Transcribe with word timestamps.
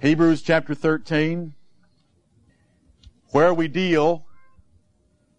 Hebrews 0.00 0.40
chapter 0.40 0.74
13, 0.74 1.52
where 3.32 3.52
we 3.52 3.68
deal 3.68 4.24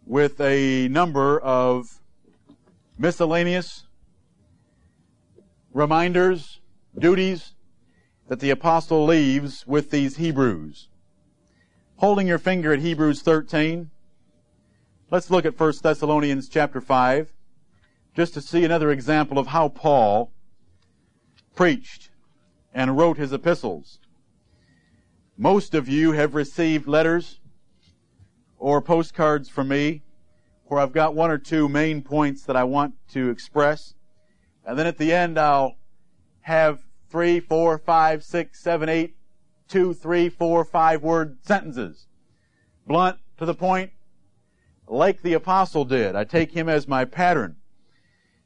with 0.06 0.40
a 0.40 0.88
number 0.88 1.40
of 1.40 2.00
miscellaneous 2.96 3.88
reminders, 5.74 6.60
duties 6.96 7.56
that 8.28 8.40
the 8.40 8.52
apostle 8.52 9.04
leaves 9.04 9.66
with 9.66 9.90
these 9.90 10.18
Hebrews. 10.18 10.90
Holding 11.96 12.28
your 12.28 12.38
finger 12.38 12.72
at 12.72 12.82
Hebrews 12.82 13.24
13, 13.24 13.90
let's 15.10 15.32
look 15.32 15.44
at 15.44 15.60
1 15.60 15.74
Thessalonians 15.82 16.48
chapter 16.48 16.80
5, 16.80 17.34
just 18.16 18.36
to 18.36 18.42
see 18.42 18.64
another 18.64 18.92
example 18.92 19.40
of 19.40 19.48
how 19.48 19.70
Paul 19.70 20.32
preached 21.56 22.12
and 22.76 22.96
wrote 22.96 23.18
his 23.18 23.34
epistles. 23.34 23.98
Most 25.42 25.74
of 25.74 25.90
you 25.90 26.12
have 26.12 26.36
received 26.36 26.86
letters 26.86 27.40
or 28.60 28.80
postcards 28.80 29.50
from 29.50 29.70
me 29.70 30.04
where 30.66 30.80
I've 30.80 30.92
got 30.92 31.16
one 31.16 31.32
or 31.32 31.40
two 31.40 31.68
main 31.68 32.04
points 32.04 32.44
that 32.44 32.56
I 32.56 32.64
want 32.64 32.94
to 33.14 33.32
express. 33.32 33.96
And 34.64 34.78
then 34.78 34.86
at 34.86 35.00
the 35.00 35.12
end, 35.12 35.40
I'll 35.40 35.78
have 36.42 36.84
three, 37.10 37.40
four, 37.40 37.80
five, 37.80 38.24
six, 38.24 38.62
seven, 38.62 38.88
eight, 38.88 39.16
two, 39.68 39.96
three, 39.96 40.30
four, 40.30 40.64
five 40.64 41.02
word 41.02 41.40
sentences. 41.42 42.06
Blunt, 42.86 43.18
to 43.40 43.46
the 43.48 43.56
point, 43.56 43.94
like 44.88 45.24
the 45.24 45.34
apostle 45.34 45.86
did. 45.86 46.16
I 46.16 46.24
take 46.24 46.52
him 46.52 46.70
as 46.70 46.88
my 46.88 47.04
pattern. 47.04 47.56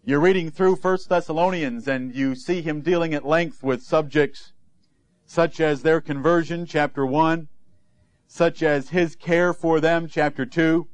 You're 0.06 0.22
reading 0.22 0.50
through 0.50 0.78
1 0.78 0.98
Thessalonians 1.10 1.90
and 1.90 2.16
you 2.16 2.36
see 2.36 2.62
him 2.62 2.80
dealing 2.80 3.14
at 3.14 3.28
length 3.28 3.64
with 3.64 3.84
subjects 3.84 4.54
such 5.26 5.60
as 5.60 5.82
their 5.82 6.02
conversion, 6.02 6.66
chapter 6.66 7.06
1, 7.06 7.48
such 8.28 8.62
as 8.64 8.90
his 8.90 9.16
care 9.16 9.54
for 9.54 9.80
them, 9.80 10.08
chapter 10.08 10.46
2, 10.46 10.88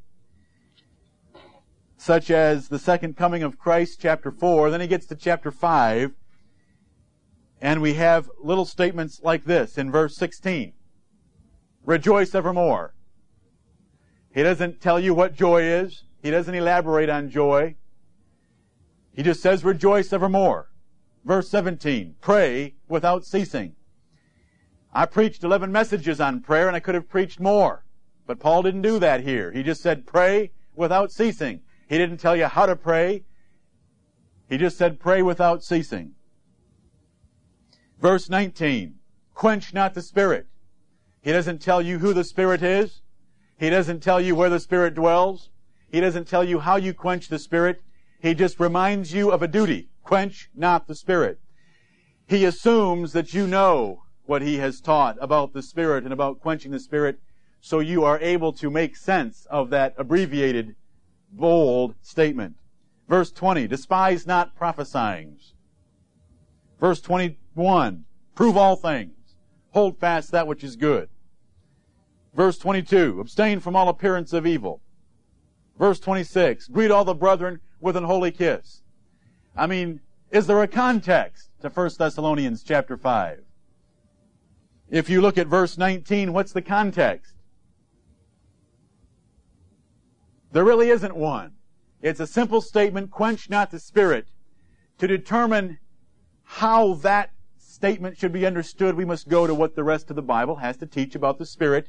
such 1.97 2.31
as 2.31 2.69
the 2.69 2.79
second 2.79 3.17
coming 3.17 3.43
of 3.43 3.59
Christ, 3.59 3.99
chapter 4.01 4.31
4. 4.31 4.69
Then 4.71 4.81
he 4.81 4.87
gets 4.87 5.05
to 5.07 5.15
chapter 5.15 5.51
5, 5.51 6.13
and 7.61 7.81
we 7.81 7.93
have 7.95 8.29
little 8.41 8.65
statements 8.65 9.21
like 9.23 9.45
this 9.45 9.77
in 9.77 9.91
verse 9.91 10.15
16 10.15 10.73
Rejoice 11.83 12.35
evermore. 12.35 12.93
He 14.33 14.43
doesn't 14.43 14.81
tell 14.81 14.99
you 14.99 15.13
what 15.13 15.35
joy 15.35 15.63
is, 15.63 16.03
he 16.21 16.31
doesn't 16.31 16.53
elaborate 16.53 17.09
on 17.09 17.29
joy. 17.29 17.75
He 19.13 19.23
just 19.23 19.41
says, 19.41 19.63
Rejoice 19.63 20.13
evermore. 20.13 20.69
Verse 21.25 21.49
17 21.49 22.15
Pray 22.21 22.75
without 22.87 23.25
ceasing. 23.25 23.75
I 24.93 25.05
preached 25.05 25.43
11 25.43 25.71
messages 25.71 26.19
on 26.19 26.41
prayer 26.41 26.67
and 26.67 26.75
I 26.75 26.81
could 26.81 26.95
have 26.95 27.09
preached 27.09 27.39
more. 27.39 27.85
But 28.27 28.39
Paul 28.39 28.63
didn't 28.63 28.81
do 28.81 28.99
that 28.99 29.21
here. 29.21 29.51
He 29.51 29.63
just 29.63 29.81
said 29.81 30.05
pray 30.05 30.51
without 30.75 31.11
ceasing. 31.11 31.61
He 31.87 31.97
didn't 31.97 32.17
tell 32.17 32.35
you 32.35 32.45
how 32.45 32.65
to 32.65 32.75
pray. 32.75 33.23
He 34.49 34.57
just 34.57 34.77
said 34.77 34.99
pray 34.99 35.21
without 35.21 35.63
ceasing. 35.63 36.13
Verse 37.99 38.29
19. 38.29 38.95
Quench 39.33 39.73
not 39.73 39.93
the 39.93 40.01
Spirit. 40.01 40.47
He 41.21 41.31
doesn't 41.31 41.61
tell 41.61 41.81
you 41.81 41.99
who 41.99 42.13
the 42.13 42.23
Spirit 42.23 42.61
is. 42.61 43.01
He 43.57 43.69
doesn't 43.69 44.01
tell 44.01 44.19
you 44.19 44.35
where 44.35 44.49
the 44.49 44.59
Spirit 44.59 44.95
dwells. 44.95 45.49
He 45.89 45.99
doesn't 45.99 46.27
tell 46.27 46.43
you 46.43 46.59
how 46.59 46.77
you 46.77 46.93
quench 46.93 47.27
the 47.27 47.39
Spirit. 47.39 47.81
He 48.19 48.33
just 48.33 48.59
reminds 48.59 49.13
you 49.13 49.31
of 49.31 49.41
a 49.41 49.47
duty. 49.47 49.89
Quench 50.03 50.49
not 50.55 50.87
the 50.87 50.95
Spirit. 50.95 51.39
He 52.27 52.45
assumes 52.45 53.13
that 53.13 53.33
you 53.33 53.45
know 53.45 54.03
what 54.25 54.41
he 54.41 54.57
has 54.57 54.81
taught 54.81 55.17
about 55.19 55.53
the 55.53 55.61
Spirit 55.61 56.03
and 56.03 56.13
about 56.13 56.39
quenching 56.39 56.71
the 56.71 56.79
Spirit, 56.79 57.19
so 57.59 57.79
you 57.79 58.03
are 58.03 58.19
able 58.19 58.53
to 58.53 58.69
make 58.69 58.95
sense 58.95 59.45
of 59.49 59.69
that 59.69 59.93
abbreviated, 59.97 60.75
bold 61.31 61.95
statement. 62.01 62.55
Verse 63.07 63.31
20, 63.31 63.67
despise 63.67 64.25
not 64.25 64.55
prophesying. 64.55 65.37
Verse 66.79 67.01
21, 67.01 68.05
prove 68.35 68.57
all 68.57 68.75
things. 68.75 69.35
Hold 69.71 69.99
fast 69.99 70.31
that 70.31 70.47
which 70.47 70.63
is 70.63 70.75
good. 70.75 71.09
Verse 72.33 72.57
22, 72.57 73.19
abstain 73.19 73.59
from 73.59 73.75
all 73.75 73.89
appearance 73.89 74.33
of 74.33 74.47
evil. 74.47 74.81
Verse 75.77 75.99
26, 75.99 76.67
greet 76.69 76.91
all 76.91 77.05
the 77.05 77.13
brethren 77.13 77.59
with 77.79 77.95
an 77.95 78.03
holy 78.05 78.31
kiss. 78.31 78.81
I 79.55 79.67
mean, 79.67 79.99
is 80.31 80.47
there 80.47 80.61
a 80.61 80.67
context 80.67 81.49
to 81.61 81.69
1 81.69 81.91
Thessalonians 81.97 82.63
chapter 82.63 82.97
5? 82.97 83.43
If 84.91 85.09
you 85.09 85.21
look 85.21 85.37
at 85.37 85.47
verse 85.47 85.77
19, 85.77 86.33
what's 86.33 86.51
the 86.51 86.61
context? 86.61 87.33
There 90.51 90.65
really 90.65 90.89
isn't 90.89 91.15
one. 91.15 91.53
It's 92.01 92.19
a 92.19 92.27
simple 92.27 92.59
statement, 92.59 93.09
quench 93.09 93.49
not 93.49 93.71
the 93.71 93.79
spirit. 93.79 94.27
To 94.97 95.07
determine 95.07 95.79
how 96.43 96.95
that 96.95 97.31
statement 97.57 98.17
should 98.17 98.33
be 98.33 98.45
understood, 98.45 98.95
we 98.95 99.05
must 99.05 99.29
go 99.29 99.47
to 99.47 99.55
what 99.55 99.75
the 99.77 99.83
rest 99.83 100.09
of 100.09 100.17
the 100.17 100.21
Bible 100.21 100.57
has 100.57 100.75
to 100.77 100.85
teach 100.85 101.15
about 101.15 101.37
the 101.37 101.45
spirit 101.45 101.87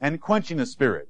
and 0.00 0.20
quenching 0.20 0.56
the 0.56 0.66
spirit. 0.66 1.08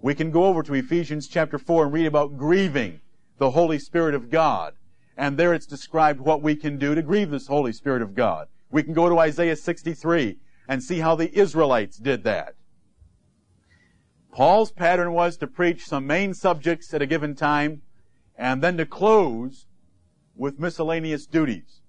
We 0.00 0.14
can 0.14 0.30
go 0.30 0.44
over 0.44 0.62
to 0.62 0.74
Ephesians 0.74 1.26
chapter 1.26 1.58
4 1.58 1.86
and 1.86 1.92
read 1.92 2.06
about 2.06 2.38
grieving 2.38 3.00
the 3.38 3.50
Holy 3.50 3.80
Spirit 3.80 4.14
of 4.14 4.30
God. 4.30 4.74
And 5.16 5.36
there 5.36 5.52
it's 5.52 5.66
described 5.66 6.20
what 6.20 6.42
we 6.42 6.54
can 6.54 6.78
do 6.78 6.94
to 6.94 7.02
grieve 7.02 7.30
this 7.30 7.48
Holy 7.48 7.72
Spirit 7.72 8.02
of 8.02 8.14
God. 8.14 8.46
We 8.70 8.84
can 8.84 8.94
go 8.94 9.08
to 9.08 9.18
Isaiah 9.18 9.56
63 9.56 10.38
and 10.70 10.84
see 10.84 11.00
how 11.00 11.16
the 11.16 11.36
Israelites 11.36 11.96
did 11.96 12.22
that. 12.22 12.54
Paul's 14.30 14.70
pattern 14.70 15.12
was 15.12 15.36
to 15.38 15.48
preach 15.48 15.84
some 15.84 16.06
main 16.06 16.32
subjects 16.32 16.94
at 16.94 17.02
a 17.02 17.06
given 17.06 17.34
time 17.34 17.82
and 18.38 18.62
then 18.62 18.76
to 18.76 18.86
close 18.86 19.66
with 20.36 20.60
miscellaneous 20.60 21.26
duties, 21.26 21.80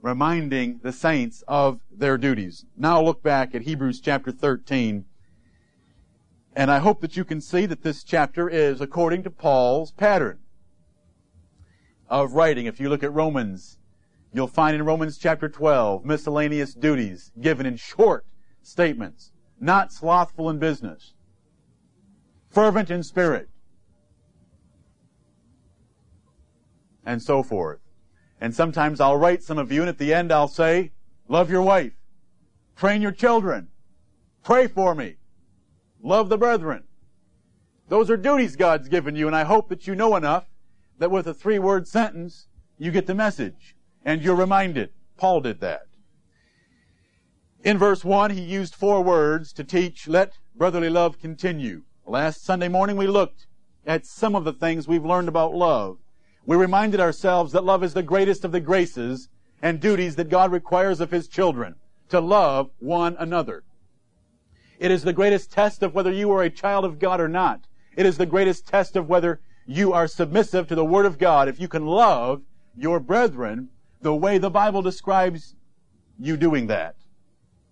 reminding 0.00 0.80
the 0.82 0.92
saints 0.92 1.44
of 1.46 1.80
their 1.92 2.16
duties. 2.16 2.64
Now 2.74 3.02
look 3.02 3.22
back 3.22 3.54
at 3.54 3.62
Hebrews 3.62 4.00
chapter 4.00 4.32
13. 4.32 5.04
And 6.54 6.70
I 6.70 6.78
hope 6.78 7.02
that 7.02 7.18
you 7.18 7.24
can 7.24 7.42
see 7.42 7.66
that 7.66 7.82
this 7.82 8.02
chapter 8.02 8.48
is 8.48 8.80
according 8.80 9.24
to 9.24 9.30
Paul's 9.30 9.92
pattern 9.92 10.38
of 12.08 12.32
writing. 12.32 12.64
If 12.64 12.80
you 12.80 12.88
look 12.88 13.02
at 13.02 13.12
Romans 13.12 13.75
You'll 14.36 14.48
find 14.48 14.76
in 14.76 14.84
Romans 14.84 15.16
chapter 15.16 15.48
12 15.48 16.04
miscellaneous 16.04 16.74
duties 16.74 17.32
given 17.40 17.64
in 17.64 17.76
short 17.76 18.26
statements, 18.60 19.32
not 19.58 19.94
slothful 19.94 20.50
in 20.50 20.58
business, 20.58 21.14
fervent 22.50 22.90
in 22.90 23.02
spirit, 23.02 23.48
and 27.06 27.22
so 27.22 27.42
forth. 27.42 27.80
And 28.38 28.54
sometimes 28.54 29.00
I'll 29.00 29.16
write 29.16 29.42
some 29.42 29.56
of 29.56 29.72
you, 29.72 29.80
and 29.80 29.88
at 29.88 29.96
the 29.96 30.12
end 30.12 30.30
I'll 30.30 30.48
say, 30.48 30.92
Love 31.28 31.50
your 31.50 31.62
wife, 31.62 31.94
train 32.76 33.00
your 33.00 33.12
children, 33.12 33.68
pray 34.44 34.66
for 34.66 34.94
me, 34.94 35.16
love 36.02 36.28
the 36.28 36.36
brethren. 36.36 36.84
Those 37.88 38.10
are 38.10 38.18
duties 38.18 38.54
God's 38.54 38.88
given 38.88 39.16
you, 39.16 39.28
and 39.28 39.34
I 39.34 39.44
hope 39.44 39.70
that 39.70 39.86
you 39.86 39.94
know 39.94 40.14
enough 40.14 40.44
that 40.98 41.10
with 41.10 41.26
a 41.26 41.32
three 41.32 41.58
word 41.58 41.88
sentence, 41.88 42.48
you 42.76 42.90
get 42.90 43.06
the 43.06 43.14
message 43.14 43.75
and 44.06 44.22
you're 44.22 44.36
reminded. 44.36 44.90
Paul 45.18 45.40
did 45.40 45.60
that. 45.60 45.82
In 47.64 47.76
verse 47.76 48.04
1, 48.04 48.30
he 48.30 48.40
used 48.40 48.76
four 48.76 49.02
words 49.02 49.52
to 49.54 49.64
teach, 49.64 50.06
let 50.06 50.38
brotherly 50.54 50.88
love 50.88 51.18
continue. 51.18 51.82
Last 52.06 52.44
Sunday 52.44 52.68
morning, 52.68 52.96
we 52.96 53.08
looked 53.08 53.46
at 53.84 54.06
some 54.06 54.36
of 54.36 54.44
the 54.44 54.52
things 54.52 54.86
we've 54.86 55.04
learned 55.04 55.26
about 55.26 55.54
love. 55.54 55.98
We 56.46 56.54
reminded 56.54 57.00
ourselves 57.00 57.52
that 57.52 57.64
love 57.64 57.82
is 57.82 57.94
the 57.94 58.04
greatest 58.04 58.44
of 58.44 58.52
the 58.52 58.60
graces 58.60 59.28
and 59.60 59.80
duties 59.80 60.14
that 60.14 60.28
God 60.28 60.52
requires 60.52 61.00
of 61.00 61.10
His 61.10 61.26
children, 61.26 61.74
to 62.08 62.20
love 62.20 62.70
one 62.78 63.16
another. 63.18 63.64
It 64.78 64.92
is 64.92 65.02
the 65.02 65.12
greatest 65.12 65.50
test 65.50 65.82
of 65.82 65.94
whether 65.94 66.12
you 66.12 66.30
are 66.30 66.44
a 66.44 66.50
child 66.50 66.84
of 66.84 67.00
God 67.00 67.20
or 67.20 67.28
not. 67.28 67.62
It 67.96 68.06
is 68.06 68.18
the 68.18 68.26
greatest 68.26 68.68
test 68.68 68.94
of 68.94 69.08
whether 69.08 69.40
you 69.66 69.92
are 69.92 70.06
submissive 70.06 70.68
to 70.68 70.76
the 70.76 70.84
Word 70.84 71.06
of 71.06 71.18
God. 71.18 71.48
If 71.48 71.58
you 71.58 71.66
can 71.66 71.86
love 71.86 72.42
your 72.76 73.00
brethren 73.00 73.70
the 74.00 74.14
way 74.14 74.38
the 74.38 74.50
Bible 74.50 74.82
describes 74.82 75.54
you 76.18 76.36
doing 76.36 76.66
that. 76.68 76.96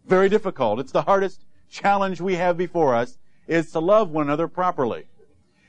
Very 0.07 0.29
difficult. 0.29 0.81
It's 0.81 0.93
the 0.93 1.03
hardest 1.03 1.45
challenge 1.71 2.21
we 2.21 2.37
have 2.37 2.57
before 2.57 2.95
us 2.95 3.19
is 3.47 3.71
to 3.73 3.81
love 3.81 4.11
one 4.11 4.27
another 4.27 4.49
properly. 4.49 5.05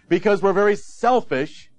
Because 0.08 0.42
we're 0.42 0.54
very 0.54 0.76
selfish, 0.76 1.72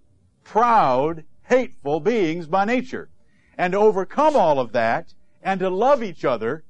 proud, 0.43 1.25
hateful 1.45 2.01
beings 2.01 2.47
by 2.47 2.65
nature. 2.65 3.11
And 3.57 3.73
to 3.73 3.79
overcome 3.79 4.37
all 4.37 4.59
of 4.59 4.73
that 4.73 5.15
and 5.43 5.61
to 5.61 5.71
love 5.71 6.03
each 6.03 6.25
other, 6.25 6.65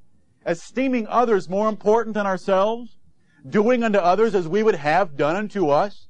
esteeming 0.44 1.06
others 1.06 1.48
more 1.48 1.68
important 1.68 2.14
than 2.14 2.26
ourselves, 2.26 2.98
doing 3.48 3.82
unto 3.82 3.98
others 3.98 4.34
as 4.34 4.46
we 4.46 4.62
would 4.62 4.74
have 4.74 5.16
done 5.16 5.36
unto 5.36 5.68
us, 5.68 6.08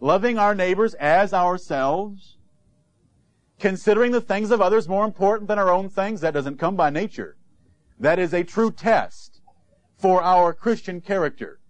loving 0.00 0.38
our 0.38 0.54
neighbors 0.54 0.94
as 0.94 1.32
ourselves, 1.32 2.36
considering 3.62 4.10
the 4.10 4.20
things 4.20 4.50
of 4.50 4.60
others 4.60 4.88
more 4.88 5.04
important 5.04 5.46
than 5.46 5.58
our 5.58 5.70
own 5.70 5.88
things, 5.88 6.20
that 6.20 6.34
doesn't 6.34 6.58
come 6.58 6.74
by 6.74 6.90
nature. 6.90 7.36
That 7.98 8.18
is 8.18 8.34
a 8.34 8.42
true 8.42 8.72
test 8.72 9.40
for 9.96 10.20
our 10.20 10.52
Christian 10.52 11.00
character. 11.00 11.60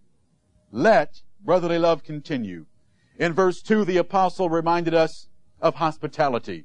Let 0.72 1.20
brotherly 1.44 1.78
love 1.78 2.02
continue. 2.02 2.64
In 3.18 3.34
verse 3.34 3.60
2, 3.60 3.84
the 3.84 3.98
apostle 3.98 4.48
reminded 4.48 4.94
us 4.94 5.28
of 5.60 5.74
hospitality. 5.74 6.64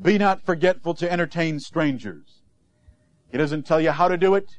Be 0.00 0.16
not 0.16 0.40
forgetful 0.40 0.94
to 0.94 1.12
entertain 1.12 1.60
strangers. 1.60 2.40
He 3.30 3.36
doesn't 3.36 3.66
tell 3.66 3.82
you 3.82 3.90
how 3.90 4.08
to 4.08 4.16
do 4.16 4.34
it. 4.34 4.50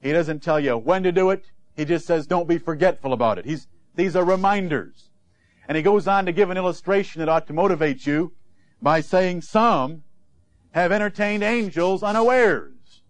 He 0.00 0.12
doesn't 0.12 0.42
tell 0.42 0.58
you 0.58 0.78
when 0.78 1.02
to 1.02 1.12
do 1.12 1.28
it. 1.28 1.44
He 1.76 1.84
just 1.84 2.06
says 2.06 2.26
don't 2.26 2.48
be 2.48 2.56
forgetful 2.56 3.12
about 3.12 3.38
it. 3.38 3.44
He's, 3.44 3.68
these 3.94 4.16
are 4.16 4.24
reminders. 4.24 5.10
And 5.68 5.76
he 5.76 5.82
goes 5.82 6.08
on 6.08 6.24
to 6.24 6.32
give 6.32 6.48
an 6.48 6.56
illustration 6.56 7.18
that 7.18 7.28
ought 7.28 7.46
to 7.48 7.52
motivate 7.52 8.06
you 8.06 8.32
by 8.84 9.00
saying 9.00 9.40
some 9.40 10.02
have 10.72 10.92
entertained 10.92 11.42
angels 11.42 12.02
unawares 12.02 13.00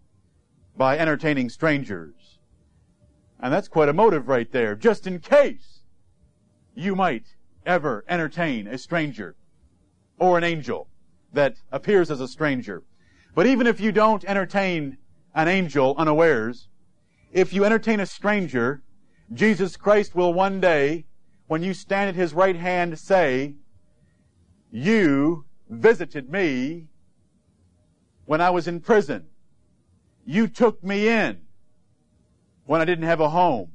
by 0.77 0.97
entertaining 0.97 1.49
strangers. 1.49 2.39
And 3.41 3.51
that's 3.51 3.67
quite 3.67 3.89
a 3.89 3.93
motive 3.93 4.29
right 4.29 4.49
there, 4.49 4.75
just 4.75 5.05
in 5.05 5.19
case 5.19 5.81
you 6.75 6.95
might 6.95 7.25
ever 7.65 8.05
entertain 8.07 8.67
a 8.67 8.77
stranger 8.77 9.35
or 10.17 10.37
an 10.37 10.45
angel 10.45 10.87
that 11.33 11.57
appears 11.73 12.09
as 12.09 12.21
a 12.21 12.27
stranger. 12.29 12.81
But 13.35 13.45
even 13.45 13.67
if 13.67 13.81
you 13.81 13.91
don't 13.91 14.23
entertain 14.23 14.97
an 15.33 15.49
angel 15.49 15.93
unawares, 15.97 16.69
if 17.33 17.51
you 17.51 17.65
entertain 17.65 17.99
a 17.99 18.05
stranger, 18.05 18.81
Jesus 19.33 19.75
Christ 19.75 20.15
will 20.15 20.33
one 20.33 20.61
day, 20.61 21.05
when 21.47 21.61
you 21.61 21.73
stand 21.73 22.07
at 22.07 22.15
his 22.15 22.33
right 22.33 22.55
hand, 22.55 22.97
say, 22.97 23.55
You 24.71 25.43
visited 25.69 26.29
me 26.29 26.87
when 28.25 28.41
I 28.41 28.49
was 28.49 28.67
in 28.67 28.79
prison. 28.79 29.27
You 30.25 30.47
took 30.47 30.83
me 30.83 31.07
in 31.07 31.41
when 32.65 32.81
I 32.81 32.85
didn't 32.85 33.05
have 33.05 33.19
a 33.19 33.29
home. 33.29 33.71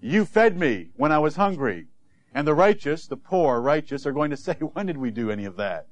You 0.00 0.24
fed 0.24 0.56
me 0.56 0.90
when 0.96 1.10
I 1.10 1.18
was 1.18 1.36
hungry. 1.36 1.86
And 2.32 2.46
the 2.46 2.54
righteous, 2.54 3.06
the 3.06 3.16
poor 3.16 3.60
righteous, 3.60 4.06
are 4.06 4.12
going 4.12 4.30
to 4.30 4.36
say, 4.36 4.54
When 4.72 4.86
did 4.86 4.98
we 4.98 5.10
do 5.10 5.30
any 5.30 5.44
of 5.44 5.56
that? 5.56 5.86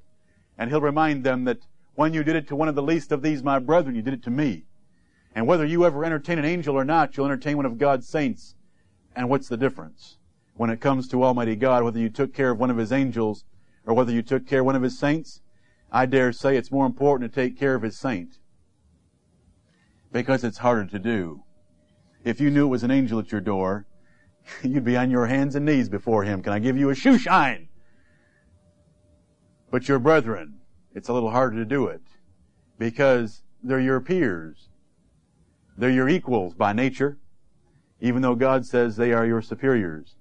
And 0.56 0.70
he'll 0.70 0.81
remind 0.81 1.25
them 1.25 1.44
that 1.44 1.58
when 1.94 2.14
you 2.14 2.22
did 2.22 2.37
it 2.37 2.46
to 2.49 2.56
one 2.56 2.69
of 2.69 2.75
the 2.75 2.82
least 2.82 3.11
of 3.11 3.22
these, 3.22 3.43
my 3.43 3.58
brethren, 3.58 3.96
you 3.96 4.02
did 4.02 4.14
it 4.14 4.22
to 4.25 4.31
me. 4.31 4.64
And 5.34 5.46
whether 5.46 5.67
you 5.67 5.84
ever 5.84 6.05
entertain 6.05 6.38
an 6.38 6.44
angel 6.44 6.76
or 6.76 6.84
not, 6.84 7.17
you'll 7.17 7.26
entertain 7.26 7.56
one 7.56 7.67
of 7.67 7.79
God's 7.79 8.08
saints. 8.08 8.55
And 9.14 9.29
what's 9.29 9.49
the 9.49 9.56
difference? 9.56 10.19
When 10.55 10.70
it 10.70 10.81
comes 10.81 11.08
to 11.08 11.25
Almighty 11.25 11.56
God, 11.56 11.84
whether 11.84 11.99
you 11.99 12.08
took 12.08 12.32
care 12.32 12.50
of 12.50 12.58
one 12.58 12.70
of 12.70 12.76
His 12.76 12.93
angels 12.93 13.44
or 13.87 13.94
whether 13.94 14.12
you 14.12 14.23
took 14.23 14.47
care 14.47 14.61
of 14.61 14.67
one 14.67 14.77
of 14.77 14.83
His 14.83 14.99
saints, 14.99 15.41
I 15.91 16.06
dare 16.06 16.33
say 16.33 16.56
it's 16.56 16.73
more 16.73 16.87
important 16.87 17.33
to 17.33 17.41
take 17.41 17.59
care 17.59 17.75
of 17.75 17.83
His 17.83 17.97
saint. 17.97 18.38
Because 20.12 20.44
it's 20.44 20.59
harder 20.59 20.85
to 20.87 20.99
do. 20.99 21.44
If 22.25 22.41
you 22.41 22.50
knew 22.50 22.67
it 22.67 22.71
was 22.71 22.83
an 22.83 22.91
angel 22.91 23.21
at 23.21 23.31
your 23.31 23.41
door, 23.41 23.87
you'd 24.62 24.85
be 24.85 24.97
on 24.97 25.11
your 25.11 25.27
hands 25.27 25.55
and 25.55 25.65
knees 25.65 25.88
before 25.88 26.25
him. 26.25 26.43
Can 26.43 26.53
I 26.53 26.59
give 26.59 26.77
you 26.77 26.91
a 26.91 26.94
shoe 26.94 27.19
shine? 27.19 27.69
But 29.71 29.89
your 29.89 29.99
brethren, 29.99 30.61
it's 30.94 31.09
a 31.09 31.12
little 31.12 31.31
harder 31.31 31.56
to 31.56 31.65
do 31.65 31.87
it 31.87 32.03
because 32.79 33.43
they're 33.62 33.81
your 33.81 34.00
peers. 34.00 34.69
They're 35.77 35.91
your 35.91 36.09
equals 36.09 36.55
by 36.55 36.73
nature, 36.73 37.19
even 38.00 38.23
though 38.23 38.35
God 38.35 38.65
says 38.65 38.97
they 38.97 39.12
are 39.12 39.27
your 39.27 39.43
superiors. 39.43 40.17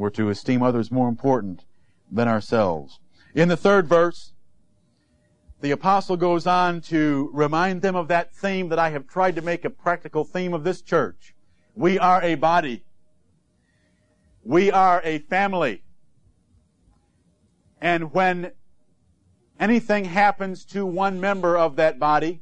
We're 0.00 0.08
to 0.12 0.30
esteem 0.30 0.62
others 0.62 0.90
more 0.90 1.10
important 1.10 1.66
than 2.10 2.26
ourselves. 2.26 3.00
In 3.34 3.48
the 3.48 3.56
third 3.56 3.86
verse, 3.86 4.32
the 5.60 5.72
apostle 5.72 6.16
goes 6.16 6.46
on 6.46 6.80
to 6.88 7.28
remind 7.34 7.82
them 7.82 7.94
of 7.94 8.08
that 8.08 8.34
theme 8.34 8.70
that 8.70 8.78
I 8.78 8.88
have 8.88 9.06
tried 9.06 9.36
to 9.36 9.42
make 9.42 9.62
a 9.62 9.68
practical 9.68 10.24
theme 10.24 10.54
of 10.54 10.64
this 10.64 10.80
church. 10.80 11.34
We 11.74 11.98
are 11.98 12.22
a 12.22 12.36
body. 12.36 12.82
We 14.42 14.70
are 14.70 15.02
a 15.04 15.18
family. 15.18 15.82
And 17.78 18.14
when 18.14 18.52
anything 19.60 20.06
happens 20.06 20.64
to 20.72 20.86
one 20.86 21.20
member 21.20 21.58
of 21.58 21.76
that 21.76 21.98
body 21.98 22.40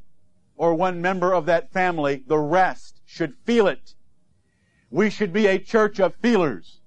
or 0.55 0.75
one 0.75 1.01
member 1.01 1.33
of 1.33 1.45
that 1.47 1.73
family, 1.73 2.23
the 2.25 2.39
rest 2.39 3.01
should 3.03 3.35
feel 3.43 3.67
it. 3.67 3.95
We 4.89 5.09
should 5.09 5.33
be 5.33 5.47
a 5.47 5.59
church 5.59 5.99
of 5.99 6.15
feelers. 6.21 6.78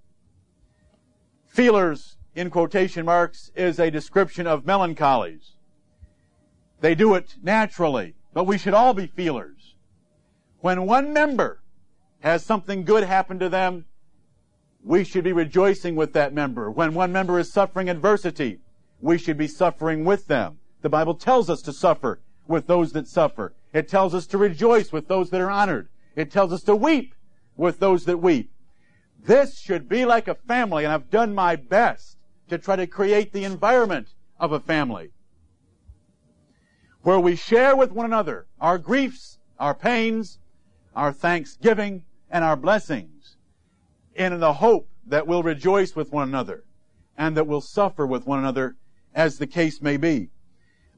Feelers, 1.52 2.16
in 2.34 2.48
quotation 2.48 3.04
marks, 3.04 3.50
is 3.54 3.78
a 3.78 3.90
description 3.90 4.46
of 4.46 4.64
melancholies. 4.64 5.52
They 6.80 6.94
do 6.94 7.12
it 7.14 7.36
naturally, 7.42 8.14
but 8.32 8.44
we 8.44 8.56
should 8.56 8.72
all 8.72 8.94
be 8.94 9.06
feelers. 9.06 9.74
When 10.60 10.86
one 10.86 11.12
member 11.12 11.60
has 12.20 12.42
something 12.42 12.84
good 12.84 13.04
happen 13.04 13.38
to 13.38 13.50
them, 13.50 13.84
we 14.82 15.04
should 15.04 15.24
be 15.24 15.34
rejoicing 15.34 15.94
with 15.94 16.14
that 16.14 16.32
member. 16.32 16.70
When 16.70 16.94
one 16.94 17.12
member 17.12 17.38
is 17.38 17.52
suffering 17.52 17.90
adversity, 17.90 18.60
we 19.02 19.18
should 19.18 19.36
be 19.36 19.46
suffering 19.46 20.06
with 20.06 20.28
them. 20.28 20.58
The 20.80 20.88
Bible 20.88 21.16
tells 21.16 21.50
us 21.50 21.60
to 21.62 21.72
suffer 21.74 22.20
with 22.48 22.66
those 22.66 22.92
that 22.92 23.08
suffer. 23.08 23.52
It 23.74 23.88
tells 23.88 24.14
us 24.14 24.26
to 24.28 24.38
rejoice 24.38 24.90
with 24.90 25.06
those 25.06 25.28
that 25.28 25.40
are 25.42 25.50
honored. 25.50 25.90
It 26.16 26.30
tells 26.30 26.50
us 26.50 26.62
to 26.62 26.74
weep 26.74 27.14
with 27.58 27.78
those 27.78 28.06
that 28.06 28.18
weep. 28.22 28.51
This 29.24 29.58
should 29.58 29.88
be 29.88 30.04
like 30.04 30.26
a 30.26 30.34
family, 30.34 30.84
and 30.84 30.92
I've 30.92 31.10
done 31.10 31.34
my 31.34 31.54
best 31.56 32.16
to 32.48 32.58
try 32.58 32.76
to 32.76 32.86
create 32.86 33.32
the 33.32 33.44
environment 33.44 34.08
of 34.38 34.52
a 34.52 34.60
family 34.60 35.12
where 37.02 37.20
we 37.20 37.36
share 37.36 37.76
with 37.76 37.92
one 37.92 38.06
another 38.06 38.46
our 38.60 38.78
griefs, 38.78 39.38
our 39.58 39.74
pains, 39.74 40.38
our 40.94 41.12
thanksgiving, 41.12 42.04
and 42.30 42.44
our 42.44 42.56
blessings 42.56 43.36
in 44.14 44.38
the 44.40 44.54
hope 44.54 44.88
that 45.06 45.26
we'll 45.26 45.42
rejoice 45.42 45.94
with 45.94 46.12
one 46.12 46.28
another 46.28 46.64
and 47.16 47.36
that 47.36 47.46
we'll 47.46 47.60
suffer 47.60 48.06
with 48.06 48.26
one 48.26 48.38
another 48.38 48.76
as 49.14 49.38
the 49.38 49.46
case 49.46 49.82
may 49.82 49.96
be. 49.96 50.30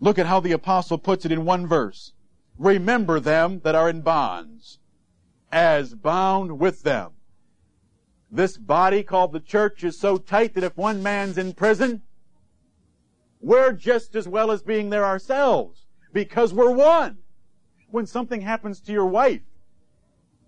Look 0.00 0.18
at 0.18 0.26
how 0.26 0.40
the 0.40 0.52
apostle 0.52 0.98
puts 0.98 1.24
it 1.24 1.32
in 1.32 1.44
one 1.44 1.66
verse. 1.66 2.12
Remember 2.58 3.20
them 3.20 3.60
that 3.64 3.74
are 3.74 3.88
in 3.88 4.00
bonds 4.00 4.78
as 5.50 5.94
bound 5.94 6.58
with 6.58 6.82
them. 6.82 7.12
This 8.34 8.56
body 8.56 9.04
called 9.04 9.32
the 9.32 9.38
church 9.38 9.84
is 9.84 9.96
so 9.96 10.16
tight 10.18 10.54
that 10.54 10.64
if 10.64 10.76
one 10.76 11.04
man's 11.04 11.38
in 11.38 11.52
prison, 11.52 12.02
we're 13.40 13.70
just 13.70 14.16
as 14.16 14.26
well 14.26 14.50
as 14.50 14.60
being 14.60 14.90
there 14.90 15.04
ourselves 15.04 15.86
because 16.12 16.52
we're 16.52 16.72
one. 16.72 17.18
When 17.92 18.06
something 18.06 18.40
happens 18.40 18.80
to 18.80 18.92
your 18.92 19.06
wife, 19.06 19.42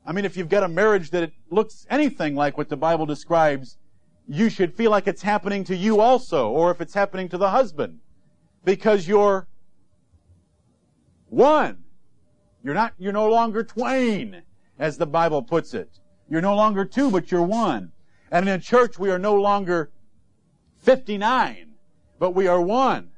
I 0.05 0.11
mean, 0.11 0.25
if 0.25 0.37
you've 0.37 0.49
got 0.49 0.65
a 0.65 0.69
marriage 0.69 1.11
that 1.11 1.31
looks 1.49 1.87
anything 1.89 2.35
like 2.35 2.59
what 2.59 2.69
the 2.69 2.77
Bible 2.77 3.07
describes, 3.07 3.79
you 4.27 4.51
should 4.51 4.75
feel 4.75 4.91
like 4.91 5.07
it's 5.07 5.23
happening 5.23 5.63
to 5.65 5.77
you 5.77 6.01
also, 6.01 6.51
or 6.51 6.73
if 6.73 6.81
it's 6.81 6.95
happening 6.95 7.29
to 7.29 7.39
the 7.39 7.51
husband, 7.51 8.01
because 8.65 9.07
you're 9.07 9.47
one. 11.29 11.85
You're 12.65 12.75
not, 12.75 12.95
you're 12.99 13.13
no 13.13 13.31
longer 13.31 13.63
twain, 13.63 14.43
as 14.77 14.99
the 14.99 15.07
Bible 15.07 15.41
puts 15.41 15.73
it. 15.73 16.01
You're 16.29 16.41
no 16.41 16.57
longer 16.57 16.85
two, 16.85 17.11
but 17.11 17.31
you're 17.31 17.43
one. 17.43 17.93
And 18.31 18.49
in 18.49 18.55
a 18.55 18.61
church, 18.61 18.99
we 18.99 19.11
are 19.11 19.19
no 19.19 19.35
longer 19.35 19.91
59, 20.79 21.75
but 22.19 22.33
we 22.33 22.47
are 22.47 22.61
one. 22.61 23.11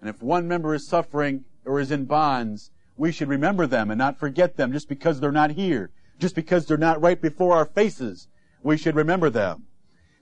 And 0.00 0.08
if 0.08 0.22
one 0.22 0.48
member 0.48 0.74
is 0.74 0.88
suffering 0.88 1.44
or 1.64 1.80
is 1.80 1.90
in 1.90 2.06
bonds, 2.06 2.70
we 2.96 3.12
should 3.12 3.28
remember 3.28 3.66
them 3.66 3.90
and 3.90 3.98
not 3.98 4.18
forget 4.18 4.56
them 4.56 4.72
just 4.72 4.88
because 4.88 5.20
they're 5.20 5.32
not 5.32 5.52
here, 5.52 5.90
just 6.18 6.34
because 6.34 6.66
they're 6.66 6.76
not 6.76 7.00
right 7.00 7.20
before 7.20 7.54
our 7.54 7.64
faces. 7.64 8.28
We 8.62 8.76
should 8.76 8.96
remember 8.96 9.30
them. 9.30 9.64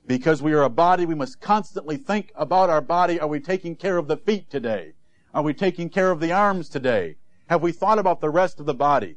Because 0.06 0.42
we 0.42 0.52
are 0.52 0.62
a 0.62 0.70
body, 0.70 1.04
we 1.04 1.14
must 1.14 1.40
constantly 1.40 1.96
think 1.96 2.32
about 2.36 2.70
our 2.70 2.80
body. 2.80 3.18
Are 3.18 3.26
we 3.26 3.40
taking 3.40 3.74
care 3.74 3.96
of 3.96 4.08
the 4.08 4.16
feet 4.16 4.50
today? 4.50 4.92
Are 5.34 5.42
we 5.42 5.52
taking 5.52 5.88
care 5.88 6.10
of 6.10 6.20
the 6.20 6.32
arms 6.32 6.68
today? 6.68 7.16
Have 7.48 7.62
we 7.62 7.72
thought 7.72 7.98
about 7.98 8.20
the 8.20 8.30
rest 8.30 8.60
of 8.60 8.66
the 8.66 8.74
body? 8.74 9.16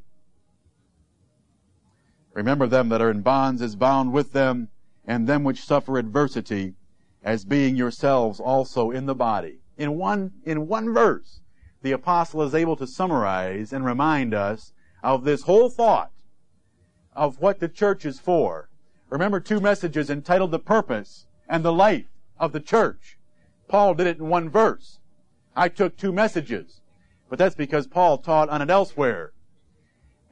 Remember 2.34 2.68
them 2.68 2.90
that 2.90 3.02
are 3.02 3.12
in 3.12 3.22
bonds 3.22 3.62
as 3.62 3.76
bound 3.76 4.14
with 4.14 4.34
them, 4.34 4.70
and 5.06 5.28
them 5.28 5.44
which 5.44 5.64
suffer 5.64 5.98
adversity 5.98 6.76
as 7.24 7.44
being 7.44 7.76
yourselves 7.76 8.40
also 8.40 8.92
in 8.92 9.06
the 9.06 9.16
body. 9.16 9.60
In 9.78 9.98
one, 9.98 10.34
in 10.46 10.68
one 10.68 10.94
verse, 10.94 11.42
the 11.82 11.92
apostle 11.92 12.44
is 12.44 12.54
able 12.54 12.76
to 12.76 12.88
summarize 12.88 13.74
and 13.74 13.86
remind 13.86 14.34
us 14.34 14.74
of 15.02 15.24
this 15.24 15.44
whole 15.44 15.70
thought 15.70 16.12
of 17.14 17.42
what 17.42 17.60
the 17.60 17.68
church 17.68 18.06
is 18.06 18.20
for. 18.20 18.70
Remember 19.10 19.40
two 19.40 19.60
messages 19.60 20.10
entitled 20.10 20.52
The 20.52 20.60
Purpose 20.60 21.26
and 21.48 21.64
the 21.64 21.74
Life 21.74 22.08
of 22.40 22.52
the 22.52 22.60
Church. 22.60 23.18
Paul 23.68 23.96
did 23.96 24.08
it 24.08 24.20
in 24.20 24.30
one 24.30 24.50
verse. 24.50 25.00
I 25.56 25.68
took 25.70 25.98
two 25.98 26.12
messages, 26.12 26.82
but 27.30 27.40
that's 27.40 27.56
because 27.56 27.88
Paul 27.88 28.18
taught 28.18 28.50
on 28.50 28.62
it 28.62 28.70
elsewhere. 28.70 29.34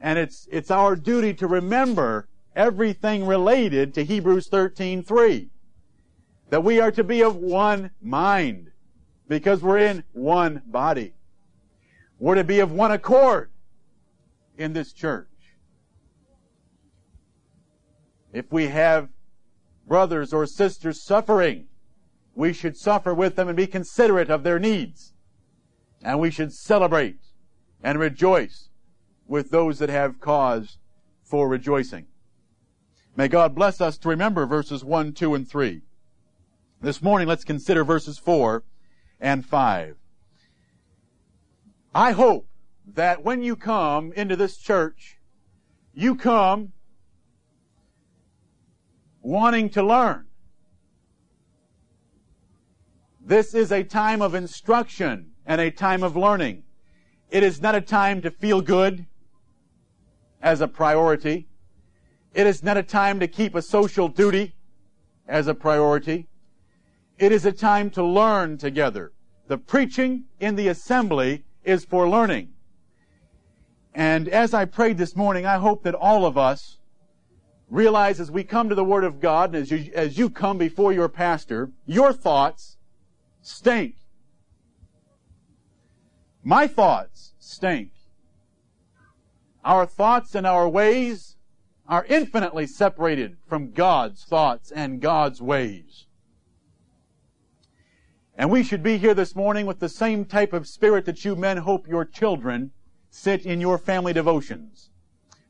And 0.00 0.18
it's, 0.18 0.46
it's 0.50 0.70
our 0.70 0.94
duty 0.94 1.34
to 1.34 1.46
remember 1.46 2.28
everything 2.54 3.26
related 3.26 3.94
to 3.94 4.04
Hebrews 4.04 4.48
13:3. 4.48 5.48
That 6.50 6.64
we 6.64 6.80
are 6.80 6.90
to 6.92 7.04
be 7.04 7.22
of 7.22 7.36
one 7.36 7.90
mind 8.00 8.70
because 9.28 9.62
we're 9.62 9.78
in 9.78 10.04
one 10.12 10.62
body. 10.66 11.14
We're 12.18 12.36
to 12.36 12.44
be 12.44 12.60
of 12.60 12.72
one 12.72 12.90
accord 12.90 13.50
in 14.56 14.72
this 14.72 14.92
church. 14.92 15.28
If 18.32 18.50
we 18.50 18.68
have 18.68 19.08
brothers 19.86 20.32
or 20.32 20.46
sisters 20.46 21.02
suffering, 21.02 21.66
we 22.34 22.52
should 22.52 22.76
suffer 22.76 23.14
with 23.14 23.36
them 23.36 23.48
and 23.48 23.56
be 23.56 23.66
considerate 23.66 24.30
of 24.30 24.42
their 24.42 24.58
needs. 24.58 25.12
And 26.02 26.20
we 26.20 26.30
should 26.30 26.52
celebrate 26.52 27.18
and 27.82 27.98
rejoice 27.98 28.67
with 29.28 29.50
those 29.50 29.78
that 29.78 29.90
have 29.90 30.18
cause 30.18 30.78
for 31.22 31.48
rejoicing. 31.48 32.06
May 33.14 33.28
God 33.28 33.54
bless 33.54 33.80
us 33.80 33.98
to 33.98 34.08
remember 34.08 34.46
verses 34.46 34.82
1, 34.82 35.12
2, 35.12 35.34
and 35.34 35.48
3. 35.48 35.82
This 36.80 37.02
morning, 37.02 37.28
let's 37.28 37.44
consider 37.44 37.84
verses 37.84 38.18
4 38.18 38.64
and 39.20 39.44
5. 39.44 39.96
I 41.94 42.12
hope 42.12 42.48
that 42.94 43.24
when 43.24 43.42
you 43.42 43.56
come 43.56 44.12
into 44.12 44.36
this 44.36 44.56
church, 44.56 45.18
you 45.92 46.14
come 46.14 46.72
wanting 49.20 49.68
to 49.70 49.82
learn. 49.82 50.26
This 53.20 53.52
is 53.52 53.72
a 53.72 53.82
time 53.82 54.22
of 54.22 54.34
instruction 54.34 55.32
and 55.44 55.60
a 55.60 55.70
time 55.70 56.02
of 56.02 56.16
learning. 56.16 56.62
It 57.30 57.42
is 57.42 57.60
not 57.60 57.74
a 57.74 57.80
time 57.80 58.22
to 58.22 58.30
feel 58.30 58.62
good 58.62 59.06
as 60.42 60.60
a 60.60 60.68
priority. 60.68 61.48
It 62.34 62.46
is 62.46 62.62
not 62.62 62.76
a 62.76 62.82
time 62.82 63.20
to 63.20 63.28
keep 63.28 63.54
a 63.54 63.62
social 63.62 64.08
duty 64.08 64.54
as 65.26 65.46
a 65.46 65.54
priority. 65.54 66.28
It 67.18 67.32
is 67.32 67.44
a 67.44 67.52
time 67.52 67.90
to 67.90 68.04
learn 68.04 68.58
together. 68.58 69.12
The 69.48 69.58
preaching 69.58 70.24
in 70.38 70.56
the 70.56 70.68
assembly 70.68 71.44
is 71.64 71.84
for 71.84 72.08
learning. 72.08 72.50
And 73.94 74.28
as 74.28 74.54
I 74.54 74.64
prayed 74.64 74.98
this 74.98 75.16
morning, 75.16 75.44
I 75.46 75.56
hope 75.56 75.82
that 75.82 75.94
all 75.94 76.24
of 76.24 76.38
us 76.38 76.78
realize 77.68 78.20
as 78.20 78.30
we 78.30 78.44
come 78.44 78.68
to 78.68 78.74
the 78.74 78.84
Word 78.84 79.04
of 79.04 79.20
God, 79.20 79.54
and 79.54 79.62
as 79.62 79.70
you, 79.70 79.90
as 79.94 80.16
you 80.16 80.30
come 80.30 80.58
before 80.58 80.92
your 80.92 81.08
pastor, 81.08 81.70
your 81.86 82.12
thoughts 82.12 82.76
stink. 83.42 83.96
My 86.44 86.66
thoughts 86.66 87.34
stink. 87.38 87.90
Our 89.68 89.84
thoughts 89.84 90.34
and 90.34 90.46
our 90.46 90.66
ways 90.66 91.36
are 91.86 92.06
infinitely 92.06 92.66
separated 92.66 93.36
from 93.46 93.72
God's 93.72 94.24
thoughts 94.24 94.70
and 94.70 94.98
God's 94.98 95.42
ways. 95.42 96.06
And 98.34 98.50
we 98.50 98.62
should 98.62 98.82
be 98.82 98.96
here 98.96 99.12
this 99.12 99.36
morning 99.36 99.66
with 99.66 99.78
the 99.78 99.90
same 99.90 100.24
type 100.24 100.54
of 100.54 100.66
spirit 100.66 101.04
that 101.04 101.22
you 101.22 101.36
men 101.36 101.58
hope 101.58 101.86
your 101.86 102.06
children 102.06 102.70
sit 103.10 103.44
in 103.44 103.60
your 103.60 103.76
family 103.76 104.14
devotions. 104.14 104.88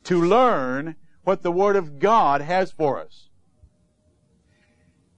To 0.04 0.20
learn 0.20 0.96
what 1.22 1.42
the 1.42 1.52
Word 1.52 1.76
of 1.76 2.00
God 2.00 2.40
has 2.40 2.72
for 2.72 2.98
us. 2.98 3.28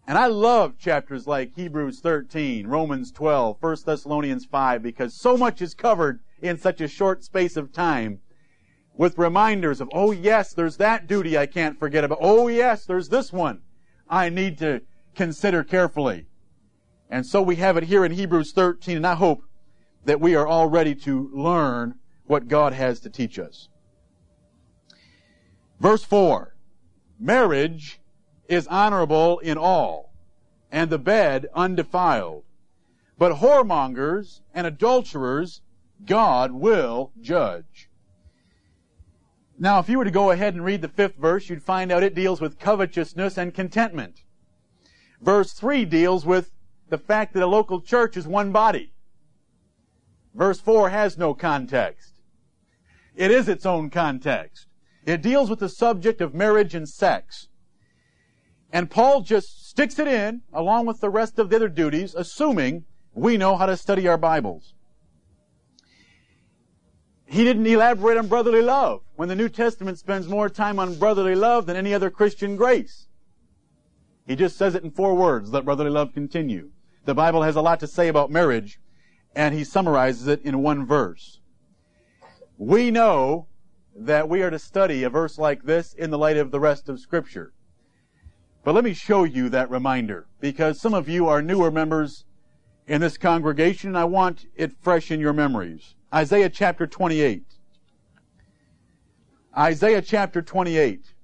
And 0.06 0.18
I 0.18 0.26
love 0.26 0.76
chapters 0.76 1.26
like 1.26 1.54
Hebrews 1.54 2.00
13, 2.00 2.66
Romans 2.66 3.12
12, 3.12 3.56
1 3.60 3.76
Thessalonians 3.86 4.44
5, 4.44 4.82
because 4.82 5.14
so 5.14 5.38
much 5.38 5.62
is 5.62 5.72
covered 5.72 6.20
in 6.42 6.58
such 6.58 6.82
a 6.82 6.88
short 6.88 7.24
space 7.24 7.56
of 7.56 7.72
time 7.72 8.20
with 9.00 9.16
reminders 9.16 9.80
of, 9.80 9.88
oh 9.94 10.12
yes, 10.12 10.52
there's 10.52 10.76
that 10.76 11.06
duty 11.06 11.38
I 11.38 11.46
can't 11.46 11.78
forget 11.78 12.04
about. 12.04 12.18
Oh 12.20 12.48
yes, 12.48 12.84
there's 12.84 13.08
this 13.08 13.32
one 13.32 13.62
I 14.10 14.28
need 14.28 14.58
to 14.58 14.82
consider 15.14 15.64
carefully. 15.64 16.26
And 17.08 17.24
so 17.24 17.40
we 17.40 17.56
have 17.56 17.78
it 17.78 17.84
here 17.84 18.04
in 18.04 18.12
Hebrews 18.12 18.52
13, 18.52 18.98
and 18.98 19.06
I 19.06 19.14
hope 19.14 19.40
that 20.04 20.20
we 20.20 20.34
are 20.34 20.46
all 20.46 20.68
ready 20.68 20.94
to 20.96 21.30
learn 21.32 21.94
what 22.26 22.46
God 22.46 22.74
has 22.74 23.00
to 23.00 23.08
teach 23.08 23.38
us. 23.38 23.70
Verse 25.80 26.04
4. 26.04 26.54
Marriage 27.18 28.02
is 28.50 28.66
honorable 28.66 29.38
in 29.38 29.56
all, 29.56 30.12
and 30.70 30.90
the 30.90 30.98
bed 30.98 31.46
undefiled. 31.54 32.44
But 33.16 33.36
whoremongers 33.36 34.40
and 34.52 34.66
adulterers 34.66 35.62
God 36.04 36.52
will 36.52 37.12
judge. 37.18 37.89
Now, 39.62 39.78
if 39.78 39.90
you 39.90 39.98
were 39.98 40.06
to 40.06 40.10
go 40.10 40.30
ahead 40.30 40.54
and 40.54 40.64
read 40.64 40.80
the 40.80 40.88
fifth 40.88 41.16
verse, 41.16 41.50
you'd 41.50 41.62
find 41.62 41.92
out 41.92 42.02
it 42.02 42.14
deals 42.14 42.40
with 42.40 42.58
covetousness 42.58 43.36
and 43.36 43.52
contentment. 43.52 44.22
Verse 45.20 45.52
3 45.52 45.84
deals 45.84 46.24
with 46.24 46.50
the 46.88 46.96
fact 46.96 47.34
that 47.34 47.42
a 47.42 47.46
local 47.46 47.82
church 47.82 48.16
is 48.16 48.26
one 48.26 48.52
body. 48.52 48.94
Verse 50.34 50.60
4 50.60 50.88
has 50.88 51.18
no 51.18 51.34
context. 51.34 52.14
It 53.14 53.30
is 53.30 53.50
its 53.50 53.66
own 53.66 53.90
context. 53.90 54.66
It 55.04 55.20
deals 55.20 55.50
with 55.50 55.58
the 55.58 55.68
subject 55.68 56.22
of 56.22 56.32
marriage 56.32 56.74
and 56.74 56.88
sex. 56.88 57.48
And 58.72 58.90
Paul 58.90 59.20
just 59.20 59.68
sticks 59.68 59.98
it 59.98 60.08
in 60.08 60.40
along 60.54 60.86
with 60.86 61.00
the 61.02 61.10
rest 61.10 61.38
of 61.38 61.50
the 61.50 61.56
other 61.56 61.68
duties, 61.68 62.14
assuming 62.14 62.86
we 63.12 63.36
know 63.36 63.56
how 63.56 63.66
to 63.66 63.76
study 63.76 64.08
our 64.08 64.16
Bibles. 64.16 64.72
He 67.30 67.44
didn't 67.44 67.64
elaborate 67.64 68.18
on 68.18 68.26
brotherly 68.26 68.60
love 68.60 69.02
when 69.14 69.28
the 69.28 69.36
New 69.36 69.48
Testament 69.48 70.00
spends 70.00 70.26
more 70.26 70.48
time 70.48 70.80
on 70.80 70.98
brotherly 70.98 71.36
love 71.36 71.66
than 71.66 71.76
any 71.76 71.94
other 71.94 72.10
Christian 72.10 72.56
grace. 72.56 73.06
He 74.26 74.34
just 74.34 74.56
says 74.56 74.74
it 74.74 74.82
in 74.82 74.90
four 74.90 75.14
words, 75.14 75.52
let 75.52 75.64
brotherly 75.64 75.90
love 75.90 76.12
continue. 76.12 76.70
The 77.04 77.14
Bible 77.14 77.42
has 77.42 77.54
a 77.54 77.62
lot 77.62 77.78
to 77.80 77.86
say 77.86 78.08
about 78.08 78.32
marriage, 78.32 78.80
and 79.32 79.54
he 79.54 79.62
summarizes 79.62 80.26
it 80.26 80.42
in 80.42 80.60
one 80.60 80.84
verse. 80.84 81.38
We 82.58 82.90
know 82.90 83.46
that 83.94 84.28
we 84.28 84.42
are 84.42 84.50
to 84.50 84.58
study 84.58 85.04
a 85.04 85.10
verse 85.10 85.38
like 85.38 85.62
this 85.62 85.94
in 85.94 86.10
the 86.10 86.18
light 86.18 86.36
of 86.36 86.50
the 86.50 86.58
rest 86.58 86.88
of 86.88 86.98
Scripture. 86.98 87.52
But 88.64 88.74
let 88.74 88.82
me 88.82 88.92
show 88.92 89.22
you 89.22 89.48
that 89.50 89.70
reminder, 89.70 90.26
because 90.40 90.80
some 90.80 90.94
of 90.94 91.08
you 91.08 91.28
are 91.28 91.42
newer 91.42 91.70
members 91.70 92.24
in 92.88 93.00
this 93.00 93.16
congregation, 93.16 93.90
and 93.90 93.98
I 93.98 94.04
want 94.04 94.46
it 94.56 94.72
fresh 94.80 95.12
in 95.12 95.20
your 95.20 95.32
memories. 95.32 95.94
Isaiah 96.12 96.50
chapter 96.50 96.86
28. 96.86 97.44
Isaiah 99.56 100.02
chapter 100.02 100.42
28. 100.42 101.14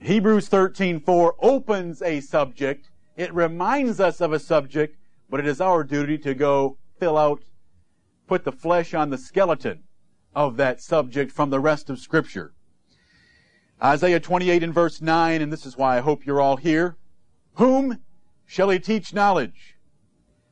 Hebrews 0.00 0.48
13:4 0.48 1.34
opens 1.40 2.02
a 2.02 2.20
subject 2.20 2.90
it 3.18 3.34
reminds 3.34 3.98
us 3.98 4.20
of 4.20 4.32
a 4.32 4.38
subject, 4.38 4.96
but 5.28 5.40
it 5.40 5.46
is 5.46 5.60
our 5.60 5.82
duty 5.82 6.18
to 6.18 6.34
go 6.34 6.78
fill 7.00 7.18
out, 7.18 7.42
put 8.28 8.44
the 8.44 8.52
flesh 8.52 8.94
on 8.94 9.10
the 9.10 9.18
skeleton 9.18 9.82
of 10.36 10.56
that 10.58 10.80
subject 10.80 11.32
from 11.32 11.50
the 11.50 11.58
rest 11.58 11.90
of 11.90 11.98
Scripture. 11.98 12.54
Isaiah 13.82 14.20
28 14.20 14.62
and 14.62 14.72
verse 14.72 15.02
9, 15.02 15.42
and 15.42 15.52
this 15.52 15.66
is 15.66 15.76
why 15.76 15.96
I 15.96 16.00
hope 16.00 16.24
you're 16.24 16.40
all 16.40 16.58
here. 16.58 16.96
Whom 17.54 17.98
shall 18.46 18.70
he 18.70 18.78
teach 18.78 19.12
knowledge? 19.12 19.76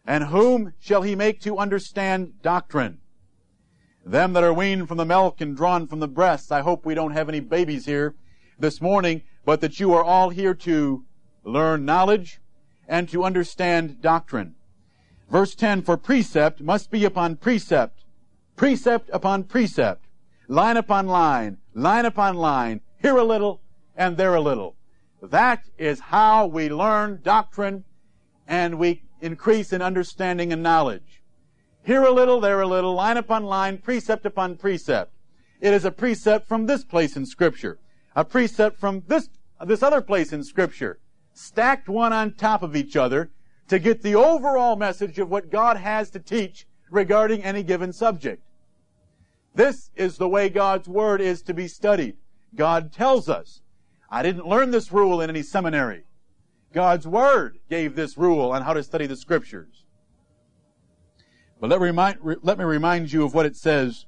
And 0.07 0.25
whom 0.25 0.73
shall 0.79 1.03
he 1.03 1.17
make 1.17 1.41
to 1.41 1.59
understand 1.59 2.41
doctrine? 2.43 2.99
Them 4.05 4.35
that 4.35 4.45
are 4.45 4.55
weaned 4.55 4.87
from 4.87 4.99
the 4.99 5.05
milk 5.05 5.41
and 5.41 5.57
drawn 5.57 5.87
from 5.87 5.99
the 5.99 6.09
breasts. 6.09 6.53
I 6.53 6.61
hope 6.61 6.87
we 6.87 6.95
don't 6.95 7.13
have 7.13 7.29
any 7.29 7.41
babies 7.41 7.87
here 7.87 8.15
this 8.59 8.81
morning, 8.81 9.23
but 9.45 9.61
that 9.61 9.81
you 9.81 9.93
are 9.95 10.05
all 10.05 10.31
here 10.31 10.55
to 10.55 11.05
learn 11.45 11.85
knowledge, 11.85 12.41
and 12.89 13.09
to 13.09 13.25
understand 13.25 14.01
doctrine. 14.01 14.55
Verse 15.31 15.55
10, 15.55 15.83
for 15.83 15.97
precept 15.97 16.61
must 16.61 16.91
be 16.91 17.05
upon 17.05 17.37
precept, 17.37 18.05
precept 18.57 19.11
upon 19.13 19.45
precept, 19.45 20.07
line 20.49 20.77
upon 20.77 21.07
line, 21.07 21.59
line 21.75 22.05
upon 22.05 22.37
line, 22.37 22.81
here 23.01 23.17
a 23.17 23.25
little 23.25 23.61
and 23.97 24.17
there 24.17 24.35
a 24.35 24.41
little. 24.41 24.77
That 25.23 25.65
is 25.79 25.99
how 25.99 26.47
we 26.47 26.69
learn 26.69 27.21
doctrine 27.23 27.85
and 28.47 28.79
we 28.79 29.03
increase 29.27 29.73
in 29.73 29.83
understanding 29.83 30.53
and 30.53 30.63
knowledge. 30.63 31.23
Here 31.85 32.03
a 32.03 32.11
little, 32.11 32.41
there 32.41 32.61
a 32.61 32.67
little, 32.67 32.95
line 32.95 33.17
upon 33.17 33.45
line, 33.45 33.79
precept 33.79 34.25
upon 34.25 34.57
precept. 34.57 35.13
It 35.61 35.73
is 35.73 35.85
a 35.85 35.91
precept 35.91 36.49
from 36.49 36.67
this 36.67 36.85
place 36.85 37.17
in 37.17 37.27
scripture, 37.27 37.79
a 38.15 38.25
precept 38.25 38.79
from 38.81 39.03
this, 39.07 39.29
this 39.65 39.83
other 39.83 40.01
place 40.01 40.33
in 40.33 40.43
scripture, 40.43 40.99
stacked 41.35 41.89
one 41.89 42.13
on 42.13 42.33
top 42.33 42.63
of 42.63 42.75
each 42.75 42.97
other 42.97 43.31
to 43.69 43.79
get 43.79 44.03
the 44.03 44.15
overall 44.15 44.77
message 44.77 45.19
of 45.19 45.31
what 45.31 45.51
God 45.51 45.77
has 45.77 46.11
to 46.11 46.19
teach 46.19 46.67
regarding 46.91 47.43
any 47.43 47.63
given 47.63 47.93
subject. 47.93 48.43
This 49.55 49.91
is 49.97 50.19
the 50.19 50.29
way 50.29 50.49
God's 50.49 50.89
Word 50.89 51.21
is 51.21 51.43
to 51.43 51.55
be 51.55 51.69
studied. 51.69 52.17
God 52.55 52.93
tells 52.93 53.29
us. 53.29 53.63
I 54.11 54.23
didn't 54.23 54.47
learn 54.47 54.71
this 54.71 54.93
rule 54.93 55.21
in 55.21 55.31
any 55.31 55.43
seminary. 55.43 56.05
God's 56.77 57.09
Word 57.09 57.59
gave 57.71 57.97
this 57.97 58.19
rule 58.19 58.53
on 58.53 58.61
how 58.61 58.75
to 58.75 58.83
study 58.83 59.07
the 59.07 59.17
Scriptures. 59.17 59.87
But 61.59 61.71
let, 61.71 61.81
remind, 61.81 62.19
let 62.43 62.59
me 62.59 62.67
remind 62.67 63.11
you 63.11 63.25
of 63.25 63.33
what 63.33 63.47
it 63.47 63.57
says 63.57 64.05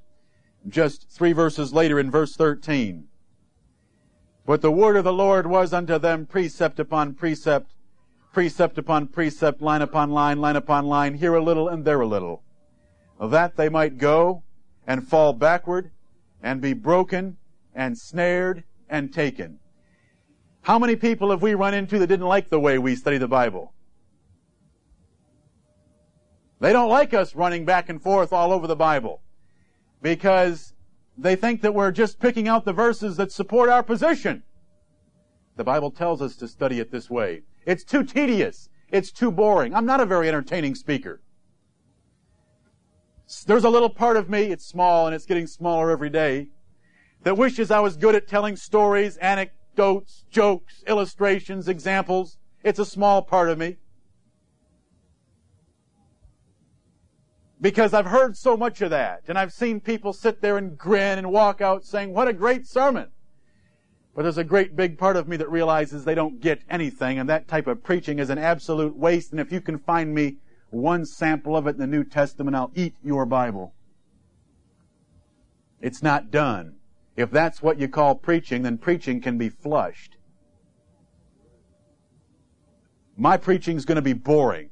just 0.67 1.09
three 1.09 1.31
verses 1.31 1.73
later 1.73 1.99
in 1.99 2.11
verse 2.11 2.35
13. 2.35 3.07
But 4.45 4.61
the 4.61 4.71
word 4.71 4.97
of 4.97 5.03
the 5.03 5.11
Lord 5.11 5.47
was 5.47 5.73
unto 5.73 5.97
them 5.97 6.27
precept 6.27 6.79
upon 6.79 7.15
precept, 7.15 7.73
precept 8.31 8.77
upon 8.77 9.07
precept, 9.07 9.63
line 9.63 9.81
upon 9.81 10.11
line, 10.11 10.39
line 10.39 10.55
upon 10.55 10.85
line, 10.85 11.15
here 11.15 11.33
a 11.33 11.43
little 11.43 11.67
and 11.67 11.83
there 11.83 12.01
a 12.01 12.07
little. 12.07 12.43
that 13.19 13.55
they 13.55 13.69
might 13.69 13.97
go 13.97 14.43
and 14.85 15.07
fall 15.07 15.33
backward 15.33 15.89
and 16.43 16.61
be 16.61 16.73
broken 16.73 17.37
and 17.73 17.97
snared 17.97 18.63
and 18.87 19.11
taken. 19.11 19.57
How 20.61 20.77
many 20.77 20.95
people 20.95 21.31
have 21.31 21.41
we 21.41 21.55
run 21.55 21.73
into 21.73 21.99
that 21.99 22.07
didn't 22.07 22.27
like 22.27 22.49
the 22.49 22.59
way 22.59 22.77
we 22.77 22.95
study 22.95 23.17
the 23.17 23.27
Bible? 23.27 23.73
They 26.59 26.73
don't 26.73 26.89
like 26.89 27.13
us 27.13 27.35
running 27.35 27.65
back 27.65 27.89
and 27.89 28.01
forth 28.01 28.33
all 28.33 28.51
over 28.51 28.67
the 28.67 28.75
Bible 28.75 29.21
because 30.01 30.73
they 31.17 31.35
think 31.35 31.61
that 31.61 31.73
we're 31.73 31.91
just 31.91 32.19
picking 32.19 32.47
out 32.47 32.65
the 32.65 32.73
verses 32.73 33.17
that 33.17 33.31
support 33.31 33.69
our 33.69 33.83
position. 33.83 34.43
The 35.55 35.63
Bible 35.63 35.91
tells 35.91 36.21
us 36.21 36.35
to 36.37 36.47
study 36.47 36.79
it 36.79 36.91
this 36.91 37.09
way. 37.09 37.43
It's 37.65 37.83
too 37.83 38.03
tedious. 38.03 38.69
It's 38.89 39.11
too 39.11 39.31
boring. 39.31 39.73
I'm 39.73 39.85
not 39.85 39.99
a 39.99 40.05
very 40.05 40.27
entertaining 40.27 40.75
speaker. 40.75 41.21
There's 43.45 43.63
a 43.63 43.69
little 43.69 43.89
part 43.89 44.17
of 44.17 44.29
me, 44.29 44.45
it's 44.45 44.65
small 44.65 45.05
and 45.05 45.15
it's 45.15 45.25
getting 45.25 45.45
smaller 45.45 45.91
every 45.91 46.09
day, 46.09 46.49
that 47.23 47.37
wishes 47.37 47.69
I 47.69 47.79
was 47.79 47.95
good 47.95 48.15
at 48.15 48.27
telling 48.27 48.55
stories, 48.55 49.17
anecdotes, 49.17 49.58
jokes, 50.31 50.83
illustrations, 50.87 51.67
examples. 51.67 52.37
It's 52.63 52.79
a 52.79 52.85
small 52.85 53.21
part 53.21 53.49
of 53.49 53.57
me. 53.57 53.77
Because 57.61 57.93
I've 57.93 58.05
heard 58.05 58.37
so 58.37 58.55
much 58.55 58.81
of 58.81 58.89
that, 58.91 59.23
and 59.27 59.37
I've 59.37 59.51
seen 59.51 59.81
people 59.81 60.13
sit 60.13 60.41
there 60.41 60.57
and 60.57 60.77
grin 60.77 61.17
and 61.17 61.31
walk 61.31 61.59
out 61.59 61.83
saying, 61.83 62.13
what 62.13 62.27
a 62.27 62.33
great 62.33 62.65
sermon. 62.65 63.09
But 64.15 64.23
there's 64.23 64.37
a 64.37 64.43
great 64.43 64.75
big 64.75 64.97
part 64.97 65.17
of 65.17 65.27
me 65.27 65.37
that 65.37 65.49
realizes 65.49 66.03
they 66.03 66.15
don't 66.15 66.39
get 66.39 66.61
anything, 66.69 67.19
and 67.19 67.29
that 67.29 67.47
type 67.47 67.67
of 67.67 67.83
preaching 67.83 68.19
is 68.19 68.29
an 68.29 68.37
absolute 68.37 68.95
waste, 68.95 69.31
and 69.31 69.39
if 69.39 69.51
you 69.51 69.61
can 69.61 69.77
find 69.77 70.13
me 70.13 70.37
one 70.69 71.05
sample 71.05 71.57
of 71.57 71.67
it 71.67 71.71
in 71.71 71.77
the 71.77 71.87
New 71.87 72.03
Testament, 72.03 72.55
I'll 72.55 72.71
eat 72.75 72.95
your 73.03 73.25
Bible. 73.25 73.73
It's 75.81 76.03
not 76.03 76.31
done. 76.31 76.78
If 77.19 77.31
that's 77.31 77.61
what 77.61 77.77
you 77.77 77.89
call 77.89 78.15
preaching, 78.15 78.63
then 78.63 78.77
preaching 78.77 79.19
can 79.19 79.37
be 79.37 79.49
flushed. 79.49 80.15
My 83.17 83.35
preaching 83.35 83.75
is 83.75 83.83
going 83.83 83.97
to 83.97 84.01
be 84.01 84.13
boring. 84.13 84.69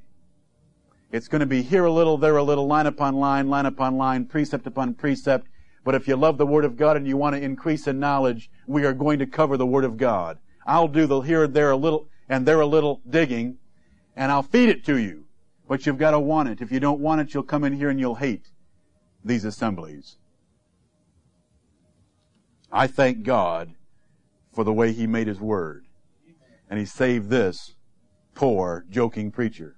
It's 1.11 1.27
going 1.27 1.41
to 1.41 1.45
be 1.45 1.61
here 1.61 1.83
a 1.83 1.91
little, 1.91 2.17
there 2.17 2.37
a 2.37 2.43
little, 2.43 2.65
line 2.65 2.85
upon 2.85 3.17
line, 3.17 3.49
line 3.49 3.65
upon 3.65 3.97
line, 3.97 4.23
precept 4.23 4.65
upon 4.65 4.93
precept. 4.93 5.49
But 5.83 5.93
if 5.93 6.07
you 6.07 6.15
love 6.15 6.37
the 6.37 6.47
Word 6.47 6.63
of 6.63 6.77
God 6.77 6.95
and 6.95 7.05
you 7.05 7.17
want 7.17 7.35
to 7.35 7.41
increase 7.41 7.85
in 7.85 7.99
knowledge, 7.99 8.49
we 8.65 8.85
are 8.85 8.93
going 8.93 9.19
to 9.19 9.25
cover 9.25 9.57
the 9.57 9.65
Word 9.65 9.83
of 9.83 9.97
God. 9.97 10.37
I'll 10.65 10.87
do 10.87 11.05
the 11.05 11.19
here 11.19 11.43
and 11.43 11.53
there 11.53 11.71
a 11.71 11.75
little, 11.75 12.07
and 12.29 12.45
there 12.45 12.61
a 12.61 12.65
little 12.65 13.01
digging, 13.09 13.57
and 14.15 14.31
I'll 14.31 14.41
feed 14.41 14.69
it 14.69 14.85
to 14.85 14.97
you. 14.97 15.25
But 15.67 15.85
you've 15.85 15.97
got 15.97 16.11
to 16.11 16.19
want 16.21 16.47
it. 16.47 16.61
If 16.61 16.71
you 16.71 16.79
don't 16.79 17.01
want 17.01 17.19
it, 17.19 17.33
you'll 17.33 17.43
come 17.43 17.65
in 17.65 17.73
here 17.73 17.89
and 17.89 17.99
you'll 17.99 18.15
hate 18.15 18.51
these 19.25 19.43
assemblies. 19.43 20.15
I 22.77 22.85
thank 22.85 23.23
God 23.23 23.73
for 24.53 24.63
the 24.63 24.71
way 24.71 24.91
He 24.91 25.07
made 25.07 25.25
His 25.25 25.39
Word. 25.39 25.87
And 26.69 26.77
He 26.77 26.85
saved 26.85 27.31
this 27.31 27.73
poor, 28.35 28.85
joking 28.87 29.31
preacher. 29.31 29.77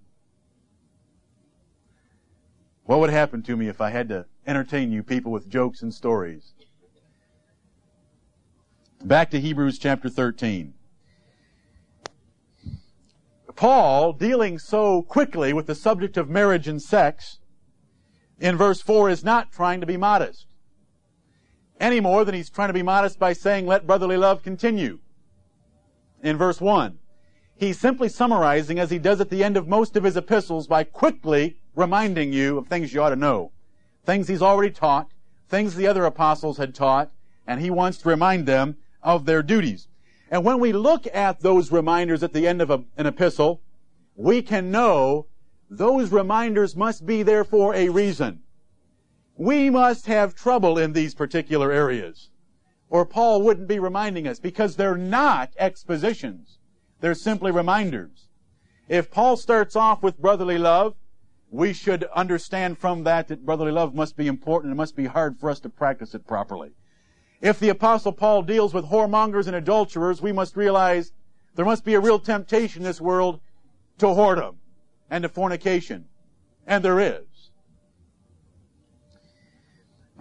What 2.84 3.00
would 3.00 3.10
happen 3.10 3.42
to 3.44 3.56
me 3.56 3.70
if 3.70 3.80
I 3.80 3.92
had 3.92 4.10
to 4.10 4.26
entertain 4.46 4.92
you 4.92 5.02
people 5.02 5.32
with 5.32 5.48
jokes 5.48 5.82
and 5.82 5.94
stories? 5.94 6.52
Back 9.02 9.32
to 9.32 9.40
Hebrews 9.40 9.80
chapter 9.80 10.10
13. 10.10 10.74
Paul, 13.56 14.12
dealing 14.12 14.60
so 14.60 15.04
quickly 15.04 15.54
with 15.54 15.68
the 15.68 15.76
subject 15.76 16.18
of 16.18 16.30
marriage 16.30 16.68
and 16.68 16.82
sex, 16.82 17.40
in 18.42 18.58
verse 18.58 18.82
4 18.82 19.10
is 19.10 19.24
not 19.24 19.54
trying 19.54 19.80
to 19.80 19.88
be 19.88 19.96
modest. 19.96 20.49
Any 21.80 22.00
more 22.00 22.26
than 22.26 22.36
he's 22.36 22.50
trying 22.50 22.70
to 22.70 22.74
be 22.74 22.84
modest 22.84 23.20
by 23.20 23.34
saying, 23.34 23.66
let 23.66 23.88
brotherly 23.88 24.18
love 24.18 24.44
continue. 24.44 25.00
In 26.22 26.38
verse 26.38 26.60
1. 26.60 27.00
He's 27.56 27.80
simply 27.80 28.10
summarizing, 28.10 28.80
as 28.80 28.90
he 28.90 29.00
does 29.00 29.20
at 29.20 29.30
the 29.30 29.44
end 29.44 29.58
of 29.58 29.68
most 29.68 29.96
of 29.96 30.04
his 30.04 30.18
epistles, 30.18 30.68
by 30.68 30.84
quickly 30.84 31.58
reminding 31.76 32.34
you 32.34 32.58
of 32.58 32.68
things 32.68 32.94
you 32.94 33.02
ought 33.02 33.10
to 33.10 33.16
know. 33.16 33.52
Things 34.06 34.28
he's 34.28 34.42
already 34.42 34.72
taught, 34.72 35.08
things 35.48 35.76
the 35.76 35.88
other 35.88 36.06
apostles 36.06 36.58
had 36.58 36.74
taught, 36.76 37.12
and 37.48 37.62
he 37.62 37.70
wants 37.70 37.98
to 38.00 38.10
remind 38.10 38.46
them 38.46 38.78
of 39.02 39.26
their 39.26 39.42
duties. 39.42 39.88
And 40.32 40.46
when 40.46 40.60
we 40.60 40.72
look 40.72 41.08
at 41.14 41.42
those 41.42 41.72
reminders 41.72 42.24
at 42.24 42.34
the 42.34 42.48
end 42.48 42.62
of 42.62 42.70
a, 42.70 42.84
an 42.98 43.08
epistle, 43.08 43.62
we 44.16 44.42
can 44.42 44.72
know 44.72 45.28
those 45.70 46.12
reminders 46.12 46.76
must 46.76 47.06
be 47.06 47.24
there 47.24 47.44
for 47.44 47.74
a 47.74 47.90
reason. 47.90 48.42
We 49.40 49.70
must 49.70 50.08
have 50.08 50.36
trouble 50.36 50.78
in 50.78 50.92
these 50.92 51.16
particular 51.16 51.72
areas. 51.72 52.30
Or 52.90 53.06
Paul 53.06 53.42
wouldn't 53.42 53.70
be 53.70 53.80
reminding 53.80 54.28
us 54.28 54.38
because 54.38 54.76
they're 54.76 54.98
not 54.98 55.54
expositions. 55.58 56.58
They're 57.00 57.16
simply 57.16 57.50
reminders. 57.50 58.28
If 58.90 59.10
Paul 59.10 59.38
starts 59.38 59.78
off 59.78 60.04
with 60.04 60.20
brotherly 60.20 60.58
love, 60.58 60.96
we 61.50 61.72
should 61.72 62.04
understand 62.14 62.80
from 62.80 63.06
that 63.06 63.30
that 63.30 63.46
brotherly 63.46 63.72
love 63.72 63.96
must 63.96 64.18
be 64.18 64.28
important 64.28 64.72
and 64.72 64.78
must 64.78 64.98
be 64.98 65.06
hard 65.06 65.40
for 65.40 65.50
us 65.50 65.62
to 65.62 65.70
practice 65.70 66.14
it 66.14 66.28
properly. 66.28 66.72
If 67.40 67.60
the 67.60 67.70
apostle 67.70 68.12
Paul 68.12 68.42
deals 68.42 68.74
with 68.74 68.88
whoremongers 68.88 69.48
and 69.48 69.56
adulterers, 69.56 70.22
we 70.22 70.34
must 70.34 70.58
realize 70.58 71.14
there 71.56 71.64
must 71.64 71.86
be 71.86 71.94
a 71.94 72.02
real 72.02 72.20
temptation 72.20 72.82
in 72.82 72.88
this 72.88 73.00
world 73.00 73.40
to 74.00 74.08
whoredom 74.08 74.56
and 75.10 75.22
to 75.22 75.30
fornication. 75.30 76.10
And 76.68 76.84
there 76.84 77.00
is. 77.00 77.29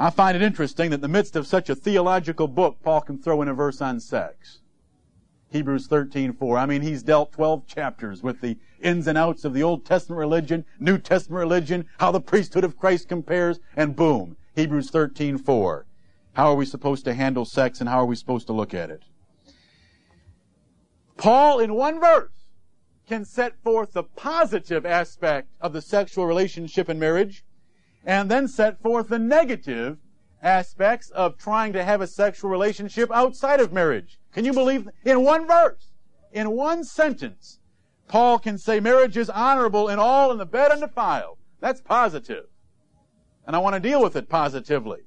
I 0.01 0.11
find 0.11 0.37
it 0.37 0.43
interesting 0.43 0.91
that 0.91 0.97
in 0.97 1.01
the 1.01 1.09
midst 1.09 1.35
of 1.35 1.47
such 1.47 1.69
a 1.69 1.75
theological 1.75 2.47
book, 2.47 2.77
Paul 2.83 3.01
can 3.01 3.19
throw 3.19 3.43
in 3.43 3.49
a 3.49 3.55
verse 3.55 3.81
on 3.81 3.99
sex. 3.99 4.61
Hebrews 5.51 5.89
13:4. 5.89 6.57
I 6.57 6.67
mean, 6.67 6.83
he's 6.83 7.03
dealt 7.03 7.33
12 7.33 7.67
chapters 7.67 8.23
with 8.23 8.41
the 8.41 8.59
ins 8.81 9.09
and 9.09 9.19
outs 9.19 9.45
of 9.45 9.55
the 9.55 9.63
Old 9.63 9.85
Testament 9.85 10.21
religion, 10.21 10.65
New 10.79 10.99
Testament 10.99 11.41
religion, 11.41 11.87
how 11.99 12.13
the 12.13 12.21
priesthood 12.21 12.63
of 12.65 12.79
Christ 12.79 13.09
compares, 13.09 13.59
and 13.75 13.97
boom, 13.97 14.37
Hebrews 14.55 14.91
13:4. 14.91 15.87
How 16.35 16.53
are 16.53 16.55
we 16.55 16.67
supposed 16.67 17.05
to 17.07 17.15
handle 17.15 17.45
sex 17.45 17.81
and 17.81 17.89
how 17.89 17.99
are 17.99 18.07
we 18.07 18.15
supposed 18.15 18.47
to 18.47 18.53
look 18.53 18.75
at 18.75 18.91
it? 18.91 19.03
Paul, 21.17 21.59
in 21.59 21.75
one 21.75 21.99
verse, 21.99 22.51
can 23.09 23.25
set 23.25 23.61
forth 23.65 23.95
the 23.95 24.05
positive 24.05 24.87
aspect 24.87 25.49
of 25.61 25.73
the 25.73 25.83
sexual 25.83 26.27
relationship 26.27 26.89
in 26.89 27.01
marriage 27.01 27.43
and 28.05 28.31
then 28.31 28.49
set 28.49 28.81
forth 28.81 29.09
the 29.09 29.19
negative 29.19 29.99
aspects 30.43 31.11
of 31.11 31.37
trying 31.37 31.73
to 31.73 31.85
have 31.85 32.01
a 32.01 32.07
sexual 32.07 32.51
relationship 32.51 33.11
outside 33.13 33.61
of 33.61 33.73
marriage. 33.73 34.19
Can 34.33 34.45
you 34.45 34.53
believe? 34.53 34.89
In 35.05 35.25
one 35.25 35.47
verse, 35.47 35.91
in 36.33 36.51
one 36.51 36.85
sentence, 36.85 37.59
Paul 38.07 38.39
can 38.39 38.57
say 38.59 38.81
marriage 38.81 39.17
is 39.17 39.29
honorable 39.29 39.89
in 39.89 39.99
all 39.99 40.31
in 40.33 40.39
the 40.39 40.47
bed 40.47 40.71
undefiled. 40.71 41.39
That's 41.61 41.81
positive. 41.81 42.47
And 43.47 43.57
I 43.57 43.59
want 43.59 43.75
to 43.75 43.81
deal 43.81 44.03
with 44.03 44.17
it 44.17 44.29
positively. 44.29 45.01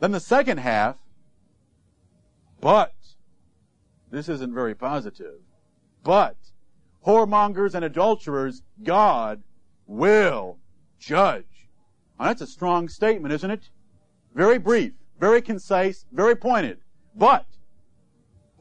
Then 0.00 0.12
the 0.12 0.20
second 0.20 0.58
half, 0.58 0.96
but, 2.60 2.94
this 4.10 4.28
isn't 4.28 4.54
very 4.54 4.74
positive, 4.74 5.40
but, 6.04 6.36
whoremongers 7.06 7.74
and 7.74 7.84
adulterers, 7.84 8.62
God 8.82 9.42
will 9.86 10.58
judge. 10.98 11.44
That's 12.22 12.40
a 12.40 12.46
strong 12.46 12.88
statement, 12.88 13.34
isn't 13.34 13.50
it? 13.50 13.68
Very 14.34 14.58
brief, 14.58 14.92
very 15.18 15.42
concise, 15.42 16.06
very 16.12 16.36
pointed. 16.36 16.78
But, 17.14 17.46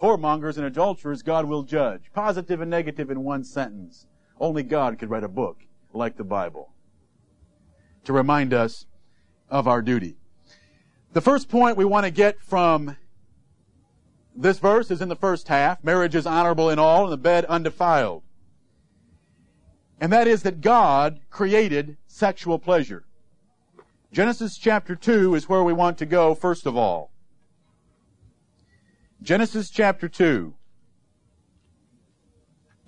whoremongers 0.01 0.57
and 0.57 0.65
adulterers 0.65 1.21
God 1.21 1.45
will 1.45 1.63
judge. 1.63 2.11
Positive 2.13 2.59
and 2.59 2.71
negative 2.71 3.11
in 3.11 3.23
one 3.23 3.43
sentence. 3.43 4.07
Only 4.39 4.63
God 4.63 4.97
could 4.97 5.09
write 5.09 5.23
a 5.23 5.29
book 5.29 5.59
like 5.93 6.17
the 6.17 6.23
Bible 6.23 6.73
to 8.03 8.13
remind 8.13 8.53
us 8.53 8.87
of 9.49 9.67
our 9.67 9.81
duty. 9.81 10.17
The 11.13 11.21
first 11.21 11.47
point 11.47 11.77
we 11.77 11.85
want 11.85 12.05
to 12.05 12.11
get 12.11 12.41
from 12.41 12.97
this 14.35 14.57
verse 14.57 14.89
is 14.89 15.01
in 15.01 15.09
the 15.09 15.15
first 15.15 15.49
half. 15.49 15.83
Marriage 15.83 16.15
is 16.15 16.25
honorable 16.25 16.69
in 16.69 16.79
all 16.79 17.03
and 17.03 17.11
the 17.13 17.17
bed 17.17 17.45
undefiled. 17.45 18.23
And 19.99 20.11
that 20.11 20.27
is 20.27 20.41
that 20.43 20.61
God 20.61 21.19
created 21.29 21.97
sexual 22.07 22.57
pleasure. 22.57 23.05
Genesis 24.11 24.57
chapter 24.57 24.93
2 24.93 25.35
is 25.35 25.47
where 25.47 25.63
we 25.63 25.71
want 25.71 25.97
to 25.99 26.05
go 26.05 26.35
first 26.35 26.65
of 26.65 26.75
all. 26.75 27.11
Genesis 29.21 29.69
chapter 29.69 30.09
2. 30.09 30.53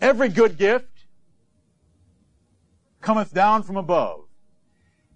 Every 0.02 0.28
good 0.28 0.58
gift 0.58 1.06
cometh 3.00 3.34
down 3.34 3.64
from 3.64 3.78
above. 3.78 4.26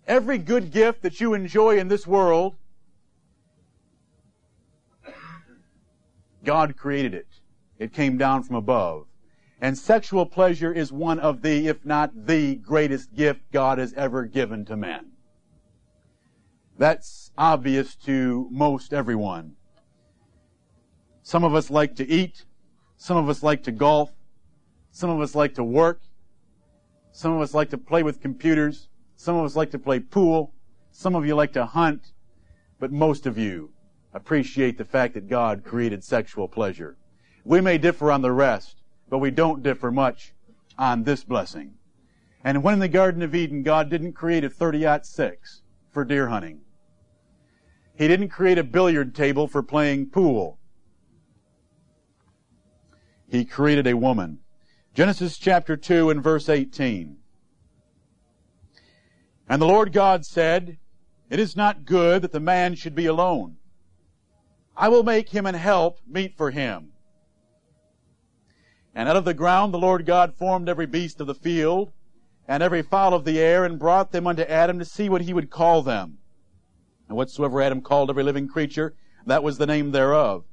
Every 0.08 0.38
good 0.38 0.72
gift 0.72 1.02
that 1.02 1.20
you 1.20 1.34
enjoy 1.34 1.78
in 1.78 1.90
this 1.90 2.08
world, 2.08 2.56
God 6.46 6.78
created 6.78 7.14
it. 7.14 7.28
It 7.80 7.92
came 7.92 8.18
down 8.18 8.44
from 8.44 8.56
above. 8.56 9.08
And 9.60 9.78
sexual 9.78 10.26
pleasure 10.26 10.72
is 10.72 10.94
one 10.94 11.20
of 11.20 11.42
the, 11.42 11.68
if 11.68 11.84
not 11.84 12.28
the 12.28 12.56
greatest 12.56 13.14
gift 13.14 13.52
God 13.52 13.78
has 13.78 13.94
ever 13.96 14.24
given 14.24 14.64
to 14.66 14.78
men. 14.78 15.17
That's 16.78 17.32
obvious 17.38 17.96
to 18.06 18.48
most 18.52 18.94
everyone. 18.94 19.56
Some 21.24 21.44
of 21.44 21.56
us 21.56 21.72
like 21.72 21.96
to 21.96 22.08
eat. 22.08 22.46
Some 22.98 23.18
of 23.18 23.30
us 23.30 23.42
like 23.42 23.64
to 23.64 23.72
golf. 23.72 24.12
Some 24.92 25.10
of 25.10 25.20
us 25.20 25.34
like 25.34 25.56
to 25.56 25.64
work. 25.64 26.02
Some 27.12 27.34
of 27.34 27.42
us 27.42 27.56
like 27.56 27.72
to 27.72 27.78
play 27.80 28.04
with 28.04 28.22
computers. 28.22 28.90
Some 29.16 29.36
of 29.36 29.44
us 29.44 29.56
like 29.56 29.72
to 29.72 29.80
play 29.80 30.00
pool. 30.00 30.54
Some 30.92 31.16
of 31.16 31.26
you 31.26 31.36
like 31.36 31.54
to 31.54 31.66
hunt. 31.66 32.12
But 32.80 32.92
most 32.92 33.26
of 33.26 33.40
you 33.40 33.72
appreciate 34.14 34.78
the 34.78 34.86
fact 34.86 35.16
that 35.16 35.28
God 35.28 35.64
created 35.64 36.04
sexual 36.04 36.48
pleasure. 36.48 36.98
We 37.44 37.60
may 37.60 37.80
differ 37.80 38.12
on 38.12 38.22
the 38.22 38.32
rest, 38.32 38.84
but 39.10 39.18
we 39.18 39.32
don't 39.32 39.64
differ 39.64 39.92
much 39.92 40.34
on 40.78 41.04
this 41.04 41.24
blessing. 41.24 41.74
And 42.44 42.62
when 42.62 42.76
in 42.76 42.80
the 42.80 42.88
Garden 42.88 43.24
of 43.24 43.34
Eden, 43.34 43.64
God 43.64 43.90
didn't 43.90 44.14
create 44.14 44.44
a 44.44 44.50
30 44.50 44.86
6 45.02 45.62
for 45.90 46.06
deer 46.06 46.28
hunting. 46.28 46.62
He 47.98 48.08
didn't 48.08 48.30
create 48.30 48.60
a 48.60 48.64
billiard 48.64 49.16
table 49.16 49.48
for 49.48 49.64
playing 49.64 50.12
pool. 50.12 50.60
He 53.28 53.44
created 53.44 53.88
a 53.88 53.98
woman. 53.98 54.40
Genesis 54.94 55.38
chapter 55.38 55.76
2 55.76 56.12
and 56.12 56.22
verse 56.22 56.48
18. 56.48 57.18
And 59.50 59.62
the 59.62 59.66
Lord 59.66 59.94
God 59.94 60.26
said, 60.26 60.78
It 61.30 61.40
is 61.40 61.56
not 61.56 61.86
good 61.86 62.22
that 62.22 62.32
the 62.32 62.40
man 62.40 62.76
should 62.76 62.94
be 62.94 63.08
alone. 63.08 63.58
I 64.76 64.90
will 64.90 65.04
make 65.04 65.30
him 65.30 65.48
an 65.48 65.56
help 65.56 65.98
meet 66.08 66.38
for 66.38 66.52
him. 66.52 66.92
And 68.94 69.10
out 69.10 69.16
of 69.16 69.26
the 69.26 69.34
ground 69.34 69.74
the 69.74 69.80
Lord 69.80 70.06
God 70.06 70.36
formed 70.36 70.70
every 70.70 70.86
beast 70.86 71.20
of 71.20 71.26
the 71.28 71.36
field, 71.36 71.92
and 72.48 72.62
every 72.62 72.84
fowl 72.84 73.16
of 73.16 73.26
the 73.26 73.40
air, 73.40 73.66
and 73.66 73.80
brought 73.80 74.12
them 74.12 74.28
unto 74.28 74.44
Adam 74.44 74.78
to 74.78 74.86
see 74.86 75.10
what 75.10 75.22
he 75.22 75.34
would 75.34 75.50
call 75.50 75.82
them. 75.82 76.20
And 77.08 77.18
whatsoever 77.18 77.62
Adam 77.62 77.82
called 77.82 78.10
every 78.10 78.24
living 78.24 78.48
creature, 78.48 78.94
that 79.26 79.44
was 79.44 79.58
the 79.58 79.66
name 79.66 79.92
thereof. 79.92 80.44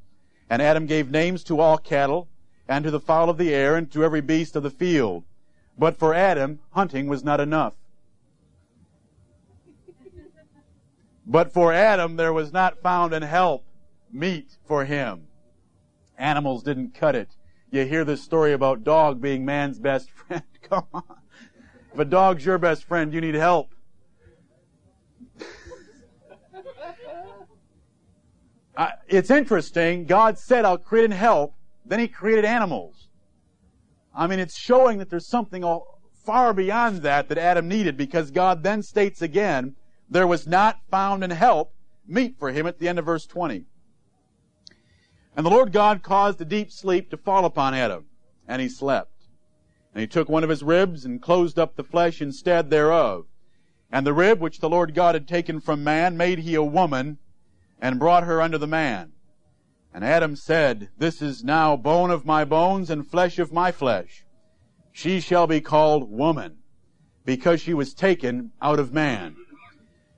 And 0.49 0.61
Adam 0.61 0.87
gave 0.87 1.11
names 1.11 1.43
to 1.45 1.61
all 1.61 1.79
cattle, 1.79 2.29
and 2.69 2.85
to 2.85 2.90
the 2.90 3.01
fowl 3.01 3.29
of 3.29 3.38
the 3.38 3.53
air, 3.55 3.77
and 3.77 3.90
to 3.93 4.05
every 4.05 4.21
beast 4.21 4.57
of 4.57 4.62
the 4.62 4.71
field. 4.71 5.25
But 5.79 5.97
for 5.97 6.14
Adam, 6.14 6.61
hunting 6.71 7.09
was 7.09 7.25
not 7.25 7.40
enough. 7.40 7.75
But 11.27 11.53
for 11.53 11.73
Adam, 11.73 12.17
there 12.17 12.33
was 12.33 12.53
not 12.53 12.83
found 12.83 13.14
an 13.14 13.23
help 13.23 13.64
meet 14.12 14.57
for 14.67 14.85
him. 14.85 15.27
Animals 16.19 16.62
didn't 16.62 16.95
cut 16.95 17.17
it. 17.17 17.31
You 17.71 17.85
hear 17.87 18.05
this 18.05 18.23
story 18.23 18.53
about 18.53 18.85
dog 18.85 19.21
being 19.21 19.45
man's 19.45 19.79
best 19.79 20.11
friend. 20.11 20.45
Come 20.62 20.85
on. 20.93 21.03
If 21.93 21.99
a 21.99 22.05
dog's 22.05 22.45
your 22.45 22.59
best 22.59 22.85
friend, 22.85 23.12
you 23.12 23.21
need 23.21 23.35
help. 23.35 23.74
Uh, 28.77 28.91
it's 29.09 29.31
interesting. 29.31 30.05
God 30.05 30.39
said, 30.39 30.65
I'll 30.65 30.79
create 30.79 31.05
and 31.05 31.15
help. 31.15 31.55
Then 31.85 32.01
he 32.01 32.09
created 32.09 32.45
animals. 32.45 33.09
I 34.15 34.27
mean, 34.27 34.39
it's 34.39 34.59
showing 34.59 34.99
that 34.99 35.11
there's 35.11 35.29
something 35.29 35.65
far 36.25 36.55
beyond 36.55 37.03
that 37.03 37.29
that 37.29 37.39
Adam 37.39 37.69
needed 37.69 37.97
because 37.97 38.31
God 38.31 38.63
then 38.63 38.83
states 38.83 39.21
again, 39.21 39.77
there 40.09 40.27
was 40.27 40.47
not 40.47 40.81
found 40.91 41.23
an 41.23 41.31
help 41.31 41.73
meet 42.07 42.39
for 42.39 42.51
him 42.51 42.67
at 42.67 42.79
the 42.79 42.89
end 42.89 42.99
of 42.99 43.05
verse 43.05 43.27
20. 43.27 43.65
And 45.37 45.45
the 45.45 45.51
Lord 45.51 45.73
God 45.73 46.03
caused 46.03 46.41
a 46.41 46.45
deep 46.45 46.71
sleep 46.71 47.11
to 47.11 47.17
fall 47.17 47.45
upon 47.45 47.75
Adam, 47.75 48.07
and 48.47 48.63
he 48.63 48.69
slept. 48.69 49.11
And 49.93 50.01
he 50.01 50.07
took 50.07 50.29
one 50.29 50.45
of 50.45 50.51
his 50.51 50.63
ribs 50.63 51.05
and 51.05 51.21
closed 51.21 51.59
up 51.59 51.77
the 51.77 51.85
flesh 51.85 52.21
instead 52.21 52.71
thereof. 52.71 53.27
And 53.91 54.07
the 54.07 54.13
rib 54.13 54.41
which 54.41 54.61
the 54.61 54.69
Lord 54.69 54.95
God 54.95 55.15
had 55.15 55.29
taken 55.29 55.61
from 55.61 55.85
man 55.85 56.17
made 56.17 56.41
he 56.41 56.55
a 56.55 56.63
woman, 56.63 57.19
and 57.85 57.99
brought 57.99 58.25
her 58.25 58.40
unto 58.40 58.57
the 58.57 58.66
man. 58.66 59.12
And 59.92 60.03
Adam 60.03 60.37
said, 60.37 60.88
This 60.97 61.20
is 61.20 61.44
now 61.44 61.77
bone 61.77 62.11
of 62.11 62.25
my 62.25 62.42
bones 62.47 62.88
and 62.88 63.07
flesh 63.07 63.38
of 63.38 63.53
my 63.53 63.73
flesh. 63.73 64.25
She 64.90 65.20
shall 65.20 65.47
be 65.47 65.61
called 65.61 66.11
woman, 66.11 66.57
because 67.27 67.61
she 67.61 67.75
was 67.75 67.92
taken 67.92 68.53
out 68.62 68.81
of 68.81 68.94
man. 68.94 69.37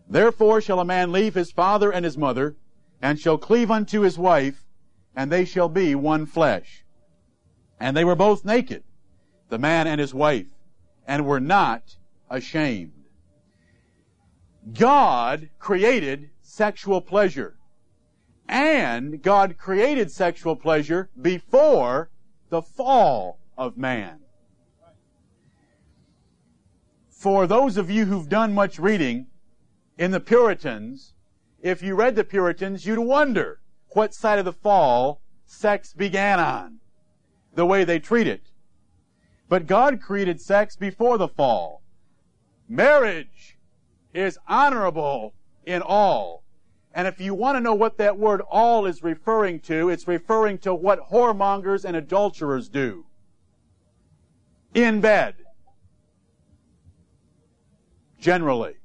Therefore 0.08 0.60
shall 0.60 0.78
a 0.78 0.84
man 0.84 1.10
leave 1.10 1.34
his 1.34 1.50
father 1.50 1.92
and 1.92 2.04
his 2.04 2.16
mother, 2.16 2.54
and 3.02 3.18
shall 3.18 3.36
cleave 3.36 3.72
unto 3.72 4.02
his 4.02 4.16
wife, 4.16 4.64
and 5.16 5.32
they 5.32 5.44
shall 5.44 5.68
be 5.68 5.96
one 5.96 6.24
flesh. 6.24 6.84
And 7.80 7.96
they 7.96 8.04
were 8.04 8.14
both 8.14 8.44
naked, 8.44 8.84
the 9.48 9.58
man 9.58 9.88
and 9.88 10.00
his 10.00 10.14
wife, 10.14 10.46
and 11.04 11.26
were 11.26 11.40
not 11.40 11.96
ashamed. 12.30 12.92
God 14.72 15.50
created 15.58 16.30
sexual 16.42 17.00
pleasure. 17.00 17.55
And 18.48 19.22
God 19.22 19.56
created 19.58 20.10
sexual 20.10 20.56
pleasure 20.56 21.10
before 21.20 22.10
the 22.48 22.62
fall 22.62 23.38
of 23.58 23.76
man. 23.76 24.20
For 27.10 27.46
those 27.46 27.76
of 27.76 27.90
you 27.90 28.04
who've 28.04 28.28
done 28.28 28.54
much 28.54 28.78
reading 28.78 29.26
in 29.98 30.10
the 30.10 30.20
Puritans, 30.20 31.14
if 31.60 31.82
you 31.82 31.96
read 31.96 32.14
the 32.14 32.24
Puritans, 32.24 32.86
you'd 32.86 33.00
wonder 33.00 33.60
what 33.90 34.14
side 34.14 34.38
of 34.38 34.44
the 34.44 34.52
fall 34.52 35.20
sex 35.44 35.92
began 35.92 36.38
on, 36.38 36.78
the 37.54 37.66
way 37.66 37.82
they 37.82 37.98
treat 37.98 38.26
it. 38.26 38.50
But 39.48 39.66
God 39.66 40.00
created 40.00 40.40
sex 40.40 40.76
before 40.76 41.18
the 41.18 41.28
fall. 41.28 41.82
Marriage 42.68 43.58
is 44.12 44.38
honorable 44.46 45.34
in 45.64 45.82
all. 45.82 46.44
And 46.96 47.06
if 47.06 47.20
you 47.20 47.34
want 47.34 47.56
to 47.56 47.60
know 47.60 47.74
what 47.74 47.98
that 47.98 48.18
word 48.18 48.40
all 48.40 48.86
is 48.86 49.02
referring 49.02 49.60
to, 49.60 49.90
it's 49.90 50.08
referring 50.08 50.56
to 50.60 50.74
what 50.74 51.10
whoremongers 51.10 51.84
and 51.84 51.94
adulterers 51.94 52.70
do. 52.70 53.04
In 54.72 55.02
bed. 55.02 55.34
Generally. 58.18 58.76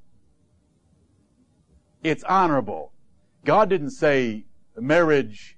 It's 2.02 2.22
honorable. 2.24 2.92
God 3.46 3.70
didn't 3.70 3.92
say 3.92 4.44
marriage 4.76 5.56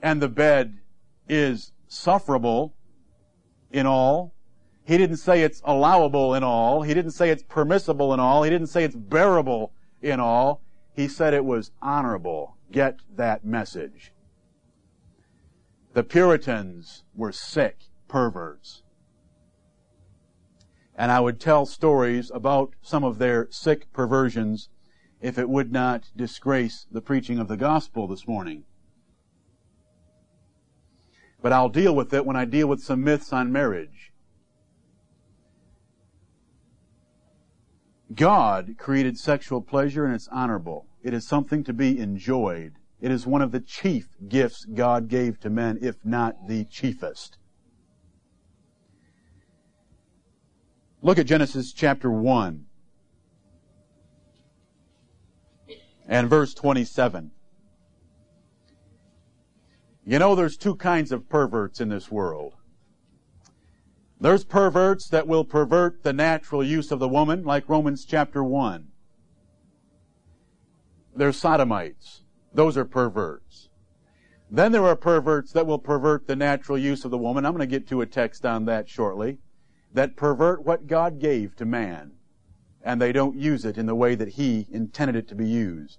and 0.00 0.22
the 0.22 0.28
bed 0.28 0.78
is 1.28 1.72
sufferable 1.88 2.76
in 3.72 3.86
all. 3.86 4.34
He 4.84 4.96
didn't 4.96 5.16
say 5.16 5.42
it's 5.42 5.60
allowable 5.64 6.34
in 6.34 6.44
all. 6.44 6.82
He 6.82 6.94
didn't 6.94 7.10
say 7.10 7.30
it's 7.30 7.42
permissible 7.42 8.14
in 8.14 8.20
all. 8.20 8.44
He 8.44 8.50
didn't 8.50 8.68
say 8.68 8.84
it's 8.84 8.94
bearable 8.94 9.72
in 10.00 10.20
all. 10.20 10.61
He 10.94 11.08
said 11.08 11.32
it 11.34 11.44
was 11.44 11.70
honorable. 11.80 12.56
Get 12.70 13.00
that 13.14 13.44
message. 13.44 14.12
The 15.94 16.02
Puritans 16.02 17.04
were 17.14 17.32
sick 17.32 17.84
perverts. 18.08 18.82
And 20.94 21.10
I 21.10 21.20
would 21.20 21.40
tell 21.40 21.66
stories 21.66 22.30
about 22.32 22.74
some 22.82 23.04
of 23.04 23.18
their 23.18 23.48
sick 23.50 23.92
perversions 23.92 24.68
if 25.20 25.38
it 25.38 25.48
would 25.48 25.72
not 25.72 26.10
disgrace 26.16 26.86
the 26.90 27.00
preaching 27.00 27.38
of 27.38 27.48
the 27.48 27.56
gospel 27.56 28.06
this 28.06 28.26
morning. 28.26 28.64
But 31.40 31.52
I'll 31.52 31.68
deal 31.68 31.94
with 31.94 32.12
it 32.12 32.26
when 32.26 32.36
I 32.36 32.44
deal 32.44 32.68
with 32.68 32.82
some 32.82 33.02
myths 33.02 33.32
on 33.32 33.50
marriage. 33.50 34.11
God 38.14 38.74
created 38.78 39.18
sexual 39.18 39.60
pleasure 39.60 40.04
and 40.04 40.14
it's 40.14 40.28
honorable. 40.28 40.86
It 41.02 41.14
is 41.14 41.26
something 41.26 41.64
to 41.64 41.72
be 41.72 41.98
enjoyed. 41.98 42.74
It 43.00 43.10
is 43.10 43.26
one 43.26 43.42
of 43.42 43.52
the 43.52 43.60
chief 43.60 44.08
gifts 44.28 44.64
God 44.64 45.08
gave 45.08 45.40
to 45.40 45.50
men, 45.50 45.78
if 45.82 45.96
not 46.04 46.48
the 46.48 46.64
chiefest. 46.64 47.38
Look 51.00 51.18
at 51.18 51.26
Genesis 51.26 51.72
chapter 51.72 52.10
1 52.10 52.64
and 56.06 56.30
verse 56.30 56.54
27. 56.54 57.32
You 60.04 60.18
know, 60.18 60.34
there's 60.34 60.56
two 60.56 60.76
kinds 60.76 61.10
of 61.10 61.28
perverts 61.28 61.80
in 61.80 61.88
this 61.88 62.10
world. 62.10 62.54
There's 64.22 64.44
perverts 64.44 65.08
that 65.08 65.26
will 65.26 65.44
pervert 65.44 66.04
the 66.04 66.12
natural 66.12 66.62
use 66.62 66.92
of 66.92 67.00
the 67.00 67.08
woman, 67.08 67.42
like 67.42 67.68
Romans 67.68 68.04
chapter 68.04 68.44
1. 68.44 68.86
There's 71.16 71.36
sodomites. 71.36 72.22
Those 72.54 72.76
are 72.76 72.84
perverts. 72.84 73.68
Then 74.48 74.70
there 74.70 74.84
are 74.84 74.94
perverts 74.94 75.50
that 75.54 75.66
will 75.66 75.80
pervert 75.80 76.28
the 76.28 76.36
natural 76.36 76.78
use 76.78 77.04
of 77.04 77.10
the 77.10 77.18
woman. 77.18 77.44
I'm 77.44 77.50
going 77.50 77.68
to 77.68 77.78
get 77.78 77.88
to 77.88 78.00
a 78.00 78.06
text 78.06 78.46
on 78.46 78.64
that 78.66 78.88
shortly. 78.88 79.38
That 79.92 80.14
pervert 80.14 80.64
what 80.64 80.86
God 80.86 81.18
gave 81.18 81.56
to 81.56 81.64
man. 81.64 82.12
And 82.80 83.02
they 83.02 83.10
don't 83.10 83.36
use 83.36 83.64
it 83.64 83.76
in 83.76 83.86
the 83.86 83.96
way 83.96 84.14
that 84.14 84.34
He 84.34 84.68
intended 84.70 85.16
it 85.16 85.26
to 85.30 85.34
be 85.34 85.48
used. 85.48 85.98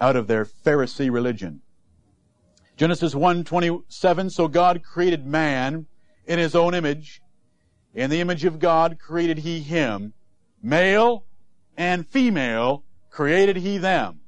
Out 0.00 0.16
of 0.16 0.26
their 0.26 0.44
Pharisee 0.44 1.12
religion. 1.12 1.60
Genesis 2.76 3.14
1:27 3.14 4.32
so 4.32 4.48
God 4.48 4.82
created 4.82 5.24
man 5.24 5.86
in 6.28 6.38
his 6.38 6.54
own 6.54 6.74
image. 6.74 7.20
In 7.94 8.10
the 8.10 8.20
image 8.20 8.44
of 8.44 8.60
God 8.60 8.98
created 9.00 9.38
he 9.38 9.60
him. 9.60 10.12
Male 10.62 11.24
and 11.76 12.06
female 12.06 12.84
created 13.10 13.56
he 13.56 13.78
them. 13.78 14.20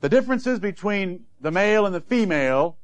The 0.00 0.08
differences 0.08 0.60
between 0.60 1.24
the 1.40 1.50
male 1.50 1.84
and 1.84 1.94
the 1.94 2.00
female 2.00 2.78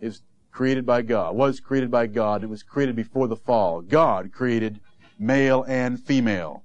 is 0.00 0.20
created 0.50 0.84
by 0.84 1.02
God, 1.02 1.34
was 1.34 1.60
created 1.60 1.90
by 1.90 2.06
God. 2.08 2.42
It 2.42 2.48
was 2.48 2.62
created 2.62 2.96
before 2.96 3.28
the 3.28 3.36
fall. 3.36 3.80
God 3.80 4.32
created 4.32 4.80
male 5.18 5.64
and 5.68 6.02
female. 6.02 6.64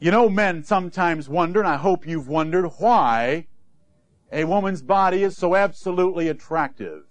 You 0.00 0.10
know, 0.10 0.28
men 0.28 0.64
sometimes 0.64 1.28
wonder, 1.28 1.60
and 1.60 1.68
I 1.68 1.76
hope 1.76 2.06
you've 2.06 2.28
wondered, 2.28 2.66
why 2.78 3.46
a 4.32 4.44
woman's 4.44 4.82
body 4.82 5.22
is 5.22 5.36
so 5.36 5.54
absolutely 5.54 6.28
attractive. 6.28 7.04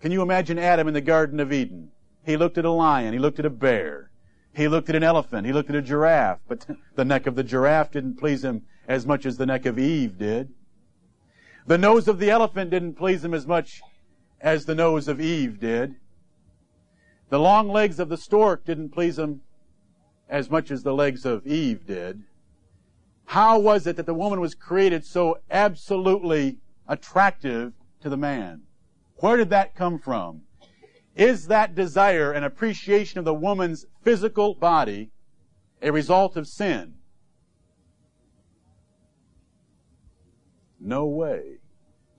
Can 0.00 0.12
you 0.12 0.22
imagine 0.22 0.58
Adam 0.58 0.86
in 0.88 0.94
the 0.94 1.00
Garden 1.00 1.40
of 1.40 1.52
Eden? 1.52 1.90
He 2.24 2.36
looked 2.36 2.58
at 2.58 2.64
a 2.64 2.70
lion, 2.70 3.12
he 3.12 3.18
looked 3.18 3.38
at 3.38 3.46
a 3.46 3.50
bear, 3.50 4.10
he 4.54 4.68
looked 4.68 4.88
at 4.88 4.96
an 4.96 5.02
elephant, 5.02 5.46
he 5.46 5.52
looked 5.52 5.70
at 5.70 5.76
a 5.76 5.82
giraffe, 5.82 6.40
but 6.48 6.66
the 6.94 7.04
neck 7.04 7.26
of 7.26 7.34
the 7.34 7.44
giraffe 7.44 7.90
didn't 7.90 8.16
please 8.16 8.44
him 8.44 8.62
as 8.86 9.06
much 9.06 9.26
as 9.26 9.36
the 9.36 9.46
neck 9.46 9.66
of 9.66 9.78
Eve 9.78 10.18
did. 10.18 10.52
The 11.66 11.78
nose 11.78 12.08
of 12.08 12.18
the 12.18 12.30
elephant 12.30 12.70
didn't 12.70 12.94
please 12.94 13.24
him 13.24 13.34
as 13.34 13.46
much 13.46 13.80
as 14.40 14.66
the 14.66 14.74
nose 14.74 15.08
of 15.08 15.20
Eve 15.20 15.58
did. 15.58 15.96
The 17.30 17.40
long 17.40 17.68
legs 17.68 17.98
of 17.98 18.10
the 18.10 18.18
stork 18.18 18.64
didn't 18.64 18.90
please 18.90 19.18
him 19.18 19.40
as 20.28 20.50
much 20.50 20.70
as 20.70 20.82
the 20.82 20.94
legs 20.94 21.24
of 21.24 21.46
Eve 21.46 21.86
did. 21.86 22.22
How 23.26 23.58
was 23.58 23.86
it 23.86 23.96
that 23.96 24.06
the 24.06 24.14
woman 24.14 24.40
was 24.40 24.54
created 24.54 25.04
so 25.04 25.38
absolutely 25.50 26.58
attractive 26.86 27.72
to 28.00 28.08
the 28.08 28.16
man? 28.16 28.62
Where 29.16 29.36
did 29.36 29.50
that 29.50 29.74
come 29.74 29.98
from? 29.98 30.42
Is 31.16 31.46
that 31.46 31.74
desire 31.74 32.32
and 32.32 32.44
appreciation 32.44 33.18
of 33.18 33.24
the 33.24 33.34
woman's 33.34 33.86
physical 34.02 34.54
body 34.54 35.10
a 35.80 35.92
result 35.92 36.36
of 36.36 36.46
sin? 36.48 36.94
No 40.80 41.06
way. 41.06 41.58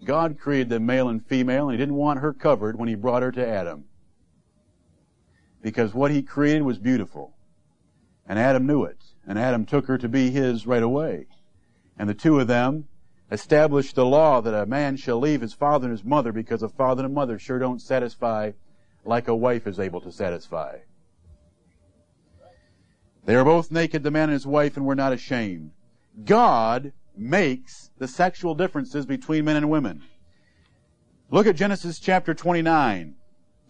God 0.04 0.40
created 0.40 0.70
the 0.70 0.80
male 0.80 1.10
and 1.10 1.26
female, 1.26 1.70
and 1.70 1.74
He 1.74 1.78
didn't 1.78 1.96
want 1.96 2.20
her 2.20 2.34
covered 2.34 2.78
when 2.78 2.90
He 2.90 2.96
brought 2.96 3.22
her 3.22 3.32
to 3.32 3.48
Adam. 3.48 3.86
Because 5.62 5.94
what 5.94 6.12
He 6.12 6.22
created 6.22 6.64
was 6.64 6.80
beautiful. 6.80 7.36
And 8.28 8.40
Adam 8.40 8.66
knew 8.66 8.84
it. 8.84 9.04
And 9.28 9.40
Adam 9.40 9.66
took 9.66 9.88
her 9.88 9.98
to 9.98 10.08
be 10.08 10.30
his 10.30 10.68
right 10.68 10.84
away. 10.84 11.28
And 11.98 12.10
the 12.10 12.14
two 12.14 12.40
of 12.40 12.48
them 12.48 12.88
established 13.32 13.96
the 13.96 14.06
law 14.06 14.42
that 14.42 14.54
a 14.54 14.66
man 14.66 14.98
shall 14.98 15.20
leave 15.20 15.42
his 15.42 15.54
father 15.54 15.88
and 15.88 15.98
his 15.98 16.04
mother 16.04 16.32
because 16.32 16.62
a 16.62 16.70
father 16.70 17.04
and 17.04 17.12
a 17.12 17.16
mother 17.16 17.40
sure 17.40 17.60
don't 17.60 17.82
satisfy 17.82 18.52
like 19.04 19.28
a 19.28 19.36
wife 19.36 19.68
is 19.68 19.80
able 19.80 20.02
to 20.02 20.12
satisfy. 20.12 20.78
They 23.26 23.36
are 23.36 23.44
both 23.44 23.72
naked, 23.72 24.04
the 24.04 24.12
man 24.12 24.30
and 24.30 24.34
his 24.34 24.46
wife, 24.46 24.78
and 24.78 24.86
were 24.86 24.96
not 24.96 25.14
ashamed. 25.14 25.72
God 26.24 26.94
makes 27.18 27.90
the 27.98 28.08
sexual 28.08 28.54
differences 28.54 29.06
between 29.06 29.46
men 29.46 29.56
and 29.56 29.70
women. 29.70 30.04
Look 31.32 31.48
at 31.48 31.56
Genesis 31.56 32.00
chapter 32.00 32.34
29. 32.34 33.02
And 33.02 33.16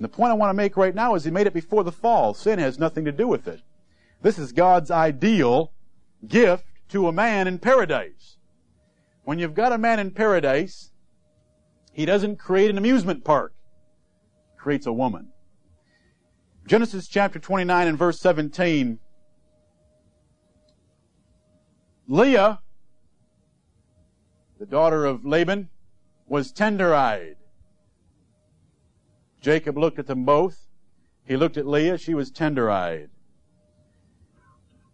the 0.04 0.10
point 0.10 0.32
I 0.32 0.36
want 0.36 0.50
to 0.50 0.56
make 0.56 0.76
right 0.76 0.94
now 0.94 1.16
is 1.16 1.24
he 1.24 1.32
made 1.32 1.48
it 1.48 1.54
before 1.54 1.86
the 1.86 1.92
fall. 1.92 2.34
Sin 2.34 2.60
has 2.60 2.78
nothing 2.78 3.06
to 3.06 3.14
do 3.14 3.28
with 3.28 3.48
it. 3.48 3.62
This 4.26 4.40
is 4.40 4.54
God's 4.54 4.90
ideal 4.90 5.72
gift 6.28 6.66
to 6.90 7.08
a 7.08 7.12
man 7.12 7.48
in 7.48 7.60
paradise. 7.60 8.38
When 9.24 9.38
you've 9.38 9.54
got 9.54 9.72
a 9.72 9.78
man 9.78 10.00
in 10.00 10.10
paradise, 10.10 10.90
he 11.92 12.08
doesn't 12.08 12.38
create 12.38 12.72
an 12.72 12.80
amusement 12.80 13.24
park. 13.24 13.54
He 14.54 14.58
creates 14.58 14.88
a 14.88 14.92
woman. 14.92 15.28
Genesis 16.66 17.08
chapter 17.08 17.38
29 17.38 17.88
and 17.88 18.00
verse 18.00 18.20
17. 18.20 18.98
Leah, 22.08 22.62
the 24.58 24.66
daughter 24.66 25.06
of 25.06 25.24
Laban, 25.24 25.70
was 26.26 26.52
tender-eyed. 26.52 27.36
Jacob 29.40 29.78
looked 29.78 30.00
at 30.00 30.08
them 30.08 30.26
both. 30.26 30.66
He 31.28 31.38
looked 31.38 31.58
at 31.58 31.68
Leah. 31.68 32.00
She 32.00 32.16
was 32.16 32.32
tender-eyed. 32.32 33.12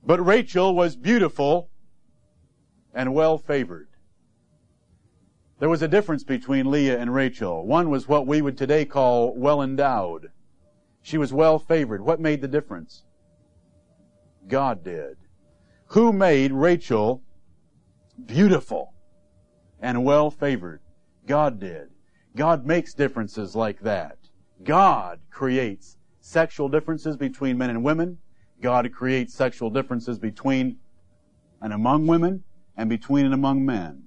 But 0.04 0.26
Rachel 0.26 0.76
was 0.76 0.96
beautiful 0.96 1.70
and 2.94 3.14
well 3.14 3.38
favored. 3.38 3.88
There 5.60 5.70
was 5.70 5.84
a 5.84 5.88
difference 5.88 6.24
between 6.24 6.72
Leah 6.72 7.00
and 7.00 7.14
Rachel. 7.14 7.68
One 7.68 7.90
was 7.92 8.08
what 8.08 8.26
we 8.26 8.42
would 8.42 8.58
today 8.58 8.84
call 8.84 9.36
well 9.36 9.62
endowed. 9.62 10.32
She 11.04 11.20
was 11.20 11.32
well 11.32 11.60
favored. 11.60 12.02
What 12.02 12.20
made 12.20 12.42
the 12.42 12.48
difference? 12.48 13.04
God 14.48 14.84
did. 14.84 15.18
Who 15.88 16.12
made 16.12 16.52
Rachel 16.52 17.22
beautiful 18.26 18.94
and 19.80 20.04
well 20.04 20.32
favored? 20.32 20.82
God 21.28 21.60
did. 21.60 21.90
God 22.36 22.66
makes 22.66 22.94
differences 22.94 23.56
like 23.56 23.82
that. 23.82 24.18
God 24.64 25.20
creates 25.30 25.98
sexual 26.22 26.70
differences 26.70 27.18
between 27.18 27.58
men 27.58 27.70
and 27.70 27.84
women. 27.84 28.18
God 28.62 28.92
creates 28.94 29.34
sexual 29.34 29.70
differences 29.70 30.20
between 30.20 30.78
and 31.62 31.74
among 31.74 32.08
women 32.08 32.44
and 32.78 32.90
between 32.90 33.26
and 33.26 33.34
among 33.34 33.66
men. 33.66 34.04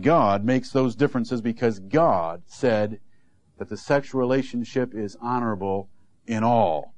God 0.00 0.44
makes 0.44 0.70
those 0.70 0.96
differences 0.96 1.40
because 1.40 1.78
God 1.78 2.42
said 2.46 3.00
that 3.58 3.68
the 3.68 3.76
sexual 3.76 4.20
relationship 4.20 4.94
is 4.94 5.16
honorable 5.20 5.88
in 6.26 6.42
all. 6.42 6.94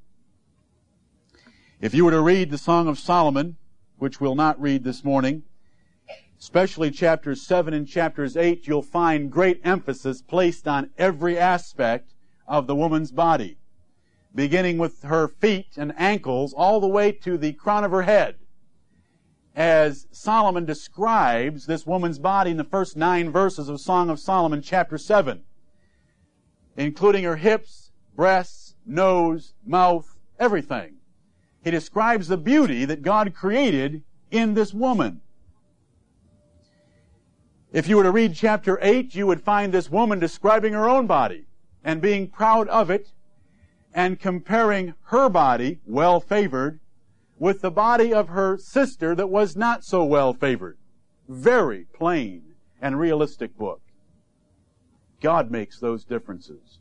If 1.81 1.95
you 1.95 2.05
were 2.05 2.11
to 2.13 2.21
read 2.21 2.51
the 2.51 2.59
Song 2.59 2.89
of 2.89 2.99
Solomon, 2.99 3.57
which 3.99 4.21
we'll 4.21 4.35
not 4.35 4.61
read 4.61 4.83
this 4.83 5.05
morning, 5.05 5.43
especially 6.39 6.91
chapters 6.91 7.47
7 7.47 7.75
and 7.75 7.87
chapters 7.87 8.37
8, 8.37 8.67
you'll 8.67 8.81
find 8.81 9.31
great 9.31 9.61
emphasis 9.63 10.23
placed 10.23 10.67
on 10.67 10.91
every 10.97 11.39
aspect 11.39 12.15
of 12.47 12.67
the 12.67 12.75
woman's 12.75 13.13
body 13.13 13.59
beginning 14.37 14.77
with 14.77 15.03
her 15.03 15.27
feet 15.27 15.77
and 15.77 15.93
ankles 15.97 16.53
all 16.53 16.79
the 16.79 16.87
way 16.87 17.11
to 17.11 17.37
the 17.37 17.55
crown 17.55 17.83
of 17.83 17.91
her 17.91 18.03
head. 18.03 18.37
As 19.57 20.07
Solomon 20.13 20.67
describes 20.67 21.65
this 21.65 21.87
woman's 21.87 22.19
body 22.19 22.51
in 22.51 22.59
the 22.59 22.65
first 22.65 22.97
nine 22.97 23.33
verses 23.33 23.71
of 23.71 23.81
Song 23.81 24.11
of 24.11 24.21
Solomon, 24.21 24.61
chapter 24.61 24.99
7, 24.99 25.43
including 26.77 27.25
her 27.25 27.37
hips, 27.37 27.91
breasts, 28.15 28.75
nose, 28.85 29.55
mouth, 29.65 30.19
everything. 30.39 30.97
He 31.65 31.71
describes 31.71 32.29
the 32.29 32.37
beauty 32.37 32.85
that 32.85 33.03
God 33.03 33.35
created 33.35 34.03
in 34.31 34.53
this 34.53 34.75
woman. 34.75 35.23
If 37.73 37.89
you 37.89 37.97
were 37.97 38.03
to 38.03 38.11
read 38.11 38.35
chapter 38.35 38.79
8, 38.83 39.15
you 39.15 39.27
would 39.27 39.43
find 39.43 39.73
this 39.73 39.91
woman 39.91 40.19
describing 40.19 40.75
her 40.75 40.89
own 40.89 41.07
body 41.07 41.47
and 41.83 42.03
being 42.03 42.29
proud 42.29 42.69
of 42.69 42.91
it 42.91 43.13
and 43.97 44.21
comparing 44.21 44.93
her 45.05 45.31
body, 45.31 45.81
well 45.87 46.21
favored, 46.21 46.79
with 47.39 47.63
the 47.63 47.71
body 47.71 48.13
of 48.13 48.29
her 48.29 48.59
sister 48.59 49.15
that 49.15 49.31
was 49.31 49.57
not 49.57 49.83
so 49.83 50.05
well 50.05 50.35
favored. 50.35 50.77
Very 51.27 51.87
plain 51.95 52.43
and 52.81 53.01
realistic 53.01 53.57
book. 53.57 53.81
God 55.23 55.51
makes 55.51 55.81
those 55.81 56.05
differences. 56.05 56.79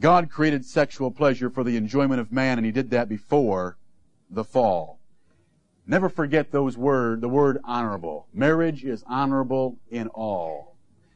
God 0.00 0.28
created 0.28 0.66
sexual 0.66 1.12
pleasure 1.12 1.50
for 1.50 1.62
the 1.62 1.76
enjoyment 1.76 2.20
of 2.20 2.32
man, 2.32 2.58
and 2.58 2.66
He 2.66 2.72
did 2.72 2.90
that 2.90 3.08
before 3.08 3.78
the 4.28 4.44
fall. 4.44 4.98
Never 5.86 6.08
forget 6.08 6.50
those 6.50 6.76
word, 6.76 7.20
the 7.20 7.28
word 7.28 7.58
honorable. 7.62 8.26
Marriage 8.34 8.84
is 8.84 9.04
honorable 9.06 9.78
in 9.88 10.08
all. 10.08 10.73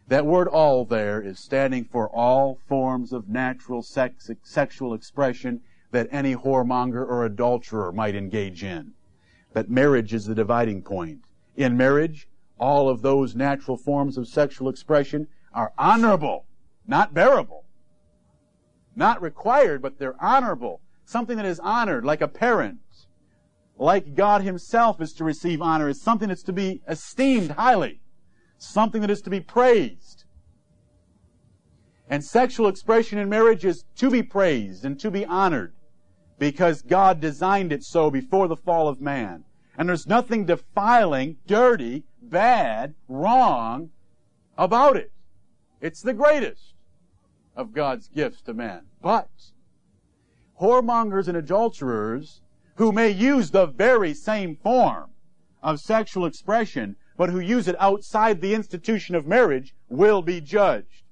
That 0.09 0.25
word 0.25 0.49
all 0.49 0.87
there 0.87 1.21
is 1.21 1.39
standing 1.39 1.85
for 1.85 2.09
all 2.09 2.59
forms 2.67 3.13
of 3.13 3.29
natural 3.29 3.83
sex, 3.83 4.31
sexual 4.43 4.95
expression 4.95 5.61
that 5.91 6.09
any 6.11 6.35
whoremonger 6.35 7.07
or 7.07 7.27
adulterer 7.27 7.93
might 7.93 8.15
engage 8.15 8.65
in. 8.65 8.95
But 9.53 9.71
marriage 9.71 10.15
is 10.15 10.25
the 10.25 10.35
dividing 10.35 10.83
point. 10.83 11.21
In 11.57 11.77
marriage, 11.77 12.27
all 12.59 12.89
of 12.89 13.03
those 13.03 13.35
natural 13.35 13.77
forms 13.77 14.17
of 14.17 14.29
sexual 14.29 14.71
expression 14.71 15.29
are 15.53 15.73
honorable, 15.77 16.47
not 16.87 17.13
bearable. 17.13 17.65
Not 18.97 19.21
required, 19.21 19.83
but 19.83 19.99
they're 19.99 20.23
honorable. 20.23 20.81
Something 21.05 21.37
that 21.37 21.47
is 21.47 21.61
honored, 21.61 22.05
like 22.05 22.23
a 22.23 22.29
parent, 22.29 22.79
like 23.77 24.15
God 24.15 24.43
Himself 24.43 25.01
is 25.03 25.13
to 25.15 25.25
receive 25.25 25.61
honor, 25.61 25.89
is 25.89 26.01
something 26.01 26.29
that's 26.29 26.43
to 26.45 26.53
be 26.53 26.81
esteemed 26.89 27.53
highly 27.53 28.01
something 28.59 29.01
that 29.01 29.11
is 29.11 29.23
to 29.23 29.31
be 29.31 29.41
praised. 29.41 30.25
And 32.11 32.25
sexual 32.25 32.69
expression 32.69 33.19
in 33.19 33.29
marriage 33.29 33.65
is 33.65 33.85
to 33.97 34.11
be 34.11 34.23
praised 34.23 34.85
and 34.85 34.99
to 35.01 35.11
be 35.11 35.25
honored 35.25 35.73
because 36.39 36.83
God 36.83 37.21
designed 37.21 37.73
it 37.73 37.85
so 37.85 38.11
before 38.11 38.49
the 38.49 38.57
fall 38.57 38.89
of 38.89 39.01
man. 39.01 39.45
And 39.77 39.89
there's 39.89 40.07
nothing 40.07 40.47
defiling, 40.47 41.37
dirty, 41.47 42.05
bad, 42.21 42.95
wrong 43.09 43.91
about 44.57 44.97
it. 44.97 45.13
It's 45.81 46.03
the 46.03 46.15
greatest 46.15 46.75
of 47.55 47.73
God's 47.73 48.09
gifts 48.09 48.43
to 48.43 48.55
man. 48.55 48.83
But 49.03 49.29
whoremongers 50.61 51.29
and 51.29 51.37
adulterers 51.37 52.41
who 52.77 52.93
may 52.93 53.11
use 53.11 53.51
the 53.51 53.67
very 53.67 54.15
same 54.15 54.57
form 54.57 55.11
of 55.63 55.81
sexual 55.81 56.27
expression, 56.27 56.97
but 57.19 57.31
who 57.31 57.41
use 57.41 57.67
it 57.67 57.77
outside 57.81 58.41
the 58.41 58.55
institution 58.55 59.17
of 59.17 59.27
marriage 59.27 59.75
will 59.89 60.23
be 60.23 60.41
judged. 60.41 61.03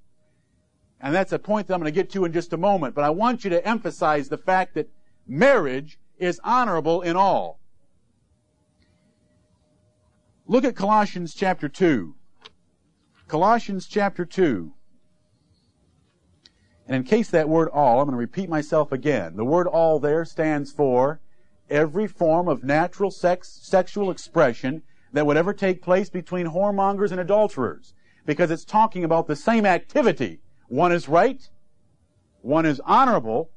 And 1.00 1.12
that's 1.12 1.32
a 1.32 1.38
point 1.38 1.66
that 1.66 1.74
I'm 1.74 1.80
going 1.80 1.92
to 1.92 2.00
get 2.00 2.10
to 2.12 2.24
in 2.24 2.32
just 2.32 2.52
a 2.52 2.56
moment, 2.56 2.94
but 2.94 3.04
I 3.04 3.10
want 3.10 3.42
you 3.44 3.50
to 3.50 3.66
emphasize 3.66 4.28
the 4.28 4.38
fact 4.38 4.74
that 4.74 4.88
marriage 5.26 5.98
is 6.16 6.40
honorable 6.44 7.02
in 7.02 7.16
all. 7.16 7.58
Look 10.46 10.64
at 10.64 10.76
Colossians 10.76 11.34
chapter 11.34 11.68
2. 11.68 12.14
Colossians 13.26 13.88
chapter 13.88 14.24
2. 14.24 14.72
And 16.86 16.96
in 16.96 17.02
case 17.02 17.30
that 17.30 17.48
word 17.48 17.68
all, 17.70 17.98
I'm 17.98 18.06
going 18.06 18.12
to 18.12 18.16
repeat 18.16 18.48
myself 18.48 18.92
again. 18.92 19.34
The 19.34 19.44
word 19.44 19.66
all 19.66 19.98
there 19.98 20.24
stands 20.24 20.70
for 20.70 21.20
every 21.68 22.06
form 22.06 22.46
of 22.46 22.62
natural 22.62 23.10
sex, 23.10 23.58
sexual 23.60 24.08
expression 24.08 24.82
that 25.12 25.26
would 25.26 25.36
ever 25.36 25.52
take 25.52 25.82
place 25.82 26.10
between 26.10 26.48
whoremongers 26.48 27.10
and 27.10 27.20
adulterers. 27.20 27.94
Because 28.24 28.50
it's 28.50 28.64
talking 28.64 29.04
about 29.04 29.26
the 29.26 29.36
same 29.36 29.64
activity. 29.64 30.40
One 30.68 30.92
is 30.92 31.08
right, 31.08 31.48
one 32.42 32.66
is 32.66 32.80
honorable, 32.84 33.50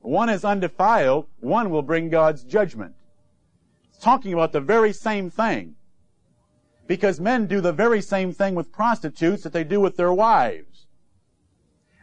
one 0.00 0.28
is 0.28 0.44
undefiled, 0.44 1.26
one 1.40 1.70
will 1.70 1.82
bring 1.82 2.08
God's 2.08 2.44
judgment. 2.44 2.94
It's 3.88 3.98
talking 3.98 4.32
about 4.32 4.52
the 4.52 4.60
very 4.60 4.92
same 4.92 5.30
thing. 5.30 5.74
Because 6.86 7.20
men 7.20 7.46
do 7.46 7.60
the 7.60 7.72
very 7.72 8.00
same 8.00 8.32
thing 8.32 8.54
with 8.54 8.72
prostitutes 8.72 9.42
that 9.42 9.52
they 9.52 9.64
do 9.64 9.80
with 9.80 9.96
their 9.96 10.12
wives. 10.12 10.86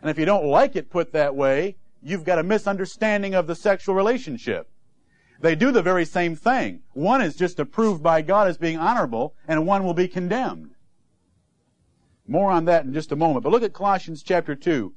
And 0.01 0.09
if 0.09 0.17
you 0.17 0.25
don't 0.25 0.45
like 0.45 0.75
it 0.75 0.89
put 0.89 1.11
that 1.13 1.35
way, 1.35 1.75
you've 2.01 2.23
got 2.23 2.39
a 2.39 2.43
misunderstanding 2.43 3.35
of 3.35 3.47
the 3.47 3.55
sexual 3.55 3.95
relationship. 3.95 4.69
They 5.41 5.55
do 5.55 5.71
the 5.71 5.81
very 5.81 6.05
same 6.05 6.35
thing. 6.35 6.81
One 6.91 7.21
is 7.21 7.35
just 7.35 7.59
approved 7.59 8.03
by 8.03 8.21
God 8.21 8.47
as 8.47 8.57
being 8.57 8.77
honorable, 8.77 9.35
and 9.47 9.65
one 9.65 9.83
will 9.83 9.93
be 9.93 10.07
condemned. 10.07 10.71
More 12.27 12.51
on 12.51 12.65
that 12.65 12.85
in 12.85 12.93
just 12.93 13.11
a 13.11 13.15
moment. 13.15 13.43
But 13.43 13.51
look 13.51 13.63
at 13.63 13.73
Colossians 13.73 14.21
chapter 14.21 14.53
2. 14.53 14.93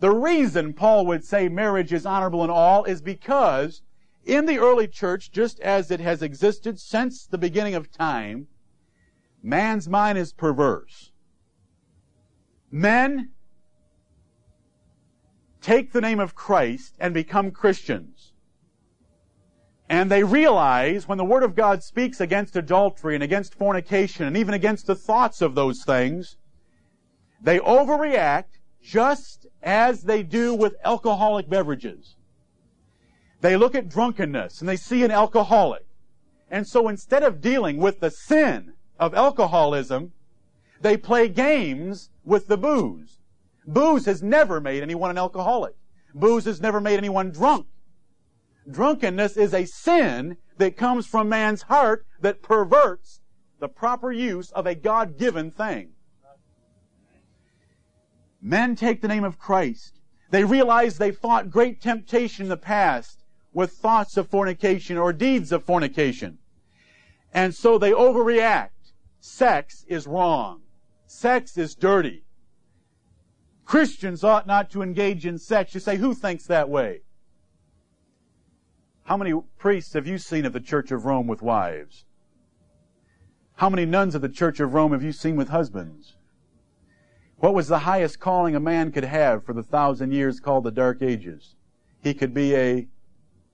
The 0.00 0.10
reason 0.10 0.72
Paul 0.72 1.06
would 1.06 1.24
say 1.24 1.48
marriage 1.48 1.92
is 1.92 2.06
honorable 2.06 2.44
in 2.44 2.50
all 2.50 2.84
is 2.84 3.00
because 3.00 3.82
in 4.24 4.46
the 4.46 4.58
early 4.58 4.86
church, 4.86 5.32
just 5.32 5.58
as 5.60 5.90
it 5.90 6.00
has 6.00 6.22
existed 6.22 6.78
since 6.78 7.26
the 7.26 7.38
beginning 7.38 7.74
of 7.74 7.90
time, 7.90 8.48
man's 9.42 9.88
mind 9.88 10.18
is 10.18 10.32
perverse. 10.32 11.10
Men 12.70 13.30
take 15.60 15.92
the 15.92 16.00
name 16.00 16.20
of 16.20 16.34
Christ 16.34 16.96
and 17.00 17.12
become 17.12 17.50
Christians. 17.50 18.19
And 19.90 20.08
they 20.08 20.22
realize 20.22 21.08
when 21.08 21.18
the 21.18 21.24
Word 21.24 21.42
of 21.42 21.56
God 21.56 21.82
speaks 21.82 22.20
against 22.20 22.54
adultery 22.54 23.16
and 23.16 23.24
against 23.24 23.56
fornication 23.56 24.24
and 24.24 24.36
even 24.36 24.54
against 24.54 24.86
the 24.86 24.94
thoughts 24.94 25.42
of 25.42 25.56
those 25.56 25.82
things, 25.82 26.36
they 27.42 27.58
overreact 27.58 28.60
just 28.80 29.48
as 29.64 30.04
they 30.04 30.22
do 30.22 30.54
with 30.54 30.76
alcoholic 30.84 31.50
beverages. 31.50 32.14
They 33.40 33.56
look 33.56 33.74
at 33.74 33.88
drunkenness 33.88 34.60
and 34.60 34.68
they 34.68 34.76
see 34.76 35.02
an 35.02 35.10
alcoholic. 35.10 35.84
And 36.48 36.68
so 36.68 36.86
instead 36.86 37.24
of 37.24 37.40
dealing 37.40 37.78
with 37.78 37.98
the 37.98 38.12
sin 38.12 38.74
of 39.00 39.12
alcoholism, 39.12 40.12
they 40.80 40.96
play 40.96 41.26
games 41.26 42.10
with 42.24 42.46
the 42.46 42.56
booze. 42.56 43.18
Booze 43.66 44.04
has 44.04 44.22
never 44.22 44.60
made 44.60 44.84
anyone 44.84 45.10
an 45.10 45.18
alcoholic. 45.18 45.74
Booze 46.14 46.44
has 46.44 46.60
never 46.60 46.80
made 46.80 46.98
anyone 46.98 47.32
drunk. 47.32 47.66
Drunkenness 48.70 49.36
is 49.36 49.52
a 49.54 49.64
sin 49.64 50.36
that 50.58 50.76
comes 50.76 51.06
from 51.06 51.28
man's 51.28 51.62
heart 51.62 52.06
that 52.20 52.42
perverts 52.42 53.20
the 53.58 53.68
proper 53.68 54.12
use 54.12 54.50
of 54.52 54.66
a 54.66 54.74
God-given 54.74 55.50
thing. 55.50 55.90
Men 58.40 58.74
take 58.74 59.02
the 59.02 59.08
name 59.08 59.24
of 59.24 59.38
Christ. 59.38 60.00
They 60.30 60.44
realize 60.44 60.96
they 60.96 61.10
fought 61.10 61.50
great 61.50 61.80
temptation 61.80 62.44
in 62.44 62.48
the 62.48 62.56
past 62.56 63.24
with 63.52 63.72
thoughts 63.72 64.16
of 64.16 64.28
fornication 64.28 64.96
or 64.96 65.12
deeds 65.12 65.52
of 65.52 65.64
fornication. 65.64 66.38
And 67.34 67.54
so 67.54 67.78
they 67.78 67.92
overreact. 67.92 68.68
Sex 69.20 69.84
is 69.88 70.06
wrong. 70.06 70.62
Sex 71.06 71.58
is 71.58 71.74
dirty. 71.74 72.24
Christians 73.64 74.24
ought 74.24 74.46
not 74.46 74.70
to 74.70 74.82
engage 74.82 75.26
in 75.26 75.38
sex. 75.38 75.74
You 75.74 75.80
say, 75.80 75.96
who 75.96 76.14
thinks 76.14 76.46
that 76.46 76.68
way? 76.68 77.02
How 79.10 79.16
many 79.16 79.34
priests 79.58 79.94
have 79.94 80.06
you 80.06 80.18
seen 80.18 80.46
of 80.46 80.52
the 80.52 80.60
Church 80.60 80.92
of 80.92 81.04
Rome 81.04 81.26
with 81.26 81.42
wives? 81.42 82.04
How 83.56 83.68
many 83.68 83.84
nuns 83.84 84.14
of 84.14 84.22
the 84.22 84.28
Church 84.28 84.60
of 84.60 84.72
Rome 84.72 84.92
have 84.92 85.02
you 85.02 85.10
seen 85.10 85.34
with 85.34 85.48
husbands? 85.48 86.14
What 87.38 87.52
was 87.52 87.66
the 87.66 87.80
highest 87.80 88.20
calling 88.20 88.54
a 88.54 88.60
man 88.60 88.92
could 88.92 89.02
have 89.02 89.42
for 89.42 89.52
the 89.52 89.64
thousand 89.64 90.12
years 90.12 90.38
called 90.38 90.62
the 90.62 90.70
Dark 90.70 91.02
Ages? 91.02 91.56
He 92.00 92.14
could 92.14 92.32
be 92.32 92.54
a 92.54 92.86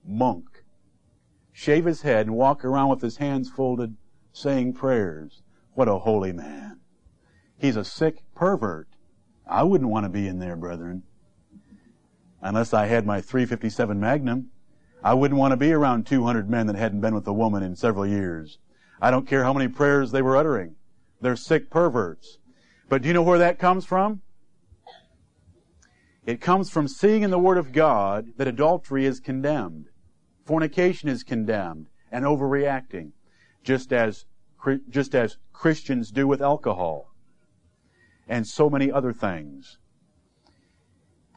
monk. 0.05 0.63
Shave 1.51 1.85
his 1.85 2.03
head 2.03 2.27
and 2.27 2.35
walk 2.35 2.63
around 2.63 2.89
with 2.89 3.01
his 3.01 3.17
hands 3.17 3.49
folded 3.49 3.97
saying 4.31 4.73
prayers. 4.73 5.41
What 5.73 5.87
a 5.87 5.97
holy 5.97 6.33
man. 6.33 6.81
He's 7.57 7.77
a 7.77 7.83
sick 7.83 8.21
pervert. 8.35 8.89
I 9.47 9.63
wouldn't 9.63 9.89
want 9.89 10.05
to 10.05 10.09
be 10.09 10.27
in 10.27 10.37
there, 10.37 10.55
brethren. 10.55 11.01
Unless 12.43 12.75
I 12.75 12.85
had 12.85 13.07
my 13.07 13.21
357 13.21 13.99
Magnum. 13.99 14.51
I 15.03 15.13
wouldn't 15.13 15.39
want 15.39 15.51
to 15.51 15.57
be 15.57 15.71
around 15.71 16.05
200 16.05 16.49
men 16.49 16.67
that 16.67 16.75
hadn't 16.75 17.01
been 17.01 17.15
with 17.15 17.27
a 17.27 17.33
woman 17.33 17.63
in 17.63 17.75
several 17.75 18.05
years. 18.05 18.57
I 19.01 19.11
don't 19.11 19.27
care 19.27 19.43
how 19.43 19.53
many 19.53 19.67
prayers 19.67 20.11
they 20.11 20.21
were 20.21 20.35
uttering. 20.35 20.75
They're 21.21 21.35
sick 21.35 21.69
perverts. 21.69 22.39
But 22.89 23.01
do 23.01 23.07
you 23.07 23.13
know 23.13 23.21
where 23.21 23.39
that 23.39 23.59
comes 23.59 23.85
from? 23.85 24.21
It 26.25 26.41
comes 26.41 26.69
from 26.69 26.89
seeing 26.89 27.23
in 27.23 27.31
the 27.31 27.39
Word 27.39 27.57
of 27.57 27.71
God 27.71 28.33
that 28.35 28.49
adultery 28.49 29.05
is 29.05 29.21
condemned, 29.21 29.85
fornication 30.43 31.07
is 31.07 31.23
condemned, 31.23 31.87
and 32.11 32.25
overreacting, 32.25 33.11
just 33.63 33.93
as, 33.93 34.25
just 34.89 35.15
as 35.15 35.37
Christians 35.53 36.11
do 36.11 36.27
with 36.27 36.41
alcohol, 36.41 37.13
and 38.27 38.45
so 38.45 38.69
many 38.69 38.91
other 38.91 39.13
things. 39.13 39.77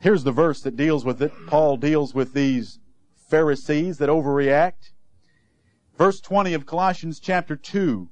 Here's 0.01 0.25
the 0.25 0.33
verse 0.33 0.61
that 0.63 0.77
deals 0.77 1.05
with 1.05 1.23
it. 1.23 1.33
Paul 1.47 1.77
deals 1.77 2.13
with 2.13 2.33
these 2.33 2.80
Pharisees 3.31 3.99
that 3.99 4.09
overreact. 4.09 4.91
Verse 5.97 6.21
20 6.21 6.53
of 6.53 6.67
Colossians 6.67 7.21
chapter 7.21 7.55
2. 7.55 8.09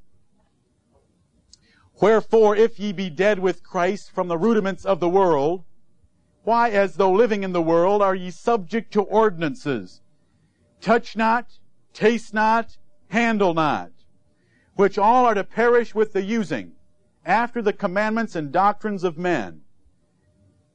Wherefore, 2.00 2.54
if 2.54 2.78
ye 2.78 2.92
be 2.92 3.11
dead 3.11 3.40
with 3.40 3.64
Christ 3.64 4.12
from 4.12 4.28
the 4.28 4.38
rudiments 4.38 4.85
of 4.85 5.00
the 5.00 5.09
world, 5.09 5.64
why, 6.44 6.70
as 6.70 6.94
though 6.94 7.11
living 7.11 7.42
in 7.42 7.52
the 7.52 7.61
world, 7.61 8.00
are 8.00 8.14
ye 8.14 8.31
subject 8.31 8.92
to 8.92 9.02
ordinances? 9.02 10.00
Touch 10.81 11.16
not, 11.16 11.59
taste 11.92 12.33
not, 12.33 12.78
handle 13.09 13.52
not, 13.52 13.90
which 14.76 14.96
all 14.96 15.26
are 15.26 15.35
to 15.35 15.42
perish 15.42 15.94
with 15.94 16.12
the 16.12 16.22
using, 16.22 16.72
after 17.26 17.61
the 17.61 17.72
commandments 17.72 18.37
and 18.37 18.52
doctrines 18.52 19.02
of 19.02 19.18
men, 19.18 19.62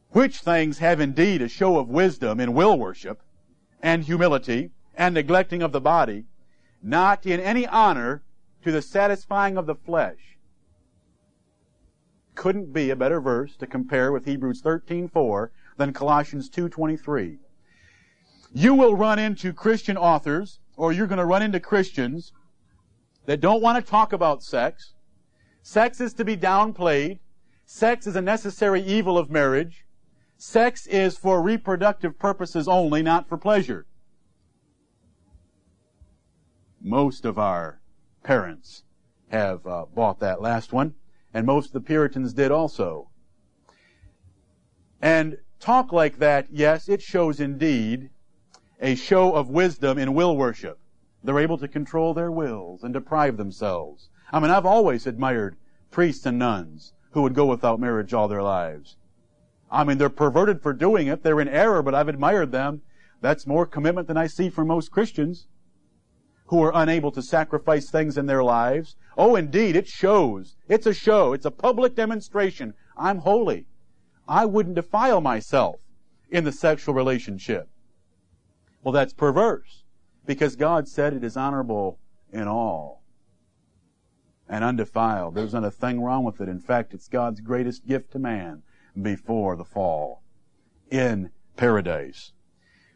which 0.10 0.42
things 0.42 0.80
have 0.80 1.00
indeed 1.00 1.42
a 1.42 1.48
show 1.48 1.78
of 1.80 1.88
wisdom 1.88 2.42
in 2.42 2.54
will 2.54 2.78
worship, 2.78 3.24
and 3.84 4.06
humility, 4.06 4.72
and 4.96 5.14
neglecting 5.14 5.62
of 5.62 5.72
the 5.72 5.82
body, 5.82 6.26
not 6.82 7.28
in 7.28 7.40
any 7.40 7.68
honor 7.68 8.24
to 8.64 8.72
the 8.72 8.82
satisfying 8.82 9.58
of 9.58 9.68
the 9.68 9.76
flesh 9.76 10.34
couldn't 12.36 12.74
be 12.74 12.90
a 12.90 12.96
better 12.96 13.22
verse 13.22 13.56
to 13.58 13.68
compare 13.68 14.12
with 14.12 14.26
Hebrews 14.26 14.62
13:4 14.62 15.52
than 15.78 15.94
Colossians 15.94 16.50
2:23. 16.50 17.40
You 18.52 18.74
will 18.74 18.96
run 18.96 19.20
into 19.20 19.54
Christian 19.54 19.98
authors 19.98 20.60
or 20.76 20.92
you're 20.92 21.08
going 21.08 21.20
to 21.20 21.26
run 21.26 21.42
into 21.42 21.60
Christians 21.60 22.34
that 23.26 23.40
don't 23.40 23.62
want 23.62 23.84
to 23.84 23.90
talk 23.90 24.14
about 24.14 24.44
sex. 24.44 24.94
Sex 25.62 26.02
is 26.02 26.14
to 26.16 26.26
be 26.26 26.36
downplayed. 26.36 27.20
Sex 27.66 28.06
is 28.06 28.16
a 28.16 28.22
necessary 28.22 28.82
evil 28.82 29.18
of 29.18 29.30
marriage. 29.30 29.86
Sex 30.46 30.88
is 30.88 31.18
for 31.18 31.42
reproductive 31.42 32.20
purposes 32.20 32.68
only, 32.68 33.02
not 33.02 33.30
for 33.30 33.38
pleasure. 33.38 33.86
Most 36.82 37.24
of 37.24 37.40
our 37.40 37.80
parents 38.24 38.84
have 39.30 39.66
uh, 39.66 39.86
bought 39.86 40.20
that 40.20 40.42
last 40.42 40.74
one 40.74 40.96
and 41.34 41.48
most 41.48 41.68
of 41.68 41.72
the 41.72 41.80
Puritans 41.80 42.34
did 42.34 42.52
also. 42.52 43.10
And 45.02 45.38
talk 45.62 45.94
like 45.94 46.20
that, 46.20 46.48
yes, 46.52 46.90
it 46.90 47.02
shows 47.02 47.40
indeed 47.40 48.10
a 48.82 48.96
show 48.96 49.32
of 49.32 49.48
wisdom 49.48 49.98
in 49.98 50.14
will 50.14 50.36
worship. 50.36 50.78
They're 51.24 51.40
able 51.40 51.58
to 51.60 51.70
control 51.70 52.14
their 52.14 52.30
wills 52.30 52.84
and 52.84 52.94
deprive 52.94 53.38
themselves. 53.38 54.10
I 54.34 54.42
mean, 54.42 54.52
I've 54.52 54.66
always 54.66 55.08
admired 55.08 55.56
priests 55.90 56.26
and 56.26 56.38
nuns 56.38 56.92
who 57.12 57.22
would 57.22 57.34
go 57.34 57.46
without 57.46 57.80
marriage 57.80 58.14
all 58.14 58.28
their 58.28 58.44
lives. 58.44 58.98
I 59.74 59.84
mean, 59.84 59.98
they're 59.98 60.10
perverted 60.10 60.62
for 60.62 60.72
doing 60.72 61.08
it. 61.08 61.24
They're 61.24 61.42
in 61.42 61.50
error, 61.50 61.82
but 61.82 61.96
I've 61.96 62.08
admired 62.08 62.52
them. 62.52 62.84
That's 63.22 63.48
more 63.48 63.66
commitment 63.66 64.08
than 64.08 64.18
I 64.18 64.28
see 64.28 64.52
from 64.52 64.68
most 64.68 64.92
Christians 64.92 65.48
who 66.46 66.62
are 66.62 66.72
unable 66.76 67.12
to 67.12 67.24
sacrifice 67.24 67.90
things 67.90 68.16
in 68.16 68.28
their 68.28 68.44
lives. 68.44 68.96
Oh, 69.18 69.36
indeed, 69.36 69.76
it 69.76 69.88
shows. 69.88 70.56
It's 70.70 70.86
a 70.86 70.94
show. 70.94 71.34
It's 71.34 71.46
a 71.46 71.52
public 71.52 71.96
demonstration. 71.96 72.76
I'm 72.96 73.20
holy. 73.20 73.66
I 74.28 74.46
wouldn't 74.46 74.76
defile 74.76 75.22
myself 75.22 75.82
in 76.30 76.44
the 76.44 76.52
sexual 76.52 76.94
relationship. 76.94 77.68
Well, 78.84 78.92
that's 78.92 79.14
perverse 79.14 79.86
because 80.28 80.56
God 80.56 80.88
said 80.88 81.14
it 81.14 81.24
is 81.24 81.36
honorable 81.36 81.98
in 82.32 82.48
all 82.48 83.02
and 84.48 84.64
undefiled. 84.64 85.34
There's 85.34 85.54
not 85.54 85.64
a 85.64 85.72
thing 85.72 86.00
wrong 86.00 86.24
with 86.24 86.40
it. 86.42 86.48
In 86.48 86.60
fact, 86.60 86.94
it's 86.94 87.08
God's 87.08 87.42
greatest 87.42 87.88
gift 87.88 88.12
to 88.12 88.20
man 88.20 88.62
before 89.02 89.56
the 89.56 89.66
fall 89.66 90.22
in 90.90 91.32
paradise. 91.56 92.32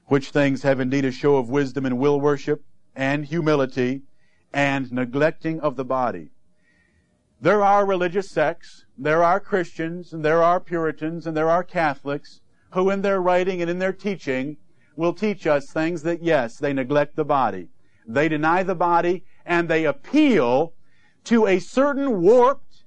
Which 0.05 0.29
things 0.29 0.63
have 0.63 0.79
indeed 0.79 1.05
a 1.05 1.11
show 1.11 1.37
of 1.37 1.49
wisdom 1.49 1.85
and 1.85 1.97
will 1.97 2.19
worship 2.19 2.63
and 2.95 3.25
humility 3.25 4.03
and 4.53 4.91
neglecting 4.91 5.59
of 5.59 5.75
the 5.75 5.85
body. 5.85 6.29
There 7.39 7.63
are 7.63 7.85
religious 7.85 8.29
sects, 8.29 8.85
there 8.97 9.23
are 9.23 9.39
Christians, 9.39 10.13
and 10.13 10.25
there 10.25 10.41
are 10.41 10.59
Puritans, 10.59 11.27
and 11.27 11.37
there 11.37 11.49
are 11.49 11.63
Catholics 11.63 12.41
who 12.71 12.89
in 12.89 13.01
their 13.01 13.21
writing 13.21 13.61
and 13.61 13.69
in 13.69 13.79
their 13.79 13.93
teaching 13.93 14.57
will 14.95 15.13
teach 15.13 15.45
us 15.45 15.69
things 15.71 16.01
that 16.03 16.23
yes, 16.23 16.57
they 16.57 16.73
neglect 16.73 17.15
the 17.15 17.25
body. 17.25 17.69
They 18.07 18.27
deny 18.27 18.63
the 18.63 18.75
body 18.75 19.23
and 19.45 19.69
they 19.69 19.85
appeal 19.85 20.73
to 21.25 21.45
a 21.45 21.59
certain 21.59 22.21
warped 22.21 22.83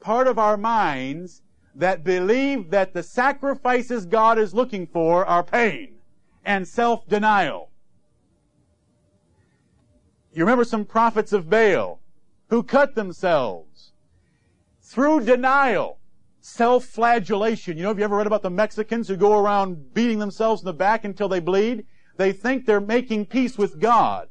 part 0.00 0.26
of 0.28 0.38
our 0.38 0.56
minds 0.56 1.42
that 1.74 2.04
believe 2.04 2.70
that 2.70 2.92
the 2.94 3.02
sacrifices 3.02 4.06
God 4.06 4.38
is 4.38 4.54
looking 4.54 4.86
for 4.86 5.24
are 5.24 5.42
pain 5.42 5.96
and 6.44 6.66
self-denial. 6.66 7.70
You 10.32 10.44
remember 10.44 10.64
some 10.64 10.84
prophets 10.84 11.32
of 11.32 11.50
Baal 11.50 12.00
who 12.48 12.62
cut 12.62 12.94
themselves 12.94 13.92
through 14.80 15.24
denial, 15.24 15.98
self-flagellation. 16.40 17.76
You 17.76 17.84
know, 17.84 17.88
have 17.90 17.98
you 17.98 18.04
ever 18.04 18.16
read 18.16 18.26
about 18.26 18.42
the 18.42 18.50
Mexicans 18.50 19.08
who 19.08 19.16
go 19.16 19.38
around 19.38 19.94
beating 19.94 20.18
themselves 20.18 20.62
in 20.62 20.66
the 20.66 20.72
back 20.72 21.04
until 21.04 21.28
they 21.28 21.40
bleed? 21.40 21.86
They 22.16 22.32
think 22.32 22.66
they're 22.66 22.80
making 22.80 23.26
peace 23.26 23.56
with 23.56 23.80
God 23.80 24.28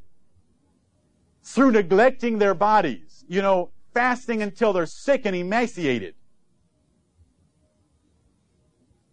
through 1.42 1.72
neglecting 1.72 2.38
their 2.38 2.54
bodies. 2.54 3.24
You 3.26 3.42
know, 3.42 3.70
fasting 3.94 4.42
until 4.42 4.72
they're 4.72 4.86
sick 4.86 5.22
and 5.24 5.34
emaciated. 5.34 6.14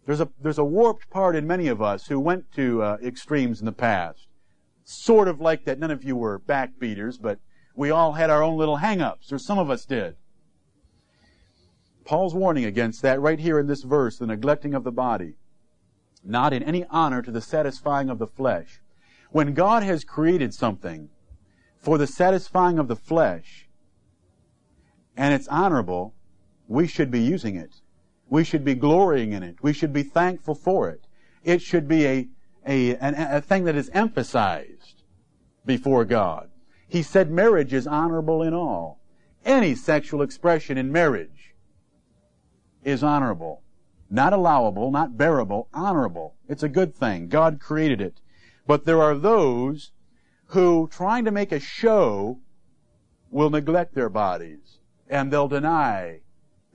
There's 0.08 0.22
a, 0.22 0.28
there's 0.40 0.56
a 0.56 0.64
warped 0.64 1.10
part 1.10 1.36
in 1.36 1.46
many 1.46 1.68
of 1.68 1.82
us 1.82 2.06
who 2.06 2.18
went 2.18 2.50
to 2.52 2.82
uh, 2.82 2.96
extremes 3.04 3.60
in 3.60 3.66
the 3.66 3.72
past 3.72 4.26
sort 4.82 5.28
of 5.28 5.38
like 5.38 5.66
that. 5.66 5.78
None 5.78 5.90
of 5.90 6.02
you 6.02 6.16
were 6.16 6.38
backbeaters, 6.38 7.18
but 7.20 7.40
we 7.76 7.90
all 7.90 8.14
had 8.14 8.30
our 8.30 8.42
own 8.42 8.56
little 8.56 8.76
hang-ups, 8.76 9.30
or 9.30 9.38
some 9.38 9.58
of 9.58 9.68
us 9.68 9.84
did. 9.84 10.16
Paul's 12.06 12.34
warning 12.34 12.64
against 12.64 13.02
that 13.02 13.20
right 13.20 13.38
here 13.38 13.58
in 13.58 13.66
this 13.66 13.82
verse, 13.82 14.16
the 14.16 14.26
neglecting 14.26 14.72
of 14.72 14.82
the 14.82 14.90
body, 14.90 15.34
not 16.24 16.54
in 16.54 16.62
any 16.62 16.86
honor 16.88 17.20
to 17.20 17.30
the 17.30 17.42
satisfying 17.42 18.08
of 18.08 18.18
the 18.18 18.26
flesh. 18.26 18.80
When 19.30 19.52
God 19.52 19.82
has 19.82 20.04
created 20.04 20.54
something 20.54 21.10
for 21.76 21.98
the 21.98 22.06
satisfying 22.06 22.78
of 22.78 22.88
the 22.88 22.96
flesh, 22.96 23.68
and 25.18 25.34
it's 25.34 25.48
honorable, 25.48 26.14
we 26.66 26.86
should 26.86 27.10
be 27.10 27.20
using 27.20 27.56
it. 27.56 27.82
We 28.28 28.44
should 28.44 28.64
be 28.64 28.74
glorying 28.74 29.32
in 29.32 29.42
it. 29.42 29.56
We 29.62 29.72
should 29.72 29.92
be 29.92 30.02
thankful 30.02 30.54
for 30.54 30.90
it. 30.90 31.06
It 31.44 31.62
should 31.62 31.88
be 31.88 32.06
a, 32.06 32.28
a, 32.66 32.96
a 33.00 33.40
thing 33.40 33.64
that 33.64 33.76
is 33.76 33.90
emphasized 33.94 35.02
before 35.64 36.04
God. 36.04 36.50
He 36.86 37.02
said 37.02 37.30
marriage 37.30 37.72
is 37.72 37.86
honorable 37.86 38.42
in 38.42 38.54
all. 38.54 39.00
Any 39.44 39.74
sexual 39.74 40.22
expression 40.22 40.76
in 40.76 40.92
marriage 40.92 41.54
is 42.84 43.02
honorable. 43.02 43.62
Not 44.10 44.32
allowable, 44.32 44.90
not 44.90 45.16
bearable, 45.16 45.68
honorable. 45.72 46.34
It's 46.48 46.62
a 46.62 46.68
good 46.68 46.94
thing. 46.94 47.28
God 47.28 47.60
created 47.60 48.00
it. 48.00 48.20
But 48.66 48.84
there 48.84 49.02
are 49.02 49.14
those 49.14 49.92
who, 50.46 50.88
trying 50.90 51.24
to 51.24 51.30
make 51.30 51.52
a 51.52 51.60
show, 51.60 52.40
will 53.30 53.50
neglect 53.50 53.94
their 53.94 54.08
bodies 54.08 54.78
and 55.08 55.30
they'll 55.30 55.48
deny 55.48 56.20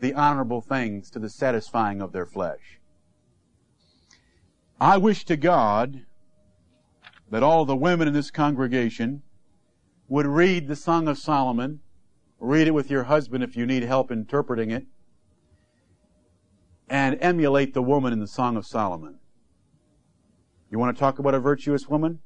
the 0.04 0.14
honorable 0.16 0.60
things 0.60 1.10
to 1.10 1.18
the 1.18 1.30
satisfying 1.30 2.02
of 2.02 2.12
their 2.12 2.26
flesh. 2.26 2.82
I 4.78 4.98
wish 4.98 5.24
to 5.24 5.38
God 5.38 6.02
that 7.32 7.42
all 7.42 7.64
the 7.64 7.78
women 7.78 8.10
in 8.10 8.14
this 8.14 8.30
congregation 8.30 9.22
would 10.10 10.26
read 10.28 10.68
the 10.68 10.76
Song 10.76 11.08
of 11.08 11.18
Solomon, 11.18 11.80
read 12.38 12.68
it 12.68 12.74
with 12.74 12.92
your 12.92 13.06
husband 13.06 13.46
if 13.46 13.56
you 13.56 13.66
need 13.66 13.84
help 13.84 14.12
interpreting 14.12 14.72
it, 14.72 14.86
and 16.90 17.18
emulate 17.22 17.74
the 17.74 17.82
woman 17.82 18.12
in 18.12 18.20
the 18.20 18.28
Song 18.28 18.58
of 18.58 18.66
Solomon. 18.66 19.20
You 20.70 20.80
want 20.80 20.94
to 20.94 21.00
talk 21.00 21.18
about 21.18 21.34
a 21.34 21.40
virtuous 21.40 21.88
woman? 21.88 22.20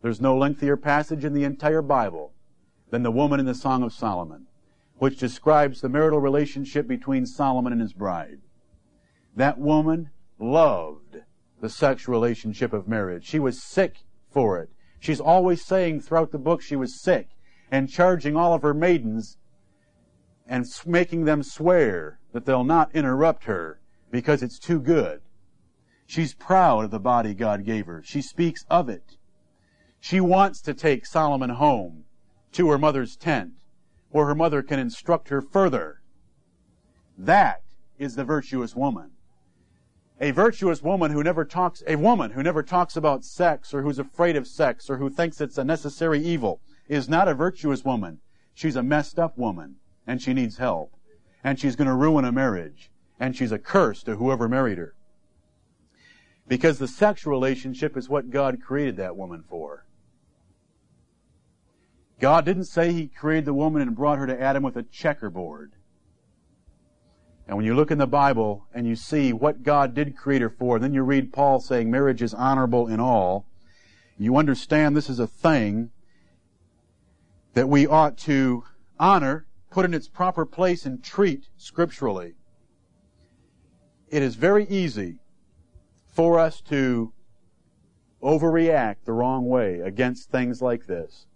There's 0.00 0.22
no 0.22 0.38
lengthier 0.38 0.78
passage 0.78 1.22
in 1.26 1.34
the 1.34 1.44
entire 1.44 1.82
Bible 1.82 2.32
than 2.88 3.02
the 3.02 3.12
woman 3.12 3.38
in 3.38 3.44
the 3.44 3.54
Song 3.54 3.82
of 3.82 3.92
Solomon, 3.92 4.46
which 5.00 5.18
describes 5.18 5.80
the 5.80 5.88
marital 5.88 6.20
relationship 6.20 6.86
between 6.86 7.24
Solomon 7.24 7.72
and 7.72 7.80
his 7.80 7.94
bride. 7.94 8.38
That 9.34 9.58
woman 9.58 10.10
loved 10.38 11.22
the 11.58 11.70
sexual 11.70 12.12
relationship 12.12 12.74
of 12.74 12.86
marriage. 12.86 13.24
She 13.24 13.38
was 13.38 13.62
sick 13.62 14.02
for 14.30 14.58
it. 14.58 14.68
She's 14.98 15.18
always 15.18 15.64
saying 15.64 16.00
throughout 16.02 16.32
the 16.32 16.38
book 16.38 16.60
she 16.60 16.76
was 16.76 17.00
sick 17.00 17.30
and 17.70 17.88
charging 17.88 18.36
all 18.36 18.52
of 18.52 18.60
her 18.60 18.74
maidens 18.74 19.38
and 20.46 20.66
making 20.84 21.24
them 21.24 21.42
swear 21.42 22.18
that 22.34 22.44
they'll 22.44 22.62
not 22.62 22.94
interrupt 22.94 23.44
her 23.44 23.80
because 24.10 24.42
it's 24.42 24.58
too 24.58 24.78
good. 24.78 25.22
She's 26.04 26.34
proud 26.34 26.84
of 26.84 26.90
the 26.90 27.00
body 27.00 27.32
God 27.32 27.64
gave 27.64 27.86
her. 27.86 28.02
She 28.04 28.20
speaks 28.20 28.66
of 28.68 28.90
it. 28.90 29.16
She 29.98 30.20
wants 30.20 30.60
to 30.60 30.74
take 30.74 31.06
Solomon 31.06 31.50
home 31.50 32.04
to 32.52 32.68
her 32.68 32.76
mother's 32.76 33.16
tent 33.16 33.59
where 34.10 34.26
her 34.26 34.34
mother 34.34 34.62
can 34.62 34.78
instruct 34.78 35.28
her 35.28 35.40
further. 35.40 36.00
That 37.16 37.62
is 37.98 38.16
the 38.16 38.24
virtuous 38.24 38.74
woman 38.74 39.12
a 40.20 40.30
virtuous 40.32 40.82
woman 40.82 41.10
who 41.10 41.22
never 41.22 41.44
talks, 41.44 41.82
a 41.86 41.96
woman 41.96 42.32
who 42.32 42.42
never 42.42 42.62
talks 42.62 42.94
about 42.94 43.24
sex 43.24 43.72
or 43.72 43.82
who's 43.82 43.98
afraid 43.98 44.36
of 44.36 44.46
sex 44.46 44.90
or 44.90 44.98
who 44.98 45.08
thinks 45.08 45.40
it's 45.40 45.56
a 45.56 45.64
necessary 45.64 46.22
evil 46.22 46.60
is 46.88 47.08
not 47.08 47.26
a 47.26 47.34
virtuous 47.34 47.84
woman. 47.84 48.18
She's 48.52 48.76
a 48.76 48.82
messed 48.82 49.18
up 49.18 49.38
woman 49.38 49.76
and 50.06 50.20
she 50.20 50.34
needs 50.34 50.58
help. 50.58 50.92
And 51.42 51.58
she's 51.58 51.74
going 51.74 51.88
to 51.88 51.94
ruin 51.94 52.26
a 52.26 52.32
marriage. 52.32 52.90
And 53.18 53.34
she's 53.34 53.52
a 53.52 53.58
curse 53.58 54.02
to 54.02 54.16
whoever 54.16 54.48
married 54.48 54.76
her. 54.76 54.94
Because 56.46 56.78
the 56.78 56.88
sexual 56.88 57.30
relationship 57.30 57.96
is 57.96 58.08
what 58.08 58.30
God 58.30 58.60
created 58.62 58.96
that 58.96 59.16
woman 59.16 59.44
for. 59.48 59.86
God 62.20 62.44
didn't 62.44 62.64
say 62.64 62.92
He 62.92 63.08
created 63.08 63.46
the 63.46 63.54
woman 63.54 63.82
and 63.82 63.96
brought 63.96 64.18
her 64.18 64.26
to 64.26 64.40
Adam 64.40 64.62
with 64.62 64.76
a 64.76 64.82
checkerboard. 64.82 65.72
And 67.48 67.56
when 67.56 67.66
you 67.66 67.74
look 67.74 67.90
in 67.90 67.98
the 67.98 68.06
Bible 68.06 68.66
and 68.72 68.86
you 68.86 68.94
see 68.94 69.32
what 69.32 69.64
God 69.64 69.94
did 69.94 70.16
create 70.16 70.42
her 70.42 70.50
for, 70.50 70.78
then 70.78 70.94
you 70.94 71.02
read 71.02 71.32
Paul 71.32 71.58
saying 71.58 71.90
marriage 71.90 72.22
is 72.22 72.32
honorable 72.32 72.86
in 72.86 73.00
all, 73.00 73.46
you 74.18 74.36
understand 74.36 74.94
this 74.94 75.08
is 75.08 75.18
a 75.18 75.26
thing 75.26 75.90
that 77.54 77.68
we 77.68 77.86
ought 77.86 78.18
to 78.18 78.64
honor, 79.00 79.46
put 79.70 79.84
in 79.84 79.94
its 79.94 80.08
proper 80.08 80.44
place, 80.44 80.84
and 80.84 81.02
treat 81.02 81.48
scripturally. 81.56 82.34
It 84.08 84.22
is 84.22 84.34
very 84.36 84.66
easy 84.66 85.20
for 86.06 86.38
us 86.38 86.60
to 86.68 87.12
overreact 88.22 89.04
the 89.06 89.12
wrong 89.12 89.48
way 89.48 89.80
against 89.80 90.30
things 90.30 90.60
like 90.60 90.86
this 90.86 91.26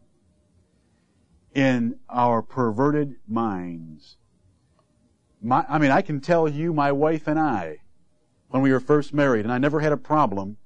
in 1.54 1.98
our 2.10 2.42
perverted 2.42 3.16
minds. 3.28 4.16
My, 5.40 5.64
I 5.68 5.78
mean, 5.78 5.90
I 5.90 6.02
can 6.02 6.20
tell 6.20 6.48
you, 6.48 6.72
my 6.72 6.90
wife 6.90 7.28
and 7.28 7.38
I, 7.38 7.78
when 8.48 8.62
we 8.62 8.72
were 8.72 8.80
first 8.80 9.14
married, 9.14 9.44
and 9.44 9.52
I 9.52 9.58
never 9.58 9.80
had 9.80 9.92
a 9.92 9.96
problem 9.96 10.56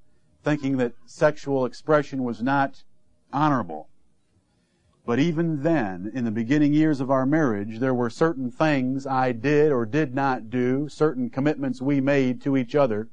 thinking 0.42 0.76
that 0.78 0.94
sexual 1.04 1.66
expression 1.66 2.24
was 2.24 2.42
not 2.42 2.82
honorable. 3.32 3.88
But 5.04 5.18
even 5.18 5.62
then, 5.62 6.10
in 6.14 6.24
the 6.24 6.30
beginning 6.30 6.74
years 6.74 7.00
of 7.00 7.10
our 7.10 7.26
marriage, 7.26 7.78
there 7.78 7.94
were 7.94 8.10
certain 8.10 8.50
things 8.50 9.06
I 9.06 9.32
did 9.32 9.72
or 9.72 9.86
did 9.86 10.14
not 10.14 10.50
do, 10.50 10.88
certain 10.88 11.30
commitments 11.30 11.80
we 11.80 12.00
made 12.00 12.40
to 12.42 12.56
each 12.56 12.74
other 12.74 13.08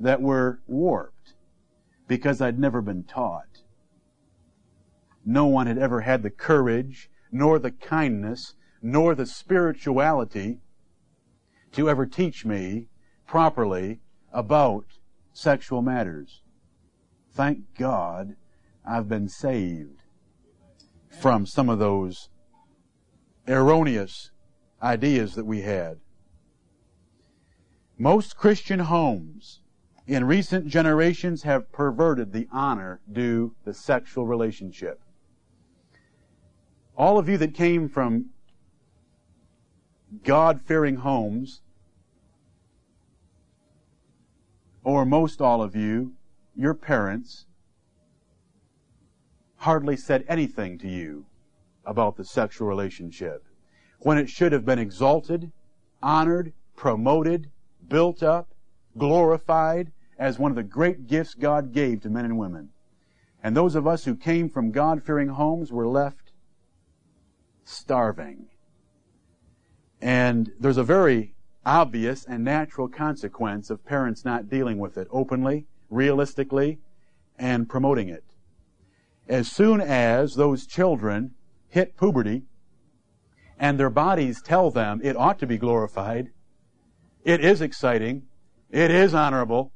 that 0.00 0.22
were 0.22 0.60
warped 0.66 1.34
because 2.08 2.40
I'd 2.40 2.58
never 2.58 2.80
been 2.80 3.04
taught. 3.04 3.62
No 5.28 5.46
one 5.46 5.66
had 5.66 5.76
ever 5.76 6.02
had 6.02 6.22
the 6.22 6.30
courage, 6.30 7.10
nor 7.32 7.58
the 7.58 7.72
kindness, 7.72 8.54
nor 8.80 9.16
the 9.16 9.26
spirituality 9.26 10.60
to 11.72 11.90
ever 11.90 12.06
teach 12.06 12.44
me 12.44 12.86
properly 13.26 13.98
about 14.32 14.86
sexual 15.32 15.82
matters. 15.82 16.42
thank 17.32 17.74
God 17.76 18.36
I've 18.86 19.08
been 19.08 19.28
saved 19.28 20.04
from 21.10 21.44
some 21.44 21.68
of 21.68 21.80
those 21.80 22.30
erroneous 23.48 24.30
ideas 24.80 25.34
that 25.34 25.44
we 25.44 25.62
had. 25.62 25.98
Most 27.98 28.36
Christian 28.36 28.78
homes 28.78 29.60
in 30.06 30.24
recent 30.24 30.68
generations 30.68 31.42
have 31.42 31.72
perverted 31.72 32.32
the 32.32 32.48
honor 32.52 33.00
due 33.10 33.56
the 33.64 33.74
sexual 33.74 34.26
relationship. 34.26 35.00
All 36.96 37.18
of 37.18 37.28
you 37.28 37.36
that 37.38 37.52
came 37.52 37.88
from 37.88 38.30
God 40.24 40.62
fearing 40.62 40.96
homes, 40.96 41.60
or 44.82 45.04
most 45.04 45.42
all 45.42 45.62
of 45.62 45.76
you, 45.76 46.12
your 46.54 46.72
parents, 46.72 47.44
hardly 49.56 49.96
said 49.96 50.24
anything 50.28 50.78
to 50.78 50.88
you 50.88 51.26
about 51.84 52.16
the 52.16 52.24
sexual 52.24 52.66
relationship 52.66 53.44
when 54.00 54.16
it 54.16 54.30
should 54.30 54.52
have 54.52 54.64
been 54.64 54.78
exalted, 54.78 55.52
honored, 56.02 56.52
promoted, 56.76 57.50
built 57.88 58.22
up, 58.22 58.48
glorified 58.96 59.92
as 60.18 60.38
one 60.38 60.50
of 60.50 60.56
the 60.56 60.62
great 60.62 61.06
gifts 61.06 61.34
God 61.34 61.72
gave 61.72 62.00
to 62.02 62.10
men 62.10 62.24
and 62.24 62.38
women. 62.38 62.70
And 63.42 63.54
those 63.54 63.74
of 63.74 63.86
us 63.86 64.04
who 64.04 64.14
came 64.14 64.48
from 64.48 64.70
God 64.70 65.02
fearing 65.02 65.28
homes 65.28 65.70
were 65.70 65.86
left 65.86 66.25
starving. 67.66 68.46
And 70.00 70.52
there's 70.58 70.76
a 70.76 70.84
very 70.84 71.34
obvious 71.64 72.24
and 72.24 72.44
natural 72.44 72.88
consequence 72.88 73.70
of 73.70 73.84
parents 73.84 74.24
not 74.24 74.48
dealing 74.48 74.78
with 74.78 74.96
it 74.96 75.08
openly, 75.10 75.66
realistically, 75.90 76.78
and 77.38 77.68
promoting 77.68 78.08
it. 78.08 78.24
As 79.28 79.50
soon 79.50 79.80
as 79.80 80.36
those 80.36 80.66
children 80.66 81.34
hit 81.68 81.96
puberty 81.96 82.44
and 83.58 83.80
their 83.80 83.90
bodies 83.90 84.40
tell 84.40 84.70
them 84.70 85.00
it 85.02 85.16
ought 85.16 85.38
to 85.40 85.46
be 85.46 85.58
glorified, 85.58 86.30
it 87.24 87.44
is 87.44 87.60
exciting, 87.60 88.22
it 88.70 88.90
is 88.90 89.12
honorable, 89.12 89.72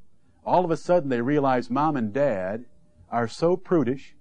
all 0.47 0.64
of 0.64 0.70
a 0.70 0.76
sudden 0.76 1.09
they 1.09 1.20
realize 1.20 1.68
mom 1.68 1.97
and 1.97 2.12
dad 2.12 2.66
are 3.11 3.26
so 3.26 3.57
prudish, 3.57 4.14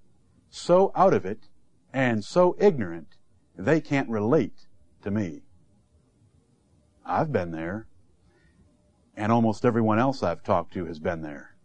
so 0.49 0.91
out 0.95 1.13
of 1.13 1.26
it, 1.26 1.47
and 1.93 2.26
so 2.26 2.55
ignorant, 2.59 3.18
they 3.66 3.82
can't 3.82 4.10
relate 4.10 4.68
to 5.03 5.12
me. 5.12 5.41
I've 7.05 7.32
been 7.32 7.51
there, 7.51 7.88
and 9.16 9.32
almost 9.32 9.66
everyone 9.66 9.99
else 9.99 10.24
I've 10.24 10.43
talked 10.43 10.74
to 10.74 10.86
has 10.86 10.99
been 10.99 11.22
there. 11.22 11.55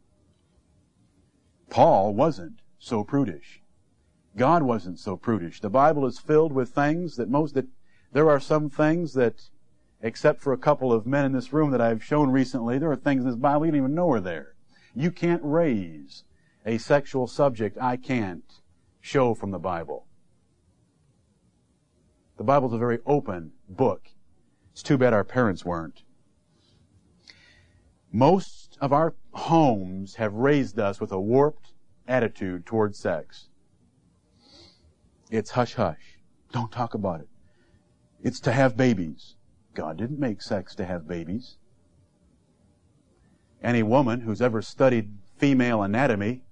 Paul 1.71 2.15
wasn't 2.15 2.61
so 2.79 3.05
prudish. 3.05 3.63
God 4.37 4.63
wasn't 4.63 4.99
so 4.99 5.17
prudish. 5.17 5.61
The 5.61 5.71
Bible 5.71 6.07
is 6.07 6.19
filled 6.19 6.53
with 6.53 6.71
things 6.71 7.17
that 7.17 7.31
most 7.31 7.55
that 7.55 7.67
there 8.13 8.29
are 8.29 8.41
some 8.41 8.69
things 8.71 9.15
that 9.15 9.51
except 10.05 10.43
for 10.43 10.53
a 10.53 10.59
couple 10.59 10.93
of 10.93 11.07
men 11.07 11.25
in 11.25 11.33
this 11.33 11.53
room 11.53 11.71
that 11.71 11.81
I've 11.81 12.05
shown 12.05 12.31
recently, 12.31 12.79
there 12.79 12.91
are 12.91 12.97
things 12.97 13.25
in 13.25 13.31
this 13.31 13.39
Bible 13.39 13.65
you 13.65 13.73
don't 13.73 13.79
even 13.79 13.95
know 13.95 14.11
are 14.13 14.21
there. 14.21 14.55
You 14.95 15.11
can't 15.11 15.41
raise 15.43 16.25
a 16.67 16.77
sexual 16.77 17.27
subject 17.27 17.79
I 17.81 17.97
can't 17.97 18.61
show 19.01 19.33
from 19.33 19.51
the 19.51 19.59
Bible. 19.59 20.07
The 22.45 22.53
Bible's 22.53 22.75
a 22.75 22.79
very 22.79 22.99
open 23.07 23.53
book. 23.71 24.11
It's 24.73 24.83
too 24.83 24.99
bad 24.99 25.15
our 25.15 25.25
parents 25.25 25.65
weren't. 25.65 26.03
Most 28.13 28.77
of 28.83 28.93
our 28.93 29.15
homes 29.33 30.17
have 30.17 30.35
raised 30.35 30.79
us 30.79 31.01
with 31.01 31.11
a 31.11 31.19
warped 31.19 31.73
attitude 32.07 32.67
toward 32.67 32.97
sex. 32.97 33.49
It's 35.31 35.53
hush 35.53 35.77
hush. 35.77 36.19
Don't 36.53 36.71
talk 36.71 36.93
about 36.93 37.21
it. 37.21 37.29
It's 38.23 38.41
to 38.41 38.53
have 38.53 38.77
babies. 38.77 39.37
God 39.73 39.97
didn't 39.97 40.21
make 40.21 40.43
sex 40.43 40.75
to 40.75 40.85
have 40.85 41.09
babies. 41.09 41.57
Any 43.63 43.83
woman 43.83 44.21
who's 44.21 44.43
ever 44.43 44.61
studied 44.61 45.17
female 45.39 45.83
anatomy 45.83 46.43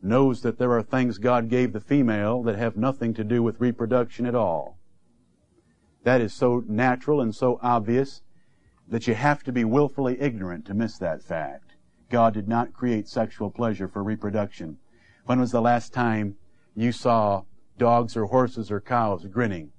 knows 0.00 0.40
that 0.40 0.56
there 0.56 0.72
are 0.72 0.82
things 0.82 1.18
God 1.18 1.50
gave 1.50 1.74
the 1.74 1.80
female 1.80 2.42
that 2.44 2.56
have 2.56 2.74
nothing 2.74 3.12
to 3.12 3.22
do 3.22 3.42
with 3.42 3.60
reproduction 3.60 4.24
at 4.24 4.34
all. 4.34 4.78
That 6.04 6.20
is 6.20 6.32
so 6.32 6.64
natural 6.66 7.20
and 7.20 7.34
so 7.34 7.58
obvious 7.62 8.22
that 8.88 9.06
you 9.06 9.14
have 9.14 9.42
to 9.44 9.52
be 9.52 9.64
willfully 9.64 10.20
ignorant 10.20 10.66
to 10.66 10.74
miss 10.74 10.98
that 10.98 11.22
fact. 11.22 11.76
God 12.10 12.34
did 12.34 12.48
not 12.48 12.72
create 12.72 13.08
sexual 13.08 13.50
pleasure 13.50 13.88
for 13.88 14.02
reproduction. 14.02 14.78
When 15.24 15.40
was 15.40 15.52
the 15.52 15.62
last 15.62 15.92
time 15.92 16.36
you 16.74 16.92
saw 16.92 17.44
dogs 17.78 18.16
or 18.16 18.26
horses 18.26 18.70
or 18.70 18.80
cows 18.80 19.24
grinning 19.26 19.72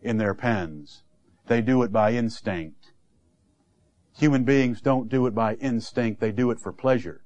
in 0.00 0.18
their 0.18 0.34
pens? 0.34 1.02
They 1.46 1.60
do 1.60 1.82
it 1.82 1.92
by 1.92 2.12
instinct. 2.12 2.92
Human 4.16 4.44
beings 4.44 4.80
don't 4.80 5.08
do 5.08 5.26
it 5.26 5.34
by 5.34 5.54
instinct, 5.56 6.20
they 6.20 6.32
do 6.32 6.50
it 6.50 6.58
for 6.58 6.72
pleasure. 6.72 7.22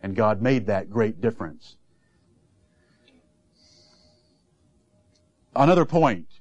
And 0.00 0.14
God 0.14 0.40
made 0.40 0.66
that 0.66 0.90
great 0.90 1.20
difference. 1.20 1.77
Another 5.58 5.84
point. 5.84 6.38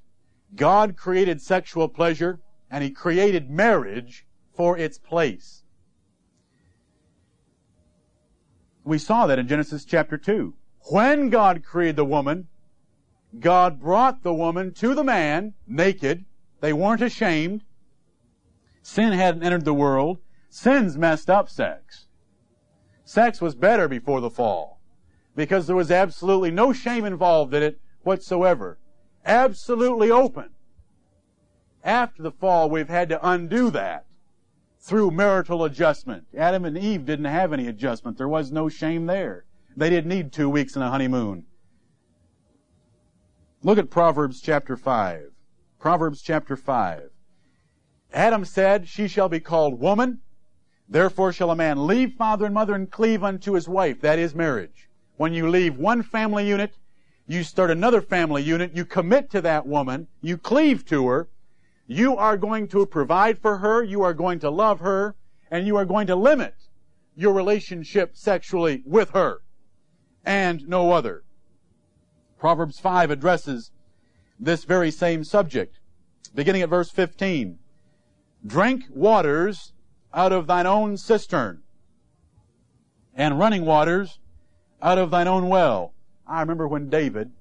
God 0.56 0.96
created 0.96 1.42
sexual 1.42 1.90
pleasure 1.90 2.40
and 2.70 2.84
He 2.84 2.92
created 2.92 3.50
marriage 3.50 4.28
for 4.56 4.78
its 4.78 5.00
place. 5.00 5.64
We 8.84 9.00
saw 9.00 9.26
that 9.26 9.40
in 9.40 9.48
Genesis 9.48 9.86
chapter 9.86 10.20
2. 10.20 10.54
When 10.92 11.30
God 11.32 11.64
created 11.64 11.96
the 11.96 12.06
woman, 12.06 12.48
God 13.40 13.82
brought 13.82 14.22
the 14.22 14.36
woman 14.36 14.72
to 14.76 14.94
the 14.94 15.04
man 15.04 15.56
naked. 15.66 16.26
They 16.62 16.72
weren't 16.72 17.02
ashamed. 17.02 17.64
Sin 18.84 19.14
hadn't 19.14 19.42
entered 19.42 19.66
the 19.66 19.74
world. 19.74 20.20
Sin's 20.50 20.96
messed 20.96 21.28
up 21.28 21.50
sex. 21.50 22.06
Sex 23.04 23.42
was 23.42 23.56
better 23.56 23.88
before 23.88 24.22
the 24.22 24.30
fall 24.30 24.80
because 25.36 25.66
there 25.66 25.76
was 25.76 25.90
absolutely 25.90 26.52
no 26.52 26.72
shame 26.72 27.04
involved 27.04 27.56
in 27.56 27.64
it 27.64 27.82
whatsoever 28.04 28.78
absolutely 29.28 30.10
open. 30.10 30.50
After 31.84 32.24
the 32.24 32.32
fall, 32.32 32.70
we've 32.70 32.90
had 32.90 33.10
to 33.10 33.30
undo 33.30 33.70
that 33.72 34.06
through 34.80 35.12
marital 35.12 35.66
adjustment. 35.66 36.26
Adam 36.36 36.66
and 36.66 36.78
Eve 36.78 37.06
didn't 37.06 37.26
have 37.26 37.54
any 37.54 37.68
adjustment. 37.68 38.18
There 38.18 38.28
was 38.28 38.52
no 38.52 38.70
shame 38.70 39.06
there. 39.06 39.46
They 39.76 39.90
didn't 39.90 40.10
need 40.10 40.32
two 40.32 40.50
weeks 40.50 40.76
in 40.76 40.82
a 40.82 40.90
honeymoon. 40.90 41.46
Look 43.64 43.78
at 43.78 43.90
Proverbs 43.90 44.42
chapter 44.42 44.78
5. 44.78 45.32
Proverbs 45.80 46.22
chapter 46.22 46.56
5. 46.56 47.10
Adam 48.14 48.46
said, 48.46 48.88
She 48.88 49.08
shall 49.08 49.30
be 49.30 49.40
called 49.40 49.80
woman. 49.80 50.20
Therefore 50.90 51.34
shall 51.34 51.52
a 51.52 51.56
man 51.56 51.86
leave 51.86 52.14
father 52.14 52.46
and 52.46 52.54
mother 52.54 52.74
and 52.74 52.90
cleave 52.90 53.24
unto 53.24 53.54
his 53.54 53.68
wife. 53.68 54.00
That 54.02 54.20
is 54.20 54.34
marriage. 54.34 54.90
When 55.18 55.34
you 55.34 55.50
leave 55.50 55.78
one 55.78 56.02
family 56.02 56.48
unit 56.48 56.76
you 57.28 57.44
start 57.44 57.70
another 57.70 58.02
family 58.02 58.42
unit, 58.42 58.74
you 58.74 58.86
commit 58.86 59.30
to 59.32 59.42
that 59.42 59.68
woman, 59.68 60.08
you 60.22 60.38
cleave 60.38 60.86
to 60.86 61.08
her, 61.08 61.28
you 61.86 62.16
are 62.16 62.38
going 62.38 62.68
to 62.70 62.86
provide 62.86 63.38
for 63.38 63.58
her, 63.58 63.84
you 63.84 64.02
are 64.02 64.14
going 64.14 64.40
to 64.40 64.50
love 64.50 64.80
her, 64.80 65.16
and 65.52 65.68
you 65.68 65.76
are 65.76 65.86
going 65.86 66.08
to 66.08 66.16
limit 66.16 66.56
your 67.16 67.34
relationship 67.34 68.16
sexually 68.16 68.82
with 68.86 69.12
her 69.12 69.42
and 70.26 70.68
no 70.68 70.92
other. 70.92 71.24
Proverbs 72.38 72.80
5 72.80 73.12
addresses 73.12 73.72
this 74.40 74.64
very 74.66 74.92
same 74.92 75.24
subject, 75.24 75.80
beginning 76.36 76.62
at 76.62 76.70
verse 76.70 76.92
15. 76.92 77.58
Drink 78.46 78.84
waters 78.94 79.74
out 80.14 80.32
of 80.32 80.48
thine 80.48 80.66
own 80.66 80.98
cistern, 80.98 81.64
and 83.16 83.40
running 83.40 83.66
waters 83.66 84.20
out 84.82 84.98
of 84.98 85.10
thine 85.10 85.28
own 85.28 85.50
well. 85.50 85.94
I 86.28 86.42
remember 86.42 86.68
when 86.68 86.90
David, 86.90 87.32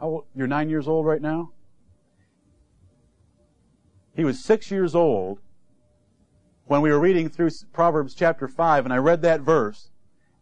old, 0.00 0.26
you're 0.34 0.46
nine 0.46 0.68
years 0.68 0.86
old 0.86 1.06
right 1.06 1.22
now? 1.22 1.52
He 4.14 4.24
was 4.24 4.44
six 4.44 4.70
years 4.70 4.94
old 4.94 5.40
when 6.66 6.82
we 6.82 6.90
were 6.90 7.00
reading 7.00 7.28
through 7.28 7.50
Proverbs 7.72 8.14
chapter 8.14 8.46
5, 8.46 8.84
and 8.84 8.92
I 8.92 8.98
read 8.98 9.22
that 9.22 9.40
verse, 9.40 9.90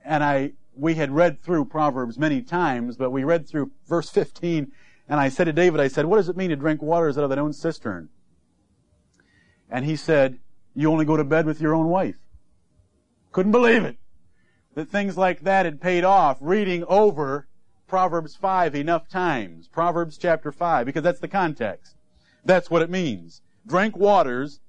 and 0.05 0.25
I, 0.25 0.53
we 0.75 0.95
had 0.95 1.11
read 1.13 1.41
through 1.41 1.67
Proverbs 1.67 2.19
many 2.19 2.43
times, 2.43 2.97
but 2.97 3.11
we 3.11 3.23
read 3.25 3.49
through 3.49 3.71
verse 3.87 4.11
15, 4.11 4.73
and 5.09 5.21
I 5.21 5.29
said 5.29 5.45
to 5.45 5.53
David, 5.53 5.81
I 5.81 5.89
said, 5.89 6.07
what 6.07 6.17
does 6.17 6.29
it 6.29 6.37
mean 6.37 6.51
to 6.51 6.57
drink 6.57 6.83
waters 6.83 7.17
out 7.17 7.25
of 7.25 7.31
thine 7.31 7.39
own 7.39 7.53
cistern? 7.53 8.09
And 9.71 9.85
he 9.85 9.97
said, 9.97 10.39
you 10.75 10.91
only 10.91 11.05
go 11.05 11.17
to 11.17 11.25
bed 11.25 11.47
with 11.47 11.61
your 11.61 11.75
own 11.75 11.89
wife. 11.89 12.17
Couldn't 13.33 13.53
believe 13.53 13.85
it. 13.85 13.97
That 14.75 14.89
things 14.89 15.17
like 15.17 15.41
that 15.41 15.65
had 15.65 15.81
paid 15.81 16.05
off 16.05 16.39
reading 16.41 16.85
over 16.85 17.49
Proverbs 17.89 18.37
5 18.37 18.75
enough 18.75 19.09
times. 19.09 19.67
Proverbs 19.67 20.19
chapter 20.19 20.53
5, 20.53 20.87
because 20.87 21.03
that's 21.03 21.21
the 21.21 21.27
context. 21.27 21.97
That's 22.45 22.71
what 22.71 22.83
it 22.83 22.91
means. 22.91 23.41
Drink 23.67 23.97
waters 23.97 24.61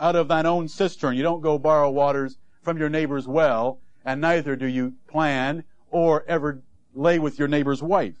out 0.00 0.16
of 0.16 0.28
thine 0.28 0.46
own 0.46 0.68
cistern. 0.68 1.16
You 1.16 1.22
don't 1.22 1.42
go 1.42 1.58
borrow 1.58 1.90
waters 1.90 2.38
from 2.62 2.78
your 2.78 2.88
neighbor's 2.88 3.26
well 3.26 3.80
and 4.04 4.20
neither 4.20 4.56
do 4.56 4.66
you 4.66 4.94
plan 5.08 5.64
or 5.90 6.24
ever 6.28 6.62
lay 6.94 7.18
with 7.18 7.38
your 7.38 7.48
neighbor's 7.48 7.82
wife. 7.82 8.16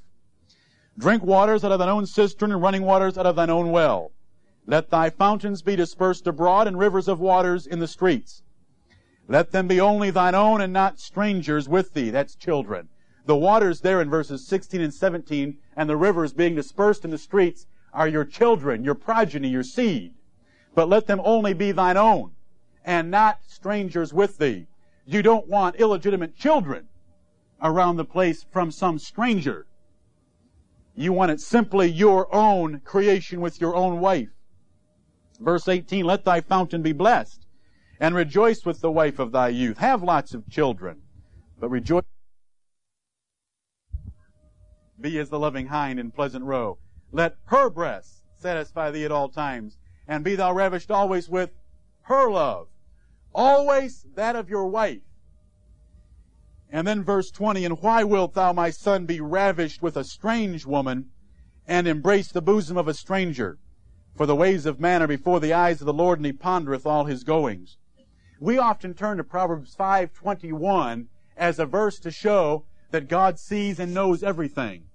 Drink 0.98 1.22
waters 1.22 1.64
out 1.64 1.72
of 1.72 1.78
thine 1.78 1.88
own 1.88 2.06
cistern 2.06 2.52
and 2.52 2.60
running 2.60 2.82
waters 2.82 3.16
out 3.16 3.26
of 3.26 3.36
thine 3.36 3.50
own 3.50 3.70
well. 3.70 4.10
Let 4.66 4.90
thy 4.90 5.08
fountains 5.08 5.62
be 5.62 5.76
dispersed 5.76 6.26
abroad 6.26 6.66
and 6.66 6.78
rivers 6.78 7.08
of 7.08 7.20
waters 7.20 7.66
in 7.66 7.78
the 7.78 7.86
streets. 7.86 8.42
Let 9.28 9.52
them 9.52 9.68
be 9.68 9.80
only 9.80 10.10
thine 10.10 10.34
own 10.34 10.60
and 10.60 10.72
not 10.72 10.98
strangers 10.98 11.68
with 11.68 11.94
thee. 11.94 12.10
That's 12.10 12.34
children. 12.34 12.88
The 13.28 13.36
waters 13.36 13.82
there 13.82 14.00
in 14.00 14.08
verses 14.08 14.46
16 14.46 14.80
and 14.80 14.94
17 14.94 15.58
and 15.76 15.90
the 15.90 15.98
rivers 15.98 16.32
being 16.32 16.54
dispersed 16.54 17.04
in 17.04 17.10
the 17.10 17.18
streets 17.18 17.66
are 17.92 18.08
your 18.08 18.24
children, 18.24 18.84
your 18.84 18.94
progeny, 18.94 19.48
your 19.48 19.62
seed. 19.62 20.14
But 20.74 20.88
let 20.88 21.06
them 21.06 21.20
only 21.22 21.52
be 21.52 21.70
thine 21.70 21.98
own 21.98 22.30
and 22.86 23.10
not 23.10 23.40
strangers 23.46 24.14
with 24.14 24.38
thee. 24.38 24.66
You 25.04 25.20
don't 25.20 25.46
want 25.46 25.76
illegitimate 25.76 26.36
children 26.36 26.88
around 27.62 27.98
the 27.98 28.04
place 28.06 28.46
from 28.50 28.70
some 28.70 28.98
stranger. 28.98 29.66
You 30.94 31.12
want 31.12 31.30
it 31.30 31.42
simply 31.42 31.86
your 31.86 32.34
own 32.34 32.80
creation 32.80 33.42
with 33.42 33.60
your 33.60 33.76
own 33.76 34.00
wife. 34.00 34.30
Verse 35.38 35.68
18, 35.68 36.02
let 36.02 36.24
thy 36.24 36.40
fountain 36.40 36.80
be 36.80 36.92
blessed 36.92 37.46
and 38.00 38.14
rejoice 38.14 38.64
with 38.64 38.80
the 38.80 38.90
wife 38.90 39.18
of 39.18 39.32
thy 39.32 39.48
youth. 39.48 39.76
Have 39.76 40.02
lots 40.02 40.32
of 40.32 40.48
children, 40.48 41.02
but 41.60 41.68
rejoice. 41.68 42.04
Be 45.00 45.18
as 45.18 45.30
the 45.30 45.38
loving 45.38 45.68
hind 45.68 46.00
in 46.00 46.10
pleasant 46.10 46.44
roe. 46.44 46.78
Let 47.12 47.36
her 47.46 47.70
breasts 47.70 48.22
satisfy 48.36 48.90
thee 48.90 49.04
at 49.04 49.12
all 49.12 49.28
times, 49.28 49.78
and 50.06 50.24
be 50.24 50.34
thou 50.34 50.52
ravished 50.52 50.90
always 50.90 51.28
with 51.28 51.50
her 52.02 52.30
love. 52.30 52.68
Always 53.34 54.06
that 54.14 54.34
of 54.34 54.48
your 54.48 54.66
wife. 54.66 55.02
And 56.70 56.86
then 56.86 57.04
verse 57.04 57.30
20, 57.30 57.64
And 57.64 57.80
why 57.80 58.04
wilt 58.04 58.34
thou, 58.34 58.52
my 58.52 58.70
son, 58.70 59.06
be 59.06 59.20
ravished 59.20 59.82
with 59.82 59.96
a 59.96 60.04
strange 60.04 60.66
woman, 60.66 61.10
and 61.66 61.86
embrace 61.86 62.32
the 62.32 62.42
bosom 62.42 62.76
of 62.76 62.88
a 62.88 62.94
stranger? 62.94 63.58
For 64.16 64.26
the 64.26 64.34
ways 64.34 64.66
of 64.66 64.80
man 64.80 65.02
are 65.02 65.06
before 65.06 65.38
the 65.38 65.52
eyes 65.52 65.80
of 65.80 65.86
the 65.86 65.92
Lord, 65.92 66.18
and 66.18 66.26
he 66.26 66.32
pondereth 66.32 66.84
all 66.84 67.04
his 67.04 67.22
goings. 67.22 67.76
We 68.40 68.58
often 68.58 68.94
turn 68.94 69.16
to 69.18 69.24
Proverbs 69.24 69.74
5:21 69.74 71.08
as 71.36 71.58
a 71.58 71.66
verse 71.66 71.98
to 72.00 72.10
show 72.10 72.64
that 72.90 73.08
God 73.08 73.38
sees 73.38 73.78
and 73.78 73.94
knows 73.94 74.22
everything. 74.22 74.87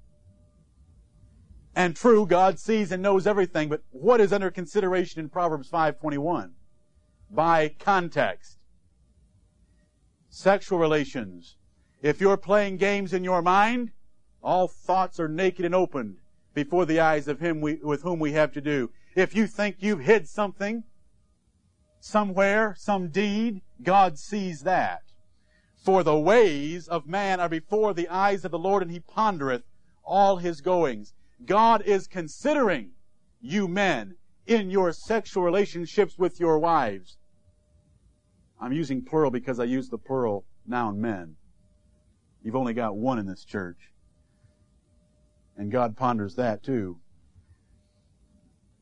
And 1.75 1.95
true, 1.95 2.25
God 2.25 2.59
sees 2.59 2.91
and 2.91 3.01
knows 3.01 3.25
everything, 3.25 3.69
but 3.69 3.81
what 3.89 4.21
is 4.21 4.31
under 4.31 4.51
consideration 4.51 5.19
in 5.19 5.29
Proverbs 5.29 5.69
5:21? 5.69 6.53
By 7.31 7.69
context. 7.79 8.59
Sexual 10.29 10.79
relations. 10.79 11.57
If 12.01 12.21
you're 12.21 12.37
playing 12.37 12.77
games 12.77 13.13
in 13.13 13.23
your 13.23 13.41
mind, 13.41 13.91
all 14.43 14.67
thoughts 14.67 15.19
are 15.19 15.27
naked 15.27 15.65
and 15.65 15.73
opened 15.73 16.17
before 16.53 16.85
the 16.85 16.99
eyes 16.99 17.27
of 17.27 17.39
him 17.39 17.61
we, 17.61 17.75
with 17.75 18.03
whom 18.03 18.19
we 18.19 18.33
have 18.33 18.51
to 18.53 18.61
do. 18.61 18.91
If 19.15 19.35
you 19.35 19.47
think 19.47 19.77
you've 19.79 20.01
hid 20.01 20.27
something 20.27 20.83
somewhere, 21.99 22.75
some 22.77 23.09
deed, 23.09 23.61
God 23.81 24.19
sees 24.19 24.61
that. 24.61 25.01
For 25.75 26.03
the 26.03 26.17
ways 26.17 26.87
of 26.87 27.07
man 27.07 27.39
are 27.39 27.49
before 27.49 27.93
the 27.93 28.09
eyes 28.09 28.45
of 28.45 28.51
the 28.51 28.59
Lord, 28.59 28.83
and 28.83 28.91
he 28.91 28.99
pondereth 28.99 29.63
all 30.03 30.37
his 30.37 30.61
goings. 30.61 31.13
God 31.45 31.81
is 31.83 32.07
considering 32.07 32.91
you 33.41 33.67
men 33.67 34.15
in 34.47 34.69
your 34.69 34.91
sexual 34.91 35.43
relationships 35.43 36.17
with 36.17 36.39
your 36.39 36.59
wives. 36.59 37.17
I'm 38.59 38.73
using 38.73 39.03
plural 39.03 39.31
because 39.31 39.59
I 39.59 39.65
use 39.65 39.89
the 39.89 39.97
plural 39.97 40.45
noun 40.65 41.01
men. 41.01 41.35
You've 42.43 42.55
only 42.55 42.73
got 42.73 42.95
one 42.95 43.19
in 43.19 43.25
this 43.25 43.43
church. 43.43 43.91
And 45.57 45.71
God 45.71 45.97
ponders 45.97 46.35
that 46.35 46.63
too. 46.63 46.99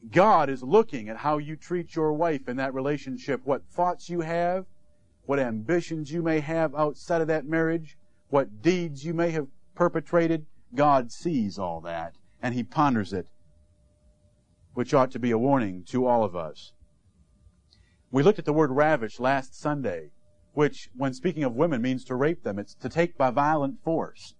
God 0.09 0.49
is 0.49 0.63
looking 0.63 1.09
at 1.09 1.17
how 1.17 1.37
you 1.37 1.55
treat 1.55 1.95
your 1.95 2.13
wife 2.13 2.47
in 2.47 2.57
that 2.57 2.73
relationship, 2.73 3.41
what 3.43 3.65
thoughts 3.65 4.09
you 4.09 4.21
have, 4.21 4.65
what 5.25 5.39
ambitions 5.39 6.11
you 6.11 6.23
may 6.23 6.39
have 6.39 6.73
outside 6.73 7.21
of 7.21 7.27
that 7.27 7.45
marriage, 7.45 7.97
what 8.29 8.61
deeds 8.61 9.05
you 9.05 9.13
may 9.13 9.29
have 9.31 9.47
perpetrated. 9.75 10.45
God 10.73 11.11
sees 11.11 11.59
all 11.59 11.81
that 11.81 12.15
and 12.41 12.53
he 12.53 12.63
ponders 12.63 13.13
it, 13.13 13.27
which 14.73 14.93
ought 14.93 15.11
to 15.11 15.19
be 15.19 15.31
a 15.31 15.37
warning 15.37 15.83
to 15.89 16.05
all 16.05 16.23
of 16.23 16.35
us. 16.35 16.73
We 18.11 18.23
looked 18.23 18.39
at 18.39 18.45
the 18.45 18.53
word 18.53 18.71
ravish 18.71 19.19
last 19.19 19.59
Sunday, 19.59 20.11
which, 20.53 20.89
when 20.95 21.13
speaking 21.13 21.43
of 21.43 21.55
women, 21.55 21.81
means 21.81 22.03
to 22.05 22.15
rape 22.15 22.43
them. 22.43 22.59
It's 22.59 22.75
to 22.75 22.89
take 22.89 23.17
by 23.17 23.29
violent 23.31 23.83
force. 23.83 24.35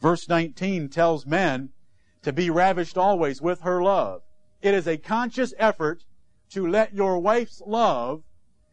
Verse 0.00 0.28
19 0.28 0.88
tells 0.88 1.26
men 1.26 1.70
to 2.22 2.32
be 2.32 2.50
ravished 2.50 2.98
always 2.98 3.40
with 3.40 3.60
her 3.60 3.82
love. 3.82 4.22
It 4.60 4.74
is 4.74 4.88
a 4.88 4.96
conscious 4.96 5.54
effort 5.58 6.04
to 6.50 6.66
let 6.66 6.94
your 6.94 7.18
wife's 7.18 7.62
love, 7.66 8.22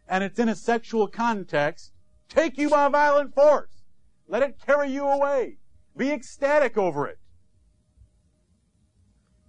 and 0.07 0.23
it's 0.23 0.39
in 0.39 0.49
a 0.49 0.55
sexual 0.55 1.07
context, 1.07 1.91
take 2.27 2.57
you 2.57 2.69
by 2.69 2.88
violent 2.88 3.36
force. 3.36 3.84
Let 4.27 4.43
it 4.43 4.59
carry 4.65 4.91
you 4.91 5.07
away. 5.07 5.57
Be 5.95 6.11
ecstatic 6.11 6.77
over 6.77 7.07
it. 7.07 7.19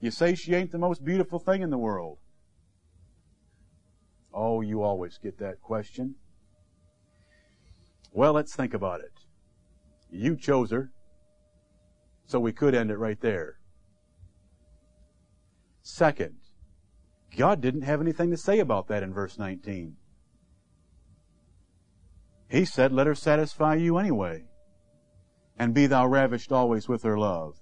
You 0.01 0.11
say 0.11 0.35
she 0.35 0.55
ain't 0.55 0.73
the 0.73 0.79
most 0.79 1.05
beautiful 1.05 1.39
thing 1.39 1.63
in 1.63 1.71
the 1.71 1.79
world. 1.79 2.19
Oh, 4.33 4.61
you 4.61 4.83
always 4.83 5.19
get 5.19 5.39
that 5.39 5.61
question. 5.61 6.15
Well, 8.13 8.33
let's 8.33 8.55
think 8.55 8.75
about 8.75 9.01
it. 9.01 9.13
You 10.11 10.37
chose 10.37 10.71
her, 10.71 10.91
so 12.27 12.41
we 12.41 12.53
could 12.53 12.75
end 12.75 12.91
it 12.91 12.97
right 12.97 13.21
there. 13.21 13.59
Second, 15.83 16.37
God 17.37 17.61
didn't 17.61 17.83
have 17.83 18.01
anything 18.01 18.31
to 18.31 18.37
say 18.37 18.59
about 18.59 18.89
that 18.89 19.03
in 19.03 19.13
verse 19.13 19.39
19. 19.39 19.97
He 22.49 22.65
said, 22.65 22.93
Let 22.93 23.07
her 23.07 23.15
satisfy 23.15 23.77
you 23.77 23.99
anyway, 23.99 24.45
and 25.57 25.75
be 25.75 25.87
thou 25.87 26.07
ravished 26.07 26.51
always 26.51 26.89
with 26.89 27.03
her 27.03 27.19
love. 27.19 27.61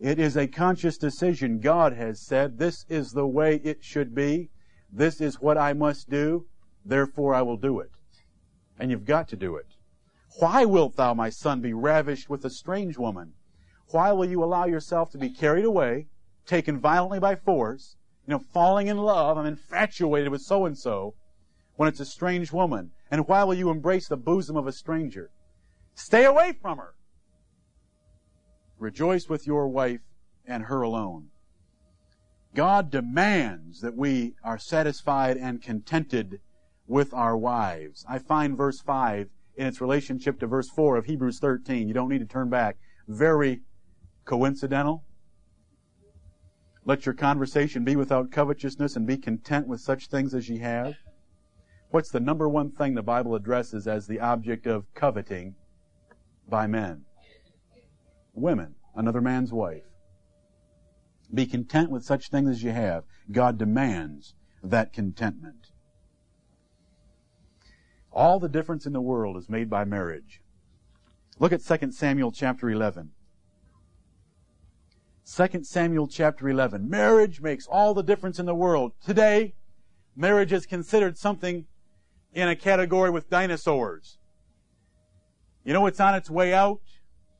It 0.00 0.20
is 0.20 0.36
a 0.36 0.46
conscious 0.46 0.96
decision. 0.96 1.58
God 1.58 1.92
has 1.94 2.20
said, 2.20 2.58
This 2.58 2.84
is 2.88 3.12
the 3.12 3.26
way 3.26 3.56
it 3.64 3.82
should 3.82 4.14
be. 4.14 4.50
This 4.92 5.20
is 5.20 5.40
what 5.40 5.58
I 5.58 5.72
must 5.72 6.08
do. 6.08 6.46
Therefore 6.84 7.34
I 7.34 7.42
will 7.42 7.56
do 7.56 7.80
it. 7.80 7.90
And 8.78 8.90
you've 8.90 9.04
got 9.04 9.28
to 9.28 9.36
do 9.36 9.56
it. 9.56 9.66
Why 10.38 10.64
wilt 10.64 10.94
thou, 10.94 11.14
my 11.14 11.30
son, 11.30 11.60
be 11.60 11.72
ravished 11.72 12.30
with 12.30 12.44
a 12.44 12.50
strange 12.50 12.96
woman? 12.96 13.32
Why 13.90 14.12
will 14.12 14.26
you 14.26 14.44
allow 14.44 14.66
yourself 14.66 15.10
to 15.10 15.18
be 15.18 15.30
carried 15.30 15.64
away, 15.64 16.06
taken 16.46 16.78
violently 16.78 17.18
by 17.18 17.34
force, 17.34 17.96
you 18.24 18.32
know, 18.32 18.38
falling 18.38 18.86
in 18.86 18.98
love, 18.98 19.36
I'm 19.36 19.46
infatuated 19.46 20.30
with 20.30 20.42
so 20.42 20.64
and 20.64 20.78
so, 20.78 21.14
when 21.74 21.88
it's 21.88 21.98
a 21.98 22.04
strange 22.04 22.52
woman? 22.52 22.92
And 23.10 23.26
why 23.26 23.42
will 23.42 23.54
you 23.54 23.70
embrace 23.70 24.06
the 24.06 24.16
bosom 24.16 24.56
of 24.56 24.68
a 24.68 24.72
stranger? 24.72 25.30
Stay 25.94 26.24
away 26.24 26.52
from 26.52 26.78
her. 26.78 26.94
Rejoice 28.78 29.28
with 29.28 29.46
your 29.46 29.68
wife 29.68 30.00
and 30.46 30.64
her 30.64 30.82
alone. 30.82 31.28
God 32.54 32.90
demands 32.90 33.80
that 33.80 33.96
we 33.96 34.34
are 34.42 34.58
satisfied 34.58 35.36
and 35.36 35.62
contented 35.62 36.40
with 36.86 37.12
our 37.12 37.36
wives. 37.36 38.04
I 38.08 38.18
find 38.18 38.56
verse 38.56 38.80
5 38.80 39.28
in 39.56 39.66
its 39.66 39.80
relationship 39.80 40.40
to 40.40 40.46
verse 40.46 40.68
4 40.70 40.96
of 40.96 41.06
Hebrews 41.06 41.38
13. 41.40 41.88
You 41.88 41.94
don't 41.94 42.08
need 42.08 42.20
to 42.20 42.26
turn 42.26 42.48
back. 42.48 42.76
Very 43.06 43.62
coincidental. 44.24 45.04
Let 46.84 47.04
your 47.04 47.14
conversation 47.14 47.84
be 47.84 47.96
without 47.96 48.30
covetousness 48.30 48.96
and 48.96 49.06
be 49.06 49.18
content 49.18 49.66
with 49.66 49.80
such 49.80 50.06
things 50.06 50.32
as 50.32 50.48
ye 50.48 50.58
have. 50.58 50.94
What's 51.90 52.10
the 52.10 52.20
number 52.20 52.48
one 52.48 52.70
thing 52.70 52.94
the 52.94 53.02
Bible 53.02 53.34
addresses 53.34 53.86
as 53.86 54.06
the 54.06 54.20
object 54.20 54.66
of 54.66 54.86
coveting 54.94 55.54
by 56.48 56.66
men? 56.66 57.04
Women, 58.40 58.74
another 58.94 59.20
man's 59.20 59.52
wife. 59.52 59.84
Be 61.32 61.46
content 61.46 61.90
with 61.90 62.04
such 62.04 62.30
things 62.30 62.48
as 62.48 62.62
you 62.62 62.70
have. 62.70 63.04
God 63.30 63.58
demands 63.58 64.34
that 64.62 64.92
contentment. 64.92 65.70
All 68.10 68.40
the 68.40 68.48
difference 68.48 68.86
in 68.86 68.92
the 68.92 69.00
world 69.00 69.36
is 69.36 69.48
made 69.48 69.68
by 69.68 69.84
marriage. 69.84 70.40
Look 71.38 71.52
at 71.52 71.62
2 71.62 71.92
Samuel 71.92 72.32
chapter 72.32 72.70
11. 72.70 73.10
2 75.24 75.64
Samuel 75.64 76.08
chapter 76.08 76.48
11. 76.48 76.88
Marriage 76.88 77.40
makes 77.40 77.66
all 77.66 77.92
the 77.92 78.02
difference 78.02 78.38
in 78.38 78.46
the 78.46 78.54
world. 78.54 78.92
Today, 79.04 79.54
marriage 80.16 80.52
is 80.52 80.64
considered 80.64 81.18
something 81.18 81.66
in 82.32 82.48
a 82.48 82.56
category 82.56 83.10
with 83.10 83.28
dinosaurs. 83.28 84.18
You 85.64 85.74
know 85.74 85.86
it's 85.86 86.00
on 86.00 86.14
its 86.14 86.30
way 86.30 86.54
out? 86.54 86.80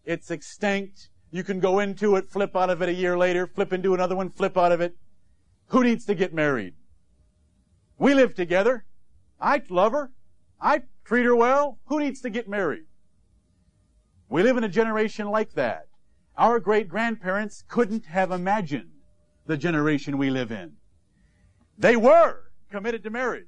It's 0.09 0.30
extinct. 0.30 1.11
You 1.30 1.44
can 1.44 1.61
go 1.61 1.80
into 1.80 2.16
it, 2.16 2.30
flip 2.30 2.56
out 2.56 2.70
of 2.70 2.80
it 2.80 2.88
a 2.88 2.94
year 2.94 3.18
later, 3.18 3.46
flip 3.46 3.74
into 3.74 3.92
another 3.92 4.16
one, 4.16 4.30
flip 4.30 4.56
out 4.56 4.72
of 4.72 4.80
it. 4.80 4.96
Who 5.66 5.84
needs 5.84 6.06
to 6.06 6.14
get 6.14 6.32
married? 6.32 6.72
We 7.98 8.14
live 8.14 8.34
together. 8.34 8.86
I 9.38 9.61
love 9.68 9.92
her. 9.92 10.11
I 10.62 10.84
treat 11.04 11.24
her 11.24 11.36
well. 11.36 11.78
Who 11.88 12.00
needs 12.00 12.22
to 12.22 12.30
get 12.30 12.48
married? 12.48 12.84
We 14.30 14.42
live 14.42 14.56
in 14.56 14.64
a 14.64 14.68
generation 14.70 15.28
like 15.28 15.52
that. 15.52 15.88
Our 16.38 16.59
great 16.59 16.88
grandparents 16.88 17.62
couldn't 17.68 18.06
have 18.06 18.30
imagined 18.30 18.92
the 19.44 19.59
generation 19.59 20.16
we 20.16 20.30
live 20.30 20.50
in. 20.50 20.76
They 21.76 21.96
were 21.96 22.44
committed 22.70 23.02
to 23.02 23.11
marriage. 23.11 23.44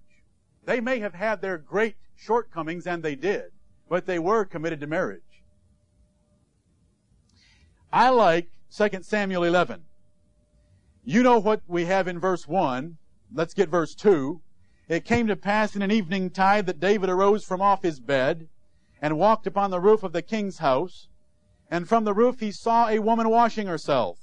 They 0.66 0.80
may 0.80 0.98
have 0.98 1.14
had 1.14 1.40
their 1.40 1.56
great 1.56 1.96
shortcomings, 2.14 2.86
and 2.86 3.02
they 3.02 3.14
did, 3.14 3.44
but 3.88 4.04
they 4.04 4.18
were 4.18 4.44
committed 4.44 4.80
to 4.80 4.86
marriage. 4.86 5.22
I 7.92 8.10
like 8.10 8.50
2 8.76 8.88
Samuel 9.02 9.42
11. 9.42 9.82
You 11.04 11.22
know 11.22 11.38
what 11.38 11.62
we 11.66 11.86
have 11.86 12.06
in 12.06 12.20
verse 12.20 12.46
1. 12.46 12.98
Let's 13.34 13.54
get 13.54 13.68
verse 13.68 13.94
2. 13.94 14.40
It 14.88 15.04
came 15.04 15.26
to 15.26 15.36
pass 15.36 15.74
in 15.74 15.82
an 15.82 15.90
evening 15.90 16.30
tide 16.30 16.66
that 16.66 16.78
David 16.78 17.10
arose 17.10 17.44
from 17.44 17.60
off 17.60 17.82
his 17.82 17.98
bed 17.98 18.48
and 19.02 19.18
walked 19.18 19.46
upon 19.46 19.70
the 19.70 19.80
roof 19.80 20.02
of 20.02 20.12
the 20.12 20.22
king's 20.22 20.58
house. 20.58 21.08
And 21.68 21.88
from 21.88 22.04
the 22.04 22.14
roof 22.14 22.40
he 22.40 22.52
saw 22.52 22.88
a 22.88 23.00
woman 23.00 23.28
washing 23.28 23.66
herself. 23.66 24.18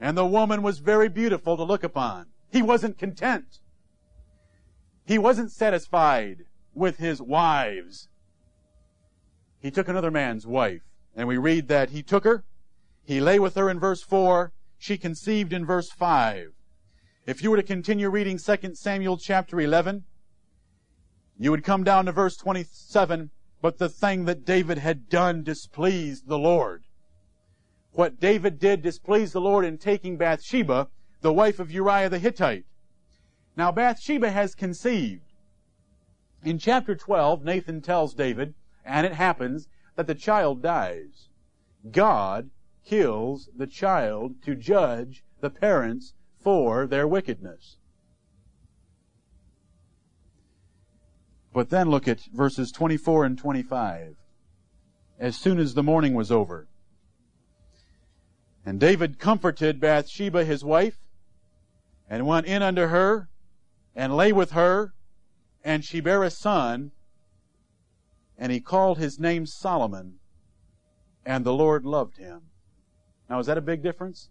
And 0.00 0.16
the 0.16 0.26
woman 0.26 0.62
was 0.62 0.78
very 0.78 1.08
beautiful 1.08 1.56
to 1.56 1.62
look 1.64 1.82
upon. 1.82 2.26
He 2.50 2.62
wasn't 2.62 2.98
content. 2.98 3.58
He 5.04 5.18
wasn't 5.18 5.50
satisfied 5.50 6.44
with 6.74 6.98
his 6.98 7.20
wives. 7.20 8.08
He 9.60 9.70
took 9.70 9.88
another 9.88 10.10
man's 10.10 10.46
wife. 10.46 10.82
And 11.16 11.26
we 11.26 11.36
read 11.36 11.68
that 11.68 11.90
he 11.90 12.02
took 12.02 12.24
her 12.24 12.44
he 13.04 13.20
lay 13.20 13.38
with 13.38 13.54
her 13.56 13.68
in 13.68 13.80
verse 13.80 14.02
4. 14.02 14.52
She 14.78 14.96
conceived 14.96 15.52
in 15.52 15.66
verse 15.66 15.90
5. 15.90 16.52
If 17.26 17.42
you 17.42 17.50
were 17.50 17.56
to 17.56 17.62
continue 17.62 18.08
reading 18.08 18.38
2 18.38 18.74
Samuel 18.74 19.16
chapter 19.16 19.60
11, 19.60 20.04
you 21.38 21.50
would 21.50 21.64
come 21.64 21.84
down 21.84 22.06
to 22.06 22.12
verse 22.12 22.36
27. 22.36 23.30
But 23.60 23.78
the 23.78 23.88
thing 23.88 24.24
that 24.24 24.44
David 24.44 24.78
had 24.78 25.08
done 25.08 25.44
displeased 25.44 26.26
the 26.26 26.38
Lord. 26.38 26.84
What 27.92 28.18
David 28.18 28.58
did 28.58 28.82
displeased 28.82 29.34
the 29.34 29.40
Lord 29.40 29.64
in 29.64 29.78
taking 29.78 30.16
Bathsheba, 30.16 30.88
the 31.20 31.32
wife 31.32 31.60
of 31.60 31.70
Uriah 31.70 32.08
the 32.08 32.18
Hittite. 32.18 32.64
Now 33.56 33.70
Bathsheba 33.70 34.30
has 34.30 34.54
conceived. 34.54 35.32
In 36.42 36.58
chapter 36.58 36.96
12, 36.96 37.44
Nathan 37.44 37.82
tells 37.82 38.14
David, 38.14 38.54
and 38.84 39.06
it 39.06 39.14
happens, 39.14 39.68
that 39.94 40.06
the 40.06 40.14
child 40.14 40.62
dies. 40.62 41.28
God 41.90 42.50
kills 42.84 43.48
the 43.56 43.66
child 43.66 44.42
to 44.42 44.54
judge 44.54 45.24
the 45.40 45.50
parents 45.50 46.14
for 46.38 46.86
their 46.86 47.06
wickedness. 47.06 47.76
But 51.52 51.70
then 51.70 51.90
look 51.90 52.08
at 52.08 52.20
verses 52.32 52.72
24 52.72 53.24
and 53.24 53.38
25. 53.38 54.16
As 55.18 55.36
soon 55.36 55.58
as 55.58 55.74
the 55.74 55.82
morning 55.82 56.14
was 56.14 56.32
over. 56.32 56.66
And 58.64 58.80
David 58.80 59.18
comforted 59.18 59.80
Bathsheba 59.80 60.44
his 60.44 60.64
wife, 60.64 60.98
and 62.08 62.26
went 62.26 62.46
in 62.46 62.62
unto 62.62 62.86
her, 62.86 63.28
and 63.94 64.16
lay 64.16 64.32
with 64.32 64.52
her, 64.52 64.94
and 65.64 65.84
she 65.84 66.00
bare 66.00 66.22
a 66.22 66.30
son, 66.30 66.92
and 68.38 68.50
he 68.50 68.60
called 68.60 68.98
his 68.98 69.18
name 69.18 69.46
Solomon, 69.46 70.18
and 71.24 71.44
the 71.44 71.52
Lord 71.52 71.84
loved 71.84 72.16
him. 72.16 72.51
Now, 73.32 73.38
is 73.38 73.46
that 73.46 73.56
a 73.56 73.62
big 73.62 73.82
difference? 73.82 74.28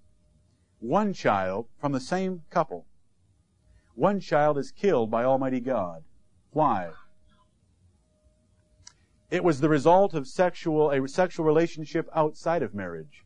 One 0.79 1.11
child 1.11 1.65
from 1.79 1.91
the 1.91 1.99
same 1.99 2.43
couple. 2.51 2.85
One 3.95 4.19
child 4.19 4.59
is 4.59 4.69
killed 4.69 5.09
by 5.09 5.23
Almighty 5.23 5.59
God. 5.59 6.03
Why? 6.51 6.91
It 9.31 9.43
was 9.43 9.59
the 9.59 9.69
result 9.69 10.13
of 10.13 10.27
sexual, 10.27 10.91
a 10.91 11.07
sexual 11.07 11.47
relationship 11.47 12.07
outside 12.13 12.61
of 12.61 12.75
marriage. 12.75 13.25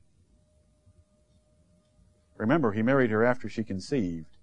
Remember, 2.37 2.71
he 2.71 2.81
married 2.81 3.11
her 3.11 3.25
after 3.25 3.49
she 3.49 3.65
conceived. 3.65 4.37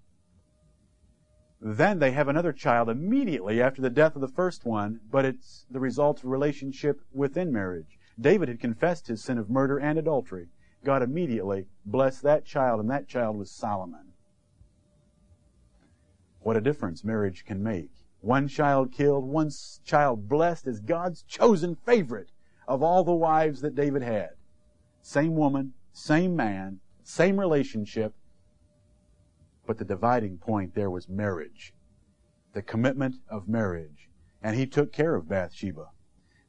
Then 1.59 1.97
they 1.97 2.11
have 2.11 2.27
another 2.27 2.53
child 2.53 2.89
immediately 2.89 3.59
after 3.59 3.81
the 3.81 3.89
death 3.89 4.13
of 4.13 4.21
the 4.21 4.27
first 4.27 4.65
one, 4.65 4.99
but 5.09 5.25
it's 5.25 5.65
the 5.71 5.79
result 5.79 6.19
of 6.19 6.25
a 6.25 6.29
relationship 6.29 7.01
within 7.11 7.51
marriage. 7.51 7.97
David 8.21 8.49
had 8.49 8.59
confessed 8.59 9.07
his 9.07 9.23
sin 9.23 9.39
of 9.39 9.49
murder 9.49 9.79
and 9.79 9.97
adultery. 9.97 10.49
God 10.83 11.01
immediately 11.01 11.67
blessed 11.85 12.23
that 12.23 12.45
child, 12.45 12.79
and 12.79 12.89
that 12.89 13.07
child 13.07 13.37
was 13.37 13.49
Solomon. 13.49 14.13
What 16.41 16.57
a 16.57 16.61
difference 16.61 17.03
marriage 17.03 17.45
can 17.45 17.63
make. 17.63 17.91
One 18.19 18.47
child 18.47 18.91
killed, 18.91 19.25
one 19.25 19.49
child 19.85 20.27
blessed 20.27 20.67
as 20.67 20.79
God's 20.79 21.23
chosen 21.23 21.75
favorite 21.75 22.31
of 22.67 22.81
all 22.81 23.03
the 23.03 23.13
wives 23.13 23.61
that 23.61 23.75
David 23.75 24.01
had. 24.01 24.31
Same 25.01 25.35
woman, 25.35 25.73
same 25.91 26.35
man, 26.35 26.79
same 27.03 27.39
relationship, 27.39 28.13
but 29.65 29.77
the 29.77 29.85
dividing 29.85 30.37
point 30.37 30.75
there 30.75 30.89
was 30.89 31.07
marriage. 31.07 31.73
The 32.53 32.61
commitment 32.61 33.15
of 33.29 33.47
marriage. 33.47 34.09
And 34.41 34.57
he 34.57 34.65
took 34.65 34.91
care 34.91 35.15
of 35.15 35.29
Bathsheba. 35.29 35.87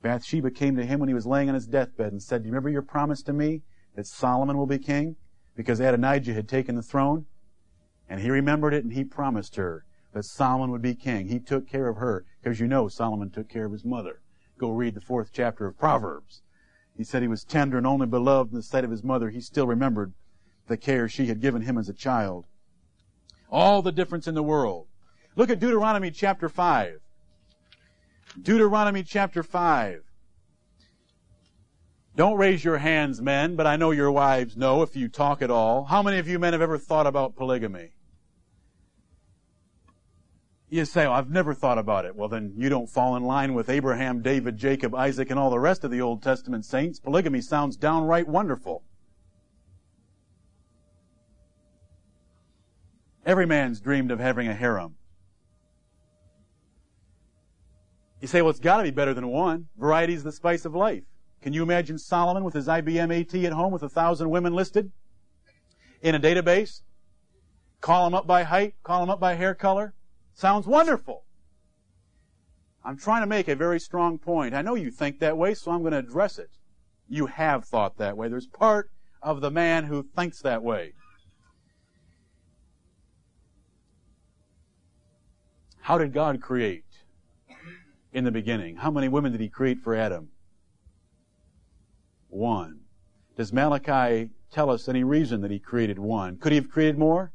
Bathsheba 0.03 0.51
came 0.51 0.77
to 0.77 0.85
him 0.85 1.01
when 1.01 1.09
he 1.09 1.15
was 1.15 1.27
laying 1.27 1.49
on 1.49 1.55
his 1.55 1.67
deathbed 1.67 2.13
and 2.13 2.23
said, 2.23 2.43
Do 2.43 2.49
you 2.49 2.53
remember 2.53 2.71
your 2.71 2.83
promise 2.83 3.23
to 3.23 3.33
me? 3.33 3.63
That 3.95 4.07
Solomon 4.07 4.57
will 4.57 4.67
be 4.67 4.79
king 4.79 5.17
because 5.57 5.81
Adonijah 5.81 6.35
had 6.35 6.49
taken 6.49 6.75
the 6.75 6.83
throne. 6.83 7.27
And 8.09 8.21
he 8.21 8.31
remembered 8.31 8.75
it 8.75 8.85
and 8.85 8.93
he 8.93 9.05
promised 9.05 9.57
her 9.57 9.85
that 10.13 10.25
Solomon 10.25 10.71
would 10.71 10.83
be 10.83 10.95
king. 10.95 11.29
He 11.29 11.39
took 11.39 11.69
care 11.69 11.89
of 11.89 11.97
her 11.97 12.25
because 12.43 12.61
you 12.61 12.67
know 12.67 12.89
Solomon 12.89 13.31
took 13.31 13.49
care 13.49 13.67
of 13.67 13.73
his 13.73 13.85
mother. 13.85 14.21
Go 14.59 14.71
read 14.71 14.95
the 14.95 15.01
fourth 15.01 15.31
chapter 15.33 15.67
of 15.67 15.79
Proverbs. 15.79 16.43
He 16.97 17.03
said 17.03 17.23
he 17.23 17.29
was 17.29 17.45
tender 17.45 17.77
and 17.77 17.87
only 17.87 18.07
beloved 18.07 18.53
in 18.53 18.57
the 18.57 18.63
sight 18.63 18.85
of 18.85 18.91
his 18.91 19.03
mother. 19.03 19.31
He 19.31 19.41
still 19.41 19.67
remembered 19.67 20.13
the 20.69 20.77
care 20.77 21.09
she 21.09 21.27
had 21.27 21.41
given 21.41 21.63
him 21.63 21.77
as 21.77 21.89
a 21.89 21.95
child. 21.95 22.47
All 23.51 23.83
the 23.83 23.93
difference 23.93 24.29
in 24.29 24.35
the 24.35 24.43
world. 24.43 24.87
Look 25.37 25.51
at 25.51 25.59
Deuteronomy 25.59 26.11
chapter 26.11 26.49
5. 26.49 27.01
Deuteronomy 28.41 29.03
chapter 29.03 29.43
5. 29.43 30.03
Don't 32.17 32.39
raise 32.39 32.65
your 32.65 32.79
hands, 32.79 33.21
men, 33.21 33.57
but 33.57 33.67
I 33.67 33.77
know 33.77 33.91
your 33.91 34.13
wives 34.13 34.57
know 34.57 34.83
if 34.83 34.95
you 34.95 35.09
talk 35.09 35.43
at 35.43 35.51
all. 35.51 35.85
How 35.85 36.01
many 36.03 36.19
of 36.19 36.29
you 36.29 36.39
men 36.39 36.53
have 36.53 36.63
ever 36.63 36.79
thought 36.79 37.09
about 37.09 37.35
polygamy? 37.35 37.91
You 40.69 40.85
say, 40.85 41.07
well, 41.07 41.15
I've 41.15 41.31
never 41.31 41.55
thought 41.55 41.79
about 41.79 42.05
it. 42.05 42.15
Well, 42.15 42.29
then 42.29 42.53
you 42.57 42.69
don't 42.69 42.89
fall 42.89 43.17
in 43.17 43.25
line 43.25 43.55
with 43.55 43.69
Abraham, 43.69 44.23
David, 44.23 44.57
Jacob, 44.57 44.95
Isaac, 44.95 45.31
and 45.31 45.39
all 45.39 45.51
the 45.51 45.59
rest 45.59 45.83
of 45.83 45.91
the 45.91 46.01
Old 46.01 46.23
Testament 46.23 46.65
saints. 46.65 47.01
Polygamy 47.01 47.41
sounds 47.41 47.77
downright 47.77 48.29
wonderful. 48.29 48.83
Every 53.27 53.47
man's 53.47 53.81
dreamed 53.81 54.11
of 54.11 54.21
having 54.21 54.49
a 54.49 54.55
harem. 54.55 54.95
You 58.21 58.29
say, 58.29 58.41
well, 58.41 58.51
it's 58.51 58.61
got 58.61 58.79
to 58.79 58.83
be 58.85 58.91
better 58.91 59.15
than 59.15 59.29
one. 59.29 59.67
Variety 59.77 60.15
is 60.15 60.23
the 60.23 60.33
spice 60.33 60.65
of 60.65 60.75
life. 60.75 61.05
Can 61.45 61.53
you 61.53 61.63
imagine 61.63 61.99
Solomon 61.99 62.43
with 62.43 62.55
his 62.55 62.69
IBM 62.69 63.21
AT 63.21 63.35
at 63.45 63.53
home 63.53 63.71
with 63.71 63.83
a 63.83 63.89
thousand 63.91 64.31
women 64.31 64.55
listed 64.55 64.91
in 66.01 66.15
a 66.15 66.19
database? 66.19 66.81
Call 67.83 68.07
them 68.07 68.15
up 68.15 68.27
by 68.27 68.45
height, 68.45 68.77
call 68.83 69.01
them 69.01 69.11
up 69.11 69.21
by 69.21 69.35
hair 69.35 69.55
color. 69.55 69.93
Sounds 70.33 70.67
wonderful. 70.67 71.25
I'm 72.83 72.97
trying 72.97 73.21
to 73.21 73.27
make 73.27 73.47
a 73.49 73.55
very 73.55 73.79
strong 73.79 74.17
point. 74.17 74.55
I 74.55 74.63
know 74.63 74.75
you 74.75 74.91
think 74.91 75.19
that 75.19 75.37
way, 75.37 75.53
so 75.53 75.71
I'm 75.71 75.83
going 75.83 75.93
to 75.93 75.99
address 75.99 76.39
it. 76.39 76.49
You 77.11 77.27
have 77.27 77.67
thought 77.67 77.99
that 77.99 78.17
way. 78.17 78.29
There's 78.29 78.47
part 78.47 78.91
of 79.23 79.43
the 79.43 79.51
man 79.51 79.85
who 79.85 80.03
thinks 80.03 80.41
that 80.41 80.63
way. 80.63 80.95
How 85.83 85.99
did 85.99 86.15
God 86.15 86.41
create 86.41 86.87
in 88.15 88.25
the 88.25 88.33
beginning? 88.33 88.77
How 88.77 88.91
many 88.91 89.09
women 89.09 89.31
did 89.31 89.43
he 89.43 89.51
create 89.51 89.81
for 89.81 89.95
Adam? 89.95 90.31
One. 92.35 92.81
Does 93.37 93.53
Malachi 93.53 94.31
tell 94.51 94.71
us 94.71 94.89
any 94.89 95.05
reason 95.05 95.41
that 95.41 95.51
he 95.51 95.59
created 95.59 95.99
one? 95.99 96.37
Could 96.37 96.53
he 96.53 96.57
have 96.57 96.71
created 96.71 96.99
more? 96.99 97.33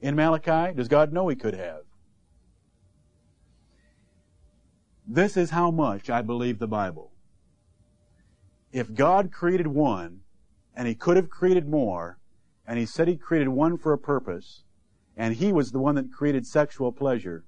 In 0.00 0.16
Malachi? 0.16 0.74
Does 0.74 0.88
God 0.88 1.12
know 1.12 1.28
he 1.28 1.36
could 1.36 1.54
have? 1.54 1.82
This 5.06 5.36
is 5.36 5.50
how 5.50 5.70
much 5.70 6.08
I 6.08 6.22
believe 6.22 6.58
the 6.58 6.68
Bible. 6.68 7.12
If 8.72 8.94
God 8.94 9.32
created 9.32 9.66
one, 9.66 10.20
and 10.74 10.86
he 10.86 10.94
could 10.94 11.16
have 11.16 11.28
created 11.28 11.68
more, 11.68 12.18
and 12.66 12.78
he 12.78 12.86
said 12.86 13.08
he 13.08 13.16
created 13.16 13.48
one 13.48 13.76
for 13.76 13.92
a 13.92 13.98
purpose, 13.98 14.62
and 15.16 15.34
he 15.34 15.52
was 15.52 15.72
the 15.72 15.80
one 15.80 15.96
that 15.96 16.12
created 16.12 16.46
sexual 16.46 16.92
pleasure, 16.92 17.44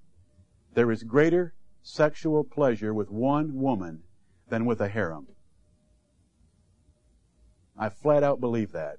there 0.75 0.91
is 0.91 1.05
greater 1.05 1.55
sexual 1.83 2.45
pleasure 2.45 2.93
with 2.93 3.11
one 3.11 3.55
woman 3.55 4.03
than 4.49 4.65
with 4.67 4.81
a 4.81 4.89
harem. 4.89 5.29
I 7.79 7.89
flat 7.89 8.23
out 8.23 8.41
believe 8.41 8.73
that. 8.73 8.97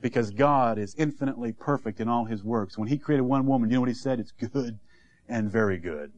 Because 0.00 0.30
God 0.30 0.78
is 0.78 0.94
infinitely 0.96 1.52
perfect 1.52 2.00
in 2.00 2.08
all 2.08 2.24
His 2.24 2.42
works. 2.42 2.78
When 2.78 2.88
He 2.88 2.98
created 2.98 3.22
one 3.24 3.46
woman, 3.46 3.70
you 3.70 3.74
know 3.74 3.80
what 3.80 3.88
He 3.88 3.94
said? 3.94 4.20
It's 4.20 4.32
good 4.32 4.78
and 5.28 5.50
very 5.50 5.78
good. 5.78 6.12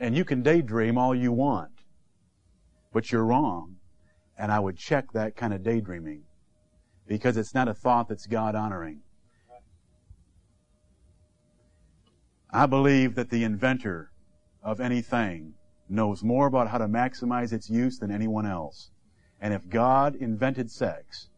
And 0.00 0.16
you 0.16 0.24
can 0.24 0.42
daydream 0.42 0.98
all 0.98 1.14
you 1.14 1.32
want. 1.32 1.70
but 2.92 3.10
you're 3.10 3.24
wrong. 3.24 3.76
And 4.38 4.50
I 4.52 4.60
would 4.60 4.76
check 4.76 5.12
that 5.12 5.36
kind 5.36 5.52
of 5.54 5.62
daydreaming 5.62 6.22
because 7.06 7.36
it's 7.36 7.54
not 7.54 7.68
a 7.68 7.74
thought 7.74 8.08
that's 8.08 8.26
God 8.26 8.54
honoring. 8.54 9.00
I 12.50 12.66
believe 12.66 13.14
that 13.14 13.30
the 13.30 13.44
inventor 13.44 14.10
of 14.62 14.80
anything 14.80 15.54
knows 15.88 16.22
more 16.22 16.46
about 16.46 16.68
how 16.68 16.78
to 16.78 16.86
maximize 16.86 17.52
its 17.52 17.68
use 17.70 17.98
than 17.98 18.10
anyone 18.10 18.46
else. 18.46 18.90
And 19.40 19.52
if 19.52 19.68
God 19.68 20.14
invented 20.14 20.70
sex, 20.70 21.28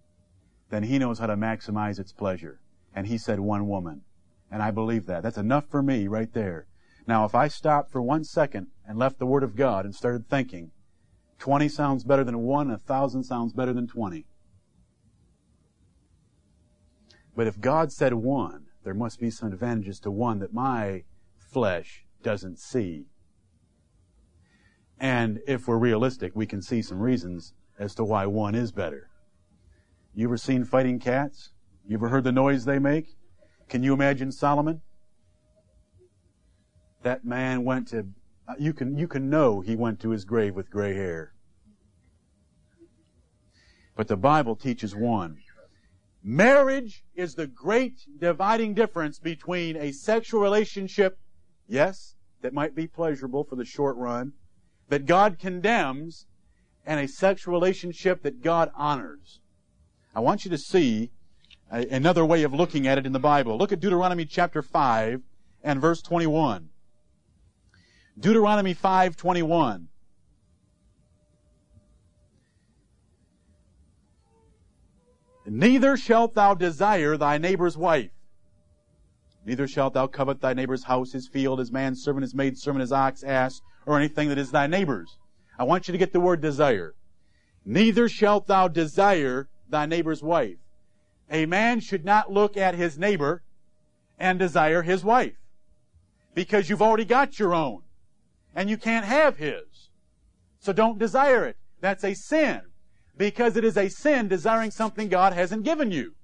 then 0.71 0.85
he 0.85 0.99
knows 0.99 1.19
how 1.19 1.27
to 1.27 1.37
maximize 1.37 1.99
its 1.99 2.13
pleasure. 2.13 2.61
And 2.95 3.07
he 3.07 3.19
said 3.19 3.41
one 3.41 3.69
woman. 3.69 4.03
And 4.51 4.63
I 4.63 4.71
believe 4.71 5.07
that. 5.07 5.23
That's 5.23 5.39
enough 5.39 5.67
for 5.69 5.83
me 5.83 6.07
right 6.07 6.33
there. 6.33 6.67
Now, 7.07 7.25
if 7.25 7.35
I 7.35 7.49
stopped 7.49 7.91
for 7.91 8.01
one 8.01 8.25
second 8.25 8.69
and 8.87 8.99
left 8.99 9.19
the 9.19 9.27
Word 9.27 9.43
of 9.43 9.57
God 9.57 9.85
and 9.85 9.95
started 9.95 10.29
thinking, 10.29 10.71
20 11.39 11.69
sounds 11.69 12.05
better 12.05 12.25
than 12.25 12.39
1, 12.39 12.69
a 12.69 12.71
1,000 12.71 13.25
sounds 13.25 13.53
better 13.53 13.73
than 13.73 13.87
20. 13.87 14.27
But 17.37 17.47
if 17.47 17.61
God 17.61 17.93
said 17.93 18.15
1, 18.15 18.67
there 18.85 18.95
must 18.95 19.19
be 19.19 19.31
some 19.31 19.53
advantages 19.53 19.99
to 20.01 20.11
1 20.11 20.39
that 20.39 20.55
my 20.55 21.03
flesh 21.37 22.05
doesn't 22.23 22.59
see. 22.59 23.07
And 24.99 25.41
if 25.47 25.67
we're 25.67 25.79
realistic, 25.79 26.33
we 26.35 26.47
can 26.47 26.63
see 26.63 26.83
some 26.83 27.01
reasons 27.01 27.53
as 27.79 27.95
to 27.97 28.05
why 28.05 28.27
1 28.27 28.55
is 28.55 28.73
better. 28.73 29.11
You 30.15 30.29
ever 30.29 30.37
seen 30.37 30.65
fighting 30.65 31.01
cats? 31.01 31.51
You 31.87 31.97
ever 31.97 32.09
heard 32.09 32.25
the 32.25 32.33
noise 32.33 32.65
they 32.65 32.79
make? 32.79 33.17
Can 33.69 33.83
you 33.83 33.93
imagine 33.93 34.31
Solomon? 34.31 34.81
That 37.03 37.25
man 37.25 37.65
went 37.65 37.89
to, 37.89 38.07
you 38.59 38.73
can, 38.73 38.97
you 38.97 39.09
can 39.09 39.29
know 39.29 39.61
he 39.61 39.77
went 39.77 40.01
to 40.01 40.11
his 40.11 40.25
grave 40.25 40.55
with 40.55 40.71
gray 40.71 40.95
hair. 40.95 41.33
But 43.97 44.09
the 44.09 44.17
Bible 44.17 44.57
teaches 44.57 44.95
one. 44.95 45.39
Marriage 46.23 47.05
is 47.15 47.35
the 47.35 47.47
great 47.47 48.01
dividing 48.19 48.75
difference 48.75 49.19
between 49.19 49.77
a 49.77 49.93
sexual 49.93 50.41
relationship, 50.41 51.19
yes, 51.69 52.15
that 52.41 52.55
might 52.55 52.75
be 52.75 52.87
pleasurable 52.87 53.45
for 53.45 53.57
the 53.57 53.65
short 53.65 53.97
run, 53.97 54.33
that 54.89 55.07
God 55.07 55.39
condemns, 55.39 56.27
and 56.87 57.01
a 57.01 57.09
sexual 57.09 57.55
relationship 57.55 58.23
that 58.23 58.43
God 58.43 58.71
honors. 58.75 59.41
I 60.15 60.21
want 60.21 60.45
you 60.45 60.51
to 60.51 60.59
see 60.59 61.11
another 61.71 62.25
way 62.25 62.43
of 62.43 62.53
looking 62.53 62.87
at 62.87 62.99
it 62.99 63.07
in 63.07 63.13
the 63.13 63.19
Bible. 63.19 63.57
Look 63.57 63.73
at 63.73 63.81
Deuteronomy 63.81 64.27
chapter 64.27 64.63
5 64.63 65.23
and 65.63 65.81
verse 65.81 66.03
21. 66.03 66.69
Deuteronomy 68.19 68.75
5:21. 68.75 69.89
Neither 75.47 75.97
shalt 75.97 76.35
thou 76.35 76.55
desire 76.55 77.17
thy 77.17 77.39
neighbor's 77.39 77.77
wife. 77.77 78.14
Neither 79.47 79.69
shalt 79.69 79.95
thou 79.95 80.07
covet 80.07 80.41
thy 80.41 80.55
neighbor's 80.55 80.85
house, 80.85 81.13
his 81.13 81.29
field, 81.29 81.59
his 81.59 81.71
man, 81.71 81.95
servant, 81.95 82.23
his 82.23 82.35
maid, 82.35 82.59
servant, 82.59 82.81
his 82.81 82.93
ox, 82.93 83.23
ass, 83.23 83.61
or 83.87 83.99
anything 83.99 84.29
that 84.29 84.39
is 84.39 84.51
thy 84.51 84.67
neighbor's. 84.67 85.19
I 85.59 85.65
want 85.65 85.87
you 85.87 85.93
to 85.93 85.99
get 85.99 86.13
the 86.13 86.21
word 86.21 86.41
desire. 86.41 86.95
Neither 87.65 88.09
shalt 88.09 88.47
thou 88.47 88.69
desire 88.69 89.49
thy 89.69 89.87
neighbor's 89.87 90.23
wife. 90.23 90.57
A 91.31 91.47
man 91.47 91.81
should 91.81 92.05
not 92.05 92.33
look 92.33 92.57
at 92.57 92.75
his 92.75 92.99
neighbor 92.99 93.43
and 94.19 94.39
desire 94.39 94.83
his 94.83 95.05
wife. 95.05 95.37
Because 96.35 96.69
you've 96.69 96.83
already 96.83 97.05
got 97.05 97.39
your 97.39 97.55
own. 97.55 97.83
And 98.55 98.71
you 98.71 98.77
can't 98.77 99.07
have 99.07 99.37
his. 99.37 99.91
So 100.59 100.73
don't 100.73 100.99
desire 100.99 101.45
it. 101.45 101.57
That's 101.81 102.05
a 102.05 102.15
sin. 102.15 102.63
Because 103.17 103.57
it 103.57 103.65
is 103.65 103.77
a 103.77 103.89
sin 103.89 104.29
desiring 104.29 104.71
something 104.71 105.09
God 105.09 105.33
hasn't 105.33 105.65
given 105.65 105.91
you. 105.91 106.15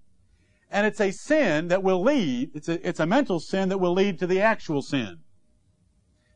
And 0.71 0.87
it's 0.87 1.01
a 1.01 1.11
sin 1.11 1.69
that 1.69 1.83
will 1.83 2.01
lead, 2.01 2.53
it's 2.55 2.69
a, 2.69 2.87
it's 2.87 3.01
a 3.01 3.07
mental 3.07 3.41
sin 3.41 3.69
that 3.71 3.79
will 3.79 3.93
lead 3.93 4.19
to 4.21 4.27
the 4.27 4.41
actual 4.41 4.83
sin. 4.83 5.19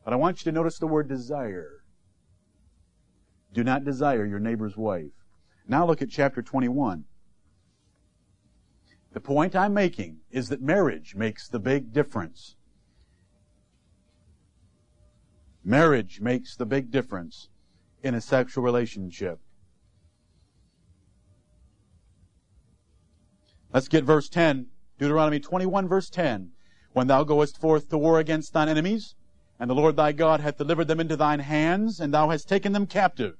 But 0.03 0.13
I 0.13 0.17
want 0.17 0.39
you 0.39 0.51
to 0.51 0.55
notice 0.55 0.77
the 0.77 0.87
word 0.87 1.07
desire. 1.07 1.83
Do 3.53 3.63
not 3.63 3.85
desire 3.85 4.25
your 4.25 4.39
neighbor's 4.39 4.75
wife. 4.75 5.13
Now 5.67 5.85
look 5.85 6.01
at 6.01 6.09
chapter 6.09 6.41
21. 6.41 7.05
The 9.13 9.21
point 9.21 9.55
I'm 9.55 9.73
making 9.73 10.17
is 10.29 10.49
that 10.49 10.61
marriage 10.61 11.15
makes 11.15 11.47
the 11.47 11.59
big 11.59 11.93
difference. 11.93 12.57
Marriage 15.63 16.19
makes 16.19 16.55
the 16.57 16.65
big 16.65 16.91
difference 16.91 17.47
in 18.03 18.13
a 18.13 18.21
sexual 18.21 18.63
relationship. 18.63 19.39
Let's 23.75 23.89
get 23.89 24.05
verse 24.05 24.29
10. 24.29 24.67
Deuteronomy 24.99 25.41
21 25.41 25.89
verse 25.89 26.09
10. 26.09 26.51
When 26.93 27.07
thou 27.07 27.25
goest 27.25 27.59
forth 27.59 27.89
to 27.89 27.97
war 27.97 28.19
against 28.19 28.53
thine 28.53 28.69
enemies, 28.69 29.15
and 29.59 29.69
the 29.69 29.75
Lord 29.75 29.97
thy 29.97 30.13
God 30.13 30.39
hath 30.39 30.57
delivered 30.57 30.87
them 30.87 31.01
into 31.01 31.17
thine 31.17 31.41
hands, 31.41 31.99
and 31.99 32.13
thou 32.13 32.29
hast 32.29 32.47
taken 32.47 32.71
them 32.71 32.87
captive, 32.87 33.35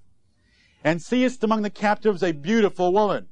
and 0.84 1.02
seest 1.02 1.42
among 1.42 1.62
the 1.62 1.70
captives 1.70 2.22
a 2.22 2.34
beautiful 2.34 2.92
woman, 2.92 3.28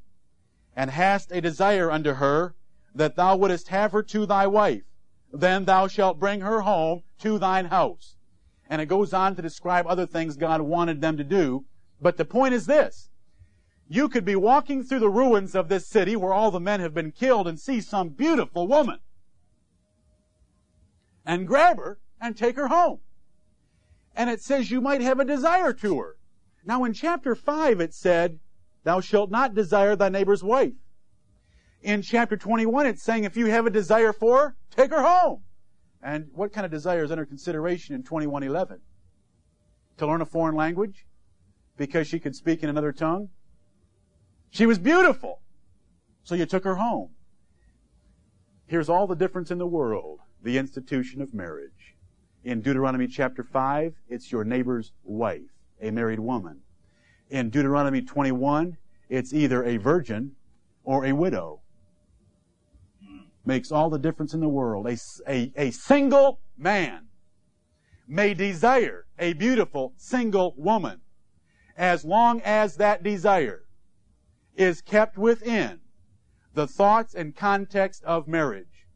and 0.78 0.92
hast 0.92 1.34
a 1.34 1.42
desire 1.42 1.92
unto 1.92 2.14
her, 2.14 2.56
that 2.96 3.18
thou 3.18 3.36
wouldest 3.36 3.68
have 3.68 3.92
her 3.92 4.02
to 4.04 4.26
thy 4.26 4.48
wife, 4.48 4.84
then 5.34 5.66
thou 5.66 5.88
shalt 5.88 6.22
bring 6.22 6.40
her 6.40 6.62
home 6.62 7.04
to 7.20 7.38
thine 7.38 7.66
house. 7.66 8.16
And 8.70 8.82
it 8.82 8.86
goes 8.86 9.14
on 9.14 9.36
to 9.36 9.42
describe 9.42 9.86
other 9.88 10.06
things 10.06 10.38
God 10.38 10.62
wanted 10.62 11.02
them 11.02 11.18
to 11.18 11.26
do. 11.26 11.66
But 12.00 12.16
the 12.16 12.24
point 12.24 12.54
is 12.54 12.66
this. 12.66 13.10
You 13.88 14.10
could 14.10 14.26
be 14.26 14.36
walking 14.36 14.84
through 14.84 15.00
the 15.00 15.10
ruins 15.10 15.56
of 15.56 15.70
this 15.70 15.88
city 15.88 16.16
where 16.16 16.34
all 16.34 16.52
the 16.52 16.60
men 16.60 16.80
have 16.80 16.94
been 16.94 17.12
killed 17.12 17.48
and 17.48 17.60
see 17.60 17.82
some 17.82 18.10
beautiful 18.10 18.68
woman. 18.68 19.00
And 21.26 21.48
grab 21.48 21.78
her 21.78 22.00
and 22.20 22.36
take 22.36 22.56
her 22.56 22.68
home. 22.68 23.00
And 24.16 24.30
it 24.30 24.42
says 24.42 24.72
you 24.72 24.82
might 24.82 25.02
have 25.02 25.20
a 25.20 25.26
desire 25.26 25.74
to 25.74 26.00
her. 26.00 26.18
Now 26.66 26.84
in 26.84 26.94
chapter 26.94 27.36
5 27.36 27.82
it 27.82 27.94
said, 27.94 28.40
Thou 28.84 29.00
shalt 29.00 29.32
not 29.32 29.56
desire 29.56 29.96
thy 29.96 30.10
neighbor's 30.10 30.44
wife. 30.44 30.74
In 31.82 32.02
chapter 32.02 32.38
21 32.38 32.86
it's 32.86 33.04
saying 33.04 33.26
if 33.26 33.36
you 33.36 33.48
have 33.48 33.66
a 33.66 33.70
desire 33.70 34.14
for 34.14 34.40
her, 34.40 34.56
take 34.72 34.92
her 34.92 35.02
home. 35.02 35.44
And 36.02 36.28
what 36.34 36.52
kind 36.52 36.66
of 36.66 36.72
desire 36.72 37.04
is 37.04 37.12
under 37.12 37.26
consideration 37.26 37.96
in 37.96 38.04
2111? 38.04 38.80
To 39.98 40.08
learn 40.08 40.22
a 40.22 40.26
foreign 40.26 40.56
language? 40.56 41.06
Because 41.78 42.08
she 42.08 42.20
could 42.20 42.36
speak 42.36 42.64
in 42.64 42.70
another 42.70 42.92
tongue? 42.92 43.30
She 44.54 44.68
was 44.68 44.78
beautiful. 44.78 45.42
So 46.24 46.36
you 46.36 46.46
took 46.46 46.64
her 46.64 46.76
home. 46.76 47.10
Here's 48.68 48.88
all 48.88 49.08
the 49.08 49.16
difference 49.16 49.50
in 49.50 49.58
the 49.58 49.66
world. 49.66 50.20
The 50.44 50.60
institution 50.60 51.24
of 51.24 51.34
marriage. 51.34 51.96
In 52.44 52.62
Deuteronomy 52.62 53.08
chapter 53.08 53.44
5, 53.44 53.96
it's 54.10 54.32
your 54.32 54.44
neighbor's 54.44 54.92
wife, 55.04 55.42
a 55.82 55.90
married 55.90 56.20
woman. 56.20 56.62
In 57.32 57.50
Deuteronomy 57.50 58.04
21, 58.04 58.78
it's 59.10 59.34
either 59.34 59.64
a 59.64 59.78
virgin 59.78 60.34
or 60.84 61.04
a 61.06 61.14
widow 61.14 61.62
makes 63.46 63.72
all 63.72 63.90
the 63.90 63.98
difference 63.98 64.36
in 64.36 64.40
the 64.40 64.48
world. 64.48 64.86
A, 64.86 64.98
a, 65.28 65.52
a 65.56 65.72
single 65.72 66.40
man 66.58 67.08
may 68.08 68.36
desire 68.36 69.08
a 69.18 69.34
beautiful 69.34 69.94
single 69.98 70.54
woman 70.58 71.02
as 71.76 72.06
long 72.06 72.40
as 72.42 72.76
that 72.78 73.02
desire 73.02 73.64
is 74.56 74.82
kept 74.82 75.18
within 75.18 75.80
the 76.54 76.68
thoughts 76.68 77.16
and 77.16 77.36
context 77.36 78.04
of 78.04 78.28
marriage. 78.28 78.88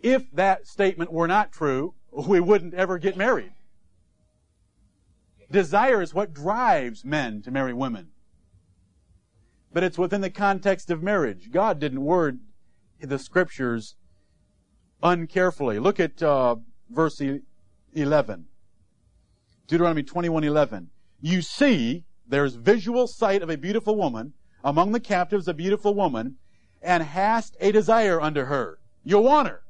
If 0.00 0.30
that 0.32 0.66
statement 0.66 1.12
were 1.12 1.26
not 1.26 1.52
true, 1.52 1.94
we 2.12 2.40
wouldn't 2.40 2.74
ever 2.74 2.98
get 2.98 3.16
married. 3.16 3.52
Desire 5.50 6.02
is 6.02 6.14
what 6.14 6.34
drives 6.34 7.04
men 7.04 7.42
to 7.42 7.50
marry 7.50 7.72
women 7.72 8.10
but 9.72 9.84
it's 9.84 9.98
within 9.98 10.20
the 10.20 10.30
context 10.30 10.90
of 10.90 11.02
marriage. 11.02 11.50
God 11.50 11.78
didn't 11.78 12.04
word 12.04 12.40
the 13.00 13.18
scriptures 13.18 13.96
uncarefully. 15.02 15.78
Look 15.78 16.00
at 16.00 16.22
uh, 16.22 16.56
verse 16.90 17.20
11. 17.92 18.46
Deuteronomy 19.66 20.02
21:11. 20.02 20.86
You 21.20 21.42
see, 21.42 22.06
there's 22.28 22.54
visual 22.54 23.06
sight 23.06 23.42
of 23.42 23.50
a 23.50 23.56
beautiful 23.56 23.96
woman 23.96 24.34
among 24.62 24.92
the 24.92 25.00
captives, 25.00 25.48
a 25.48 25.54
beautiful 25.54 25.94
woman, 25.94 26.36
and 26.82 27.02
hast 27.02 27.56
a 27.60 27.72
desire 27.72 28.20
unto 28.20 28.44
her. 28.44 28.78
You 29.04 29.18
want 29.18 29.48
her. 29.48 29.62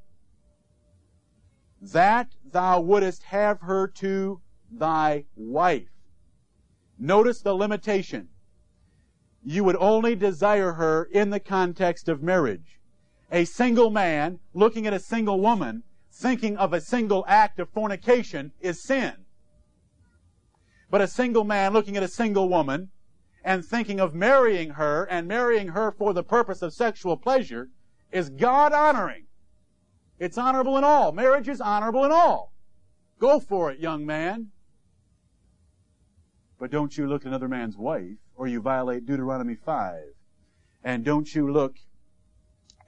That 1.80 2.34
thou 2.44 2.80
wouldest 2.80 3.22
have 3.24 3.60
her 3.60 3.86
to 3.86 4.40
thy 4.70 5.24
wife. 5.36 5.88
Notice 6.98 7.40
the 7.40 7.54
limitation 7.54 8.28
you 9.44 9.62
would 9.64 9.76
only 9.76 10.16
desire 10.16 10.72
her 10.72 11.04
in 11.04 11.30
the 11.30 11.40
context 11.40 12.08
of 12.08 12.22
marriage. 12.22 12.80
A 13.30 13.44
single 13.44 13.90
man 13.90 14.40
looking 14.52 14.86
at 14.86 14.92
a 14.92 14.98
single 14.98 15.40
woman 15.40 15.84
thinking 16.10 16.56
of 16.56 16.72
a 16.72 16.80
single 16.80 17.24
act 17.28 17.60
of 17.60 17.70
fornication 17.70 18.52
is 18.60 18.82
sin. 18.82 19.12
But 20.90 21.00
a 21.00 21.06
single 21.06 21.44
man 21.44 21.72
looking 21.72 21.96
at 21.96 22.02
a 22.02 22.08
single 22.08 22.48
woman 22.48 22.90
and 23.44 23.64
thinking 23.64 24.00
of 24.00 24.14
marrying 24.14 24.70
her 24.70 25.04
and 25.04 25.28
marrying 25.28 25.68
her 25.68 25.92
for 25.92 26.12
the 26.12 26.22
purpose 26.22 26.62
of 26.62 26.72
sexual 26.72 27.16
pleasure 27.16 27.68
is 28.10 28.30
God 28.30 28.72
honoring. 28.72 29.26
It's 30.18 30.38
honorable 30.38 30.76
in 30.76 30.84
all. 30.84 31.12
Marriage 31.12 31.48
is 31.48 31.60
honorable 31.60 32.04
in 32.04 32.12
all. 32.12 32.52
Go 33.18 33.38
for 33.38 33.70
it, 33.70 33.78
young 33.78 34.06
man. 34.06 34.48
But 36.58 36.70
don't 36.70 36.96
you 36.96 37.06
look 37.06 37.22
at 37.22 37.28
another 37.28 37.48
man's 37.48 37.76
wife, 37.76 38.16
or 38.34 38.48
you 38.48 38.60
violate 38.60 39.06
Deuteronomy 39.06 39.54
5. 39.54 40.02
And 40.82 41.04
don't 41.04 41.32
you 41.34 41.52
look 41.52 41.76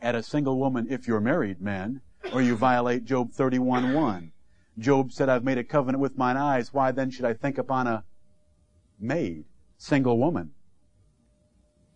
at 0.03 0.15
a 0.15 0.23
single 0.23 0.59
woman 0.59 0.87
if 0.91 1.07
you're 1.07 1.21
married, 1.21 1.61
men, 1.61 2.01
or 2.33 2.43
you 2.43 2.57
violate 2.57 3.05
Job 3.05 3.33
31.1. 3.33 4.31
Job 4.81 5.13
said, 5.13 5.29
I've 5.29 5.45
made 5.45 5.59
a 5.59 5.65
covenant 5.65 6.01
with 6.01 6.19
mine 6.19 6.37
eyes. 6.37 6.73
Why 6.73 6.91
then 6.91 7.11
should 7.11 7.25
I 7.25 7.35
think 7.35 7.59
upon 7.59 7.87
a 7.87 8.05
maid, 8.99 9.45
single 9.79 10.19
woman? 10.19 10.53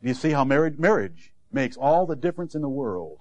Do 0.02 0.08
you 0.08 0.14
see 0.14 0.30
how 0.30 0.44
marriage, 0.44 0.78
marriage 0.78 1.32
makes 1.50 1.76
all 1.76 2.06
the 2.06 2.16
difference 2.16 2.54
in 2.54 2.62
the 2.62 2.68
world? 2.68 3.18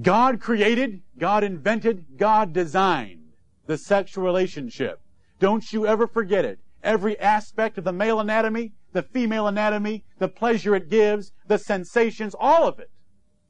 God 0.00 0.40
created, 0.40 1.02
God 1.18 1.42
invented, 1.42 2.18
God 2.18 2.52
designed 2.52 3.32
the 3.66 3.78
sexual 3.78 4.24
relationship. 4.24 5.00
Don't 5.40 5.72
you 5.72 5.86
ever 5.86 6.06
forget 6.06 6.44
it. 6.44 6.60
Every 6.82 7.18
aspect 7.18 7.78
of 7.78 7.84
the 7.84 7.92
male 7.92 8.20
anatomy, 8.20 8.72
the 8.92 9.02
female 9.02 9.48
anatomy, 9.48 10.04
the 10.18 10.28
pleasure 10.28 10.76
it 10.76 10.88
gives, 10.88 11.32
the 11.48 11.58
sensations, 11.58 12.34
all 12.38 12.68
of 12.68 12.78
it. 12.78 12.90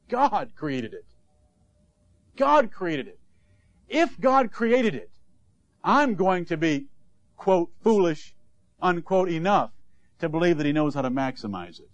God 0.08 0.52
created 0.56 0.94
it. 0.94 1.04
God 2.36 2.70
created 2.70 3.08
it. 3.08 3.18
If 3.88 4.20
God 4.20 4.52
created 4.52 4.94
it, 4.94 5.10
I'm 5.82 6.14
going 6.14 6.44
to 6.46 6.56
be, 6.56 6.86
quote, 7.36 7.70
foolish, 7.82 8.34
unquote, 8.80 9.28
enough 9.28 9.70
to 10.18 10.28
believe 10.28 10.58
that 10.58 10.66
He 10.66 10.72
knows 10.72 10.94
how 10.94 11.02
to 11.02 11.10
maximize 11.10 11.78
it. 11.78 11.90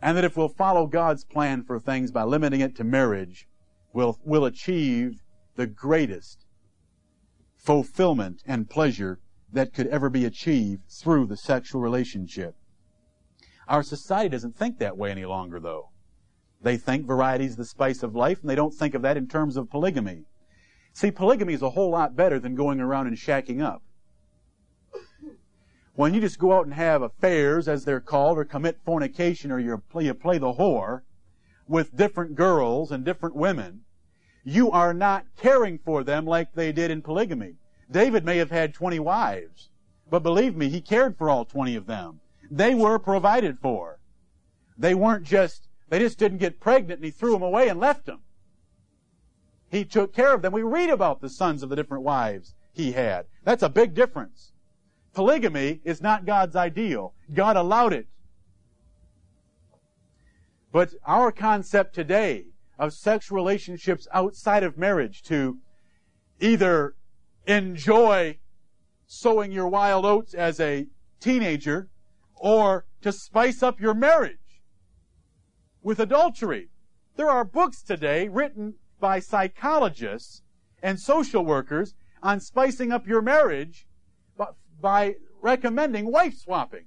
And 0.00 0.16
that 0.16 0.24
if 0.24 0.36
we'll 0.36 0.48
follow 0.48 0.86
God's 0.86 1.24
plan 1.24 1.62
for 1.62 1.78
things 1.78 2.10
by 2.10 2.24
limiting 2.24 2.60
it 2.60 2.74
to 2.76 2.84
marriage, 2.84 3.46
we'll, 3.92 4.18
we'll 4.24 4.44
achieve 4.44 5.20
the 5.54 5.66
greatest 5.66 6.44
fulfillment 7.56 8.42
and 8.44 8.68
pleasure 8.68 9.20
that 9.52 9.72
could 9.72 9.86
ever 9.86 10.10
be 10.10 10.24
achieved 10.24 10.82
through 10.90 11.26
the 11.26 11.36
sexual 11.36 11.80
relationship. 11.80 12.56
Our 13.68 13.84
society 13.84 14.30
doesn't 14.30 14.56
think 14.56 14.78
that 14.78 14.96
way 14.96 15.12
any 15.12 15.24
longer, 15.24 15.60
though. 15.60 15.91
They 16.62 16.76
think 16.76 17.06
variety 17.06 17.44
is 17.44 17.56
the 17.56 17.64
spice 17.64 18.02
of 18.02 18.14
life, 18.14 18.40
and 18.40 18.48
they 18.48 18.54
don't 18.54 18.74
think 18.74 18.94
of 18.94 19.02
that 19.02 19.16
in 19.16 19.26
terms 19.26 19.56
of 19.56 19.70
polygamy. 19.70 20.24
See, 20.92 21.10
polygamy 21.10 21.54
is 21.54 21.62
a 21.62 21.70
whole 21.70 21.90
lot 21.90 22.14
better 22.14 22.38
than 22.38 22.54
going 22.54 22.80
around 22.80 23.08
and 23.08 23.16
shacking 23.16 23.62
up. 23.62 23.82
When 25.94 26.14
you 26.14 26.20
just 26.20 26.38
go 26.38 26.52
out 26.52 26.64
and 26.64 26.74
have 26.74 27.02
affairs, 27.02 27.68
as 27.68 27.84
they're 27.84 28.00
called, 28.00 28.38
or 28.38 28.44
commit 28.44 28.78
fornication, 28.84 29.50
or 29.50 29.58
you 29.58 29.82
play, 29.90 30.04
you 30.04 30.14
play 30.14 30.38
the 30.38 30.54
whore 30.54 31.02
with 31.68 31.96
different 31.96 32.34
girls 32.34 32.90
and 32.90 33.04
different 33.04 33.34
women, 33.34 33.82
you 34.44 34.70
are 34.70 34.94
not 34.94 35.26
caring 35.36 35.78
for 35.78 36.02
them 36.02 36.24
like 36.24 36.54
they 36.54 36.72
did 36.72 36.90
in 36.90 37.02
polygamy. 37.02 37.56
David 37.90 38.24
may 38.24 38.38
have 38.38 38.50
had 38.50 38.72
20 38.72 38.98
wives, 39.00 39.70
but 40.10 40.22
believe 40.22 40.56
me, 40.56 40.68
he 40.68 40.80
cared 40.80 41.16
for 41.18 41.28
all 41.28 41.44
20 41.44 41.76
of 41.76 41.86
them. 41.86 42.20
They 42.50 42.74
were 42.74 42.98
provided 42.98 43.58
for. 43.58 43.98
They 44.78 44.94
weren't 44.94 45.24
just, 45.24 45.68
they 45.92 45.98
just 45.98 46.16
didn't 46.16 46.38
get 46.38 46.58
pregnant 46.58 47.00
and 47.00 47.04
he 47.04 47.10
threw 47.10 47.32
them 47.32 47.42
away 47.42 47.68
and 47.68 47.78
left 47.78 48.06
them. 48.06 48.20
He 49.70 49.84
took 49.84 50.14
care 50.14 50.32
of 50.32 50.40
them. 50.40 50.50
We 50.50 50.62
read 50.62 50.88
about 50.88 51.20
the 51.20 51.28
sons 51.28 51.62
of 51.62 51.68
the 51.68 51.76
different 51.76 52.02
wives 52.02 52.54
he 52.72 52.92
had. 52.92 53.26
That's 53.44 53.62
a 53.62 53.68
big 53.68 53.92
difference. 53.92 54.52
Polygamy 55.12 55.82
is 55.84 56.00
not 56.00 56.24
God's 56.24 56.56
ideal. 56.56 57.12
God 57.34 57.58
allowed 57.58 57.92
it. 57.92 58.06
But 60.72 60.94
our 61.04 61.30
concept 61.30 61.94
today 61.94 62.46
of 62.78 62.94
sexual 62.94 63.36
relationships 63.36 64.08
outside 64.14 64.62
of 64.62 64.78
marriage 64.78 65.22
to 65.24 65.58
either 66.40 66.94
enjoy 67.46 68.38
sowing 69.06 69.52
your 69.52 69.68
wild 69.68 70.06
oats 70.06 70.32
as 70.32 70.58
a 70.58 70.86
teenager 71.20 71.90
or 72.34 72.86
to 73.02 73.12
spice 73.12 73.62
up 73.62 73.78
your 73.78 73.92
marriage 73.92 74.38
with 75.82 76.00
adultery. 76.00 76.68
There 77.16 77.30
are 77.30 77.44
books 77.44 77.82
today 77.82 78.28
written 78.28 78.74
by 79.00 79.20
psychologists 79.20 80.42
and 80.82 80.98
social 80.98 81.44
workers 81.44 81.94
on 82.22 82.40
spicing 82.40 82.92
up 82.92 83.06
your 83.06 83.22
marriage 83.22 83.86
by 84.80 85.16
recommending 85.40 86.10
wife 86.10 86.36
swapping. 86.36 86.86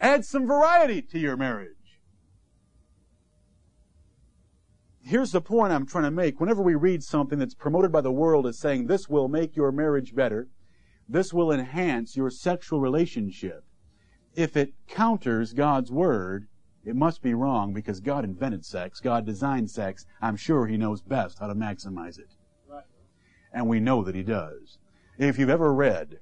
Add 0.00 0.24
some 0.24 0.46
variety 0.46 1.02
to 1.02 1.18
your 1.18 1.36
marriage. 1.36 1.76
here's 5.06 5.30
the 5.30 5.40
point 5.40 5.72
I'm 5.72 5.86
trying 5.86 6.04
to 6.04 6.10
make. 6.10 6.40
Whenever 6.40 6.62
we 6.62 6.74
read 6.74 7.02
something 7.02 7.38
that's 7.38 7.54
promoted 7.54 7.92
by 7.92 8.00
the 8.00 8.12
world 8.12 8.46
as 8.46 8.58
saying 8.58 8.86
this 8.86 9.08
will 9.08 9.28
make 9.28 9.54
your 9.54 9.70
marriage 9.70 10.14
better, 10.14 10.48
this 11.08 11.32
will 11.32 11.52
enhance 11.52 12.16
your 12.16 12.28
sexual 12.28 12.80
relationship, 12.80 13.64
if 14.34 14.56
it 14.56 14.74
counters 14.88 15.52
God's 15.52 15.92
word, 15.92 16.48
it 16.86 16.96
must 16.96 17.20
be 17.20 17.34
wrong 17.34 17.74
because 17.74 18.00
God 18.00 18.24
invented 18.24 18.64
sex, 18.64 19.00
God 19.00 19.26
designed 19.26 19.70
sex. 19.70 20.06
I'm 20.22 20.36
sure 20.36 20.66
He 20.66 20.78
knows 20.78 21.02
best 21.02 21.38
how 21.38 21.48
to 21.48 21.54
maximize 21.54 22.18
it. 22.18 22.34
Right. 22.66 22.84
And 23.52 23.68
we 23.68 23.80
know 23.80 24.02
that 24.02 24.14
He 24.14 24.22
does. 24.22 24.78
If 25.18 25.38
you've 25.38 25.50
ever 25.50 25.74
read 25.74 26.20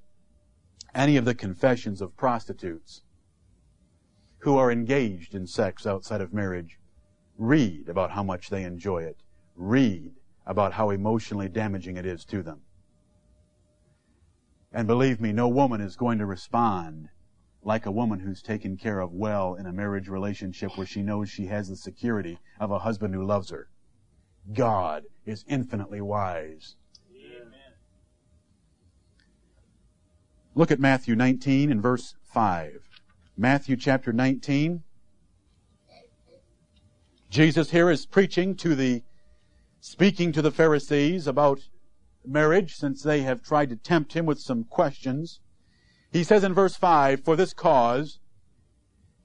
any 0.95 1.17
of 1.17 1.25
the 1.25 1.35
confessions 1.35 2.01
of 2.01 2.17
prostitutes 2.17 3.03
who 4.39 4.57
are 4.57 4.73
engaged 4.73 5.35
in 5.35 5.47
sex 5.47 5.87
outside 5.87 6.21
of 6.21 6.35
marriage, 6.35 6.79
Read 7.37 7.89
about 7.89 8.12
how 8.12 8.23
much 8.23 8.49
they 8.49 8.62
enjoy 8.62 9.03
it. 9.03 9.17
Read 9.57 10.12
about 10.47 10.75
how 10.75 10.91
emotionally 10.91 11.49
damaging 11.49 11.97
it 11.97 12.07
is 12.07 12.25
to 12.27 12.43
them. 12.43 12.61
And 14.73 14.87
believe 14.87 15.21
me, 15.21 15.33
no 15.33 15.49
woman 15.49 15.81
is 15.81 15.97
going 15.97 16.19
to 16.19 16.27
respond 16.27 17.09
like 17.65 17.87
a 17.87 17.91
woman 17.91 18.21
who's 18.21 18.43
taken 18.43 18.77
care 18.77 19.01
of 19.01 19.12
well 19.12 19.55
in 19.55 19.67
a 19.67 19.73
marriage 19.73 20.09
relationship 20.09 20.77
where 20.77 20.87
she 20.87 21.03
knows 21.03 21.31
she 21.31 21.47
has 21.47 21.69
the 21.69 21.77
security 21.77 22.39
of 22.61 22.71
a 22.71 22.79
husband 22.81 23.15
who 23.15 23.25
loves 23.25 23.51
her. 23.51 23.69
God 24.53 25.05
is 25.25 25.45
infinitely 25.49 26.01
wise. 26.01 26.77
Amen. 27.11 27.73
Look 30.55 30.71
at 30.71 30.81
Matthew 30.81 31.17
19 31.17 31.73
and 31.73 31.81
verse 31.81 32.15
5. 32.25 32.89
Matthew 33.37 33.77
chapter 33.77 34.12
19 34.12 34.83
Jesus 37.35 37.73
here 37.73 37.91
is 37.91 38.07
preaching 38.07 38.55
to 38.59 38.77
the, 38.77 39.03
speaking 39.81 40.31
to 40.31 40.41
the 40.41 40.53
Pharisees 40.53 41.27
about 41.27 41.69
marriage 42.25 42.77
since 42.77 43.03
they 43.03 43.23
have 43.23 43.43
tried 43.43 43.71
to 43.71 43.77
tempt 43.77 44.12
him 44.12 44.25
with 44.25 44.39
some 44.39 44.62
questions. 44.62 45.41
He 46.15 46.23
says 46.23 46.45
in 46.45 46.55
verse 46.55 46.77
5, 46.77 47.25
For 47.25 47.35
this 47.35 47.53
cause 47.53 48.21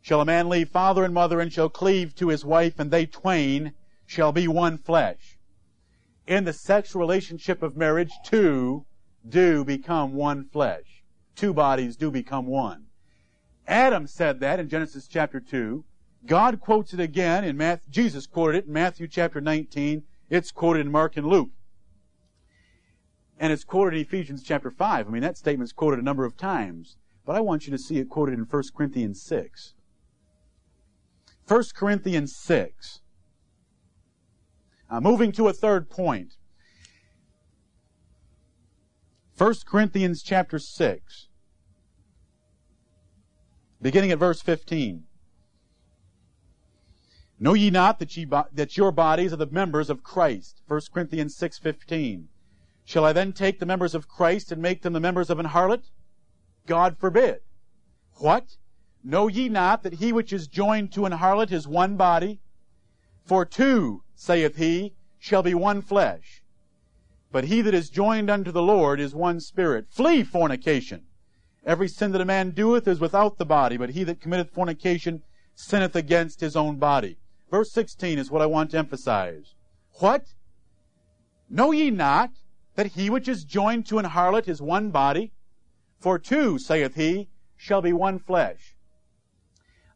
shall 0.02 0.22
a 0.22 0.26
man 0.26 0.50
leave 0.50 0.70
father 0.70 1.04
and 1.04 1.14
mother 1.14 1.40
and 1.40 1.54
shall 1.54 1.70
cleave 1.70 2.16
to 2.16 2.30
his 2.30 2.44
wife 2.44 2.80
and 2.80 2.90
they 2.90 3.06
twain 3.06 3.74
shall 4.08 4.32
be 4.32 4.48
one 4.48 4.76
flesh. 4.80 5.38
In 6.26 6.46
the 6.46 6.52
sexual 6.52 7.00
relationship 7.00 7.62
of 7.62 7.78
marriage, 7.78 8.10
two 8.26 8.88
do 9.28 9.64
become 9.64 10.16
one 10.16 10.46
flesh. 10.46 11.04
Two 11.36 11.54
bodies 11.54 11.96
do 11.96 12.10
become 12.10 12.48
one. 12.48 12.88
Adam 13.68 14.08
said 14.08 14.40
that 14.40 14.60
in 14.60 14.68
Genesis 14.68 15.08
chapter 15.08 15.40
2. 15.40 15.86
God 16.26 16.60
quotes 16.60 16.92
it 16.92 17.00
again 17.00 17.44
in 17.44 17.56
Matthew, 17.56 17.92
Jesus 17.92 18.26
quoted 18.26 18.58
it 18.58 18.66
in 18.66 18.74
Matthew 18.74 19.08
chapter 19.08 19.40
19. 19.40 20.02
It's 20.32 20.52
quoted 20.52 20.88
in 20.88 20.92
Mark 20.92 21.18
and 21.18 21.28
Luke. 21.28 21.52
And 23.40 23.54
it's 23.54 23.64
quoted 23.64 23.96
in 23.96 24.02
Ephesians 24.02 24.44
chapter 24.44 24.70
5. 24.70 25.08
I 25.08 25.10
mean, 25.10 25.22
that 25.22 25.38
statement's 25.38 25.72
quoted 25.72 26.00
a 26.00 26.04
number 26.04 26.26
of 26.26 26.36
times. 26.36 26.98
But 27.26 27.38
I 27.38 27.40
want 27.40 27.66
you 27.66 27.72
to 27.72 27.78
see 27.78 27.98
it 27.98 28.10
quoted 28.10 28.34
in 28.34 28.42
1 28.42 28.64
Corinthians 28.76 29.22
6. 29.22 29.74
1 31.48 31.64
Corinthians 31.74 32.36
6. 32.36 33.00
Uh, 34.90 35.00
moving 35.00 35.32
to 35.32 35.48
a 35.48 35.54
third 35.54 35.90
point. 35.90 36.34
1 39.38 39.56
Corinthians 39.66 40.22
chapter 40.22 40.60
6. 40.60 41.28
Beginning 43.82 44.12
at 44.12 44.20
verse 44.20 44.42
15. 44.42 45.04
Know 47.40 47.54
ye 47.54 47.70
not 47.70 48.00
that, 48.00 48.18
ye 48.18 48.28
that 48.52 48.76
your 48.76 48.92
bodies 48.92 49.32
are 49.32 49.38
the 49.38 49.48
members 49.48 49.90
of 49.90 50.04
Christ? 50.04 50.62
1 50.68 50.82
Corinthians 50.94 51.38
6.15. 51.38 52.26
Shall 52.90 53.06
I 53.06 53.14
then 53.14 53.34
take 53.34 53.60
the 53.60 53.68
members 53.68 53.94
of 53.94 54.08
Christ 54.08 54.52
and 54.52 54.60
make 54.60 54.82
them 54.82 54.94
the 54.94 55.00
members 55.00 55.30
of 55.30 55.38
an 55.38 55.46
harlot? 55.46 55.92
God 56.66 56.98
forbid. 56.98 57.42
What? 58.16 58.58
Know 59.04 59.28
ye 59.28 59.48
not 59.48 59.84
that 59.84 60.00
he 60.02 60.12
which 60.12 60.34
is 60.34 60.48
joined 60.48 60.92
to 60.94 61.06
an 61.06 61.12
harlot 61.12 61.52
is 61.52 61.68
one 61.68 61.98
body? 61.98 62.40
For 63.24 63.46
two, 63.46 64.02
saith 64.16 64.56
he, 64.56 64.96
shall 65.20 65.44
be 65.44 65.54
one 65.54 65.84
flesh. 65.84 66.42
But 67.32 67.44
he 67.44 67.62
that 67.62 67.76
is 67.76 67.92
joined 67.92 68.28
unto 68.28 68.52
the 68.52 68.64
Lord 68.64 69.00
is 69.00 69.14
one 69.14 69.40
spirit. 69.40 69.86
Flee 69.92 70.24
fornication. 70.24 71.04
Every 71.64 71.88
sin 71.88 72.12
that 72.14 72.22
a 72.22 72.26
man 72.26 72.50
doeth 72.50 72.88
is 72.88 73.00
without 73.00 73.38
the 73.38 73.46
body, 73.46 73.78
but 73.78 73.92
he 73.92 74.04
that 74.06 74.20
committeth 74.20 74.50
fornication 74.50 75.22
sinneth 75.54 75.96
against 75.96 76.42
his 76.42 76.56
own 76.56 76.78
body. 76.78 77.20
Verse 77.52 77.72
16 77.72 78.18
is 78.18 78.32
what 78.32 78.42
I 78.42 78.48
want 78.48 78.72
to 78.72 78.80
emphasize. 78.80 79.54
What? 80.00 80.34
Know 81.52 81.70
ye 81.70 81.92
not 81.92 82.32
that 82.76 82.88
he 82.88 83.10
which 83.10 83.28
is 83.28 83.44
joined 83.44 83.86
to 83.88 84.00
an 84.00 84.06
harlot 84.06 84.48
is 84.48 84.62
one 84.62 84.90
body? 84.90 85.34
For 86.00 86.18
two, 86.18 86.58
saith 86.58 86.96
he, 86.96 87.30
shall 87.58 87.82
be 87.82 87.92
one 87.92 88.20
flesh. 88.20 88.76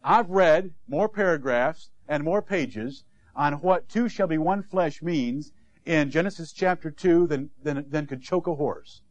I've 0.03 0.29
read 0.29 0.73
more 0.87 1.07
paragraphs 1.07 1.89
and 2.07 2.23
more 2.23 2.41
pages 2.41 3.05
on 3.35 3.53
what 3.61 3.87
two 3.87 4.09
shall 4.09 4.27
be 4.27 4.37
one 4.37 4.61
flesh 4.61 5.01
means 5.01 5.53
in 5.85 6.11
Genesis 6.11 6.51
chapter 6.51 6.91
2 6.91 7.27
than, 7.27 7.49
than, 7.61 7.85
than 7.89 8.05
could 8.05 8.21
choke 8.21 8.47
a 8.47 8.55
horse. 8.55 9.01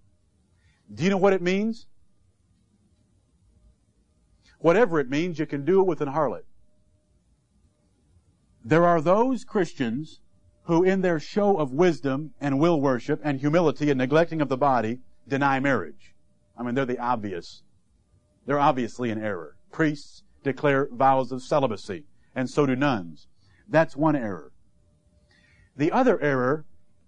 Do 0.93 1.05
you 1.05 1.11
know 1.11 1.17
what 1.17 1.33
it 1.33 1.43
means? 1.43 1.87
Whatever 4.59 5.01
it 5.01 5.11
means, 5.11 5.39
you 5.39 5.47
can 5.47 5.65
do 5.65 5.81
it 5.81 5.87
with 5.87 6.01
an 6.01 6.09
harlot. 6.09 6.45
There 8.65 8.87
are 8.87 9.01
those 9.01 9.45
Christians 9.45 10.21
who, 10.65 10.85
in 10.85 11.01
their 11.01 11.19
show 11.19 11.57
of 11.57 11.73
wisdom 11.73 12.33
and 12.41 12.59
will 12.59 12.81
worship 12.81 13.21
and 13.25 13.41
humility 13.41 13.91
and 13.91 13.99
neglecting 13.99 14.41
of 14.41 14.49
the 14.49 14.57
body, 14.57 15.01
deny 15.27 15.59
marriage. 15.59 16.15
I 16.57 16.63
mean, 16.63 16.75
they're 16.75 16.87
the 16.87 16.99
obvious. 16.99 17.63
They're 18.47 18.59
obviously 18.59 19.11
in 19.11 19.23
error. 19.23 19.57
Priests 19.73 20.23
declare 20.43 20.89
vows 20.93 21.33
of 21.33 21.43
celibacy, 21.43 22.05
and 22.35 22.49
so 22.49 22.67
do 22.67 22.77
nuns. 22.77 23.27
That's 23.69 23.97
one 23.97 24.17
error. 24.17 24.53
The 25.77 25.91
other 25.91 26.21
error 26.21 26.65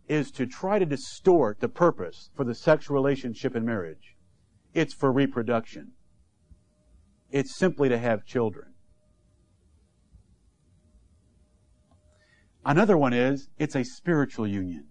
is 0.08 0.30
to 0.32 0.46
try 0.46 0.78
to 0.78 0.86
distort 0.86 1.60
the 1.60 1.68
purpose 1.68 2.30
for 2.34 2.44
the 2.44 2.54
sexual 2.54 2.94
relationship 2.94 3.54
in 3.56 3.64
marriage. 3.64 4.16
It's 4.72 4.94
for 4.94 5.12
reproduction. 5.12 5.92
It's 7.30 7.56
simply 7.56 7.88
to 7.88 7.98
have 7.98 8.24
children. 8.24 8.73
Another 12.66 12.96
one 12.96 13.12
is 13.12 13.48
it's 13.58 13.76
a 13.76 13.84
spiritual 13.84 14.46
union. 14.46 14.86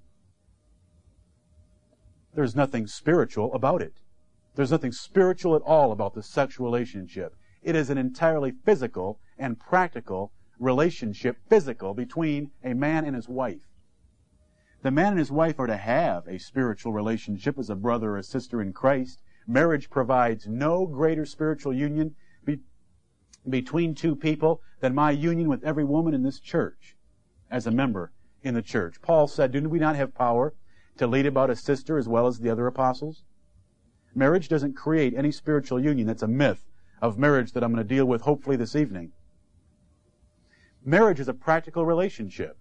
There's 2.36 2.56
nothing 2.56 2.86
spiritual 2.86 3.52
about 3.54 3.82
it. 3.82 3.94
There's 4.56 4.72
nothing 4.72 4.92
spiritual 4.92 5.56
at 5.56 5.64
all 5.64 5.92
about 5.92 6.14
the 6.14 6.22
sexual 6.22 6.68
relationship. 6.68 7.36
It 7.64 7.76
is 7.76 7.90
an 7.90 7.98
entirely 7.98 8.52
physical 8.52 9.20
and 9.40 9.60
practical 9.60 10.32
relationship, 10.60 11.38
physical, 11.50 11.96
between 11.96 12.52
a 12.64 12.76
man 12.76 13.06
and 13.06 13.16
his 13.16 13.28
wife. 13.28 13.68
The 14.84 14.92
man 14.92 15.14
and 15.14 15.20
his 15.20 15.32
wife 15.32 15.60
are 15.60 15.68
to 15.68 15.78
have 15.78 16.28
a 16.28 16.38
spiritual 16.38 16.94
relationship 16.94 17.58
as 17.58 17.72
a 17.72 17.76
brother 17.76 18.12
or 18.12 18.18
a 18.18 18.24
sister 18.24 18.62
in 18.62 18.74
Christ. 18.74 19.20
Marriage 19.48 19.90
provides 19.90 20.48
no 20.48 20.86
greater 20.86 21.26
spiritual 21.26 21.74
union 21.74 22.16
be- 22.46 22.62
between 23.50 23.96
two 23.96 24.16
people 24.16 24.62
than 24.80 24.94
my 24.94 25.10
union 25.10 25.50
with 25.50 25.64
every 25.64 25.84
woman 25.84 26.14
in 26.14 26.22
this 26.22 26.40
church 26.40 26.96
as 27.54 27.68
a 27.68 27.72
member 27.72 28.12
in 28.42 28.56
the 28.56 28.62
church. 28.62 29.02
Paul 29.02 29.28
said, 29.28 29.52
Do 29.52 29.70
we 29.70 29.80
not 29.80 29.96
have 29.96 30.16
power 30.16 30.54
to 30.98 31.08
lead 31.08 31.28
about 31.28 31.52
a 31.52 31.56
sister 31.56 31.98
as 31.98 32.10
well 32.10 32.26
as 32.28 32.40
the 32.40 32.50
other 32.50 32.68
apostles? 32.68 33.24
Marriage 34.16 34.50
doesn't 34.50 34.74
create 34.74 35.14
any 35.16 35.32
spiritual 35.32 35.80
union. 35.80 36.08
That's 36.08 36.24
a 36.24 36.28
myth 36.28 36.66
of 37.02 37.18
marriage 37.18 37.54
that 37.54 37.64
I'm 37.64 37.72
going 37.72 37.88
to 37.88 37.96
deal 37.96 38.06
with 38.06 38.24
hopefully 38.24 38.56
this 38.56 38.76
evening. 38.76 39.12
Marriage 40.84 41.20
is 41.20 41.28
a 41.28 41.34
practical 41.34 41.86
relationship. 41.86 42.58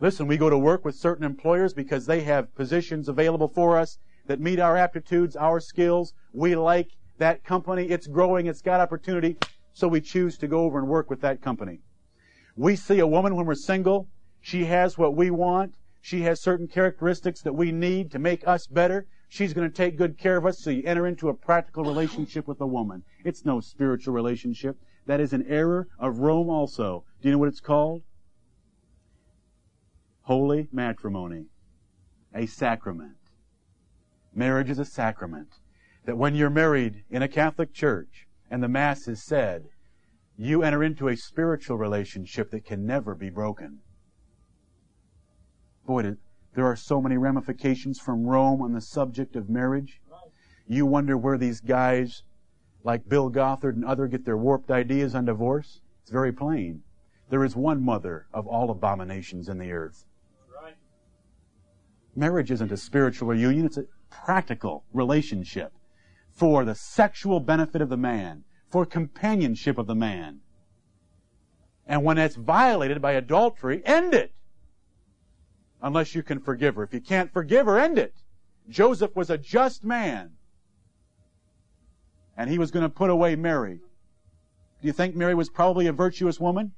Listen, 0.00 0.26
we 0.26 0.36
go 0.36 0.50
to 0.50 0.58
work 0.58 0.84
with 0.84 0.94
certain 0.94 1.24
employers 1.24 1.72
because 1.72 2.06
they 2.06 2.20
have 2.22 2.54
positions 2.54 3.08
available 3.08 3.48
for 3.48 3.78
us 3.78 3.98
that 4.26 4.40
meet 4.40 4.58
our 4.58 4.76
aptitudes, 4.76 5.36
our 5.36 5.60
skills. 5.60 6.12
We 6.32 6.54
like 6.56 6.90
that 7.18 7.44
company. 7.44 7.86
It's 7.86 8.06
growing. 8.06 8.46
It's 8.46 8.60
got 8.60 8.80
opportunity. 8.80 9.38
So 9.72 9.88
we 9.88 10.00
choose 10.00 10.36
to 10.38 10.48
go 10.48 10.62
over 10.62 10.78
and 10.78 10.88
work 10.88 11.08
with 11.08 11.20
that 11.20 11.40
company. 11.40 11.80
We 12.56 12.76
see 12.76 12.98
a 12.98 13.06
woman 13.06 13.36
when 13.36 13.46
we're 13.46 13.54
single 13.54 14.08
she 14.40 14.66
has 14.66 14.96
what 14.96 15.14
we 15.14 15.30
want. 15.30 15.74
She 16.00 16.22
has 16.22 16.40
certain 16.40 16.68
characteristics 16.68 17.42
that 17.42 17.54
we 17.54 17.72
need 17.72 18.10
to 18.12 18.18
make 18.18 18.46
us 18.46 18.66
better. 18.66 19.06
She's 19.28 19.52
going 19.52 19.68
to 19.68 19.74
take 19.74 19.98
good 19.98 20.18
care 20.18 20.36
of 20.36 20.46
us, 20.46 20.60
so 20.60 20.70
you 20.70 20.84
enter 20.84 21.06
into 21.06 21.28
a 21.28 21.34
practical 21.34 21.84
relationship 21.84 22.46
with 22.46 22.60
a 22.60 22.66
woman. 22.66 23.02
It's 23.24 23.44
no 23.44 23.60
spiritual 23.60 24.14
relationship. 24.14 24.76
That 25.06 25.20
is 25.20 25.32
an 25.32 25.46
error 25.48 25.88
of 25.98 26.18
Rome 26.18 26.48
also. 26.48 27.04
Do 27.20 27.28
you 27.28 27.32
know 27.32 27.38
what 27.38 27.48
it's 27.48 27.60
called? 27.60 28.02
Holy 30.22 30.68
matrimony. 30.72 31.46
A 32.34 32.46
sacrament. 32.46 33.16
Marriage 34.34 34.70
is 34.70 34.78
a 34.78 34.84
sacrament. 34.84 35.48
That 36.04 36.18
when 36.18 36.34
you're 36.34 36.50
married 36.50 37.02
in 37.10 37.22
a 37.22 37.28
Catholic 37.28 37.72
church 37.72 38.26
and 38.48 38.62
the 38.62 38.68
Mass 38.68 39.08
is 39.08 39.22
said, 39.22 39.64
you 40.36 40.62
enter 40.62 40.84
into 40.84 41.08
a 41.08 41.16
spiritual 41.16 41.78
relationship 41.78 42.50
that 42.50 42.64
can 42.64 42.86
never 42.86 43.14
be 43.14 43.30
broken. 43.30 43.80
Boy, 45.86 46.16
there 46.54 46.66
are 46.66 46.74
so 46.74 47.00
many 47.00 47.16
ramifications 47.16 48.00
from 48.00 48.26
Rome 48.26 48.60
on 48.60 48.72
the 48.72 48.80
subject 48.80 49.36
of 49.36 49.48
marriage. 49.48 50.00
You 50.66 50.84
wonder 50.84 51.16
where 51.16 51.38
these 51.38 51.60
guys 51.60 52.24
like 52.82 53.08
Bill 53.08 53.30
Gothard 53.30 53.76
and 53.76 53.84
other 53.84 54.08
get 54.08 54.24
their 54.24 54.36
warped 54.36 54.70
ideas 54.70 55.14
on 55.14 55.26
divorce? 55.26 55.80
It's 56.02 56.10
very 56.10 56.32
plain. 56.32 56.82
There 57.30 57.44
is 57.44 57.54
one 57.54 57.84
mother 57.84 58.26
of 58.34 58.48
all 58.48 58.70
abominations 58.70 59.48
in 59.48 59.58
the 59.58 59.70
earth. 59.70 60.04
Right. 60.60 60.76
Marriage 62.16 62.50
isn't 62.50 62.72
a 62.72 62.76
spiritual 62.76 63.34
union, 63.34 63.66
it's 63.66 63.78
a 63.78 63.86
practical 64.10 64.84
relationship 64.92 65.72
for 66.30 66.64
the 66.64 66.74
sexual 66.74 67.38
benefit 67.38 67.80
of 67.80 67.88
the 67.88 67.96
man, 67.96 68.44
for 68.68 68.84
companionship 68.84 69.78
of 69.78 69.86
the 69.86 69.94
man. 69.94 70.40
And 71.86 72.02
when 72.02 72.18
it's 72.18 72.36
violated 72.36 73.00
by 73.00 73.12
adultery, 73.12 73.82
end 73.84 74.12
it 74.12 74.32
unless 75.86 76.16
you 76.16 76.22
can 76.24 76.40
forgive 76.40 76.74
her. 76.74 76.82
If 76.82 76.92
you 76.92 77.00
can't 77.00 77.32
forgive 77.32 77.66
her, 77.66 77.78
end 77.78 77.96
it. 77.96 78.12
Joseph 78.68 79.14
was 79.14 79.30
a 79.30 79.38
just 79.38 79.84
man. 79.84 80.32
And 82.36 82.50
he 82.50 82.58
was 82.58 82.72
going 82.72 82.82
to 82.82 82.88
put 82.88 83.08
away 83.08 83.36
Mary. 83.36 83.78
Do 84.80 84.86
you 84.88 84.92
think 84.92 85.14
Mary 85.14 85.36
was 85.36 85.48
probably 85.48 85.86
a 85.86 85.92
virtuous 85.92 86.40
woman? 86.40 86.72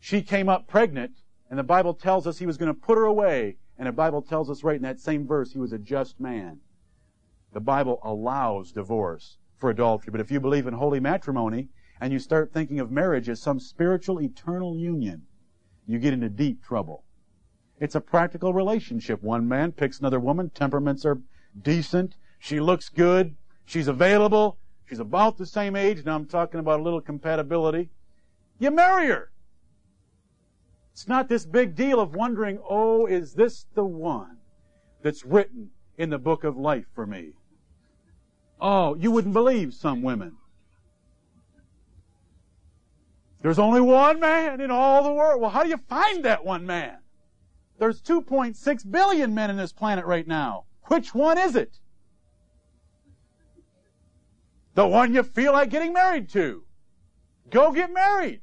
She 0.00 0.22
came 0.22 0.48
up 0.48 0.66
pregnant, 0.66 1.12
and 1.50 1.58
the 1.58 1.62
Bible 1.62 1.92
tells 1.92 2.26
us 2.26 2.38
he 2.38 2.46
was 2.46 2.56
going 2.56 2.74
to 2.74 2.80
put 2.80 2.96
her 2.96 3.04
away. 3.04 3.58
And 3.78 3.86
the 3.86 3.92
Bible 3.92 4.22
tells 4.22 4.48
us 4.48 4.64
right 4.64 4.76
in 4.76 4.82
that 4.82 4.98
same 4.98 5.26
verse 5.26 5.52
he 5.52 5.58
was 5.58 5.74
a 5.74 5.78
just 5.78 6.18
man. 6.18 6.60
The 7.52 7.60
Bible 7.60 8.00
allows 8.02 8.72
divorce 8.72 9.36
for 9.58 9.68
adultery. 9.68 10.10
But 10.10 10.22
if 10.22 10.30
you 10.30 10.40
believe 10.40 10.66
in 10.66 10.72
holy 10.72 11.00
matrimony 11.00 11.68
and 12.00 12.14
you 12.14 12.18
start 12.18 12.54
thinking 12.54 12.80
of 12.80 12.90
marriage 12.90 13.28
as 13.28 13.42
some 13.42 13.60
spiritual 13.60 14.22
eternal 14.22 14.78
union, 14.78 15.26
you 15.86 15.98
get 15.98 16.14
into 16.14 16.30
deep 16.30 16.64
trouble. 16.64 17.04
It's 17.78 17.94
a 17.94 18.00
practical 18.00 18.54
relationship. 18.54 19.22
One 19.22 19.46
man 19.46 19.72
picks 19.72 20.00
another 20.00 20.20
woman. 20.20 20.50
Temperaments 20.50 21.04
are 21.04 21.20
decent. 21.60 22.16
She 22.38 22.60
looks 22.60 22.88
good. 22.88 23.36
She's 23.66 23.88
available. 23.88 24.58
She's 24.88 24.98
about 24.98 25.36
the 25.36 25.46
same 25.46 25.76
age. 25.76 26.04
Now 26.04 26.14
I'm 26.14 26.26
talking 26.26 26.60
about 26.60 26.80
a 26.80 26.82
little 26.82 27.00
compatibility. 27.00 27.90
You 28.58 28.70
marry 28.70 29.08
her. 29.08 29.30
It's 30.92 31.08
not 31.08 31.28
this 31.28 31.44
big 31.44 31.74
deal 31.74 32.00
of 32.00 32.14
wondering, 32.14 32.58
oh, 32.66 33.04
is 33.06 33.34
this 33.34 33.66
the 33.74 33.84
one 33.84 34.38
that's 35.02 35.26
written 35.26 35.70
in 35.98 36.08
the 36.08 36.18
book 36.18 36.44
of 36.44 36.56
life 36.56 36.86
for 36.94 37.06
me? 37.06 37.32
Oh, 38.58 38.94
you 38.94 39.10
wouldn't 39.10 39.34
believe 39.34 39.74
some 39.74 40.00
women. 40.00 40.36
There's 43.42 43.58
only 43.58 43.82
one 43.82 44.18
man 44.20 44.62
in 44.62 44.70
all 44.70 45.04
the 45.04 45.12
world. 45.12 45.42
Well, 45.42 45.50
how 45.50 45.62
do 45.62 45.68
you 45.68 45.76
find 45.76 46.24
that 46.24 46.44
one 46.44 46.64
man? 46.64 46.96
There's 47.78 48.00
2.6 48.00 48.90
billion 48.90 49.34
men 49.34 49.50
in 49.50 49.56
this 49.56 49.72
planet 49.72 50.06
right 50.06 50.26
now. 50.26 50.64
Which 50.84 51.14
one 51.14 51.36
is 51.36 51.56
it? 51.56 51.78
The 54.74 54.86
one 54.86 55.14
you 55.14 55.22
feel 55.22 55.52
like 55.52 55.70
getting 55.70 55.92
married 55.92 56.28
to. 56.30 56.64
Go 57.50 57.72
get 57.72 57.92
married. 57.92 58.40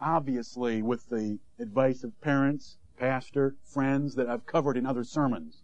Obviously, 0.00 0.82
with 0.82 1.08
the 1.08 1.38
advice 1.58 2.02
of 2.02 2.20
parents, 2.20 2.78
pastor, 2.98 3.56
friends 3.62 4.14
that 4.16 4.28
I've 4.28 4.46
covered 4.46 4.76
in 4.76 4.86
other 4.86 5.04
sermons, 5.04 5.62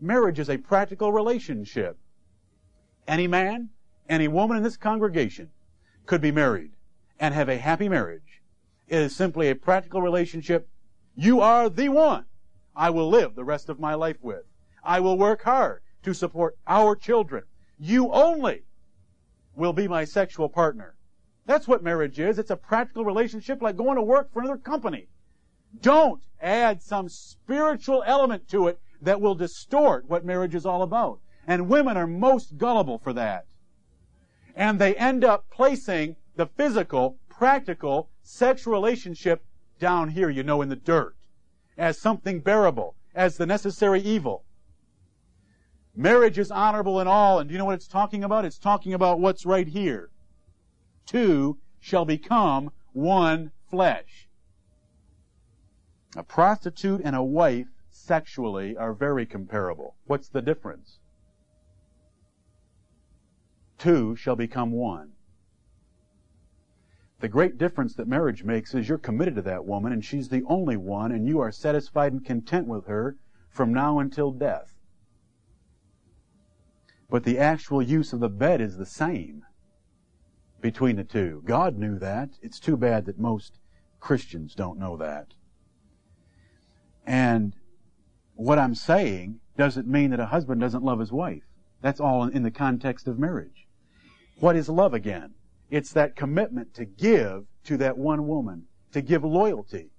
marriage 0.00 0.38
is 0.38 0.48
a 0.48 0.58
practical 0.58 1.12
relationship. 1.12 1.98
Any 3.06 3.26
man, 3.26 3.70
any 4.08 4.28
woman 4.28 4.56
in 4.56 4.62
this 4.62 4.76
congregation 4.76 5.50
could 6.06 6.20
be 6.20 6.30
married 6.30 6.72
and 7.18 7.34
have 7.34 7.48
a 7.48 7.58
happy 7.58 7.88
marriage. 7.88 8.42
It 8.86 8.98
is 8.98 9.16
simply 9.16 9.48
a 9.48 9.56
practical 9.56 10.02
relationship 10.02 10.68
you 11.16 11.40
are 11.40 11.68
the 11.68 11.88
one 11.88 12.24
I 12.74 12.90
will 12.90 13.08
live 13.08 13.34
the 13.34 13.44
rest 13.44 13.68
of 13.68 13.78
my 13.78 13.94
life 13.94 14.18
with. 14.20 14.44
I 14.82 15.00
will 15.00 15.16
work 15.16 15.42
hard 15.42 15.82
to 16.02 16.12
support 16.12 16.58
our 16.66 16.96
children. 16.96 17.44
You 17.78 18.10
only 18.12 18.64
will 19.54 19.72
be 19.72 19.88
my 19.88 20.04
sexual 20.04 20.48
partner. 20.48 20.96
That's 21.46 21.68
what 21.68 21.82
marriage 21.82 22.18
is. 22.18 22.38
It's 22.38 22.50
a 22.50 22.56
practical 22.56 23.04
relationship 23.04 23.62
like 23.62 23.76
going 23.76 23.96
to 23.96 24.02
work 24.02 24.32
for 24.32 24.40
another 24.40 24.58
company. 24.58 25.08
Don't 25.80 26.22
add 26.40 26.82
some 26.82 27.08
spiritual 27.08 28.02
element 28.06 28.48
to 28.48 28.68
it 28.68 28.80
that 29.00 29.20
will 29.20 29.34
distort 29.34 30.08
what 30.08 30.24
marriage 30.24 30.54
is 30.54 30.66
all 30.66 30.82
about. 30.82 31.20
And 31.46 31.68
women 31.68 31.96
are 31.96 32.06
most 32.06 32.56
gullible 32.56 32.98
for 32.98 33.12
that. 33.12 33.46
And 34.56 34.78
they 34.78 34.94
end 34.94 35.24
up 35.24 35.50
placing 35.50 36.16
the 36.36 36.46
physical, 36.46 37.18
practical, 37.28 38.08
sexual 38.22 38.72
relationship 38.72 39.44
down 39.78 40.10
here, 40.10 40.30
you 40.30 40.42
know, 40.42 40.62
in 40.62 40.68
the 40.68 40.76
dirt, 40.76 41.16
as 41.76 41.98
something 41.98 42.40
bearable, 42.40 42.94
as 43.14 43.36
the 43.36 43.46
necessary 43.46 44.00
evil. 44.00 44.44
Marriage 45.96 46.38
is 46.38 46.50
honorable 46.50 47.00
in 47.00 47.06
all, 47.06 47.38
and 47.38 47.48
do 47.48 47.52
you 47.52 47.58
know 47.58 47.64
what 47.64 47.74
it's 47.74 47.86
talking 47.86 48.24
about? 48.24 48.44
It's 48.44 48.58
talking 48.58 48.94
about 48.94 49.20
what's 49.20 49.46
right 49.46 49.68
here. 49.68 50.10
Two 51.06 51.58
shall 51.78 52.04
become 52.04 52.70
one 52.92 53.52
flesh. 53.70 54.28
A 56.16 56.22
prostitute 56.22 57.00
and 57.04 57.14
a 57.14 57.22
wife 57.22 57.66
sexually 57.90 58.76
are 58.76 58.92
very 58.92 59.26
comparable. 59.26 59.96
What's 60.06 60.28
the 60.28 60.42
difference? 60.42 60.98
Two 63.78 64.14
shall 64.16 64.36
become 64.36 64.70
one. 64.70 65.13
The 67.24 67.28
great 67.30 67.56
difference 67.56 67.94
that 67.94 68.06
marriage 68.06 68.44
makes 68.44 68.74
is 68.74 68.86
you're 68.86 68.98
committed 68.98 69.36
to 69.36 69.42
that 69.42 69.64
woman 69.64 69.94
and 69.94 70.04
she's 70.04 70.28
the 70.28 70.42
only 70.46 70.76
one 70.76 71.10
and 71.10 71.26
you 71.26 71.40
are 71.40 71.50
satisfied 71.50 72.12
and 72.12 72.22
content 72.22 72.66
with 72.66 72.84
her 72.84 73.16
from 73.48 73.72
now 73.72 73.98
until 73.98 74.30
death. 74.30 74.76
But 77.08 77.24
the 77.24 77.38
actual 77.38 77.80
use 77.80 78.12
of 78.12 78.20
the 78.20 78.28
bed 78.28 78.60
is 78.60 78.76
the 78.76 78.84
same 78.84 79.46
between 80.60 80.96
the 80.96 81.02
two. 81.02 81.40
God 81.46 81.78
knew 81.78 81.98
that. 81.98 82.28
It's 82.42 82.60
too 82.60 82.76
bad 82.76 83.06
that 83.06 83.18
most 83.18 83.58
Christians 84.00 84.54
don't 84.54 84.78
know 84.78 84.98
that. 84.98 85.28
And 87.06 87.56
what 88.34 88.58
I'm 88.58 88.74
saying 88.74 89.40
doesn't 89.56 89.88
mean 89.88 90.10
that 90.10 90.20
a 90.20 90.26
husband 90.26 90.60
doesn't 90.60 90.84
love 90.84 91.00
his 91.00 91.10
wife. 91.10 91.44
That's 91.80 92.00
all 92.00 92.24
in 92.24 92.42
the 92.42 92.50
context 92.50 93.08
of 93.08 93.18
marriage. 93.18 93.66
What 94.40 94.56
is 94.56 94.68
love 94.68 94.92
again? 94.92 95.32
It's 95.74 95.92
that 95.94 96.14
commitment 96.14 96.72
to 96.74 96.84
give 96.84 97.46
to 97.64 97.76
that 97.78 97.98
one 97.98 98.28
woman, 98.28 98.66
to 98.92 99.02
give 99.02 99.24
loyalty, 99.24 99.90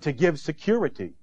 to 0.00 0.10
give 0.10 0.40
security, 0.40 1.14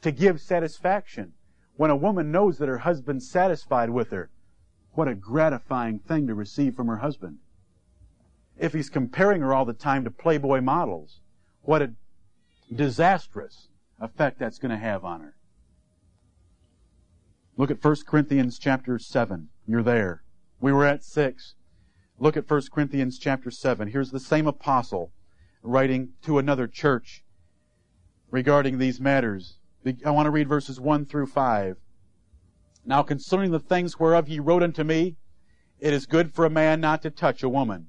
to 0.00 0.12
give 0.12 0.40
satisfaction. 0.40 1.32
When 1.74 1.90
a 1.90 1.96
woman 1.96 2.30
knows 2.30 2.58
that 2.58 2.68
her 2.68 2.78
husband's 2.78 3.28
satisfied 3.28 3.90
with 3.90 4.12
her, 4.12 4.30
what 4.92 5.08
a 5.08 5.16
gratifying 5.16 5.98
thing 5.98 6.28
to 6.28 6.36
receive 6.36 6.76
from 6.76 6.86
her 6.86 6.98
husband. 6.98 7.38
If 8.60 8.74
he's 8.74 8.88
comparing 8.88 9.40
her 9.40 9.52
all 9.52 9.64
the 9.64 9.72
time 9.72 10.04
to 10.04 10.10
Playboy 10.12 10.60
models, 10.60 11.18
what 11.62 11.82
a 11.82 11.94
disastrous 12.72 13.70
effect 14.00 14.38
that's 14.38 14.60
going 14.60 14.70
to 14.70 14.76
have 14.76 15.04
on 15.04 15.20
her. 15.20 15.34
Look 17.56 17.72
at 17.72 17.84
1 17.84 17.96
Corinthians 18.06 18.56
chapter 18.56 19.00
7. 19.00 19.48
You're 19.66 19.82
there. 19.82 20.22
We 20.60 20.72
were 20.72 20.86
at 20.86 21.02
6. 21.02 21.56
Look 22.22 22.36
at 22.36 22.48
1 22.48 22.62
Corinthians 22.72 23.18
chapter 23.18 23.50
7. 23.50 23.88
Here's 23.88 24.12
the 24.12 24.20
same 24.20 24.46
apostle 24.46 25.10
writing 25.60 26.10
to 26.22 26.38
another 26.38 26.68
church 26.68 27.24
regarding 28.30 28.78
these 28.78 29.00
matters. 29.00 29.58
I 30.06 30.10
want 30.12 30.26
to 30.26 30.30
read 30.30 30.48
verses 30.48 30.78
1 30.78 31.06
through 31.06 31.26
5. 31.26 31.78
Now 32.86 33.02
concerning 33.02 33.50
the 33.50 33.58
things 33.58 33.98
whereof 33.98 34.28
ye 34.28 34.38
wrote 34.38 34.62
unto 34.62 34.84
me, 34.84 35.16
it 35.80 35.92
is 35.92 36.06
good 36.06 36.32
for 36.32 36.44
a 36.44 36.50
man 36.50 36.80
not 36.80 37.02
to 37.02 37.10
touch 37.10 37.42
a 37.42 37.48
woman. 37.48 37.88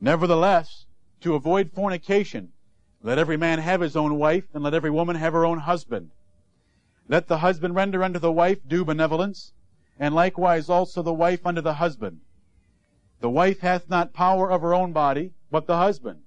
Nevertheless, 0.00 0.86
to 1.22 1.34
avoid 1.34 1.72
fornication, 1.72 2.52
let 3.02 3.18
every 3.18 3.36
man 3.36 3.58
have 3.58 3.80
his 3.80 3.96
own 3.96 4.16
wife, 4.16 4.44
and 4.54 4.62
let 4.62 4.74
every 4.74 4.90
woman 4.90 5.16
have 5.16 5.32
her 5.32 5.44
own 5.44 5.58
husband. 5.58 6.12
Let 7.08 7.26
the 7.26 7.38
husband 7.38 7.74
render 7.74 8.04
unto 8.04 8.20
the 8.20 8.30
wife 8.30 8.60
due 8.64 8.84
benevolence, 8.84 9.54
and 9.98 10.14
likewise 10.14 10.70
also 10.70 11.02
the 11.02 11.12
wife 11.12 11.44
unto 11.44 11.60
the 11.62 11.74
husband. 11.74 12.20
The 13.24 13.30
wife 13.30 13.60
hath 13.60 13.88
not 13.88 14.12
power 14.12 14.50
of 14.50 14.60
her 14.60 14.74
own 14.74 14.92
body, 14.92 15.32
but 15.50 15.66
the 15.66 15.78
husband. 15.78 16.24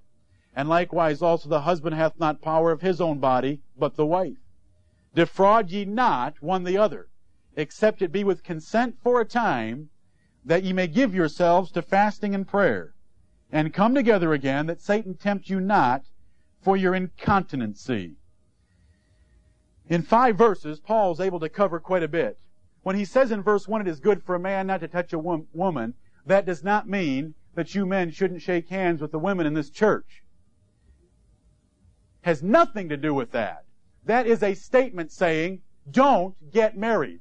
And 0.52 0.68
likewise 0.68 1.22
also 1.22 1.48
the 1.48 1.60
husband 1.60 1.94
hath 1.94 2.18
not 2.18 2.42
power 2.42 2.72
of 2.72 2.80
his 2.80 3.00
own 3.00 3.20
body, 3.20 3.60
but 3.78 3.94
the 3.94 4.04
wife. 4.04 4.38
Defraud 5.14 5.70
ye 5.70 5.84
not 5.84 6.42
one 6.42 6.64
the 6.64 6.76
other, 6.76 7.06
except 7.54 8.02
it 8.02 8.10
be 8.10 8.24
with 8.24 8.42
consent 8.42 8.96
for 9.00 9.20
a 9.20 9.24
time, 9.24 9.90
that 10.44 10.64
ye 10.64 10.72
may 10.72 10.88
give 10.88 11.14
yourselves 11.14 11.70
to 11.70 11.82
fasting 11.82 12.34
and 12.34 12.48
prayer, 12.48 12.94
and 13.52 13.72
come 13.72 13.94
together 13.94 14.32
again, 14.32 14.66
that 14.66 14.80
Satan 14.80 15.14
tempt 15.14 15.48
you 15.48 15.60
not 15.60 16.02
for 16.60 16.76
your 16.76 16.96
incontinency. 16.96 18.16
In 19.88 20.02
five 20.02 20.36
verses, 20.36 20.80
Paul 20.80 21.12
is 21.12 21.20
able 21.20 21.38
to 21.38 21.48
cover 21.48 21.78
quite 21.78 22.02
a 22.02 22.08
bit. 22.08 22.40
When 22.82 22.96
he 22.96 23.04
says 23.04 23.30
in 23.30 23.44
verse 23.44 23.68
1 23.68 23.82
it 23.82 23.86
is 23.86 24.00
good 24.00 24.24
for 24.24 24.34
a 24.34 24.40
man 24.40 24.66
not 24.66 24.80
to 24.80 24.88
touch 24.88 25.12
a 25.12 25.18
woman, 25.20 25.94
that 26.28 26.46
does 26.46 26.62
not 26.62 26.88
mean 26.88 27.34
that 27.54 27.74
you 27.74 27.84
men 27.84 28.10
shouldn't 28.10 28.42
shake 28.42 28.68
hands 28.68 29.00
with 29.00 29.12
the 29.12 29.18
women 29.18 29.46
in 29.46 29.54
this 29.54 29.70
church. 29.70 30.22
Has 32.22 32.42
nothing 32.42 32.88
to 32.88 32.96
do 32.96 33.12
with 33.12 33.32
that. 33.32 33.64
That 34.04 34.26
is 34.26 34.42
a 34.42 34.54
statement 34.54 35.12
saying, 35.12 35.60
don't 35.90 36.34
get 36.52 36.76
married. 36.76 37.20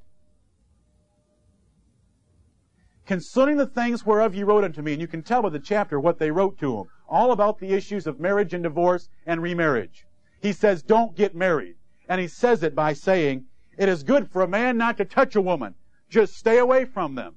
Concerning 3.05 3.57
the 3.57 3.65
things 3.65 4.05
whereof 4.05 4.35
ye 4.35 4.43
wrote 4.43 4.65
unto 4.65 4.81
me, 4.81 4.93
and 4.93 5.01
you 5.01 5.07
can 5.07 5.23
tell 5.23 5.41
by 5.41 5.49
the 5.49 5.59
chapter 5.59 5.99
what 5.99 6.19
they 6.19 6.29
wrote 6.29 6.57
to 6.59 6.77
him 6.77 6.85
all 7.07 7.31
about 7.31 7.59
the 7.59 7.73
issues 7.73 8.05
of 8.05 8.19
marriage 8.19 8.53
and 8.53 8.63
divorce 8.63 9.09
and 9.25 9.41
remarriage. 9.41 10.05
He 10.41 10.51
says, 10.51 10.83
don't 10.83 11.15
get 11.15 11.33
married. 11.33 11.75
And 12.09 12.19
he 12.19 12.27
says 12.27 12.63
it 12.63 12.75
by 12.75 12.93
saying, 12.93 13.45
it 13.77 13.87
is 13.89 14.03
good 14.03 14.29
for 14.29 14.41
a 14.41 14.47
man 14.47 14.77
not 14.77 14.97
to 14.97 15.05
touch 15.05 15.35
a 15.35 15.41
woman. 15.41 15.75
Just 16.09 16.35
stay 16.35 16.57
away 16.57 16.85
from 16.85 17.15
them. 17.15 17.35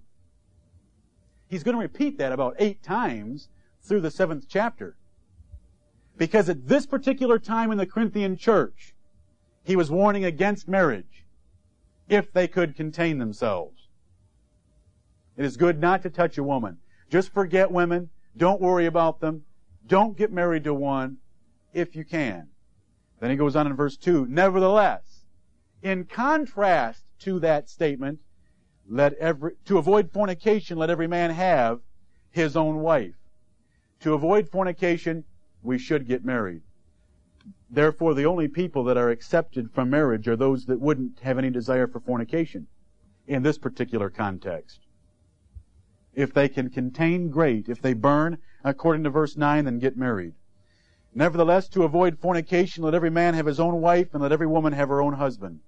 He's 1.51 1.65
going 1.65 1.75
to 1.75 1.83
repeat 1.83 2.17
that 2.19 2.31
about 2.31 2.55
eight 2.61 2.81
times 2.81 3.49
through 3.83 4.03
the 4.03 4.11
seventh 4.11 4.47
chapter. 4.49 4.97
Because 6.17 6.49
at 6.49 6.69
this 6.69 6.87
particular 6.87 7.41
time 7.41 7.73
in 7.73 7.79
the 7.79 7.87
Corinthian 7.87 8.37
church, 8.37 8.95
he 9.65 9.75
was 9.75 9.91
warning 9.91 10.25
against 10.25 10.69
marriage 10.69 11.27
if 12.09 12.33
they 12.33 12.47
could 12.47 12.77
contain 12.77 13.19
themselves. 13.19 13.89
It 15.37 15.45
is 15.45 15.57
good 15.57 15.81
not 15.81 16.03
to 16.03 16.11
touch 16.11 16.39
a 16.39 16.45
woman. 16.45 16.79
Just 17.11 17.33
forget 17.33 17.73
women. 17.73 18.11
Don't 18.37 18.61
worry 18.61 18.87
about 18.87 19.21
them. 19.21 19.43
Don't 19.85 20.17
get 20.17 20.33
married 20.33 20.63
to 20.65 20.75
one 20.75 21.17
if 21.73 21.97
you 21.97 22.05
can. 22.05 22.49
Then 23.19 23.31
he 23.31 23.37
goes 23.37 23.57
on 23.57 23.67
in 23.67 23.75
verse 23.75 23.97
2. 23.97 24.27
Nevertheless, 24.27 25.25
in 25.83 26.05
contrast 26.05 27.03
to 27.21 27.41
that 27.41 27.69
statement, 27.69 28.21
let 28.91 29.15
every, 29.15 29.53
to 29.67 29.79
avoid 29.79 30.11
fornication, 30.11 30.77
let 30.77 30.91
every 30.91 31.07
man 31.07 31.31
have 31.31 31.79
his 32.31 32.57
own 32.57 32.81
wife. 32.81 33.15
To 34.01 34.15
avoid 34.15 34.49
fornication, 34.49 35.25
we 35.63 35.79
should 35.79 36.09
get 36.09 36.25
married. 36.25 36.63
Therefore, 37.71 38.15
the 38.15 38.27
only 38.27 38.49
people 38.49 38.83
that 38.85 38.97
are 38.97 39.11
accepted 39.11 39.71
from 39.71 39.91
marriage 39.91 40.27
are 40.27 40.35
those 40.35 40.67
that 40.67 40.81
wouldn't 40.81 41.21
have 41.21 41.39
any 41.39 41.51
desire 41.51 41.87
for 41.87 42.01
fornication 42.01 42.67
in 43.29 43.45
this 43.45 43.59
particular 43.59 44.11
context. 44.11 44.81
If 46.13 46.35
they 46.35 46.49
can 46.49 46.69
contain, 46.69 47.31
great. 47.31 47.69
If 47.69 47.81
they 47.81 47.95
burn, 47.95 48.39
according 48.65 49.05
to 49.05 49.11
verse 49.11 49.37
9, 49.37 49.67
then 49.67 49.79
get 49.79 49.97
married. 49.97 50.35
Nevertheless, 51.15 51.69
to 51.69 51.85
avoid 51.85 52.19
fornication, 52.19 52.83
let 52.83 52.95
every 52.95 53.11
man 53.11 53.35
have 53.35 53.47
his 53.47 53.61
own 53.61 53.81
wife, 53.81 54.09
and 54.13 54.23
let 54.23 54.33
every 54.33 54.49
woman 54.49 54.73
have 54.73 54.89
her 54.89 55.01
own 55.01 55.13
husband. 55.13 55.61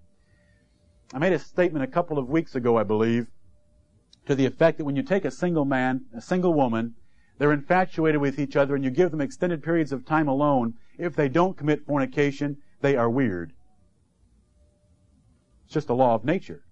I 1.12 1.18
made 1.18 1.32
a 1.32 1.38
statement 1.38 1.84
a 1.84 1.88
couple 1.88 2.18
of 2.18 2.30
weeks 2.30 2.54
ago, 2.54 2.78
I 2.78 2.84
believe, 2.84 3.26
to 4.26 4.34
the 4.34 4.46
effect 4.46 4.78
that 4.78 4.84
when 4.84 4.96
you 4.96 5.02
take 5.02 5.24
a 5.24 5.30
single 5.30 5.64
man, 5.64 6.06
a 6.16 6.22
single 6.22 6.54
woman, 6.54 6.94
they're 7.38 7.52
infatuated 7.52 8.20
with 8.20 8.38
each 8.38 8.56
other, 8.56 8.74
and 8.74 8.84
you 8.84 8.90
give 8.90 9.10
them 9.10 9.20
extended 9.20 9.62
periods 9.62 9.92
of 9.92 10.06
time 10.06 10.28
alone, 10.28 10.74
if 10.96 11.14
they 11.14 11.28
don't 11.28 11.56
commit 11.56 11.84
fornication, 11.84 12.58
they 12.80 12.96
are 12.96 13.10
weird. 13.10 13.52
It's 15.64 15.74
just 15.74 15.90
a 15.90 15.94
law 15.94 16.14
of 16.14 16.24
nature. 16.24 16.62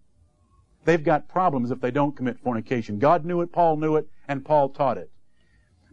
They've 0.84 1.04
got 1.04 1.28
problems 1.28 1.70
if 1.70 1.80
they 1.80 1.90
don't 1.90 2.16
commit 2.16 2.38
fornication. 2.38 2.98
God 2.98 3.24
knew 3.26 3.42
it, 3.42 3.52
Paul 3.52 3.76
knew 3.76 3.96
it, 3.96 4.08
and 4.26 4.44
Paul 4.44 4.70
taught 4.70 4.96
it. 4.96 5.10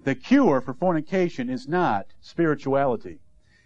The 0.05 0.15
cure 0.15 0.61
for 0.61 0.73
fornication 0.73 1.49
is 1.49 1.67
not 1.67 2.07
spirituality. 2.21 3.19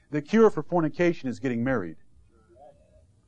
The 0.10 0.22
cure 0.22 0.50
for 0.50 0.64
fornication 0.64 1.30
is 1.30 1.40
getting 1.40 1.64
married. 1.64 1.98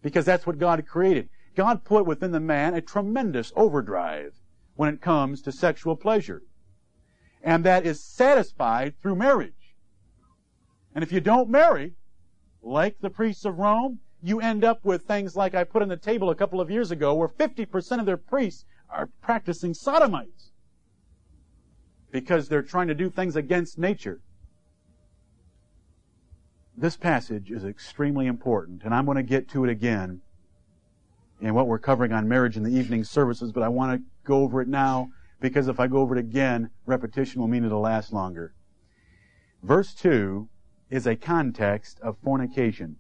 Because 0.02 0.26
that's 0.26 0.48
what 0.48 0.58
God 0.58 0.86
created. 0.88 1.30
God 1.56 1.84
put 1.84 2.06
within 2.06 2.32
the 2.32 2.40
man 2.40 2.74
a 2.74 2.82
tremendous 2.82 3.52
overdrive 3.56 4.34
when 4.76 4.94
it 4.94 5.02
comes 5.02 5.42
to 5.42 5.52
sexual 5.52 5.96
pleasure. 5.96 6.42
And 7.44 7.64
that 7.64 7.86
is 7.86 8.04
satisfied 8.04 8.96
through 9.02 9.16
marriage. 9.16 9.76
And 10.96 11.04
if 11.04 11.12
you 11.12 11.20
don't 11.20 11.50
marry, 11.50 11.94
like 12.62 13.00
the 13.02 13.10
priests 13.10 13.46
of 13.46 13.60
Rome, 13.60 14.00
you 14.22 14.40
end 14.40 14.64
up 14.64 14.86
with 14.86 15.04
things 15.04 15.36
like 15.36 15.54
I 15.54 15.64
put 15.64 15.82
on 15.82 15.90
the 15.90 15.98
table 15.98 16.30
a 16.30 16.36
couple 16.36 16.62
of 16.62 16.72
years 16.72 16.92
ago 16.92 17.14
where 17.14 17.28
50% 17.28 18.00
of 18.00 18.06
their 18.06 18.18
priests 18.18 18.66
are 18.90 19.10
practicing 19.22 19.74
sodomites 19.74 20.52
because 22.12 22.48
they're 22.48 22.62
trying 22.62 22.88
to 22.88 22.96
do 22.96 23.10
things 23.10 23.36
against 23.36 23.78
nature. 23.78 24.22
this 26.76 26.98
passage 26.98 27.52
is 27.52 27.64
extremely 27.64 28.26
important, 28.26 28.84
and 28.84 28.96
I'm 28.96 29.06
going 29.06 29.18
to 29.18 29.24
get 29.24 29.48
to 29.50 29.64
it 29.64 29.70
again 29.70 30.22
in 31.44 31.54
what 31.54 31.68
we're 31.68 31.78
covering 31.78 32.14
on 32.14 32.26
marriage 32.26 32.56
in 32.56 32.64
the 32.64 32.72
evening 32.72 33.04
services, 33.04 33.52
but 33.52 33.64
I 33.64 33.68
want 33.68 34.00
to 34.00 34.04
go 34.24 34.44
over 34.44 34.62
it 34.62 34.68
now 34.70 35.10
because 35.42 35.68
if 35.68 35.78
I 35.78 35.88
go 35.88 35.98
over 35.98 36.16
it 36.16 36.20
again, 36.20 36.70
repetition 36.86 37.42
will 37.42 37.50
mean 37.50 37.66
it'll 37.66 37.82
last 37.82 38.14
longer. 38.14 38.54
Verse 39.62 39.94
2 39.94 40.48
is 40.90 41.06
a 41.06 41.18
context 41.18 42.00
of 42.00 42.18
fornication. 42.24 42.96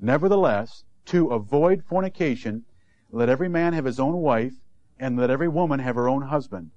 Nevertheless, 0.00 0.82
to 1.04 1.28
avoid 1.28 1.84
fornication, 1.84 2.64
let 3.12 3.28
every 3.28 3.48
man 3.48 3.72
have 3.72 3.84
his 3.84 4.00
own 4.00 4.16
wife, 4.16 4.54
and 4.98 5.16
let 5.16 5.30
every 5.30 5.48
woman 5.48 5.78
have 5.78 5.94
her 5.94 6.08
own 6.08 6.22
husband. 6.22 6.72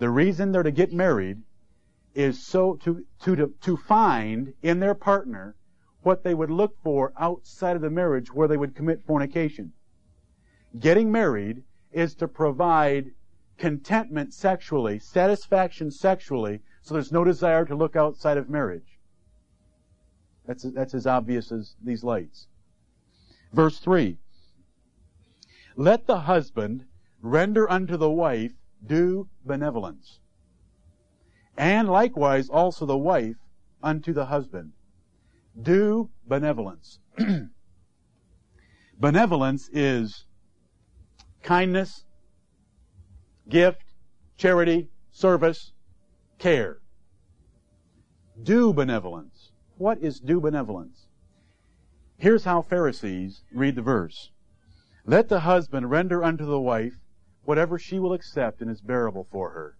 The 0.00 0.10
reason 0.10 0.50
they're 0.50 0.64
to 0.64 0.72
get 0.72 0.92
married 0.92 1.42
is 2.12 2.44
so 2.44 2.74
to, 2.82 3.04
to, 3.20 3.54
to 3.60 3.76
find 3.76 4.52
in 4.62 4.80
their 4.80 4.94
partner 4.94 5.54
what 6.02 6.24
they 6.24 6.34
would 6.34 6.50
look 6.50 6.76
for 6.82 7.12
outside 7.16 7.76
of 7.76 7.82
the 7.82 7.90
marriage 7.90 8.34
where 8.34 8.48
they 8.48 8.56
would 8.56 8.74
commit 8.74 9.06
fornication. 9.06 9.72
Getting 10.78 11.12
married 11.12 11.62
is 11.92 12.14
to 12.16 12.28
provide 12.28 13.12
contentment 13.58 14.34
sexually, 14.34 14.98
satisfaction 14.98 15.90
sexually, 15.90 16.60
so 16.82 16.94
there's 16.94 17.12
no 17.12 17.24
desire 17.24 17.64
to 17.64 17.74
look 17.74 17.96
outside 17.96 18.36
of 18.36 18.50
marriage. 18.50 18.98
That's, 20.46 20.64
that's 20.64 20.94
as 20.94 21.06
obvious 21.06 21.52
as 21.52 21.76
these 21.82 22.04
lights. 22.04 22.48
Verse 23.52 23.78
3. 23.78 24.18
Let 25.76 26.06
the 26.06 26.20
husband 26.20 26.84
render 27.22 27.70
unto 27.70 27.96
the 27.96 28.10
wife 28.10 28.52
due 28.84 29.28
benevolence 29.44 30.18
and 31.56 31.88
likewise 31.88 32.48
also 32.48 32.86
the 32.86 32.98
wife 32.98 33.36
unto 33.82 34.12
the 34.12 34.26
husband. 34.26 34.72
Due 35.60 36.10
benevolence. 36.26 36.98
benevolence 38.98 39.68
is 39.72 40.24
kindness, 41.44 42.04
gift, 43.48 43.84
charity, 44.36 44.88
service, 45.12 45.72
care. 46.38 46.78
Do 48.42 48.72
benevolence. 48.72 49.52
What 49.76 49.98
is 49.98 50.18
due 50.18 50.40
benevolence? 50.40 51.06
Here's 52.16 52.44
how 52.44 52.62
Pharisees 52.62 53.42
read 53.52 53.76
the 53.76 53.82
verse. 53.82 54.30
Let 55.04 55.28
the 55.28 55.40
husband 55.40 55.90
render 55.90 56.24
unto 56.24 56.46
the 56.46 56.60
wife 56.60 56.94
whatever 57.44 57.78
she 57.78 57.98
will 57.98 58.14
accept 58.14 58.62
and 58.62 58.70
is 58.70 58.80
bearable 58.80 59.28
for 59.30 59.50
her 59.50 59.76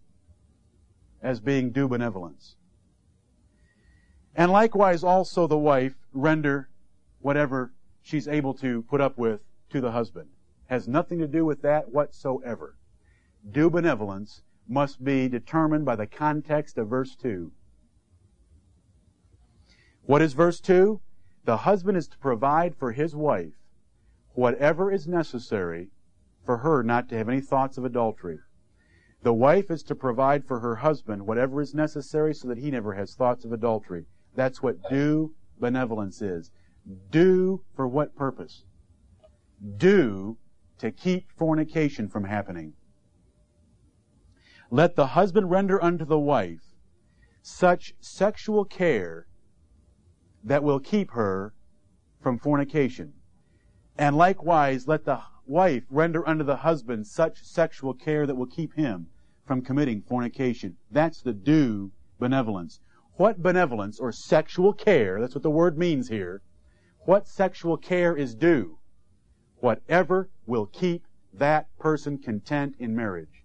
as 1.23 1.41
being 1.41 1.71
due 1.71 1.89
benevolence. 1.89 2.57
And 4.37 4.53
likewise 4.53 5.03
also 5.03 5.47
the 5.47 5.57
wife 5.57 5.95
render 6.13 6.69
whatever 7.21 7.73
she's 8.03 8.29
able 8.29 8.53
to 8.55 8.83
put 8.83 9.01
up 9.01 9.17
with 9.17 9.41
to 9.71 9.81
the 9.81 9.93
husband. 9.93 10.29
Has 10.67 10.89
nothing 10.89 11.19
to 11.19 11.29
do 11.29 11.45
with 11.45 11.63
that 11.63 11.93
whatsoever. 11.93 12.77
Due 13.51 13.69
benevolence 13.69 14.43
must 14.67 15.05
be 15.05 15.29
determined 15.29 15.85
by 15.85 15.97
the 15.97 16.07
context 16.07 16.79
of 16.79 16.89
verse 16.89 17.15
2. 17.17 17.53
What 20.07 20.23
is 20.23 20.33
verse 20.33 20.61
2? 20.61 21.01
The 21.45 21.59
husband 21.59 21.97
is 21.99 22.09
to 22.09 22.19
provide 22.19 22.75
for 22.77 22.93
his 22.93 23.15
wife 23.15 23.53
whatever 24.35 24.91
is 24.91 25.07
necessary 25.07 25.91
for 26.45 26.59
her 26.59 26.83
not 26.83 27.09
to 27.09 27.17
have 27.17 27.29
any 27.29 27.41
thoughts 27.41 27.79
of 27.79 27.85
adultery. 27.85 28.39
The 29.23 29.33
wife 29.33 29.71
is 29.71 29.83
to 29.85 29.95
provide 29.95 30.45
for 30.45 30.61
her 30.61 30.77
husband 30.77 31.27
whatever 31.27 31.61
is 31.61 31.75
necessary 31.75 32.35
so 32.35 32.49
that 32.49 32.59
he 32.59 32.71
never 32.71 32.95
has 32.95 33.15
thoughts 33.15 33.45
of 33.45 33.53
adultery. 33.53 34.05
That's 34.35 34.63
what 34.63 34.89
due 34.91 35.35
benevolence 35.59 36.21
is. 36.21 36.51
Do 37.11 37.63
for 37.75 37.89
what 37.89 38.15
purpose? 38.15 38.65
Do 39.79 40.37
to 40.79 40.91
keep 40.91 41.31
fornication 41.33 42.09
from 42.09 42.25
happening. 42.25 42.75
Let 44.71 44.97
the 44.97 45.09
husband 45.09 45.51
render 45.51 45.83
unto 45.83 46.05
the 46.05 46.19
wife 46.19 46.75
such 47.43 47.95
sexual 48.01 48.65
care 48.65 49.27
that 50.43 50.65
will 50.65 50.81
keep 50.81 51.11
her 51.13 51.55
from 52.21 52.39
fornication. 52.39 53.13
And 53.97 54.17
likewise, 54.17 54.89
let 54.89 55.05
the 55.05 55.21
wife 55.47 55.85
render 55.91 56.27
unto 56.29 56.43
the 56.43 56.57
husband 56.57 57.07
such 57.07 57.43
sexual 57.43 57.95
care 57.95 58.27
that 58.27 58.37
will 58.37 58.47
keep 58.47 58.75
him 58.75 59.09
from 59.47 59.63
committing 59.63 60.03
fornication. 60.03 60.77
That's 60.91 61.21
the 61.21 61.35
due 61.35 61.93
benevolence. 62.19 62.81
What 63.17 63.43
benevolence 63.43 64.01
or 64.01 64.11
sexual 64.11 64.73
care, 64.73 65.21
that's 65.21 65.35
what 65.35 65.43
the 65.43 65.51
word 65.51 65.79
means 65.79 66.09
here, 66.09 66.43
what 67.01 67.29
sexual 67.29 67.77
care 67.77 68.17
is 68.17 68.35
due? 68.35 68.79
Whatever 69.61 70.29
will 70.47 70.67
keep 70.67 71.07
that 71.33 71.67
person 71.79 72.19
content 72.19 72.75
in 72.79 72.95
marriage. 72.95 73.45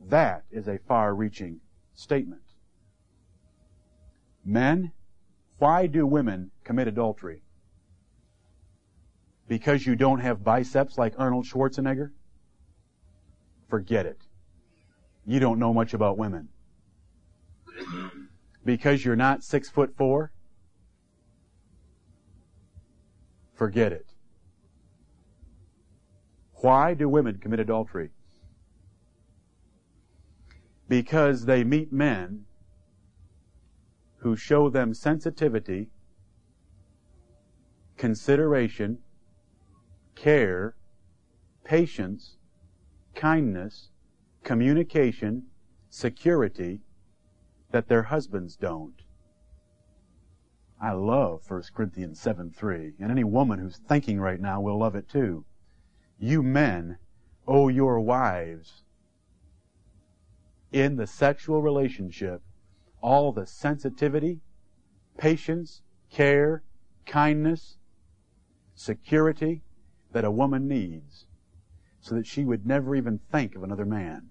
That 0.00 0.44
is 0.50 0.66
a 0.66 0.78
far 0.78 1.14
reaching 1.14 1.60
statement. 1.94 2.42
Men, 4.44 4.92
why 5.58 5.86
do 5.86 6.06
women 6.06 6.50
commit 6.64 6.88
adultery? 6.88 7.42
Because 9.46 9.86
you 9.86 9.94
don't 9.94 10.20
have 10.20 10.42
biceps 10.42 10.98
like 10.98 11.14
Arnold 11.18 11.46
Schwarzenegger? 11.46 12.10
forget 13.72 14.04
it. 14.04 14.18
You 15.24 15.40
don't 15.40 15.58
know 15.58 15.72
much 15.72 15.94
about 15.94 16.18
women. 16.18 16.50
Because 18.62 19.02
you're 19.02 19.16
not 19.16 19.42
six 19.42 19.70
foot 19.70 19.96
four, 19.96 20.30
forget 23.54 23.92
it. 23.92 24.06
Why 26.54 26.94
do 26.94 27.08
women 27.08 27.38
commit 27.38 27.60
adultery? 27.60 28.10
Because 30.88 31.46
they 31.46 31.64
meet 31.64 31.92
men 31.92 32.44
who 34.18 34.36
show 34.36 34.70
them 34.70 34.94
sensitivity, 34.94 35.88
consideration, 37.96 38.98
care, 40.14 40.76
patience, 41.64 42.36
kindness, 43.14 43.88
communication, 44.44 45.44
security 45.90 46.80
that 47.72 47.88
their 47.88 48.04
husbands 48.04 48.56
don't. 48.56 49.01
I 50.82 50.90
love 50.90 51.48
1 51.48 51.62
Corinthians 51.74 52.18
7 52.18 52.50
3. 52.50 52.94
And 52.98 53.12
any 53.12 53.22
woman 53.22 53.60
who's 53.60 53.76
thinking 53.76 54.20
right 54.20 54.40
now 54.40 54.60
will 54.60 54.80
love 54.80 54.96
it 54.96 55.08
too. 55.08 55.44
You 56.18 56.42
men 56.42 56.98
owe 57.46 57.68
your 57.68 58.00
wives 58.00 58.82
in 60.72 60.96
the 60.96 61.06
sexual 61.06 61.62
relationship 61.62 62.42
all 63.00 63.30
the 63.30 63.46
sensitivity, 63.46 64.40
patience, 65.16 65.82
care, 66.10 66.64
kindness, 67.06 67.76
security 68.74 69.62
that 70.10 70.24
a 70.24 70.30
woman 70.32 70.66
needs 70.66 71.26
so 72.00 72.16
that 72.16 72.26
she 72.26 72.44
would 72.44 72.66
never 72.66 72.96
even 72.96 73.20
think 73.30 73.54
of 73.54 73.62
another 73.62 73.84
man. 73.84 74.30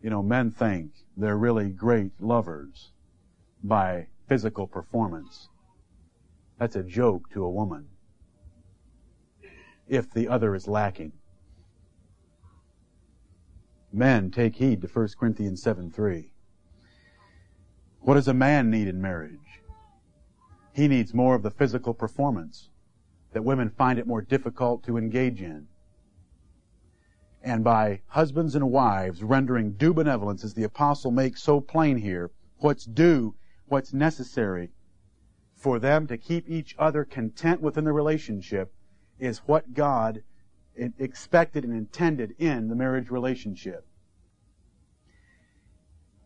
You 0.00 0.10
know, 0.10 0.22
men 0.22 0.52
think 0.52 0.92
they're 1.16 1.36
really 1.36 1.70
great 1.70 2.20
lovers 2.20 2.92
by 3.64 4.06
physical 4.28 4.66
performance. 4.66 5.48
That's 6.58 6.76
a 6.76 6.82
joke 6.82 7.30
to 7.30 7.44
a 7.44 7.50
woman 7.50 7.88
if 9.88 10.10
the 10.12 10.28
other 10.28 10.54
is 10.54 10.66
lacking. 10.66 11.12
Men, 13.92 14.30
take 14.30 14.56
heed 14.56 14.82
to 14.82 14.88
1 14.88 15.08
Corinthians 15.18 15.62
7 15.62 15.90
3. 15.90 16.30
What 18.00 18.14
does 18.14 18.28
a 18.28 18.34
man 18.34 18.70
need 18.70 18.88
in 18.88 19.00
marriage? 19.00 19.62
He 20.72 20.88
needs 20.88 21.14
more 21.14 21.34
of 21.34 21.42
the 21.42 21.50
physical 21.50 21.94
performance 21.94 22.68
that 23.32 23.42
women 23.42 23.70
find 23.70 23.98
it 23.98 24.06
more 24.06 24.22
difficult 24.22 24.82
to 24.84 24.98
engage 24.98 25.40
in. 25.40 25.66
And 27.42 27.64
by 27.64 28.02
husbands 28.08 28.54
and 28.54 28.70
wives 28.70 29.22
rendering 29.22 29.72
due 29.72 29.94
benevolence, 29.94 30.44
as 30.44 30.54
the 30.54 30.64
apostle 30.64 31.10
makes 31.10 31.42
so 31.42 31.60
plain 31.60 31.96
here, 31.96 32.30
what's 32.58 32.84
due, 32.84 33.34
what's 33.68 33.92
necessary 33.92 34.70
for 35.54 35.78
them 35.78 36.06
to 36.06 36.18
keep 36.18 36.48
each 36.48 36.74
other 36.78 37.04
content 37.04 37.60
within 37.60 37.84
the 37.84 37.92
relationship 37.92 38.72
is 39.18 39.38
what 39.46 39.74
God 39.74 40.22
expected 40.76 41.64
and 41.64 41.72
intended 41.72 42.34
in 42.38 42.68
the 42.68 42.74
marriage 42.74 43.10
relationship. 43.10 43.86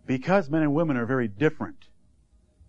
Because 0.07 0.51
men 0.51 0.63
and 0.63 0.75
women 0.75 0.97
are 0.97 1.07
very 1.07 1.29
different 1.29 1.89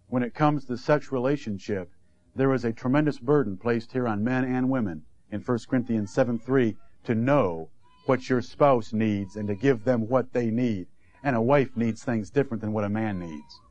when 0.08 0.22
it 0.22 0.36
comes 0.36 0.66
to 0.66 0.78
such 0.78 1.12
relationship, 1.12 1.90
there 2.36 2.54
is 2.54 2.64
a 2.64 2.72
tremendous 2.72 3.18
burden 3.18 3.58
placed 3.58 3.94
here 3.94 4.08
on 4.08 4.24
men 4.24 4.44
and 4.44 4.70
women 4.70 5.04
in 5.32 5.42
1 5.42 5.60
Corinthians 5.70 6.14
7 6.14 6.38
3 6.38 6.78
to 7.06 7.16
know 7.16 7.70
what 8.06 8.30
your 8.30 8.42
spouse 8.42 8.94
needs 8.94 9.36
and 9.36 9.48
to 9.48 9.56
give 9.56 9.84
them 9.84 10.08
what 10.08 10.34
they 10.34 10.52
need. 10.52 10.88
And 11.24 11.36
a 11.36 11.42
wife 11.42 11.76
needs 11.76 12.04
things 12.04 12.30
different 12.30 12.62
than 12.62 12.74
what 12.74 12.84
a 12.84 12.90
man 12.90 13.20
needs. 13.20 13.62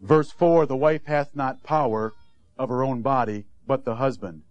Verse 0.00 0.30
4 0.30 0.66
The 0.66 0.76
wife 0.76 1.06
hath 1.06 1.34
not 1.34 1.62
power 1.62 2.12
of 2.56 2.68
her 2.68 2.82
own 2.82 3.02
body, 3.02 3.46
but 3.66 3.84
the 3.84 3.96
husband. 3.96 4.42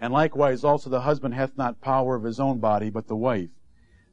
And 0.00 0.12
likewise 0.12 0.64
also 0.64 0.90
the 0.90 1.02
husband 1.02 1.34
hath 1.34 1.56
not 1.56 1.80
power 1.80 2.16
of 2.16 2.24
his 2.24 2.40
own 2.40 2.58
body, 2.58 2.90
but 2.90 3.06
the 3.06 3.16
wife. 3.16 3.50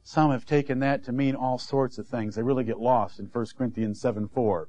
Some 0.02 0.30
have 0.30 0.46
taken 0.46 0.78
that 0.78 1.04
to 1.04 1.12
mean 1.12 1.34
all 1.34 1.58
sorts 1.58 1.98
of 1.98 2.06
things. 2.06 2.34
They 2.34 2.42
really 2.42 2.64
get 2.64 2.80
lost 2.80 3.18
in 3.18 3.26
1 3.26 3.46
Corinthians 3.56 4.00
7 4.00 4.28
4. 4.28 4.68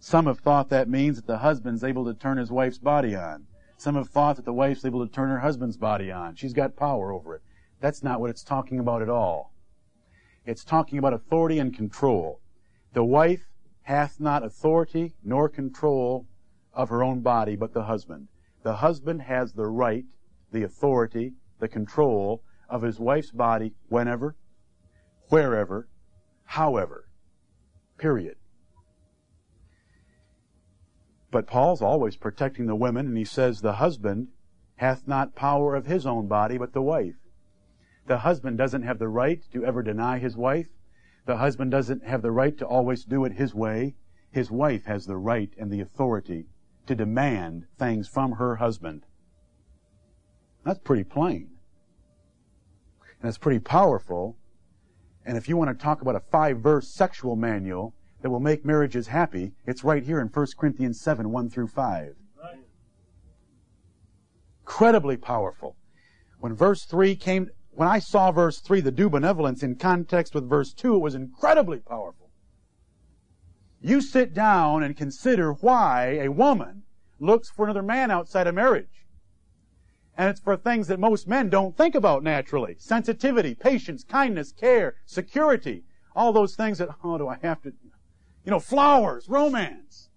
Some 0.00 0.26
have 0.26 0.40
thought 0.40 0.68
that 0.70 0.88
means 0.88 1.16
that 1.16 1.26
the 1.26 1.38
husband's 1.38 1.84
able 1.84 2.04
to 2.04 2.14
turn 2.14 2.38
his 2.38 2.50
wife's 2.50 2.78
body 2.78 3.14
on. 3.14 3.46
Some 3.76 3.94
have 3.94 4.08
thought 4.08 4.36
that 4.36 4.44
the 4.44 4.52
wife's 4.52 4.84
able 4.84 5.06
to 5.06 5.12
turn 5.12 5.28
her 5.28 5.40
husband's 5.40 5.76
body 5.76 6.10
on. 6.10 6.34
She's 6.34 6.52
got 6.52 6.76
power 6.76 7.12
over 7.12 7.34
it. 7.34 7.42
That's 7.80 8.02
not 8.02 8.20
what 8.20 8.30
it's 8.30 8.42
talking 8.42 8.78
about 8.78 9.02
at 9.02 9.08
all. 9.08 9.52
It's 10.44 10.64
talking 10.64 10.98
about 10.98 11.12
authority 11.12 11.58
and 11.58 11.74
control. 11.74 12.40
The 12.92 13.04
wife 13.04 13.46
hath 13.86 14.18
not 14.18 14.44
authority 14.44 15.14
nor 15.22 15.48
control 15.48 16.26
of 16.72 16.88
her 16.88 17.04
own 17.04 17.20
body, 17.20 17.54
but 17.54 17.72
the 17.72 17.84
husband. 17.84 18.26
The 18.64 18.74
husband 18.74 19.22
has 19.22 19.52
the 19.52 19.66
right, 19.66 20.04
the 20.50 20.64
authority, 20.64 21.34
the 21.60 21.68
control 21.68 22.42
of 22.68 22.82
his 22.82 22.98
wife's 22.98 23.30
body 23.30 23.74
whenever, 23.88 24.34
wherever, 25.28 25.88
however. 26.46 27.08
Period. 27.96 28.34
But 31.30 31.46
Paul's 31.46 31.80
always 31.80 32.16
protecting 32.16 32.66
the 32.66 32.74
women, 32.74 33.06
and 33.06 33.16
he 33.16 33.24
says, 33.24 33.60
The 33.60 33.74
husband 33.74 34.28
hath 34.78 35.06
not 35.06 35.36
power 35.36 35.76
of 35.76 35.86
his 35.86 36.06
own 36.06 36.26
body, 36.26 36.58
but 36.58 36.72
the 36.72 36.82
wife. 36.82 37.14
The 38.06 38.18
husband 38.18 38.58
doesn't 38.58 38.82
have 38.82 38.98
the 38.98 39.08
right 39.08 39.40
to 39.52 39.64
ever 39.64 39.84
deny 39.84 40.18
his 40.18 40.36
wife. 40.36 40.66
The 41.26 41.36
husband 41.38 41.72
doesn't 41.72 42.06
have 42.06 42.22
the 42.22 42.30
right 42.30 42.56
to 42.56 42.64
always 42.64 43.04
do 43.04 43.24
it 43.24 43.32
his 43.32 43.54
way. 43.54 43.96
His 44.30 44.50
wife 44.50 44.86
has 44.86 45.06
the 45.06 45.16
right 45.16 45.52
and 45.58 45.70
the 45.70 45.80
authority 45.80 46.46
to 46.86 46.94
demand 46.94 47.66
things 47.78 48.06
from 48.06 48.32
her 48.32 48.56
husband. 48.56 49.04
That's 50.64 50.78
pretty 50.78 51.04
plain. 51.04 51.50
And 53.20 53.28
it's 53.28 53.38
pretty 53.38 53.58
powerful. 53.58 54.36
And 55.24 55.36
if 55.36 55.48
you 55.48 55.56
want 55.56 55.76
to 55.76 55.82
talk 55.82 56.00
about 56.00 56.14
a 56.14 56.20
five 56.20 56.60
verse 56.60 56.88
sexual 56.88 57.34
manual 57.34 57.94
that 58.22 58.30
will 58.30 58.40
make 58.40 58.64
marriages 58.64 59.08
happy, 59.08 59.52
it's 59.66 59.82
right 59.82 60.04
here 60.04 60.20
in 60.20 60.28
1 60.28 60.46
Corinthians 60.56 61.00
7 61.00 61.30
1 61.32 61.50
through 61.50 61.68
5. 61.68 62.14
Right. 62.40 62.58
Incredibly 64.60 65.16
powerful. 65.16 65.76
When 66.38 66.54
verse 66.54 66.84
3 66.84 67.16
came, 67.16 67.50
when 67.76 67.88
I 67.88 67.98
saw 67.98 68.32
verse 68.32 68.58
3, 68.60 68.80
the 68.80 68.90
due 68.90 69.10
benevolence 69.10 69.62
in 69.62 69.76
context 69.76 70.34
with 70.34 70.48
verse 70.48 70.72
2, 70.72 70.96
it 70.96 71.00
was 71.00 71.14
incredibly 71.14 71.78
powerful. 71.78 72.30
You 73.82 74.00
sit 74.00 74.32
down 74.32 74.82
and 74.82 74.96
consider 74.96 75.52
why 75.52 76.18
a 76.22 76.30
woman 76.30 76.84
looks 77.20 77.50
for 77.50 77.66
another 77.66 77.82
man 77.82 78.10
outside 78.10 78.46
of 78.46 78.54
marriage. 78.54 79.04
And 80.16 80.30
it's 80.30 80.40
for 80.40 80.56
things 80.56 80.88
that 80.88 80.98
most 80.98 81.28
men 81.28 81.50
don't 81.50 81.76
think 81.76 81.94
about 81.94 82.22
naturally. 82.22 82.76
Sensitivity, 82.78 83.54
patience, 83.54 84.04
kindness, 84.04 84.52
care, 84.52 84.94
security. 85.04 85.84
All 86.14 86.32
those 86.32 86.56
things 86.56 86.78
that, 86.78 86.88
oh, 87.04 87.18
do 87.18 87.28
I 87.28 87.36
have 87.42 87.60
to, 87.62 87.74
you 88.42 88.50
know, 88.50 88.58
flowers, 88.58 89.28
romance. 89.28 90.08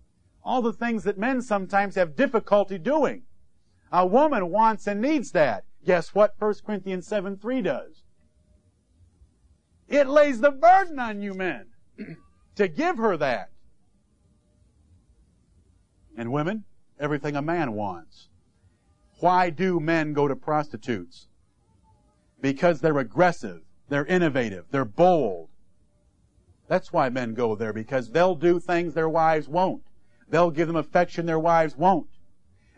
All 0.46 0.62
the 0.62 0.72
things 0.72 1.04
that 1.04 1.18
men 1.18 1.42
sometimes 1.42 1.96
have 1.96 2.16
difficulty 2.16 2.78
doing. 2.78 3.24
A 3.92 4.08
woman 4.08 4.50
wants 4.50 4.88
and 4.88 5.02
needs 5.02 5.32
that. 5.32 5.66
Guess 5.86 6.14
what 6.14 6.34
1 6.40 6.54
Corinthians 6.66 7.08
7 7.08 7.38
3 7.38 7.62
does? 7.62 8.04
It 9.88 10.08
lays 10.08 10.40
the 10.40 10.52
burden 10.52 11.00
on 11.00 11.22
you 11.22 11.34
men 11.34 11.68
to 12.56 12.68
give 12.68 12.98
her 12.98 13.18
that. 13.18 13.50
And 16.16 16.32
women, 16.32 16.66
everything 17.00 17.36
a 17.36 17.42
man 17.42 17.74
wants. 17.74 18.30
Why 19.20 19.50
do 19.50 19.80
men 19.80 20.14
go 20.14 20.28
to 20.28 20.36
prostitutes? 20.36 21.28
Because 22.42 22.82
they're 22.82 23.00
aggressive, 23.00 23.62
they're 23.90 24.06
innovative, 24.06 24.66
they're 24.72 24.86
bold. 24.86 25.50
That's 26.68 26.94
why 26.94 27.10
men 27.10 27.34
go 27.34 27.56
there, 27.56 27.74
because 27.74 28.12
they'll 28.12 28.36
do 28.36 28.60
things 28.60 28.94
their 28.94 29.10
wives 29.10 29.48
won't. 29.48 29.82
They'll 30.30 30.52
give 30.52 30.68
them 30.68 30.76
affection 30.76 31.26
their 31.26 31.40
wives 31.40 31.76
won't. 31.76 32.08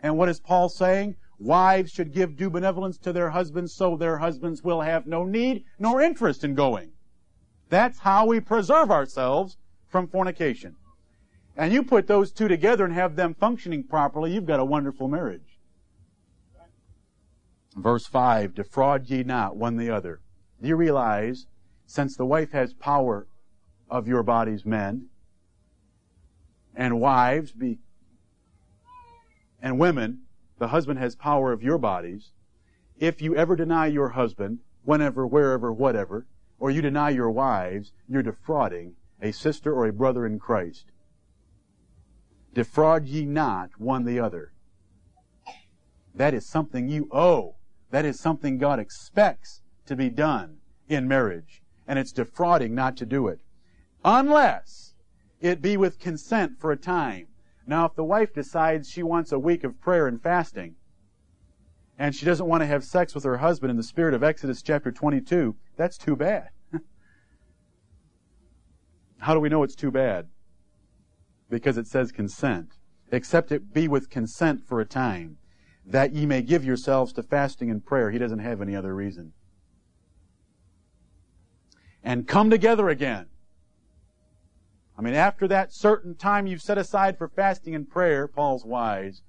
And 0.02 0.16
what 0.16 0.30
is 0.30 0.40
Paul 0.40 0.68
saying? 0.68 1.16
Wives 1.42 1.90
should 1.90 2.12
give 2.12 2.36
due 2.36 2.50
benevolence 2.50 2.96
to 2.98 3.12
their 3.12 3.30
husbands 3.30 3.74
so 3.74 3.96
their 3.96 4.18
husbands 4.18 4.62
will 4.62 4.80
have 4.80 5.08
no 5.08 5.24
need 5.24 5.64
nor 5.76 6.00
interest 6.00 6.44
in 6.44 6.54
going. 6.54 6.92
That's 7.68 7.98
how 7.98 8.26
we 8.26 8.38
preserve 8.38 8.92
ourselves 8.92 9.56
from 9.88 10.06
fornication. 10.06 10.76
And 11.56 11.72
you 11.72 11.82
put 11.82 12.06
those 12.06 12.30
two 12.30 12.46
together 12.46 12.84
and 12.84 12.94
have 12.94 13.16
them 13.16 13.34
functioning 13.34 13.82
properly, 13.82 14.32
you've 14.32 14.46
got 14.46 14.60
a 14.60 14.64
wonderful 14.64 15.08
marriage. 15.08 15.58
Verse 17.74 18.06
5 18.06 18.54
Defraud 18.54 19.10
ye 19.10 19.24
not 19.24 19.56
one 19.56 19.76
the 19.76 19.90
other. 19.90 20.20
Do 20.60 20.68
you 20.68 20.76
realize, 20.76 21.46
since 21.86 22.16
the 22.16 22.26
wife 22.26 22.52
has 22.52 22.72
power 22.72 23.26
of 23.90 24.06
your 24.06 24.22
bodies, 24.22 24.64
men, 24.64 25.08
and 26.76 27.00
wives, 27.00 27.50
be, 27.50 27.80
and 29.60 29.80
women, 29.80 30.20
the 30.62 30.68
husband 30.68 30.96
has 31.00 31.16
power 31.16 31.50
of 31.50 31.60
your 31.60 31.76
bodies. 31.76 32.30
If 32.96 33.20
you 33.20 33.34
ever 33.34 33.56
deny 33.56 33.88
your 33.88 34.10
husband, 34.10 34.60
whenever, 34.84 35.26
wherever, 35.26 35.72
whatever, 35.72 36.28
or 36.60 36.70
you 36.70 36.80
deny 36.80 37.10
your 37.10 37.32
wives, 37.32 37.90
you're 38.08 38.22
defrauding 38.22 38.94
a 39.20 39.32
sister 39.32 39.74
or 39.74 39.86
a 39.88 39.92
brother 39.92 40.24
in 40.24 40.38
Christ. 40.38 40.92
Defraud 42.54 43.06
ye 43.06 43.24
not 43.24 43.70
one 43.80 44.04
the 44.04 44.20
other. 44.20 44.52
That 46.14 46.32
is 46.32 46.46
something 46.46 46.88
you 46.88 47.08
owe. 47.10 47.56
That 47.90 48.04
is 48.04 48.20
something 48.20 48.58
God 48.58 48.78
expects 48.78 49.62
to 49.86 49.96
be 49.96 50.10
done 50.10 50.58
in 50.88 51.08
marriage. 51.08 51.60
And 51.88 51.98
it's 51.98 52.12
defrauding 52.12 52.72
not 52.72 52.96
to 52.98 53.04
do 53.04 53.26
it. 53.26 53.40
Unless 54.04 54.94
it 55.40 55.60
be 55.60 55.76
with 55.76 55.98
consent 55.98 56.60
for 56.60 56.70
a 56.70 56.76
time. 56.76 57.26
Now, 57.66 57.84
if 57.86 57.94
the 57.94 58.04
wife 58.04 58.34
decides 58.34 58.90
she 58.90 59.02
wants 59.02 59.32
a 59.32 59.38
week 59.38 59.64
of 59.64 59.80
prayer 59.80 60.06
and 60.06 60.20
fasting, 60.20 60.76
and 61.98 62.14
she 62.14 62.26
doesn't 62.26 62.46
want 62.46 62.62
to 62.62 62.66
have 62.66 62.84
sex 62.84 63.14
with 63.14 63.24
her 63.24 63.38
husband 63.38 63.70
in 63.70 63.76
the 63.76 63.82
spirit 63.82 64.14
of 64.14 64.24
Exodus 64.24 64.62
chapter 64.62 64.90
22, 64.90 65.54
that's 65.76 65.96
too 65.96 66.16
bad. 66.16 66.48
How 69.20 69.34
do 69.34 69.40
we 69.40 69.48
know 69.48 69.62
it's 69.62 69.76
too 69.76 69.90
bad? 69.90 70.28
Because 71.48 71.78
it 71.78 71.86
says 71.86 72.10
consent. 72.10 72.72
Except 73.12 73.52
it 73.52 73.72
be 73.72 73.86
with 73.86 74.10
consent 74.10 74.66
for 74.66 74.80
a 74.80 74.86
time, 74.86 75.36
that 75.86 76.12
ye 76.12 76.26
may 76.26 76.42
give 76.42 76.64
yourselves 76.64 77.12
to 77.12 77.22
fasting 77.22 77.70
and 77.70 77.84
prayer. 77.84 78.10
He 78.10 78.18
doesn't 78.18 78.38
have 78.38 78.60
any 78.60 78.74
other 78.74 78.94
reason. 78.94 79.34
And 82.02 82.26
come 82.26 82.50
together 82.50 82.88
again 82.88 83.26
I 85.02 85.04
mean, 85.04 85.14
after 85.14 85.48
that 85.48 85.72
certain 85.72 86.14
time 86.14 86.46
you've 86.46 86.62
set 86.62 86.78
aside 86.78 87.18
for 87.18 87.26
fasting 87.26 87.74
and 87.74 87.90
prayer, 87.90 88.28
Paul's 88.28 88.64
wise. 88.64 89.22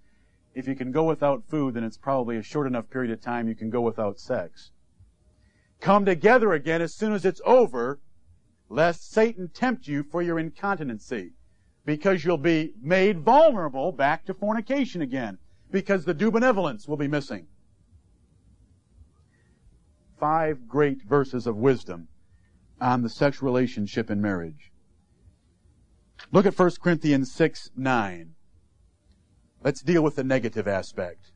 If 0.54 0.68
you 0.68 0.76
can 0.76 0.92
go 0.92 1.04
without 1.04 1.50
food, 1.50 1.74
then 1.74 1.84
it's 1.84 1.98
probably 1.98 2.38
a 2.38 2.44
short 2.44 2.68
enough 2.68 2.92
period 2.92 3.12
of 3.12 3.22
time 3.22 3.48
you 3.48 3.56
can 3.56 3.72
go 3.72 3.82
without 3.82 4.20
sex. 4.20 4.70
Come 5.80 6.06
together 6.06 6.54
again 6.54 6.84
as 6.84 6.94
soon 6.94 7.12
as 7.12 7.26
it's 7.26 7.42
over, 7.44 8.00
lest 8.70 9.12
Satan 9.12 9.48
tempt 9.48 9.88
you 9.88 10.04
for 10.04 10.22
your 10.22 10.38
incontinency, 10.38 11.32
because 11.86 12.24
you'll 12.24 12.38
be 12.38 12.74
made 12.80 13.22
vulnerable 13.22 13.92
back 13.92 14.26
to 14.26 14.36
fornication 14.36 15.02
again, 15.02 15.40
because 15.72 16.06
the 16.06 16.14
due 16.14 16.30
benevolence 16.30 16.88
will 16.88 16.98
be 16.98 17.08
missing. 17.08 17.48
Five 20.20 20.68
great 20.68 21.02
verses 21.02 21.48
of 21.48 21.58
wisdom 21.58 22.10
on 22.80 23.02
the 23.02 23.10
sexual 23.10 23.48
relationship 23.48 24.12
in 24.12 24.22
marriage. 24.22 24.70
Look 26.32 26.46
at 26.46 26.58
1 26.58 26.72
Corinthians 26.82 27.32
6 27.32 27.72
9. 27.76 28.36
Let's 29.64 29.82
deal 29.82 30.02
with 30.02 30.16
the 30.16 30.24
negative 30.24 30.68
aspect. 30.68 31.32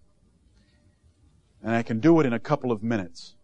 And 1.64 1.74
I 1.74 1.84
can 1.84 2.00
do 2.00 2.20
it 2.20 2.26
in 2.26 2.34
a 2.34 2.40
couple 2.40 2.72
of 2.72 2.84
minutes. 2.84 3.36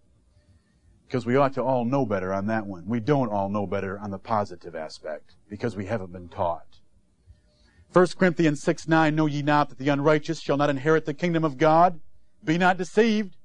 Because 1.07 1.26
we 1.26 1.36
ought 1.36 1.53
to 1.53 1.64
all 1.64 1.86
know 1.86 2.06
better 2.06 2.34
on 2.34 2.48
that 2.48 2.65
one. 2.65 2.86
We 2.88 2.99
don't 2.99 3.30
all 3.30 3.49
know 3.49 3.68
better 3.68 3.99
on 3.99 4.11
the 4.11 4.18
positive 4.18 4.76
aspect. 4.76 5.36
Because 5.49 5.76
we 5.76 5.86
haven't 5.86 6.11
been 6.11 6.28
taught. 6.28 6.80
1 7.94 8.07
Corinthians 8.18 8.64
6 8.64 8.88
9, 8.88 9.15
Know 9.15 9.28
ye 9.28 9.44
not 9.44 9.70
that 9.70 9.78
the 9.78 9.90
unrighteous 9.90 10.40
shall 10.40 10.57
not 10.57 10.70
inherit 10.70 11.06
the 11.06 11.14
kingdom 11.14 11.44
of 11.44 11.57
God? 11.57 11.99
Be 12.44 12.57
not 12.57 12.78
deceived. 12.78 13.38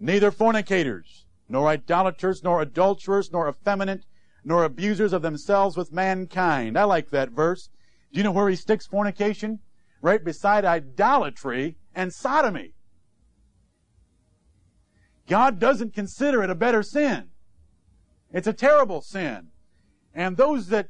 Neither 0.00 0.30
fornicators, 0.30 1.26
nor 1.48 1.68
idolaters, 1.68 2.42
nor 2.42 2.62
adulterers, 2.62 3.30
nor 3.30 3.48
effeminate, 3.48 4.04
nor 4.44 4.64
abusers 4.64 5.12
of 5.12 5.22
themselves 5.22 5.76
with 5.76 5.92
mankind. 5.92 6.78
I 6.78 6.84
like 6.84 7.10
that 7.10 7.30
verse. 7.30 7.68
Do 8.12 8.18
you 8.18 8.24
know 8.24 8.32
where 8.32 8.48
he 8.48 8.56
sticks 8.56 8.86
fornication? 8.86 9.60
Right 10.00 10.24
beside 10.24 10.64
idolatry 10.64 11.76
and 11.94 12.12
sodomy. 12.12 12.74
God 15.28 15.58
doesn't 15.58 15.94
consider 15.94 16.42
it 16.42 16.50
a 16.50 16.54
better 16.54 16.82
sin. 16.82 17.28
It's 18.32 18.48
a 18.48 18.52
terrible 18.52 19.00
sin. 19.00 19.48
And 20.14 20.36
those 20.36 20.68
that 20.68 20.88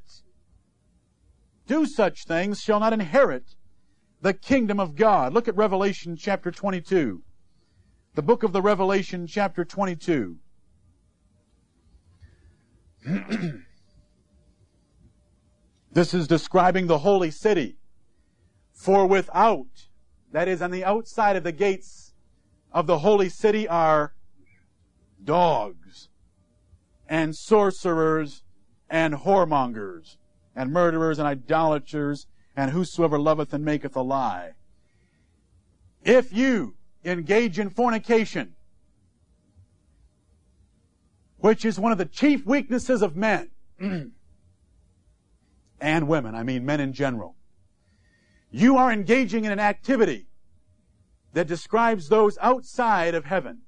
do 1.67 1.87
such 1.87 2.25
things 2.25 2.61
shall 2.61 2.81
not 2.81 2.93
inherit 2.93 3.55
the 4.21 4.33
kingdom 4.33 4.81
of 4.81 4.97
God. 4.97 5.33
Look 5.33 5.49
at 5.49 5.57
Revelation 5.57 6.17
chapter 6.17 6.51
22. 6.51 7.23
The 8.15 8.23
book 8.23 8.43
of 8.43 8.53
the 8.53 8.63
Revelation 8.63 9.27
chapter 9.27 9.65
22. 9.65 10.39
this 15.93 16.15
is 16.15 16.29
describing 16.29 16.87
the 16.87 16.99
holy 16.99 17.31
city. 17.31 17.77
For 18.73 19.07
without, 19.07 19.89
that 20.33 20.49
is 20.49 20.63
on 20.63 20.71
the 20.71 20.85
outside 20.85 21.37
of 21.37 21.45
the 21.45 21.53
gates 21.53 22.15
of 22.73 22.87
the 22.87 22.99
holy 23.01 23.29
city 23.29 23.69
are 23.69 24.15
dogs 25.23 26.09
and 27.09 27.37
sorcerers 27.37 28.43
and 28.89 29.15
whoremongers 29.15 30.17
and 30.57 30.73
murderers 30.73 31.19
and 31.19 31.29
idolaters 31.29 32.27
and 32.57 32.71
whosoever 32.71 33.19
loveth 33.19 33.53
and 33.53 33.65
maketh 33.65 33.97
a 33.97 34.03
lie. 34.03 34.53
If 36.03 36.33
you 36.33 36.75
engage 37.05 37.59
in 37.59 37.71
fornication, 37.71 38.55
which 41.43 41.65
is 41.65 41.79
one 41.79 41.91
of 41.91 41.99
the 41.99 42.05
chief 42.05 42.47
weaknesses 42.47 43.03
of 43.03 43.17
men 43.17 43.51
and 45.81 46.09
women, 46.09 46.37
I 46.37 46.45
mean 46.45 46.65
men 46.65 46.79
in 46.79 46.93
general, 46.93 47.35
you 48.53 48.77
are 48.77 48.93
engaging 48.93 49.45
in 49.45 49.51
an 49.51 49.59
activity 49.59 50.29
that 51.33 51.49
describes 51.49 52.09
those 52.09 52.39
outside 52.41 53.17
of 53.17 53.25
heaven. 53.25 53.63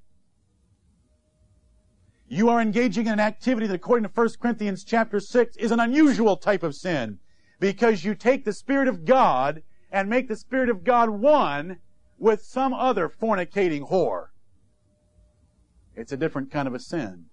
You 2.29 2.47
are 2.47 2.61
engaging 2.61 3.07
in 3.07 3.13
an 3.13 3.19
activity 3.19 3.67
that 3.67 3.75
according 3.75 4.09
to 4.09 4.11
1 4.13 4.29
Corinthians 4.41 4.85
chapter 4.85 5.19
6 5.19 5.57
is 5.57 5.71
an 5.71 5.81
unusual 5.81 6.37
type 6.37 6.63
of 6.63 6.75
sin 6.75 7.19
because 7.59 8.05
you 8.05 8.15
take 8.15 8.45
the 8.45 8.53
Spirit 8.53 8.87
of 8.87 9.03
God 9.03 9.63
and 9.91 10.09
make 10.09 10.29
the 10.29 10.37
Spirit 10.37 10.69
of 10.69 10.85
God 10.85 11.09
one 11.09 11.79
with 12.17 12.41
some 12.41 12.73
other 12.73 13.09
fornicating 13.09 13.89
whore. 13.89 14.27
It's 15.93 16.13
a 16.13 16.17
different 16.17 16.51
kind 16.51 16.69
of 16.69 16.73
a 16.73 16.79
sin. 16.79 17.25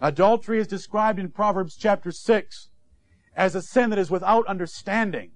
Adultery 0.00 0.58
is 0.58 0.66
described 0.66 1.18
in 1.18 1.30
Proverbs 1.30 1.76
chapter 1.76 2.12
6 2.12 2.68
as 3.34 3.54
a 3.54 3.62
sin 3.62 3.90
that 3.90 3.98
is 3.98 4.10
without 4.10 4.46
understanding. 4.46 5.30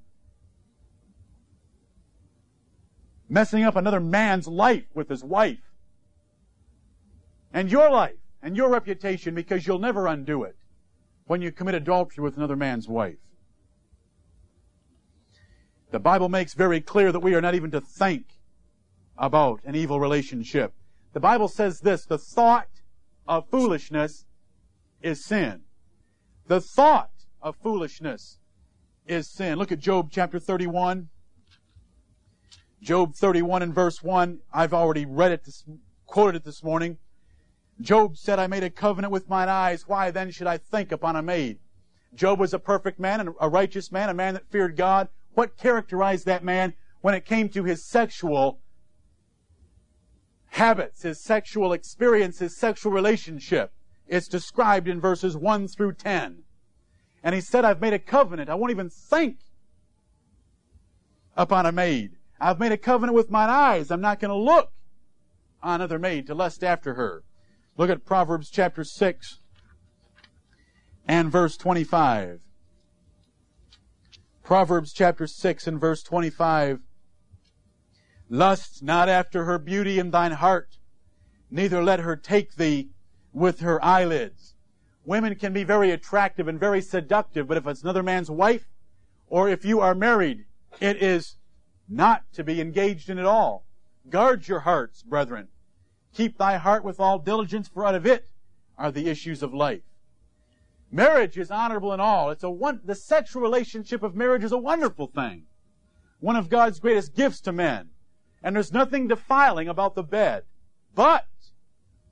Messing 3.28 3.62
up 3.62 3.76
another 3.76 4.00
man's 4.00 4.48
life 4.48 4.86
with 4.94 5.08
his 5.08 5.24
wife. 5.24 5.58
And 7.52 7.70
your 7.70 7.90
life 7.90 8.16
and 8.42 8.56
your 8.56 8.70
reputation 8.70 9.34
because 9.34 9.66
you'll 9.66 9.78
never 9.78 10.06
undo 10.06 10.42
it 10.44 10.56
when 11.26 11.40
you 11.40 11.52
commit 11.52 11.74
adultery 11.74 12.22
with 12.22 12.36
another 12.36 12.56
man's 12.56 12.88
wife. 12.88 13.18
The 15.90 16.00
Bible 16.00 16.28
makes 16.28 16.54
very 16.54 16.80
clear 16.80 17.12
that 17.12 17.20
we 17.20 17.34
are 17.34 17.40
not 17.40 17.54
even 17.54 17.70
to 17.72 17.80
think 17.80 18.26
about 19.18 19.60
an 19.64 19.74
evil 19.74 20.00
relationship. 20.00 20.72
The 21.12 21.20
Bible 21.20 21.48
says 21.48 21.80
this, 21.80 22.04
the 22.04 22.18
thought 22.18 22.68
of 23.26 23.48
foolishness 23.48 24.26
is 25.02 25.24
sin. 25.24 25.62
The 26.46 26.60
thought 26.60 27.10
of 27.42 27.56
foolishness 27.62 28.38
is 29.06 29.30
sin. 29.30 29.58
Look 29.58 29.72
at 29.72 29.78
Job 29.78 30.10
chapter 30.10 30.38
31. 30.38 31.08
Job 32.82 33.14
31 33.14 33.62
and 33.62 33.74
verse 33.74 34.02
1. 34.02 34.40
I've 34.52 34.72
already 34.72 35.04
read 35.04 35.32
it, 35.32 35.44
this, 35.44 35.64
quoted 36.06 36.38
it 36.38 36.44
this 36.44 36.62
morning. 36.62 36.98
Job 37.80 38.16
said, 38.16 38.38
I 38.38 38.46
made 38.46 38.62
a 38.62 38.70
covenant 38.70 39.12
with 39.12 39.28
mine 39.28 39.48
eyes. 39.48 39.86
Why 39.86 40.10
then 40.10 40.30
should 40.30 40.46
I 40.46 40.58
think 40.58 40.92
upon 40.92 41.16
a 41.16 41.22
maid? 41.22 41.58
Job 42.14 42.38
was 42.38 42.52
a 42.52 42.58
perfect 42.58 42.98
man 42.98 43.20
and 43.20 43.30
a 43.40 43.48
righteous 43.48 43.92
man, 43.92 44.08
a 44.08 44.14
man 44.14 44.34
that 44.34 44.50
feared 44.50 44.76
God. 44.76 45.08
What 45.34 45.56
characterized 45.56 46.26
that 46.26 46.44
man 46.44 46.74
when 47.00 47.14
it 47.14 47.24
came 47.24 47.48
to 47.50 47.64
his 47.64 47.86
sexual 47.86 48.60
habits, 50.48 51.02
his 51.02 51.22
sexual 51.22 51.72
experience, 51.72 52.40
his 52.40 52.58
sexual 52.58 52.92
relationship? 52.92 53.72
It's 54.10 54.26
described 54.26 54.88
in 54.88 55.00
verses 55.00 55.36
1 55.36 55.68
through 55.68 55.92
10. 55.92 56.42
And 57.22 57.34
he 57.34 57.40
said, 57.40 57.64
I've 57.64 57.80
made 57.80 57.92
a 57.92 57.98
covenant. 57.98 58.50
I 58.50 58.56
won't 58.56 58.72
even 58.72 58.90
think 58.90 59.38
upon 61.36 61.64
a 61.64 61.70
maid. 61.70 62.16
I've 62.40 62.58
made 62.58 62.72
a 62.72 62.76
covenant 62.76 63.14
with 63.14 63.30
mine 63.30 63.50
eyes. 63.50 63.88
I'm 63.88 64.00
not 64.00 64.18
going 64.18 64.30
to 64.30 64.34
look 64.34 64.72
on 65.62 65.80
another 65.80 66.00
maid 66.00 66.26
to 66.26 66.34
lust 66.34 66.64
after 66.64 66.94
her. 66.94 67.22
Look 67.76 67.88
at 67.88 68.04
Proverbs 68.04 68.50
chapter 68.50 68.82
6 68.82 69.38
and 71.06 71.30
verse 71.30 71.56
25. 71.56 72.40
Proverbs 74.42 74.92
chapter 74.92 75.28
6 75.28 75.66
and 75.68 75.78
verse 75.78 76.02
25. 76.02 76.80
Lust 78.28 78.82
not 78.82 79.08
after 79.08 79.44
her 79.44 79.58
beauty 79.58 80.00
in 80.00 80.10
thine 80.10 80.32
heart, 80.32 80.78
neither 81.48 81.80
let 81.80 82.00
her 82.00 82.16
take 82.16 82.56
thee 82.56 82.90
with 83.32 83.60
her 83.60 83.82
eyelids. 83.84 84.54
Women 85.04 85.34
can 85.34 85.52
be 85.52 85.64
very 85.64 85.90
attractive 85.90 86.48
and 86.48 86.58
very 86.58 86.80
seductive, 86.80 87.48
but 87.48 87.56
if 87.56 87.66
it's 87.66 87.82
another 87.82 88.02
man's 88.02 88.30
wife, 88.30 88.68
or 89.28 89.48
if 89.48 89.64
you 89.64 89.80
are 89.80 89.94
married, 89.94 90.44
it 90.80 91.02
is 91.02 91.36
not 91.88 92.24
to 92.32 92.44
be 92.44 92.60
engaged 92.60 93.08
in 93.08 93.18
at 93.18 93.26
all. 93.26 93.64
Guard 94.08 94.46
your 94.48 94.60
hearts, 94.60 95.02
brethren. 95.02 95.48
Keep 96.12 96.38
thy 96.38 96.56
heart 96.56 96.84
with 96.84 97.00
all 97.00 97.18
diligence, 97.18 97.68
for 97.68 97.86
out 97.86 97.94
of 97.94 98.06
it 98.06 98.28
are 98.76 98.90
the 98.90 99.08
issues 99.08 99.42
of 99.42 99.54
life. 99.54 99.82
Marriage 100.90 101.38
is 101.38 101.50
honorable 101.50 101.92
in 101.92 102.00
all. 102.00 102.30
It's 102.30 102.42
a 102.42 102.50
one, 102.50 102.80
the 102.84 102.94
sexual 102.94 103.42
relationship 103.42 104.02
of 104.02 104.16
marriage 104.16 104.42
is 104.42 104.52
a 104.52 104.58
wonderful 104.58 105.06
thing. 105.06 105.44
One 106.18 106.36
of 106.36 106.48
God's 106.48 106.80
greatest 106.80 107.14
gifts 107.14 107.40
to 107.42 107.52
men. 107.52 107.90
And 108.42 108.56
there's 108.56 108.72
nothing 108.72 109.06
defiling 109.06 109.68
about 109.68 109.94
the 109.94 110.02
bed. 110.02 110.44
But, 110.94 111.26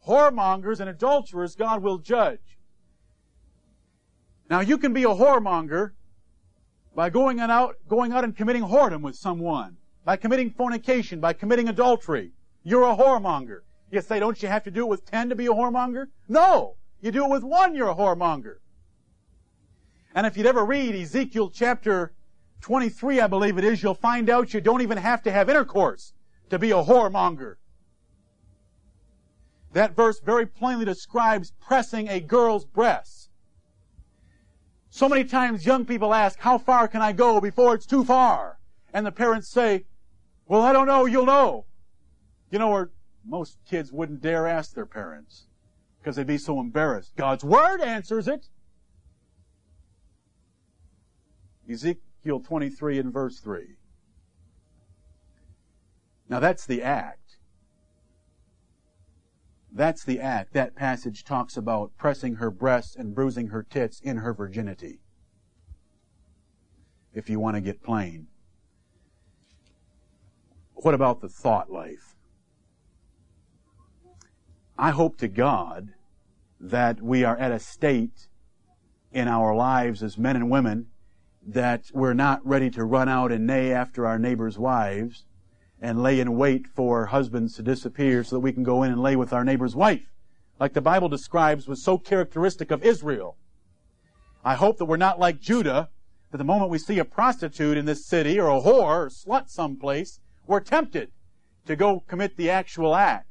whoremongers 0.09 0.80
and 0.80 0.89
adulterers 0.89 1.55
God 1.55 1.82
will 1.82 1.98
judge. 1.98 2.59
Now 4.48 4.60
you 4.60 4.78
can 4.78 4.93
be 4.93 5.05
a 5.05 5.09
whoremonger 5.09 5.93
by 6.94 7.10
going 7.10 7.39
out, 7.39 7.76
going 7.86 8.12
out 8.12 8.24
and 8.24 8.36
committing 8.36 8.62
whoredom 8.62 9.02
with 9.02 9.14
someone, 9.14 9.76
by 10.05 10.16
committing 10.16 10.51
fornication, 10.51 11.20
by 11.20 11.32
committing 11.32 11.68
adultery. 11.68 12.32
You're 12.64 12.85
a 12.85 12.97
whoremonger. 12.97 13.60
You 13.90 14.01
say, 14.01 14.18
don't 14.18 14.43
you 14.43 14.48
have 14.48 14.64
to 14.64 14.70
do 14.70 14.82
it 14.82 14.89
with 14.89 15.05
ten 15.05 15.28
to 15.28 15.35
be 15.35 15.47
a 15.47 15.51
whoremonger? 15.51 16.06
No! 16.28 16.76
You 17.01 17.12
do 17.12 17.24
it 17.24 17.30
with 17.30 17.44
one, 17.44 17.74
you're 17.74 17.90
a 17.90 17.94
whoremonger. 17.94 18.56
And 20.14 20.26
if 20.26 20.36
you'd 20.36 20.47
ever 20.47 20.64
read 20.64 20.94
Ezekiel 20.94 21.51
chapter 21.51 22.12
23, 22.62 23.20
I 23.20 23.26
believe 23.28 23.56
it 23.59 23.64
is, 23.64 23.82
you'll 23.82 23.94
find 23.94 24.28
out 24.28 24.52
you 24.52 24.60
don't 24.60 24.82
even 24.82 24.98
have 24.98 25.22
to 25.22 25.30
have 25.30 25.48
intercourse 25.48 26.12
to 26.51 26.59
be 26.59 26.72
a 26.72 26.82
whoremonger. 26.82 27.56
That 29.72 29.94
verse 29.94 30.20
very 30.20 30.46
plainly 30.46 30.84
describes 30.84 31.52
pressing 31.60 32.08
a 32.08 32.20
girl's 32.20 32.64
breasts. 32.64 33.28
So 34.90 35.08
many 35.08 35.24
times 35.24 35.66
young 35.66 35.84
people 35.84 36.14
ask, 36.14 36.38
how 36.38 36.58
far 36.58 36.88
can 36.88 37.02
I 37.02 37.12
go 37.12 37.40
before 37.40 37.74
it's 37.74 37.86
too 37.86 38.04
far? 38.04 38.58
And 38.92 39.04
the 39.04 39.12
parents 39.12 39.48
say, 39.48 39.84
well, 40.46 40.62
I 40.62 40.72
don't 40.72 40.86
know, 40.86 41.04
you'll 41.04 41.26
know. 41.26 41.66
You 42.50 42.58
know, 42.58 42.70
or 42.70 42.90
most 43.24 43.58
kids 43.68 43.92
wouldn't 43.92 44.22
dare 44.22 44.46
ask 44.46 44.74
their 44.74 44.86
parents 44.86 45.46
because 45.98 46.16
they'd 46.16 46.26
be 46.26 46.38
so 46.38 46.58
embarrassed. 46.58 47.14
God's 47.16 47.44
Word 47.44 47.82
answers 47.82 48.26
it. 48.26 48.48
Ezekiel 51.70 52.40
23 52.40 52.98
and 52.98 53.12
verse 53.12 53.40
3. 53.40 53.76
Now 56.30 56.40
that's 56.40 56.64
the 56.64 56.82
act. 56.82 57.17
That's 59.72 60.04
the 60.04 60.20
act. 60.20 60.52
That 60.54 60.74
passage 60.74 61.24
talks 61.24 61.56
about 61.56 61.92
pressing 61.96 62.36
her 62.36 62.50
breasts 62.50 62.96
and 62.96 63.14
bruising 63.14 63.48
her 63.48 63.62
tits 63.62 64.00
in 64.00 64.18
her 64.18 64.32
virginity. 64.32 65.00
If 67.12 67.28
you 67.28 67.38
want 67.38 67.56
to 67.56 67.60
get 67.60 67.82
plain. 67.82 68.28
What 70.74 70.94
about 70.94 71.20
the 71.20 71.28
thought 71.28 71.70
life? 71.70 72.14
I 74.78 74.90
hope 74.90 75.18
to 75.18 75.28
God 75.28 75.94
that 76.60 77.02
we 77.02 77.24
are 77.24 77.36
at 77.36 77.52
a 77.52 77.58
state 77.58 78.28
in 79.12 79.26
our 79.26 79.54
lives 79.54 80.02
as 80.02 80.18
men 80.18 80.36
and 80.36 80.50
women 80.50 80.86
that 81.46 81.90
we're 81.92 82.14
not 82.14 82.46
ready 82.46 82.70
to 82.70 82.84
run 82.84 83.08
out 83.08 83.32
and 83.32 83.46
neigh 83.46 83.72
after 83.72 84.06
our 84.06 84.18
neighbors' 84.18 84.58
wives 84.58 85.24
and 85.80 86.02
lay 86.02 86.20
in 86.20 86.36
wait 86.36 86.66
for 86.66 87.06
husbands 87.06 87.55
to 87.55 87.62
disappear 87.62 88.24
so 88.24 88.36
that 88.36 88.40
we 88.40 88.52
can 88.52 88.62
go 88.62 88.82
in 88.82 88.92
and 88.92 89.02
lay 89.02 89.16
with 89.16 89.32
our 89.32 89.44
neighbor's 89.44 89.76
wife, 89.76 90.10
like 90.59 90.72
the 90.72 90.80
Bible 90.80 91.09
describes 91.09 91.68
was 91.68 91.82
so 91.82 91.98
characteristic 91.98 92.70
of 92.70 92.84
Israel. 92.84 93.36
I 94.44 94.55
hope 94.55 94.78
that 94.78 94.86
we're 94.86 94.96
not 94.96 95.18
like 95.18 95.40
Judah, 95.40 95.88
that 96.30 96.38
the 96.38 96.44
moment 96.44 96.70
we 96.70 96.78
see 96.78 96.98
a 96.98 97.05
prostitute 97.05 97.76
in 97.76 97.84
this 97.84 98.06
city 98.06 98.38
or 98.38 98.48
a 98.48 98.60
whore 98.60 98.82
or 98.82 99.09
slut 99.09 99.48
someplace, 99.48 100.20
we're 100.46 100.60
tempted 100.60 101.10
to 101.66 101.76
go 101.76 102.00
commit 102.06 102.36
the 102.36 102.50
actual 102.50 102.94
act. 102.94 103.26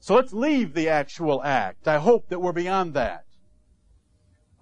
So 0.00 0.14
let's 0.14 0.32
leave 0.32 0.74
the 0.74 0.88
actual 0.88 1.42
act. 1.42 1.86
I 1.86 1.98
hope 1.98 2.28
that 2.28 2.40
we're 2.40 2.52
beyond 2.52 2.94
that. 2.94 3.24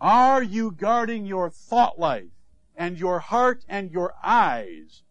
Are 0.01 0.43
you 0.43 0.73
guarding 0.73 1.27
your 1.27 1.51
thought 1.51 1.99
life? 1.99 2.31
and 2.79 2.99
your 2.99 3.19
heart 3.19 3.65
and 3.69 3.91
your 3.91 4.15
eyes 4.23 5.03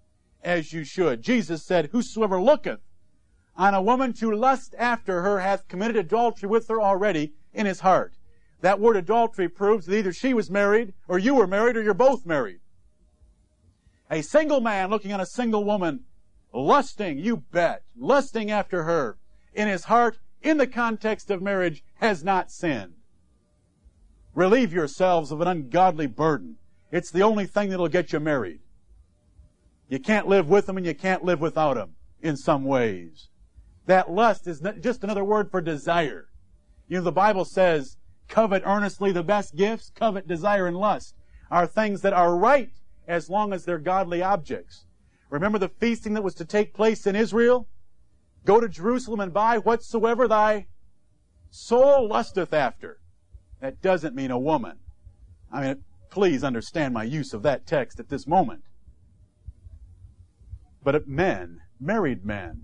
as 0.44 0.74
you 0.74 0.84
should. 0.84 1.22
Jesus 1.22 1.66
said, 1.66 1.90
Whosoever 1.92 2.42
looketh 2.42 2.80
on 3.56 3.74
a 3.74 3.82
woman 3.82 4.14
to 4.14 4.32
lust 4.32 4.76
after 4.78 5.22
her 5.24 5.40
hath 5.40 5.68
committed 5.68 5.98
adultery 5.98 6.48
with 6.48 6.68
her 6.68 6.82
already 6.82 7.34
in 7.54 7.66
his 7.66 7.80
heart. 7.80 8.14
That 8.62 8.80
word 8.80 8.96
adultery 8.96 9.50
proves 9.50 9.86
that 9.86 9.98
either 9.98 10.14
she 10.14 10.34
was 10.34 10.50
married, 10.50 10.94
or 11.08 11.20
you 11.20 11.36
were 11.36 11.48
married, 11.48 11.78
or 11.78 11.84
you're 11.84 11.94
both 11.94 12.26
married. 12.26 12.60
A 14.10 14.22
single 14.22 14.62
man 14.62 14.90
looking 14.90 15.12
on 15.12 15.20
a 15.20 15.26
single 15.26 15.64
woman, 15.64 16.06
lusting, 16.54 17.18
you 17.18 17.38
bet, 17.38 17.84
lusting 17.96 18.50
after 18.50 18.84
her 18.84 19.18
in 19.54 19.68
his 19.68 19.86
heart, 19.86 20.20
in 20.42 20.58
the 20.58 20.68
context 20.68 21.30
of 21.30 21.42
marriage, 21.42 21.84
has 21.96 22.24
not 22.24 22.52
sinned. 22.52 22.94
Relieve 24.34 24.72
yourselves 24.72 25.32
of 25.32 25.42
an 25.42 25.48
ungodly 25.48 26.08
burden. 26.08 26.58
It's 26.92 27.12
the 27.12 27.24
only 27.24 27.48
thing 27.48 27.70
that'll 27.70 27.88
get 27.88 28.14
you 28.14 28.20
married. 28.20 28.62
You 29.90 30.00
can't 30.00 30.28
live 30.28 30.50
with 30.50 30.66
them 30.66 30.78
and 30.78 30.86
you 30.86 30.94
can't 30.94 31.24
live 31.24 31.40
without 31.40 31.76
them 31.76 31.96
in 32.22 32.36
some 32.36 32.66
ways. 32.66 33.30
That 33.86 34.12
lust 34.12 34.48
is 34.48 34.62
just 34.82 35.04
another 35.04 35.24
word 35.24 35.50
for 35.50 35.62
desire. 35.62 36.28
You 36.88 36.98
know, 36.98 37.04
the 37.04 37.12
Bible 37.12 37.46
says, 37.46 37.98
covet 38.28 38.64
earnestly 38.66 39.12
the 39.12 39.24
best 39.24 39.56
gifts, 39.56 39.92
covet 39.96 40.28
desire 40.28 40.68
and 40.68 40.76
lust 40.76 41.16
are 41.50 41.66
things 41.66 42.02
that 42.02 42.14
are 42.14 42.36
right 42.36 42.72
as 43.08 43.30
long 43.30 43.54
as 43.54 43.64
they're 43.64 43.78
godly 43.78 44.22
objects. 44.22 44.86
Remember 45.30 45.58
the 45.58 45.70
feasting 45.70 46.14
that 46.14 46.24
was 46.24 46.36
to 46.36 46.46
take 46.46 46.74
place 46.74 47.08
in 47.08 47.16
Israel? 47.16 47.68
Go 48.46 48.60
to 48.60 48.68
Jerusalem 48.68 49.20
and 49.22 49.34
buy 49.34 49.58
whatsoever 49.58 50.28
thy 50.28 50.68
soul 51.50 52.08
lusteth 52.10 52.54
after. 52.54 53.00
That 53.62 53.82
doesn't 53.82 54.16
mean 54.16 54.32
a 54.32 54.40
woman. 54.40 54.80
I 55.52 55.62
mean, 55.62 55.84
please 56.10 56.44
understand 56.44 56.94
my 56.94 57.04
use 57.04 57.34
of 57.34 57.44
that 57.44 57.66
text 57.66 58.00
at 58.00 58.10
this 58.10 58.28
moment. 58.28 58.64
But 60.88 61.06
men, 61.06 61.60
married 61.82 62.24
men, 62.24 62.64